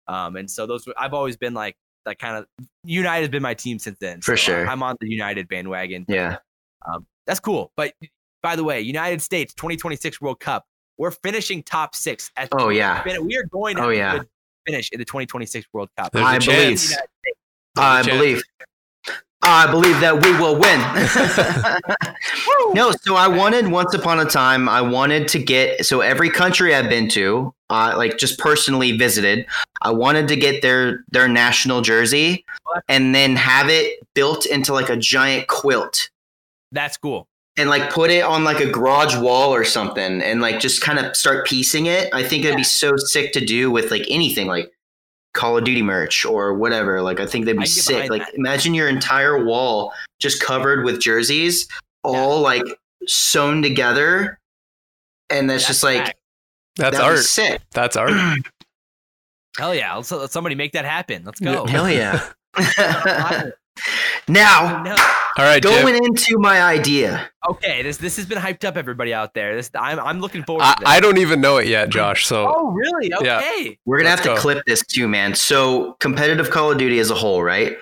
um, 0.08 0.36
and 0.36 0.50
so 0.50 0.66
those 0.66 0.86
I've 0.98 1.14
always 1.14 1.38
been 1.38 1.54
like 1.54 1.76
that 2.06 2.18
kind 2.18 2.36
of 2.36 2.46
United 2.84 3.22
has 3.24 3.28
been 3.28 3.42
my 3.42 3.52
team 3.54 3.78
since 3.78 3.98
then. 3.98 4.20
For 4.22 4.36
So, 4.36 4.52
uh, 4.52 4.56
sure. 4.56 4.68
I'm 4.68 4.82
on 4.82 4.96
the 5.00 5.08
United 5.10 5.48
bandwagon. 5.48 6.06
Yeah. 6.08 6.38
That's 7.26 7.40
cool. 7.40 7.72
But 7.76 7.92
by 8.42 8.54
the 8.56 8.62
way, 8.64 8.80
United 8.80 9.20
States 9.20 9.52
2026 9.54 10.20
World 10.20 10.38
Cup, 10.40 10.64
we're 10.96 11.10
finishing 11.10 11.62
top 11.64 11.94
six. 11.96 12.30
At 12.36 12.48
Oh 12.52 12.68
yeah. 12.70 13.02
We 13.20 13.36
are 13.36 13.44
going 13.44 13.76
to 13.76 13.82
Oh, 13.84 13.88
yeah. 13.90 14.20
finish 14.64 14.88
in 14.92 14.98
the 15.00 15.04
2026 15.04 15.66
World 15.72 15.88
Cup. 15.98 16.12
There's 16.12 16.24
I 16.24 16.36
a 16.36 16.40
believe- 16.40 16.92
I 17.78 18.02
believe. 18.02 18.42
I 19.42 19.70
believe 19.70 20.00
that 20.00 20.24
we 20.24 20.32
will 20.38 20.58
win. 20.58 20.80
no, 22.74 22.90
so 23.02 23.14
I 23.14 23.28
wanted 23.28 23.68
once 23.68 23.94
upon 23.94 24.18
a 24.18 24.24
time. 24.24 24.68
I 24.68 24.80
wanted 24.80 25.28
to 25.28 25.38
get 25.38 25.86
so 25.86 26.00
every 26.00 26.30
country 26.30 26.74
I've 26.74 26.88
been 26.90 27.08
to, 27.10 27.54
uh, 27.70 27.94
like 27.96 28.18
just 28.18 28.38
personally 28.38 28.96
visited. 28.96 29.46
I 29.82 29.92
wanted 29.92 30.26
to 30.28 30.36
get 30.36 30.62
their 30.62 31.04
their 31.10 31.28
national 31.28 31.82
jersey 31.82 32.44
and 32.88 33.14
then 33.14 33.36
have 33.36 33.68
it 33.68 34.00
built 34.14 34.46
into 34.46 34.72
like 34.72 34.88
a 34.90 34.96
giant 34.96 35.46
quilt 35.46 36.10
That's 36.72 36.96
cool. 36.96 37.28
and 37.56 37.68
like 37.70 37.90
put 37.92 38.10
it 38.10 38.24
on 38.24 38.42
like 38.42 38.60
a 38.60 38.70
garage 38.70 39.16
wall 39.16 39.54
or 39.54 39.64
something 39.64 40.22
and 40.22 40.40
like 40.40 40.58
just 40.58 40.80
kind 40.80 40.98
of 40.98 41.14
start 41.14 41.46
piecing 41.46 41.86
it. 41.86 42.12
I 42.12 42.22
think 42.24 42.44
it'd 42.44 42.56
be 42.56 42.64
so 42.64 42.96
sick 42.96 43.32
to 43.34 43.44
do 43.44 43.70
with 43.70 43.90
like 43.92 44.06
anything 44.10 44.46
like 44.48 44.72
Call 45.36 45.56
of 45.56 45.64
Duty 45.64 45.82
merch 45.82 46.24
or 46.24 46.54
whatever. 46.54 47.02
Like 47.02 47.20
I 47.20 47.26
think 47.26 47.44
they'd 47.44 47.56
be 47.56 47.66
sick. 47.66 48.10
Like 48.10 48.24
that. 48.24 48.34
imagine 48.34 48.74
your 48.74 48.88
entire 48.88 49.44
wall 49.44 49.92
just 50.18 50.42
covered 50.42 50.84
with 50.84 51.00
jerseys, 51.00 51.68
all 52.02 52.40
like 52.40 52.64
sewn 53.06 53.62
together. 53.62 54.38
And 55.30 55.50
that's, 55.50 55.66
just 55.66 55.82
like 55.82 55.98
fact. 55.98 56.18
That's 56.76 56.96
that'd 56.96 57.12
art. 57.12 57.24
sick. 57.24 57.62
That's 57.72 57.96
art. 57.96 58.12
hell 59.58 59.74
yeah. 59.74 59.94
Let's, 59.94 60.10
let 60.10 60.30
somebody 60.30 60.54
make 60.54 60.72
that 60.72 60.84
happen. 60.84 61.22
Let's 61.24 61.40
go. 61.40 61.66
Hell 61.66 61.90
yeah. 61.90 62.30
now 64.28 64.82
No. 64.82 64.96
All 65.38 65.44
right, 65.44 65.62
Jim. 65.62 65.82
going 65.82 66.02
into 66.02 66.38
my 66.38 66.62
idea. 66.62 67.30
Okay, 67.50 67.82
this 67.82 67.98
this 67.98 68.16
has 68.16 68.24
been 68.24 68.38
hyped 68.38 68.64
up, 68.64 68.76
everybody 68.76 69.12
out 69.12 69.34
there. 69.34 69.54
This 69.54 69.70
I'm 69.74 70.00
I'm 70.00 70.18
looking 70.18 70.42
forward 70.44 70.62
I, 70.64 70.74
to 70.74 70.80
this. 70.80 70.88
I 70.88 71.00
don't 71.00 71.18
even 71.18 71.42
know 71.42 71.58
it 71.58 71.66
yet, 71.66 71.90
Josh. 71.90 72.24
So 72.24 72.54
oh, 72.56 72.70
really? 72.70 73.12
Yeah. 73.22 73.38
Okay. 73.38 73.78
We're 73.84 73.98
gonna 73.98 74.10
Let's 74.10 74.24
have 74.24 74.34
to 74.34 74.36
go. 74.36 74.40
clip 74.40 74.64
this 74.66 74.84
too, 74.86 75.06
man. 75.08 75.34
So 75.34 75.92
competitive 76.00 76.48
Call 76.48 76.72
of 76.72 76.78
Duty 76.78 76.98
as 77.00 77.10
a 77.10 77.14
whole, 77.14 77.42
right? 77.42 77.76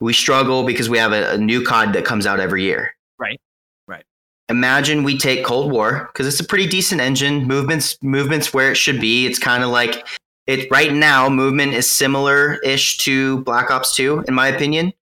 We 0.00 0.12
struggle 0.12 0.64
because 0.64 0.88
we 0.88 0.98
have 0.98 1.12
a, 1.12 1.34
a 1.34 1.38
new 1.38 1.62
COD 1.62 1.92
that 1.92 2.04
comes 2.04 2.26
out 2.26 2.40
every 2.40 2.64
year. 2.64 2.94
Right. 3.18 3.40
Right. 3.86 4.04
Imagine 4.48 5.04
we 5.04 5.16
take 5.18 5.44
Cold 5.44 5.70
War 5.70 6.10
because 6.12 6.26
it's 6.26 6.40
a 6.40 6.44
pretty 6.44 6.66
decent 6.66 7.00
engine. 7.00 7.44
Movements, 7.44 7.96
movements 8.02 8.52
where 8.52 8.72
it 8.72 8.76
should 8.76 9.00
be. 9.00 9.24
It's 9.24 9.38
kind 9.38 9.62
of 9.62 9.70
like 9.70 10.04
it 10.48 10.68
right 10.70 10.92
now. 10.92 11.28
Movement 11.28 11.74
is 11.74 11.88
similar-ish 11.88 12.98
to 12.98 13.38
Black 13.44 13.70
Ops 13.70 13.94
Two, 13.94 14.24
in 14.26 14.34
my 14.34 14.48
opinion. 14.48 14.92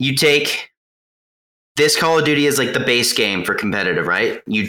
You 0.00 0.16
take 0.16 0.70
this 1.76 1.96
Call 1.96 2.18
of 2.18 2.24
Duty 2.24 2.46
is 2.46 2.58
like 2.58 2.72
the 2.72 2.80
base 2.80 3.12
game 3.12 3.44
for 3.44 3.54
competitive, 3.54 4.06
right? 4.06 4.42
You 4.46 4.68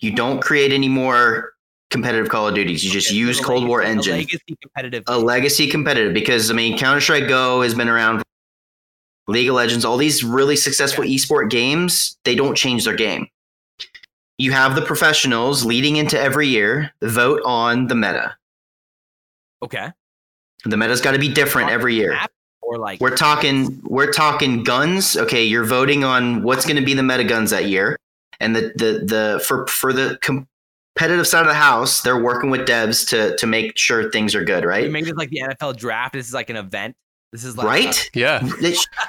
you 0.00 0.12
don't 0.12 0.40
create 0.40 0.72
any 0.72 0.88
more 0.88 1.54
competitive 1.90 2.28
Call 2.28 2.46
of 2.48 2.54
Duties. 2.54 2.84
You 2.84 2.90
just 2.92 3.08
Okay, 3.08 3.16
use 3.16 3.40
Cold 3.40 3.66
War 3.66 3.78
legacy- 3.82 3.94
the 3.94 3.98
engine 4.12 4.16
Legacy 4.18 4.56
competitive. 4.62 5.04
a 5.08 5.18
legacy 5.18 5.66
competitive 5.68 6.12
because 6.14 6.50
I 6.50 6.54
mean 6.54 6.76
Counter 6.78 7.00
Strike 7.00 7.26
Go 7.28 7.62
has 7.62 7.74
been 7.74 7.88
around. 7.88 8.22
League 9.28 9.48
of 9.48 9.56
Legends, 9.56 9.84
all 9.84 9.96
these 9.96 10.22
really 10.22 10.54
successful 10.54 11.02
esport 11.02 11.50
games, 11.50 12.16
they 12.24 12.36
don't 12.36 12.54
change 12.54 12.84
their 12.84 12.94
game. 12.94 13.26
You 14.38 14.52
have 14.52 14.76
the 14.76 14.82
professionals 14.82 15.64
leading 15.64 15.96
into 15.96 16.16
every 16.20 16.46
year 16.46 16.92
vote 17.02 17.40
on 17.44 17.88
the 17.88 17.96
meta. 17.96 18.36
okay. 19.64 19.90
The 20.64 20.76
meta's 20.76 21.00
got 21.00 21.12
to 21.12 21.18
be 21.18 21.28
different 21.28 21.70
every 21.70 21.94
year. 21.96 22.12
Map 22.12 22.30
or 22.66 22.78
like 22.78 23.00
We're 23.00 23.16
talking 23.16 23.80
we're 23.84 24.12
talking 24.12 24.62
guns. 24.64 25.16
Okay, 25.16 25.44
you're 25.44 25.64
voting 25.64 26.04
on 26.04 26.42
what's 26.42 26.66
going 26.66 26.76
to 26.76 26.84
be 26.84 26.94
the 26.94 27.02
meta 27.02 27.24
guns 27.24 27.50
that 27.50 27.66
year. 27.66 27.96
And 28.40 28.54
the 28.54 28.72
the 28.74 29.04
the 29.04 29.44
for 29.46 29.66
for 29.66 29.92
the 29.92 30.18
competitive 30.20 31.26
side 31.26 31.42
of 31.42 31.46
the 31.46 31.54
house, 31.54 32.02
they're 32.02 32.22
working 32.22 32.50
with 32.50 32.66
devs 32.68 33.08
to 33.08 33.36
to 33.36 33.46
make 33.46 33.78
sure 33.78 34.10
things 34.10 34.34
are 34.34 34.44
good, 34.44 34.64
we 34.64 34.68
right? 34.68 34.90
make 34.90 35.04
this 35.04 35.14
like 35.14 35.30
the 35.30 35.42
NFL 35.48 35.76
draft. 35.76 36.12
This 36.14 36.26
is 36.28 36.34
like 36.34 36.50
an 36.50 36.56
event. 36.56 36.94
This 37.32 37.44
is 37.44 37.56
like 37.56 37.66
Right? 37.66 38.10
yeah, 38.14 38.46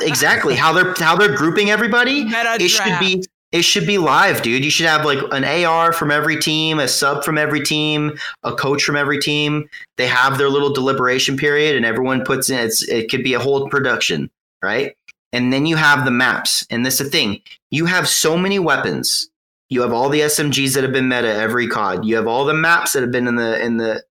exactly 0.01 0.55
how 0.55 0.73
they're 0.73 0.93
how 0.97 1.15
they're 1.15 1.35
grouping 1.35 1.69
everybody. 1.69 2.23
meta 2.25 2.57
It 2.59 2.69
should 2.69 2.99
be 2.99 3.23
it 3.51 3.61
should 3.61 3.87
be 3.87 3.97
live, 3.97 4.41
dude. 4.41 4.65
You 4.65 4.71
should 4.71 4.87
have 4.87 5.05
like 5.05 5.19
an 5.31 5.43
AR 5.43 5.93
from 5.93 6.11
every 6.11 6.37
team, 6.37 6.79
a 6.79 6.87
sub 6.87 7.23
from 7.23 7.37
every 7.37 7.61
team, 7.61 8.17
a 8.43 8.53
coach 8.53 8.83
from 8.83 8.97
every 8.97 9.19
team. 9.19 9.69
They 9.97 10.07
have 10.07 10.37
their 10.37 10.49
little 10.49 10.73
deliberation 10.73 11.37
period, 11.37 11.75
and 11.75 11.85
everyone 11.85 12.25
puts 12.25 12.49
in. 12.49 12.59
It's 12.59 12.87
it 12.87 13.09
could 13.09 13.23
be 13.23 13.33
a 13.33 13.39
whole 13.39 13.69
production, 13.69 14.29
right? 14.61 14.95
And 15.31 15.53
then 15.53 15.65
you 15.65 15.77
have 15.77 16.03
the 16.03 16.11
maps, 16.11 16.65
and 16.69 16.85
this 16.85 16.99
is 16.99 17.07
the 17.07 17.11
thing: 17.11 17.41
you 17.71 17.85
have 17.85 18.07
so 18.07 18.37
many 18.37 18.59
weapons. 18.59 19.29
You 19.69 19.81
have 19.81 19.93
all 19.93 20.09
the 20.09 20.21
SMGs 20.21 20.73
that 20.75 20.83
have 20.83 20.93
been 20.93 21.09
meta 21.09 21.33
every 21.33 21.67
COD. 21.67 22.05
You 22.05 22.15
have 22.15 22.27
all 22.27 22.45
the 22.45 22.53
maps 22.53 22.93
that 22.93 23.01
have 23.01 23.11
been 23.11 23.27
in 23.27 23.35
the 23.35 23.63
in 23.63 23.77
the 23.77 24.03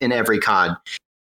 in 0.00 0.12
every 0.12 0.38
COD. 0.38 0.76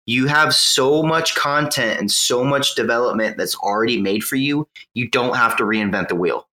You 0.06 0.26
have 0.26 0.54
so 0.54 1.04
much 1.04 1.36
content 1.36 2.00
and 2.00 2.10
so 2.10 2.42
much 2.42 2.74
development 2.74 3.36
that's 3.36 3.54
already 3.56 4.00
made 4.00 4.24
for 4.24 4.34
you. 4.34 4.66
You 4.94 5.08
don't 5.08 5.36
have 5.36 5.56
to 5.58 5.62
reinvent 5.62 6.08
the 6.08 6.16
wheel. 6.16 6.48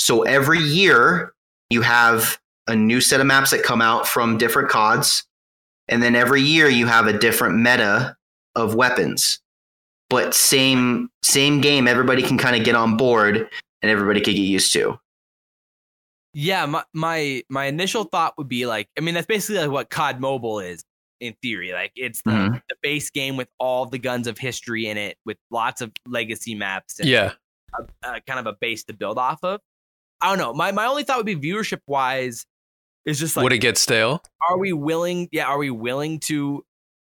So 0.00 0.22
every 0.22 0.60
year 0.60 1.34
you 1.68 1.82
have 1.82 2.38
a 2.66 2.74
new 2.74 3.02
set 3.02 3.20
of 3.20 3.26
maps 3.26 3.50
that 3.50 3.62
come 3.62 3.82
out 3.82 4.08
from 4.08 4.38
different 4.38 4.70
CODs. 4.70 5.24
And 5.88 6.02
then 6.02 6.16
every 6.16 6.40
year 6.40 6.68
you 6.68 6.86
have 6.86 7.06
a 7.06 7.18
different 7.18 7.58
meta 7.58 8.16
of 8.56 8.74
weapons. 8.74 9.40
But 10.08 10.34
same 10.34 11.10
same 11.22 11.60
game, 11.60 11.86
everybody 11.86 12.22
can 12.22 12.38
kind 12.38 12.56
of 12.56 12.64
get 12.64 12.74
on 12.74 12.96
board 12.96 13.36
and 13.82 13.90
everybody 13.90 14.22
can 14.22 14.34
get 14.34 14.40
used 14.40 14.72
to. 14.72 14.98
Yeah, 16.32 16.64
my, 16.64 16.82
my 16.94 17.42
my 17.50 17.66
initial 17.66 18.04
thought 18.04 18.38
would 18.38 18.48
be 18.48 18.64
like, 18.66 18.88
I 18.96 19.02
mean, 19.02 19.14
that's 19.14 19.26
basically 19.26 19.60
like 19.60 19.70
what 19.70 19.90
COD 19.90 20.18
Mobile 20.18 20.60
is 20.60 20.82
in 21.20 21.34
theory. 21.42 21.72
Like 21.72 21.92
it's 21.94 22.22
the, 22.22 22.30
Mhm. 22.30 22.62
the 22.70 22.76
base 22.82 23.10
game 23.10 23.36
with 23.36 23.48
all 23.58 23.84
the 23.84 23.98
guns 23.98 24.26
of 24.26 24.38
history 24.38 24.86
in 24.86 24.96
it, 24.96 25.18
with 25.26 25.36
lots 25.50 25.82
of 25.82 25.92
legacy 26.06 26.54
maps 26.54 27.00
and 27.00 27.08
yeah. 27.08 27.34
uh, 28.02 28.18
kind 28.26 28.40
of 28.40 28.46
a 28.46 28.54
base 28.60 28.82
to 28.84 28.94
build 28.94 29.18
off 29.18 29.44
of. 29.44 29.60
I 30.20 30.28
don't 30.28 30.38
know. 30.38 30.52
My 30.52 30.72
my 30.72 30.86
only 30.86 31.04
thought 31.04 31.16
would 31.16 31.26
be 31.26 31.36
viewership 31.36 31.80
wise 31.86 32.46
is 33.06 33.18
just 33.18 33.36
like, 33.36 33.44
Would 33.44 33.52
it 33.52 33.58
get 33.58 33.78
stale? 33.78 34.22
are 34.48 34.58
we 34.58 34.72
willing? 34.72 35.28
Yeah, 35.32 35.46
are 35.46 35.58
we 35.58 35.70
willing 35.70 36.20
to 36.20 36.64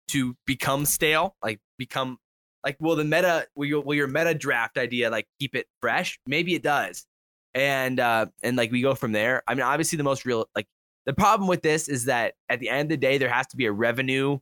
to 0.10 0.36
become 0.46 0.86
stale? 0.86 1.36
Like 1.44 1.60
become 1.78 2.18
like 2.64 2.78
will 2.80 2.96
the 2.96 3.04
meta 3.04 3.48
will 3.56 3.68
your, 3.68 3.82
will 3.82 3.96
your 3.96 4.08
meta 4.08 4.34
draft 4.34 4.78
idea 4.78 5.10
like 5.10 5.28
keep 5.40 5.56
it 5.56 5.68
fresh? 5.82 6.20
Maybe 6.26 6.56
it 6.56 6.64
does, 6.64 7.06
and 7.54 8.00
uh 8.00 8.28
and 8.44 8.58
like 8.58 8.72
we 8.72 8.82
go 8.82 8.96
from 8.96 9.12
there. 9.12 9.44
I 9.48 9.54
mean, 9.54 9.64
obviously 9.64 9.98
the 9.98 10.04
most 10.04 10.26
real 10.26 10.48
like 10.56 10.68
the 11.06 11.14
problem 11.14 11.48
with 11.48 11.62
this 11.62 11.88
is 11.88 12.06
that 12.06 12.34
at 12.50 12.60
the 12.60 12.70
end 12.70 12.88
of 12.88 12.90
the 12.90 12.98
day 12.98 13.18
there 13.18 13.30
has 13.30 13.48
to 13.48 13.58
be 13.58 13.66
a 13.66 13.72
revenue. 13.72 14.40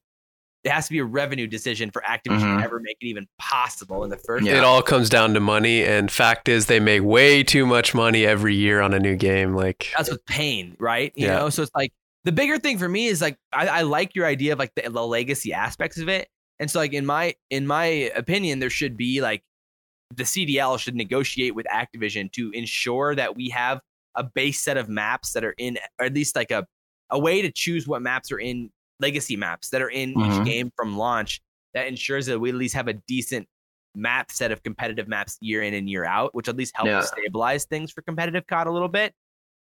It 0.64 0.72
has 0.72 0.86
to 0.88 0.92
be 0.94 1.00
a 1.00 1.06
revenue 1.06 1.46
decision 1.48 1.92
for 1.92 2.02
Activision 2.04 2.40
Mhm. 2.42 2.58
to 2.60 2.64
ever 2.64 2.80
make 2.80 2.98
it 3.02 3.06
even 3.06 3.28
possible 3.38 4.04
in 4.04 4.10
the 4.10 4.18
first. 4.18 4.46
Yeah. 4.46 4.58
It 4.58 4.64
all 4.64 4.82
comes 4.82 5.10
down 5.10 5.34
to 5.34 5.40
money, 5.42 5.84
and 5.84 6.10
fact 6.10 6.48
is, 6.48 6.68
they 6.68 6.80
make 6.80 7.04
way 7.04 7.44
too 7.44 7.66
much 7.66 7.94
money 7.94 8.26
every 8.26 8.56
year 8.56 8.80
on 8.82 8.94
a 8.94 9.00
new 9.00 9.16
game. 9.18 9.54
Like, 9.56 9.92
that's 9.98 10.10
with 10.10 10.26
pain, 10.26 10.76
right? 10.80 11.12
You 11.16 11.28
Yeah. 11.28 11.40
know, 11.40 11.50
so 11.50 11.64
it's 11.64 11.72
like 11.76 11.92
the 12.24 12.32
bigger 12.32 12.58
thing 12.58 12.78
for 12.78 12.88
me 12.88 13.08
is 13.08 13.22
like 13.22 13.38
I, 13.52 13.68
I 13.68 13.82
like 13.82 14.16
your 14.16 14.26
idea 14.26 14.54
of 14.54 14.60
like 14.60 14.74
the, 14.76 14.84
the 14.90 15.06
legacy 15.06 15.52
aspects 15.52 15.98
of 15.98 16.08
it, 16.08 16.30
and 16.60 16.72
so 16.72 16.80
like 16.80 16.94
in 16.94 17.06
my 17.06 17.36
in 17.50 17.68
my 17.68 17.86
opinion, 18.16 18.60
there 18.60 18.70
should 18.70 18.96
be 18.96 19.22
like 19.22 19.44
the 20.16 20.24
CDL 20.24 20.78
should 20.80 20.96
negotiate 20.96 21.56
with 21.56 21.66
Activision 21.66 22.32
to 22.34 22.52
ensure 22.52 23.16
that 23.16 23.36
we 23.36 23.50
have 23.50 23.82
a 24.16 24.24
base 24.24 24.62
set 24.62 24.78
of 24.78 24.88
maps 24.88 25.34
that 25.34 25.44
are 25.44 25.56
in, 25.58 25.78
or 26.00 26.06
at 26.06 26.14
least 26.14 26.36
like 26.38 26.52
a 26.52 26.66
a 27.10 27.20
way 27.20 27.42
to 27.42 27.52
choose 27.52 27.86
what 27.88 28.02
maps 28.02 28.32
are 28.32 28.40
in 28.40 28.72
legacy 29.00 29.36
maps 29.36 29.70
that 29.70 29.82
are 29.82 29.90
in 29.90 30.14
Mhm. 30.14 30.42
each 30.42 30.46
game 30.46 30.72
from 30.76 30.98
launch 30.98 31.42
that 31.74 31.88
ensures 31.88 32.26
that 32.28 32.40
we 32.40 32.50
at 32.50 32.56
least 32.56 32.76
have 32.76 32.88
a 32.88 32.94
decent 32.94 33.48
map 33.96 34.32
set 34.32 34.52
of 34.52 34.62
competitive 34.64 35.08
maps 35.08 35.38
year 35.42 35.62
in 35.62 35.74
and 35.74 35.90
year 35.90 36.06
out, 36.06 36.34
which 36.34 36.48
at 36.48 36.56
least 36.56 36.76
helps 36.76 36.88
Yeah. 36.90 37.02
stabilize 37.02 37.66
things 37.66 37.92
for 37.92 38.02
competitive 38.02 38.46
COD 38.48 38.68
a 38.68 38.72
little 38.72 38.88
bit. 38.88 39.14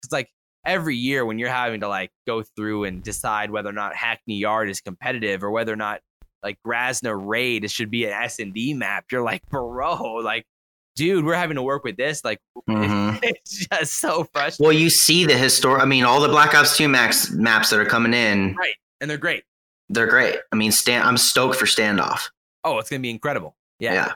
It's 0.02 0.12
like 0.12 0.28
every 0.64 0.96
year 0.96 1.24
when 1.26 1.38
you're 1.38 1.48
having 1.50 1.80
to 1.80 1.88
like 1.88 2.10
go 2.26 2.42
through 2.42 2.84
and 2.84 3.02
decide 3.02 3.50
whether 3.50 3.68
or 3.68 3.72
not 3.72 3.96
Hackney 3.96 4.36
Yard 4.36 4.68
is 4.70 4.80
competitive 4.80 5.42
or 5.42 5.50
whether 5.50 5.72
or 5.72 5.76
not 5.76 6.00
like 6.44 6.58
Grazna 6.66 7.14
Raid 7.16 7.68
should 7.70 7.90
be 7.90 8.04
an 8.04 8.12
S 8.12 8.38
and 8.40 8.52
D 8.52 8.74
map, 8.74 9.06
you're 9.12 9.22
like, 9.22 9.42
bro, 9.48 10.14
like, 10.24 10.44
dude, 10.96 11.24
we're 11.24 11.34
having 11.34 11.54
to 11.56 11.62
work 11.62 11.84
with 11.84 11.96
this. 11.96 12.24
Like, 12.24 12.38
Mhm. 12.68 13.18
it's 13.22 13.66
just 13.66 13.94
so 13.94 14.24
frustrating. 14.32 14.64
Well, 14.64 14.72
you 14.72 14.90
see 14.90 15.24
the 15.24 15.36
historic. 15.36 15.82
I 15.82 15.84
mean, 15.84 16.04
all 16.04 16.20
the 16.20 16.28
Black 16.28 16.54
Ops 16.54 16.76
Two 16.76 16.88
max 16.88 17.30
maps 17.30 17.70
that 17.70 17.78
are 17.80 17.84
coming 17.86 18.12
in, 18.14 18.54
Right. 18.56 18.74
And 19.02 19.10
they're 19.10 19.18
great. 19.18 19.44
they're 19.90 20.06
great. 20.06 20.36
I 20.52 20.56
mean, 20.56 20.72
stand. 20.72 21.04
I'm 21.04 21.18
stoked 21.18 21.56
for 21.56 21.66
standoff. 21.66 22.30
Oh, 22.64 22.78
it's 22.78 22.88
gonna 22.88 23.00
be 23.00 23.10
incredible. 23.10 23.56
Yeah. 23.80 23.92
yeah. 23.94 24.12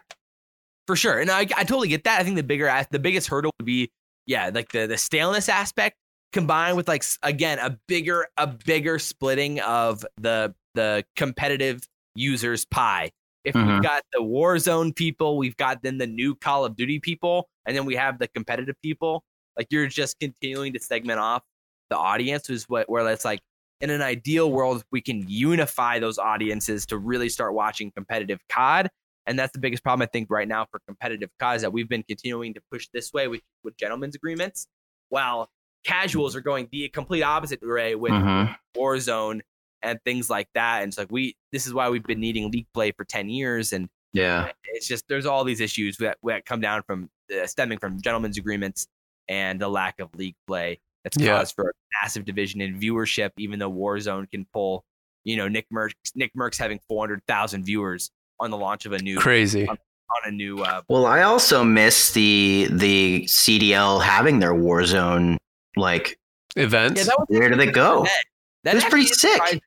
for 0.86 0.94
sure. 0.96 1.18
And 1.18 1.30
I, 1.30 1.40
I 1.40 1.64
totally 1.64 1.88
get 1.88 2.04
that. 2.04 2.20
I 2.20 2.24
think 2.24 2.36
the 2.36 2.42
bigger, 2.44 2.72
the 2.90 2.98
biggest 3.00 3.26
hurdle 3.28 3.50
would 3.58 3.66
be, 3.66 3.90
yeah, 4.26 4.50
like 4.54 4.70
the 4.72 4.86
the 4.86 4.96
staleness 4.96 5.48
aspect 5.48 5.96
combined 6.32 6.76
with 6.76 6.86
like 6.88 7.04
again 7.22 7.58
a 7.58 7.76
bigger 7.88 8.26
a 8.36 8.46
bigger 8.46 8.98
splitting 8.98 9.60
of 9.60 10.04
the 10.18 10.54
the 10.74 11.04
competitive 11.16 11.82
users 12.14 12.64
pie. 12.64 13.10
If 13.44 13.54
we've 13.54 13.64
Mhm. 13.64 13.82
got 13.82 14.02
the 14.12 14.20
Warzone 14.20 14.94
people, 14.94 15.36
we've 15.36 15.56
got 15.56 15.82
then 15.82 15.98
the 15.98 16.06
new 16.06 16.34
Call 16.36 16.64
of 16.64 16.74
Duty 16.76 16.98
people, 17.00 17.48
and 17.66 17.76
then 17.76 17.84
we 17.84 17.94
have 17.96 18.18
the 18.18 18.28
competitive 18.28 18.74
people. 18.82 19.22
Like 19.56 19.66
you're 19.70 19.86
just 19.88 20.18
continuing 20.20 20.72
to 20.74 20.80
segment 20.80 21.18
off 21.20 21.42
the 21.90 21.96
audience, 21.96 22.48
is 22.50 22.64
what 22.68 22.88
where 22.88 23.06
it's 23.08 23.24
like 23.24 23.40
in 23.80 23.90
an 23.90 24.02
ideal 24.02 24.50
world 24.50 24.84
we 24.90 25.00
can 25.00 25.24
unify 25.28 25.98
those 25.98 26.18
audiences 26.18 26.86
to 26.86 26.98
really 26.98 27.28
start 27.28 27.54
watching 27.54 27.90
competitive 27.90 28.38
COD 28.48 28.88
And 29.26 29.38
that's 29.38 29.52
the 29.52 29.58
biggest 29.58 29.82
problem 29.82 30.02
I 30.02 30.10
think 30.10 30.28
right 30.30 30.46
now 30.48 30.66
for 30.70 30.80
competitive 30.86 31.30
COD 31.40 31.56
is 31.56 31.62
that 31.62 31.72
we've 31.72 31.88
been 31.88 32.04
continuing 32.04 32.54
to 32.54 32.60
push 32.70 32.88
this 32.94 33.12
way 33.12 33.26
with, 33.28 33.40
with 33.64 33.76
gentlemen's 33.76 34.14
agreements, 34.14 34.68
while 35.08 35.50
casuals 35.84 36.34
are 36.36 36.40
going 36.40 36.68
the 36.70 36.88
complete 36.88 37.22
opposite 37.22 37.60
way 37.62 37.94
with 37.96 38.12
Mhm. 38.12 38.56
Warzone 38.76 39.40
and 39.82 39.98
things 40.04 40.30
like 40.30 40.48
that. 40.54 40.82
And 40.82 40.90
it's 40.90 40.98
like 40.98 41.10
we 41.10 41.36
this 41.52 41.66
is 41.66 41.74
why 41.74 41.88
we've 41.90 42.02
been 42.04 42.20
needing 42.20 42.50
league 42.50 42.66
play 42.72 42.92
for 42.92 43.04
10 43.04 43.28
years 43.28 43.72
and 43.72 43.88
Yeah. 44.12 44.50
it's 44.72 44.86
just 44.88 45.04
there's 45.08 45.26
all 45.26 45.44
these 45.44 45.60
issues 45.60 45.96
that, 45.98 46.18
that 46.24 46.44
come 46.46 46.60
down 46.60 46.82
from 46.86 47.10
uh, 47.34 47.46
stemming 47.46 47.78
from 47.78 48.00
gentlemen's 48.00 48.38
agreements 48.38 48.86
and 49.28 49.60
the 49.60 49.68
lack 49.68 49.98
of 50.00 50.08
league 50.14 50.36
play 50.46 50.78
that's 51.06 51.22
Yeah. 51.22 51.38
caused 51.38 51.54
for 51.54 51.68
a 51.70 51.72
massive 52.02 52.24
division 52.24 52.60
in 52.60 52.80
viewership 52.80 53.30
even 53.38 53.58
though 53.60 53.70
Warzone 53.70 54.28
can 54.30 54.44
pull 54.52 54.84
you 55.24 55.36
know 55.36 55.48
NICKMERCS 55.48 55.92
Nick 56.16 56.32
Merckx 56.36 56.58
having 56.58 56.80
400,000 56.88 57.64
viewers 57.64 58.10
on 58.40 58.50
the 58.50 58.56
launch 58.56 58.86
of 58.86 58.92
a 58.92 58.98
new 58.98 59.18
Crazy. 59.18 59.68
on 59.68 59.78
a 60.24 60.30
new 60.30 60.58
uh 60.62 60.82
Well, 60.88 61.06
I 61.06 61.22
also 61.22 61.62
miss 61.64 62.12
the 62.12 62.68
the 62.70 63.24
CDL 63.26 64.02
having 64.02 64.38
their 64.40 64.52
Warzone. 64.54 65.36
Like, 65.76 66.18
Events. 66.56 66.98
yeah, 67.00 67.04
that 67.04 67.18
was 67.18 67.26
where 67.28 67.48
do 67.50 67.56
they 67.56 67.70
go? 67.70 68.02
that, 68.04 68.24
that 68.64 68.74
was 68.74 68.84
pretty 68.84 69.06
sick. 69.06 69.32
surprising. 69.32 69.60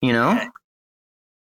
You 0.00 0.12
know, 0.14 0.40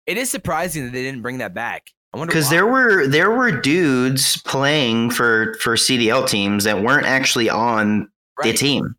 It 0.06 0.16
is 0.18 0.30
surprising 0.30 0.84
that 0.86 0.92
they 0.92 1.02
didn't 1.02 1.22
bring 1.22 1.38
that 1.38 1.54
back. 1.54 1.88
I 2.12 2.18
wonder 2.18 2.30
because 2.32 2.50
there 2.50 2.66
were 2.66 3.06
there 3.06 3.30
were 3.30 3.52
dudes 3.52 4.38
playing 4.42 5.10
for 5.10 5.54
for 5.60 5.76
CDL 5.76 6.26
teams 6.28 6.64
that 6.64 6.82
weren't 6.82 7.06
actually 7.06 7.48
on 7.50 8.08
the 8.42 8.52
team. 8.52 8.96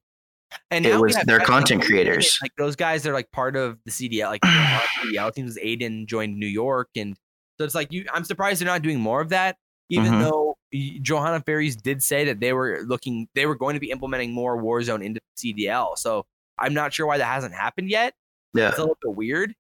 And 0.70 0.86
It 0.86 0.99
was 0.99 1.16
their 1.26 1.39
content 1.39 1.84
creators. 1.84 2.38
Like 2.41 2.52
those 2.58 2.76
guys, 2.76 3.04
they're 3.04 3.14
like 3.14 3.32
part 3.32 3.56
of 3.56 3.78
the 3.86 3.91
CDL, 3.91 4.30
like 4.30 4.41
CDL 5.04 5.34
teams. 5.34 5.52
Is 5.52 5.64
Aydan 5.64 6.06
joined 6.08 6.38
New 6.38 6.47
York, 6.47 6.89
and 6.95 7.16
so 7.58 7.66
it's 7.66 7.76
like 7.76 7.91
you. 7.91 8.06
I'm 8.14 8.24
surprised 8.24 8.62
they're 8.62 8.68
not 8.68 8.82
doing 8.82 8.99
more 8.99 9.22
of 9.22 9.30
that. 9.30 9.58
Even 9.89 10.14
Mhm. 10.14 10.22
though 10.30 10.58
Johanna 11.02 11.41
Faries 11.45 11.76
did 11.76 12.02
say 12.02 12.24
that 12.26 12.39
they 12.39 12.54
were 12.54 12.82
looking, 12.86 13.28
they 13.36 13.45
were 13.45 13.56
going 13.56 13.74
to 13.74 13.80
be 13.82 13.91
implementing 13.91 14.32
more 14.34 14.58
Warzone 14.62 15.04
into 15.04 15.20
CDL. 15.38 15.97
So 15.97 16.26
I'm 16.58 16.74
not 16.74 16.93
sure 16.93 17.06
why 17.06 17.18
that 17.18 17.26
hasn't 17.26 17.54
happened 17.54 17.89
yet. 17.89 18.14
Yeah. 18.54 18.70
It's 18.70 18.78
a 18.78 18.82
little 18.82 18.97
bit 19.02 19.16
weird, 19.16 19.54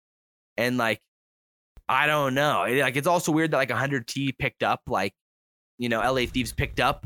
and 0.57 0.77
like 0.77 0.99
I 1.89 2.07
don't 2.07 2.33
know. 2.33 2.63
It- 2.63 2.81
like 2.81 2.95
it's 2.95 3.07
also 3.07 3.31
weird 3.31 3.51
that 3.51 3.57
like 3.57 3.69
100T 3.69 4.37
picked 4.37 4.63
up, 4.63 4.81
like 4.87 5.13
you 5.77 5.89
know, 5.89 5.99
LA 5.99 6.25
Thieves 6.27 6.53
picked 6.53 6.79
up, 6.79 7.05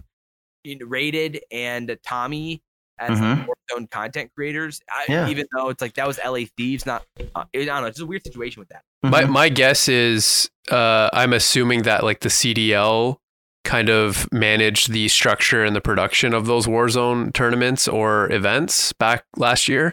rated 0.81 1.41
and 1.51 1.97
Tommy 2.03 2.61
as 2.99 3.19
like, 3.19 3.47
Warzone 3.71 3.89
content 3.89 4.31
creators. 4.35 4.81
I, 4.89 5.05
Yeah. 5.09 5.29
Even 5.29 5.45
though 5.55 5.69
it's 5.69 5.81
like 5.81 5.93
that 5.95 6.07
was 6.07 6.19
LA 6.23 6.41
Thieves, 6.57 6.85
not 6.85 7.03
uh, 7.35 7.43
I 7.55 7.65
don't 7.65 7.65
know. 7.81 7.85
It's 7.85 7.97
just 7.97 8.03
a 8.03 8.07
weird 8.07 8.23
situation 8.23 8.59
with 8.59 8.69
that. 8.69 8.83
My 9.03 9.23
Mhm. 9.23 9.29
my 9.29 9.49
guess 9.49 9.87
is 9.87 10.49
uh, 10.71 11.09
I'm 11.13 11.33
assuming 11.33 11.83
that 11.83 12.03
like 12.03 12.21
the 12.21 12.29
CDL 12.29 13.17
kind 13.63 13.89
of 13.89 14.31
managed 14.31 14.91
the 14.91 15.07
structure 15.07 15.63
and 15.63 15.75
the 15.75 15.81
production 15.81 16.35
of 16.35 16.45
those 16.45 16.67
Warzone 16.67 17.33
tournaments 17.33 17.87
or 17.87 18.31
events 18.31 18.93
back 18.93 19.25
last 19.37 19.67
year. 19.67 19.91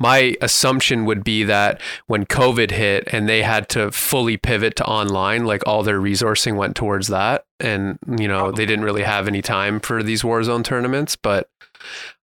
My 0.00 0.34
assumption 0.42 1.04
would 1.04 1.22
be 1.22 1.44
that 1.44 1.80
when 2.08 2.26
COVID 2.26 2.72
hit 2.72 3.08
and 3.12 3.28
they 3.28 3.42
had 3.42 3.68
to 3.70 3.92
fully 3.92 4.36
pivot 4.36 4.74
to 4.76 4.84
online, 4.86 5.44
like 5.44 5.62
all 5.68 5.84
their 5.84 6.00
resourcing 6.00 6.56
went 6.56 6.74
towards 6.74 7.06
that, 7.08 7.44
and 7.60 7.96
you 8.18 8.26
know 8.26 8.50
they 8.50 8.66
didn't 8.66 8.84
really 8.84 9.04
have 9.04 9.28
any 9.28 9.40
time 9.40 9.78
for 9.78 10.02
these 10.02 10.22
Warzone 10.22 10.64
tournaments, 10.64 11.14
but. 11.14 11.48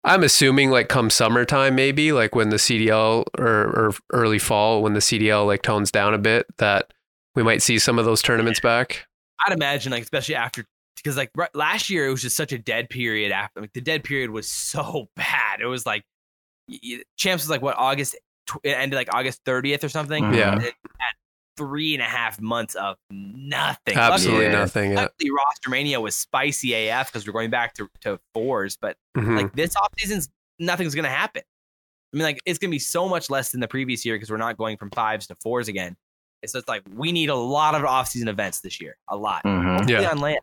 I'm 0.03 0.23
assuming 0.23 0.71
like 0.71 0.89
come 0.89 1.09
summertime, 1.09 1.75
maybe 1.75 2.11
like 2.11 2.35
when 2.35 2.49
the 2.49 2.57
CDL 2.57 3.25
or, 3.37 3.47
or 3.47 3.93
early 4.11 4.39
fall, 4.39 4.81
when 4.81 4.93
the 4.93 4.99
CDL 4.99 5.45
like 5.45 5.61
tones 5.61 5.91
down 5.91 6.13
a 6.13 6.17
bit, 6.17 6.45
that 6.57 6.91
we 7.35 7.43
might 7.43 7.61
see 7.61 7.79
some 7.79 7.99
of 7.99 8.05
those 8.05 8.21
tournaments 8.21 8.59
back. 8.59 9.05
I'd 9.45 9.53
imagine 9.53 9.91
like 9.91 10.03
especially 10.03 10.35
after 10.35 10.65
because 10.95 11.15
like 11.15 11.31
right, 11.35 11.53
last 11.55 11.89
year 11.89 12.07
it 12.07 12.11
was 12.11 12.21
just 12.21 12.35
such 12.35 12.51
a 12.51 12.57
dead 12.57 12.89
period. 12.89 13.31
After 13.31 13.61
like 13.61 13.73
the 13.73 13.81
dead 13.81 14.03
period 14.03 14.31
was 14.31 14.47
so 14.49 15.09
bad. 15.15 15.61
It 15.61 15.65
was 15.67 15.85
like 15.85 16.03
y- 16.67 16.79
y- 16.83 17.03
champs 17.17 17.43
was 17.43 17.49
like 17.49 17.61
what 17.61 17.75
August 17.77 18.17
tw- 18.47 18.57
it 18.63 18.71
ended 18.71 18.97
like 18.97 19.13
August 19.13 19.43
30th 19.45 19.83
or 19.83 19.89
something. 19.89 20.23
Mhm. 20.23 20.35
Yeah. 20.35 20.59
And 21.59 21.67
it 21.67 21.67
had 21.67 21.67
three 21.67 21.93
and 21.93 22.01
a 22.01 22.05
half 22.05 22.39
months 22.41 22.75
of 22.75 22.95
nothing. 23.11 23.97
Absolutely 23.97 24.45
Yeah. 24.45 24.51
nothing. 24.53 24.91
Yeah. 24.91 25.01
Luckily, 25.01 25.29
roster 25.31 25.69
mania 25.69 25.99
was 26.01 26.15
spicy 26.15 26.73
AF 26.73 27.07
because 27.11 27.25
we're 27.27 27.33
going 27.33 27.49
back 27.49 27.73
to, 27.75 27.89
to 28.01 28.19
fours, 28.33 28.77
but 28.79 28.97
Mhm. 29.17 29.37
like 29.37 29.53
this 29.53 29.75
offseason's 29.75 30.29
nothing's 30.59 30.95
gonna 30.95 31.09
happen. 31.09 31.41
I 32.13 32.17
mean, 32.17 32.23
like 32.23 32.39
it's 32.45 32.57
gonna 32.59 32.71
be 32.71 32.79
so 32.79 33.07
much 33.07 33.29
less 33.29 33.51
than 33.51 33.61
the 33.61 33.67
previous 33.67 34.05
year 34.05 34.15
because 34.15 34.29
we're 34.29 34.37
not 34.37 34.57
going 34.57 34.77
from 34.77 34.89
fives 34.91 35.27
to 35.27 35.35
fours 35.43 35.67
again. 35.67 35.91
So 35.93 36.39
It's 36.43 36.53
just 36.53 36.67
like 36.67 36.83
we 36.95 37.11
need 37.11 37.29
a 37.29 37.35
lot 37.35 37.75
of 37.75 37.81
offseason 37.83 38.27
events 38.27 38.61
this 38.61 38.79
year, 38.81 38.97
a 39.09 39.15
lot. 39.17 39.43
Mhm. 39.43 39.89
Yeah. 39.89 40.09
on 40.09 40.19
land. 40.19 40.39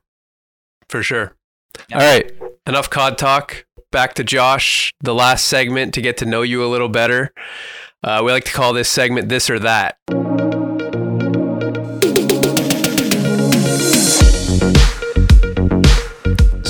For 0.88 1.02
sure. 1.02 1.34
Yeah. 1.88 1.98
All 1.98 2.06
right. 2.06 2.32
Enough 2.66 2.88
COD 2.90 3.18
talk. 3.18 3.66
Back 3.92 4.14
to 4.14 4.24
Josh, 4.24 4.92
the 5.00 5.14
last 5.14 5.46
segment 5.46 5.94
to 5.94 6.00
get 6.02 6.16
to 6.18 6.26
know 6.26 6.42
you 6.42 6.64
a 6.64 6.68
little 6.68 6.88
better. 6.88 7.32
Uh, 8.04 8.22
we 8.24 8.30
like 8.32 8.44
to 8.44 8.52
call 8.52 8.72
this 8.72 8.88
segment 8.88 9.28
This 9.28 9.48
or 9.50 9.58
That. 9.58 9.96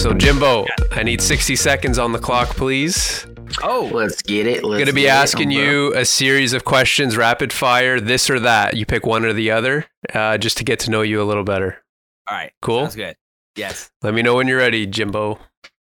So, 0.07 0.15
Jimbo, 0.15 0.67
I 0.93 1.03
need 1.03 1.21
60 1.21 1.57
seconds 1.57 1.99
on 1.99 2.13
the 2.13 2.21
clock, 2.21 2.51
please. 2.51 3.27
Oh, 3.61 3.91
Let's 3.93 4.23
get 4.23 4.47
it. 4.47 4.63
Let's 4.63 4.79
going 4.79 4.87
to 4.87 4.93
be 4.93 5.01
get 5.01 5.09
it, 5.09 5.21
asking 5.21 5.51
you 5.51 5.93
a 5.97 6.05
series 6.05 6.53
of 6.53 6.65
questions, 6.65 7.17
rapid 7.17 7.53
fire, 7.53 7.99
this 7.99 8.31
or 8.31 8.39
that. 8.39 8.77
You 8.77 8.87
pick 8.87 9.05
one 9.05 9.25
or 9.25 9.33
the 9.33 9.51
other, 9.51 9.87
uh, 10.15 10.39
just 10.39 10.59
to 10.59 10.65
get 10.65 10.79
to 10.81 10.93
know 10.93 11.03
you 11.03 11.21
a 11.21 11.25
little 11.25 11.43
better. 11.43 11.83
all 12.31 12.37
right. 12.37 12.53
Cool. 12.63 12.83
Sounds 12.83 12.95
good. 12.95 13.17
Yes. 13.57 13.91
Let 14.01 14.15
me 14.15 14.23
know 14.23 14.37
when 14.37 14.47
you're 14.47 14.59
ready, 14.59 14.87
Jimbo. 14.87 15.41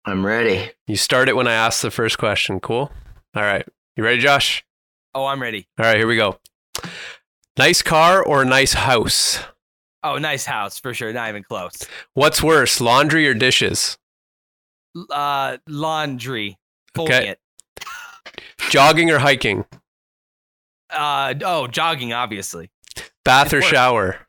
I'm 0.04 0.26
ready. 0.26 0.72
You 0.86 0.96
start 0.96 1.30
it 1.30 1.34
when 1.34 1.48
I 1.48 1.54
ask 1.54 1.80
the 1.80 1.90
first 1.90 2.18
question. 2.18 2.60
Cool. 2.60 2.92
All 3.34 3.42
right. 3.42 3.66
You 3.96 4.04
ready, 4.04 4.18
Josh? 4.18 4.62
Oh, 5.14 5.24
I'm 5.24 5.40
ready. 5.40 5.68
All 5.78 5.86
right, 5.86 5.96
here 5.96 6.06
we 6.06 6.16
go. 6.16 6.38
Nice 7.56 7.80
car 7.80 8.22
or 8.22 8.44
nice 8.44 8.74
house? 8.74 9.38
Oh, 10.04 10.18
nice 10.18 10.44
house 10.44 10.78
for 10.78 10.92
sure. 10.92 11.14
Not 11.14 11.30
even 11.30 11.44
close. 11.44 11.86
What's 12.12 12.42
worse, 12.42 12.78
laundry 12.78 13.26
or 13.26 13.32
dishes? 13.32 13.96
Uh, 15.10 15.58
laundry. 15.68 16.58
Okay. 16.98 17.28
it. 17.28 17.40
Jogging 18.70 19.10
or 19.10 19.18
hiking? 19.18 19.64
Uh, 20.90 21.34
oh, 21.44 21.66
jogging, 21.66 22.12
obviously. 22.12 22.70
Bath 23.24 23.52
or 23.52 23.62
shower? 23.62 24.26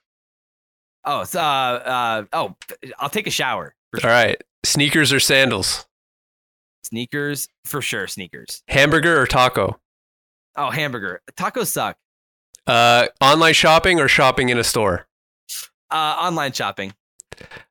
Oh, 1.05 1.25
uh, 1.35 1.37
uh, 1.37 2.23
oh, 2.31 2.55
I'll 2.99 3.09
take 3.09 3.27
a 3.27 3.31
shower. 3.31 3.75
All 3.93 3.99
sure. 3.99 4.09
right. 4.09 4.41
Sneakers 4.63 5.11
or 5.11 5.19
sandals? 5.19 5.85
Sneakers, 6.83 7.49
for 7.65 7.81
sure. 7.81 8.07
Sneakers. 8.07 8.63
Hamburger 8.67 9.19
or 9.19 9.27
taco? 9.27 9.79
Oh, 10.55 10.69
hamburger. 10.69 11.21
Tacos 11.35 11.67
suck. 11.67 11.97
Uh, 12.65 13.07
online 13.19 13.53
shopping 13.53 13.99
or 13.99 14.07
shopping 14.07 14.49
in 14.49 14.57
a 14.57 14.63
store? 14.63 15.07
Uh, 15.91 16.15
online 16.19 16.53
shopping. 16.53 16.93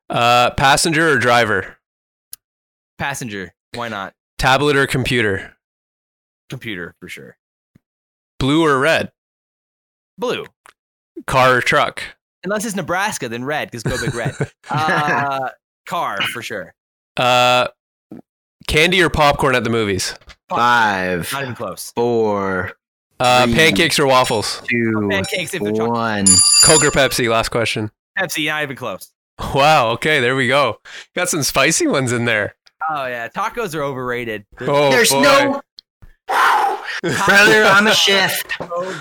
Uh, 0.09 0.51
passenger 0.51 1.09
or 1.09 1.17
driver? 1.17 1.77
Passenger. 3.07 3.53
Why 3.73 3.89
not? 3.89 4.13
Tablet 4.37 4.77
or 4.77 4.87
computer? 4.87 5.57
Computer, 6.49 6.95
for 7.01 7.09
sure. 7.09 7.35
Blue 8.39 8.63
or 8.63 8.79
red? 8.79 9.11
Blue. 10.17 10.45
Car 11.27 11.57
or 11.57 11.61
truck? 11.61 12.01
Unless 12.45 12.63
it's 12.63 12.77
Nebraska, 12.77 13.27
then 13.27 13.43
red, 13.43 13.69
because 13.69 13.83
go 13.83 13.97
big 13.99 14.15
red. 14.15 14.33
Uh, 14.69 15.49
car, 15.85 16.21
for 16.31 16.41
sure. 16.41 16.73
Uh, 17.17 17.67
candy 18.69 19.01
or 19.03 19.09
popcorn 19.09 19.53
at 19.55 19.65
the 19.65 19.69
movies? 19.69 20.15
Five, 20.47 21.29
Not 21.33 21.41
even 21.41 21.55
close. 21.55 21.91
four, 21.97 22.71
Uh, 23.19 23.43
Three. 23.47 23.53
pancakes 23.55 23.99
or 23.99 24.07
waffles? 24.07 24.61
two, 24.69 25.09
Pancakes 25.11 25.53
if 25.53 25.61
they're 25.61 25.73
chocolate. 25.73 25.89
one. 25.91 26.25
Coke 26.63 26.85
or 26.85 26.91
Pepsi? 26.91 27.29
Last 27.29 27.49
question. 27.49 27.91
Pepsi, 28.17 28.45
not 28.47 28.63
even 28.63 28.77
close. 28.77 29.11
Wow. 29.53 29.89
Okay, 29.91 30.21
there 30.21 30.37
we 30.37 30.47
go. 30.47 30.79
Got 31.17 31.27
some 31.27 31.43
spicy 31.43 31.85
ones 31.87 32.13
in 32.13 32.23
there. 32.23 32.55
Oh, 32.89 33.05
yeah. 33.05 33.27
Tacos 33.29 33.75
are 33.75 33.81
overrated. 33.83 34.45
Oh, 34.61 34.89
There's 34.91 35.11
boy. 35.11 35.21
no. 35.21 35.61
Brother, 37.01 37.63
I'm 37.63 37.87
a 37.87 37.93
chef. 37.93 38.43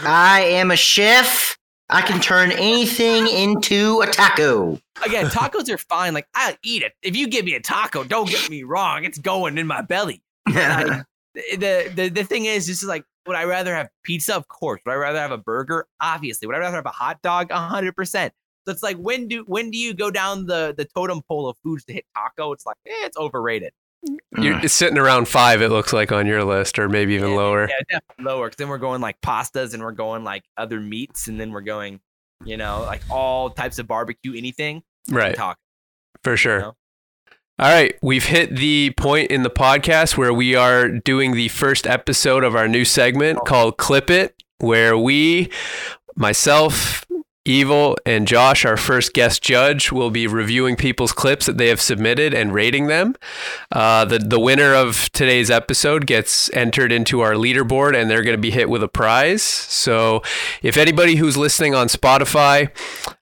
I 0.05 0.45
am 0.49 0.71
a 0.71 0.77
chef. 0.77 1.57
I 1.89 2.03
can 2.03 2.21
turn 2.21 2.53
anything 2.53 3.29
into 3.29 4.01
a 4.01 4.07
taco. 4.07 4.81
Again, 5.05 5.27
tacos 5.27 5.69
are 5.69 5.79
fine. 5.79 6.15
Like, 6.15 6.27
I'll 6.35 6.55
eat 6.65 6.83
it. 6.83 6.93
If 7.03 7.17
you 7.17 7.29
give 7.29 7.45
me 7.45 7.55
a 7.55 7.61
taco, 7.61 8.03
don't 8.05 8.29
get 8.29 8.49
me 8.49 8.63
wrong. 8.63 9.05
It's 9.05 9.19
going 9.19 9.59
in 9.59 9.67
my 9.67 9.83
belly. 9.83 10.23
the, 10.47 11.05
the, 11.35 11.93
the, 11.95 12.09
the 12.09 12.25
thing 12.25 12.47
is, 12.47 12.67
this 12.67 12.83
is 12.83 12.89
like, 12.89 13.05
would 13.27 13.37
I 13.37 13.45
rather 13.45 13.75
have 13.75 13.89
pizza? 14.03 14.35
Of 14.35 14.49
course. 14.49 14.81
Would 14.85 14.93
I 14.93 14.97
rather 14.97 15.19
have 15.19 15.31
a 15.33 15.39
burger? 15.39 15.87
Obviously. 16.01 16.47
Would 16.47 16.57
I 16.57 16.61
rather 16.61 16.77
have 16.77 16.87
a 16.87 16.91
hot 16.91 17.23
dog? 17.23 17.53
hundred 17.53 17.95
percent. 17.95 18.33
So 18.65 18.73
it's 18.73 18.83
like 18.83 18.97
when 18.97 19.29
do 19.29 19.45
when 19.47 19.71
do 19.71 19.79
you 19.79 19.95
go 19.95 20.11
down 20.11 20.47
the 20.47 20.75
the 20.77 20.85
totem 20.85 21.23
pole 21.23 21.49
of 21.49 21.57
foods 21.63 21.85
to 21.87 21.93
hit 21.93 22.05
taco? 22.15 22.53
It's 22.53 22.67
like 22.67 22.77
eh, 22.87 23.07
it's 23.07 23.17
overrated. 23.17 23.73
You're 24.37 24.59
it's 24.61 24.75
sitting 24.75 24.99
around 24.99 25.29
five, 25.29 25.63
it 25.63 25.69
looks 25.69 25.93
like, 25.93 26.11
on 26.11 26.27
your 26.27 26.43
list, 26.45 26.79
or 26.79 26.89
maybe 26.89 27.15
even 27.15 27.31
Yeah, 27.31 27.37
lower. 27.37 27.69
Yeah, 27.69 27.99
definitely 28.01 28.25
lower. 28.25 28.47
Because 28.47 28.57
then 28.57 28.69
we're 28.69 28.79
going 28.79 29.01
like 29.01 29.21
pastas 29.21 29.75
and 29.75 29.83
we're 29.83 29.93
going 29.93 30.25
like 30.25 30.43
other 30.57 30.81
meats, 30.81 31.29
and 31.29 31.41
then 31.41 31.53
we're 31.53 31.61
going, 31.61 32.01
you 32.45 32.57
know, 32.57 32.83
like 32.83 33.03
all 33.11 33.51
types 33.51 33.79
of 33.79 33.87
barbecue, 33.87 34.35
anything. 34.37 34.83
Right. 35.09 35.37
talk. 35.37 35.59
For 36.25 36.37
sure. 36.37 36.61
know? 36.61 36.77
All 37.59 37.71
right, 37.71 37.95
we've 38.03 38.25
hit 38.25 38.57
the 38.57 38.93
point 38.97 39.31
in 39.31 39.45
the 39.45 39.51
podcast 39.51 40.17
where 40.17 40.33
we 40.33 40.57
are 40.57 40.89
doing 40.89 41.33
the 41.33 41.49
first 41.49 41.87
episode 41.87 42.43
of 42.43 42.57
our 42.57 42.67
new 42.67 42.85
segment 42.85 43.39
called 43.47 43.77
Clip 43.77 44.11
It, 44.11 44.43
where 44.59 44.99
we, 44.99 45.51
myself, 46.17 47.05
eVoL, 47.47 47.97
and 48.07 48.27
Josh, 48.27 48.65
our 48.65 48.77
first 48.77 49.13
guest 49.13 49.43
judge, 49.43 49.91
will 49.91 50.11
be 50.11 50.27
reviewing 50.27 50.77
people's 50.77 51.13
clips 51.13 51.47
that 51.47 51.59
they 51.59 51.69
have 51.69 51.81
submitted 51.81 52.33
and 52.33 52.55
rating 52.55 52.87
them. 52.87 53.17
Uh, 53.71 54.05
the 54.05 54.19
the 54.19 54.39
winner 54.39 54.75
of 54.75 55.11
today's 55.13 55.51
episode 55.51 56.07
gets 56.07 56.51
entered 56.53 56.93
into 56.93 57.21
our 57.21 57.33
leaderboard, 57.33 58.01
and 58.01 58.11
they're 58.11 58.23
going 58.23 58.37
to 58.37 58.41
be 58.41 58.51
hit 58.51 58.69
with 58.69 58.83
a 58.83 58.89
prize. 58.89 59.43
So, 59.43 60.23
if 60.63 60.77
anybody 60.77 61.17
who's 61.17 61.37
listening 61.37 61.75
on 61.75 61.89
Spotify, 61.89 62.71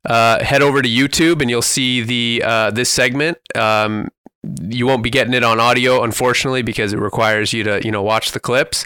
uh, 0.05 0.43
head 0.45 0.62
over 0.62 0.83
to 0.83 0.89
YouTube 0.89 1.41
and 1.41 1.51
you'll 1.51 1.62
see 1.62 2.03
the 2.03 2.43
uh, 2.45 2.71
this 2.71 2.91
segment. 2.91 3.39
Um, 3.57 4.09
you 4.62 4.86
won't 4.86 5.03
be 5.03 5.11
getting 5.11 5.34
it 5.34 5.45
on 5.45 5.61
audio, 5.61 6.03
unfortunately, 6.03 6.62
because 6.62 6.93
it 6.93 6.99
requires 6.99 7.53
you 7.53 7.62
to 7.64 7.80
you 7.84 7.91
know 7.91 8.03
watch 8.03 8.32
the 8.32 8.41
clips. 8.41 8.84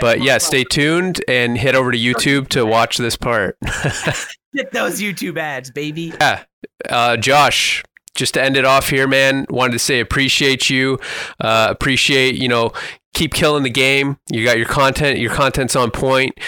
but 0.00 0.20
yeah, 0.22 0.38
stay 0.38 0.64
tuned 0.64 1.22
and 1.28 1.56
head 1.56 1.74
over 1.74 1.92
to 1.92 1.98
YouTube 1.98 2.48
to 2.48 2.66
watch 2.66 2.96
this 2.96 3.16
part. 3.16 3.56
Get 4.54 4.72
those 4.72 5.00
YouTube 5.00 5.38
ads, 5.38 5.70
baby. 5.70 6.12
yeah, 6.20 6.44
uh, 6.88 7.16
Josh. 7.16 7.82
Just 8.14 8.34
to 8.34 8.42
end 8.42 8.56
it 8.56 8.64
off 8.64 8.88
here, 8.88 9.06
man. 9.06 9.46
Wanted 9.48 9.74
to 9.74 9.78
say 9.78 10.00
appreciate 10.00 10.68
you. 10.68 10.98
Uh, 11.38 11.68
appreciate 11.70 12.34
you 12.34 12.48
know 12.48 12.72
keep 13.18 13.34
killing 13.34 13.64
the 13.64 13.70
game. 13.70 14.16
You 14.30 14.44
got 14.44 14.58
your 14.58 14.66
content. 14.66 15.18
Your 15.18 15.34
content's 15.34 15.74
on 15.74 15.90
point. 15.90 16.38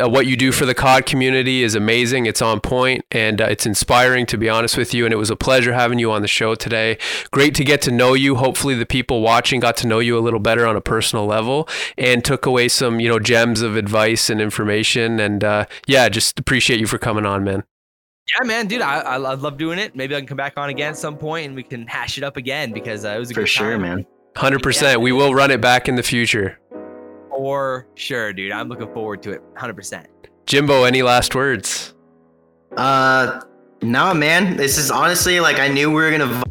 Uh, 0.00 0.08
what 0.08 0.26
you 0.26 0.36
do 0.36 0.52
for 0.52 0.64
the 0.64 0.74
COD 0.74 1.04
community 1.04 1.62
is 1.64 1.74
amazing. 1.74 2.26
It's 2.26 2.40
on 2.40 2.60
point 2.60 3.04
and 3.10 3.40
uh, 3.40 3.46
it's 3.46 3.66
inspiring, 3.66 4.26
to 4.26 4.38
be 4.38 4.48
honest 4.48 4.76
with 4.76 4.94
you. 4.94 5.04
And 5.04 5.12
it 5.12 5.16
was 5.16 5.30
a 5.30 5.36
pleasure 5.36 5.72
having 5.72 5.98
you 5.98 6.12
on 6.12 6.22
the 6.22 6.28
show 6.28 6.54
today. 6.54 6.96
Great 7.32 7.56
to 7.56 7.64
get 7.64 7.82
to 7.82 7.90
know 7.90 8.14
you. 8.14 8.36
Hopefully, 8.36 8.74
the 8.74 8.86
people 8.86 9.20
watching 9.20 9.58
got 9.58 9.76
to 9.78 9.86
know 9.88 9.98
you 9.98 10.16
a 10.16 10.20
little 10.20 10.38
better 10.38 10.64
on 10.64 10.76
a 10.76 10.80
personal 10.80 11.26
level 11.26 11.68
and 11.98 12.24
took 12.24 12.46
away 12.46 12.68
some, 12.68 13.00
you 13.00 13.08
know, 13.08 13.18
gems 13.18 13.60
of 13.60 13.76
advice 13.76 14.30
and 14.30 14.40
information. 14.40 15.18
And 15.18 15.42
uh, 15.42 15.66
yeah, 15.88 16.08
just 16.08 16.38
appreciate 16.38 16.78
you 16.78 16.86
for 16.86 16.98
coming 16.98 17.26
on, 17.26 17.42
man. 17.42 17.64
Yeah, 18.38 18.46
man, 18.46 18.68
dude, 18.68 18.80
I, 18.82 19.00
I 19.00 19.14
I 19.16 19.34
love 19.34 19.58
doing 19.58 19.80
it. 19.80 19.96
Maybe 19.96 20.14
I 20.14 20.20
can 20.20 20.28
come 20.28 20.36
back 20.36 20.56
on 20.56 20.68
again 20.68 20.90
at 20.90 20.96
some 20.98 21.18
point 21.18 21.46
and 21.46 21.56
we 21.56 21.64
can 21.64 21.88
hash 21.88 22.16
it 22.16 22.22
up 22.22 22.36
again 22.36 22.72
because 22.72 23.04
uh, 23.04 23.08
it 23.08 23.18
was 23.18 23.32
a 23.32 23.34
For 23.34 23.40
good 23.40 23.48
sure, 23.48 23.72
time. 23.72 23.82
man. 23.82 24.06
100%. 24.34 25.00
We 25.00 25.12
will 25.12 25.34
run 25.34 25.50
it 25.50 25.60
back 25.60 25.88
in 25.88 25.96
the 25.96 26.02
future. 26.02 26.58
For 27.30 27.86
sure, 27.94 28.32
dude. 28.32 28.52
I'm 28.52 28.68
looking 28.68 28.92
forward 28.92 29.22
to 29.24 29.32
it. 29.32 29.42
100%. 29.54 30.06
Jimbo, 30.46 30.84
any 30.84 31.02
last 31.02 31.34
words? 31.34 31.94
Uh, 32.76 33.40
no, 33.82 34.14
man. 34.14 34.56
This 34.56 34.78
is 34.78 34.90
honestly 34.90 35.40
like 35.40 35.58
I 35.58 35.68
knew 35.68 35.88
we 35.88 35.96
were 35.96 36.10
gonna 36.10 36.42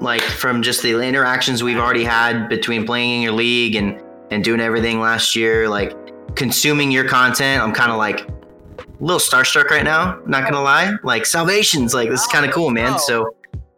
like 0.00 0.22
from 0.22 0.62
just 0.62 0.82
the 0.82 1.00
interactions 1.00 1.62
we've 1.62 1.78
already 1.78 2.04
had 2.04 2.48
between 2.48 2.84
playing 2.84 3.16
in 3.16 3.22
your 3.22 3.32
league 3.32 3.76
and 3.76 4.02
and 4.30 4.44
doing 4.44 4.60
everything 4.60 5.00
last 5.00 5.34
year. 5.34 5.68
Like 5.68 5.94
consuming 6.36 6.90
your 6.90 7.08
content, 7.08 7.62
I'm 7.62 7.72
kind 7.72 7.90
of 7.90 7.98
like 7.98 8.28
a 8.28 8.84
little 9.00 9.18
starstruck 9.18 9.70
right 9.70 9.84
now. 9.84 10.20
Not 10.26 10.44
gonna 10.44 10.62
lie. 10.62 10.96
Like 11.02 11.26
Salvations, 11.26 11.94
like 11.94 12.10
this 12.10 12.22
is 12.22 12.26
kind 12.26 12.44
of 12.44 12.52
cool, 12.52 12.70
man. 12.70 12.98
So. 12.98 13.34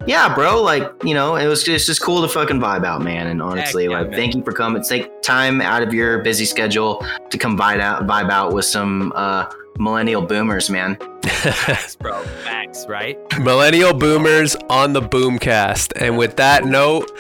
Yeah, 0.06 0.34
bro. 0.34 0.62
Like 0.62 0.90
you 1.04 1.14
know, 1.14 1.36
it 1.36 1.46
was 1.46 1.62
just, 1.62 1.86
just 1.86 2.02
cool 2.02 2.22
to 2.22 2.28
fucking 2.28 2.58
vibe 2.58 2.84
out, 2.84 3.02
man. 3.02 3.26
And 3.28 3.40
honestly, 3.40 3.84
yeah, 3.84 3.90
like, 3.90 4.10
man. 4.10 4.18
thank 4.18 4.34
you 4.34 4.42
for 4.42 4.52
coming. 4.52 4.82
Take 4.82 5.22
time 5.22 5.60
out 5.60 5.82
of 5.82 5.94
your 5.94 6.22
busy 6.22 6.44
schedule 6.44 7.04
to 7.30 7.38
come 7.38 7.58
vibe 7.58 7.80
out, 7.80 8.06
vibe 8.06 8.30
out 8.30 8.52
with 8.52 8.64
some 8.64 9.12
uh, 9.14 9.46
millennial 9.78 10.22
boomers, 10.22 10.70
man. 10.70 10.96
Facts, 11.22 11.96
bro. 12.00 12.22
Facts, 12.44 12.86
right? 12.88 13.18
Millennial 13.38 13.92
Boomers 13.94 14.56
on 14.68 14.92
the 14.92 15.02
Boomcast. 15.02 15.92
And 15.96 16.18
with 16.18 16.36
that 16.36 16.64
note, 16.64 17.10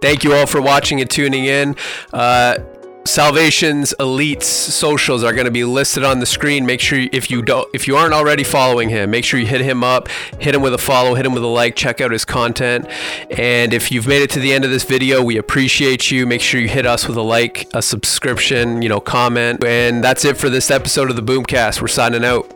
thank 0.00 0.24
you 0.24 0.34
all 0.34 0.46
for 0.46 0.60
watching 0.60 1.00
and 1.00 1.10
tuning 1.10 1.44
in. 1.44 1.76
Uh, 2.12 2.58
SalvationsElite's 3.06 4.46
socials 4.46 5.22
are 5.22 5.32
going 5.32 5.44
to 5.44 5.50
be 5.50 5.64
listed 5.64 6.04
on 6.04 6.20
the 6.20 6.26
screen. 6.26 6.64
Make 6.64 6.80
sure 6.80 6.98
if 7.12 7.30
you 7.30 7.42
don't, 7.42 7.68
if 7.74 7.86
you 7.86 7.96
aren't 7.96 8.14
already 8.14 8.44
following 8.44 8.88
him, 8.88 9.10
make 9.10 9.24
sure 9.24 9.38
you 9.38 9.46
hit 9.46 9.60
him 9.60 9.84
up, 9.84 10.08
hit 10.38 10.54
him 10.54 10.62
with 10.62 10.72
a 10.72 10.78
follow, 10.78 11.14
hit 11.14 11.26
him 11.26 11.34
with 11.34 11.42
a 11.42 11.48
like, 11.48 11.76
check 11.76 12.00
out 12.00 12.10
his 12.10 12.24
content. 12.24 12.86
And 13.30 13.74
if 13.74 13.92
you've 13.92 14.06
made 14.06 14.22
it 14.22 14.30
to 14.30 14.40
the 14.40 14.52
end 14.54 14.64
of 14.64 14.70
this 14.70 14.84
video, 14.84 15.22
we 15.22 15.36
appreciate 15.36 16.10
you. 16.10 16.26
Make 16.26 16.40
sure 16.40 16.60
you 16.60 16.68
hit 16.68 16.86
us 16.86 17.06
with 17.06 17.18
a 17.18 17.22
like, 17.22 17.68
a 17.74 17.82
subscription, 17.82 18.80
you 18.80 18.88
know, 18.88 19.00
comment. 19.00 19.62
And 19.64 20.02
that's 20.02 20.24
it 20.24 20.38
for 20.38 20.48
this 20.48 20.70
episode 20.70 21.10
of 21.10 21.16
the 21.16 21.22
Boomcast. 21.22 21.82
We're 21.82 21.88
signing 21.88 22.24
out. 22.24 22.52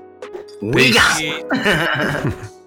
We 0.63 0.95
got. 0.95 2.35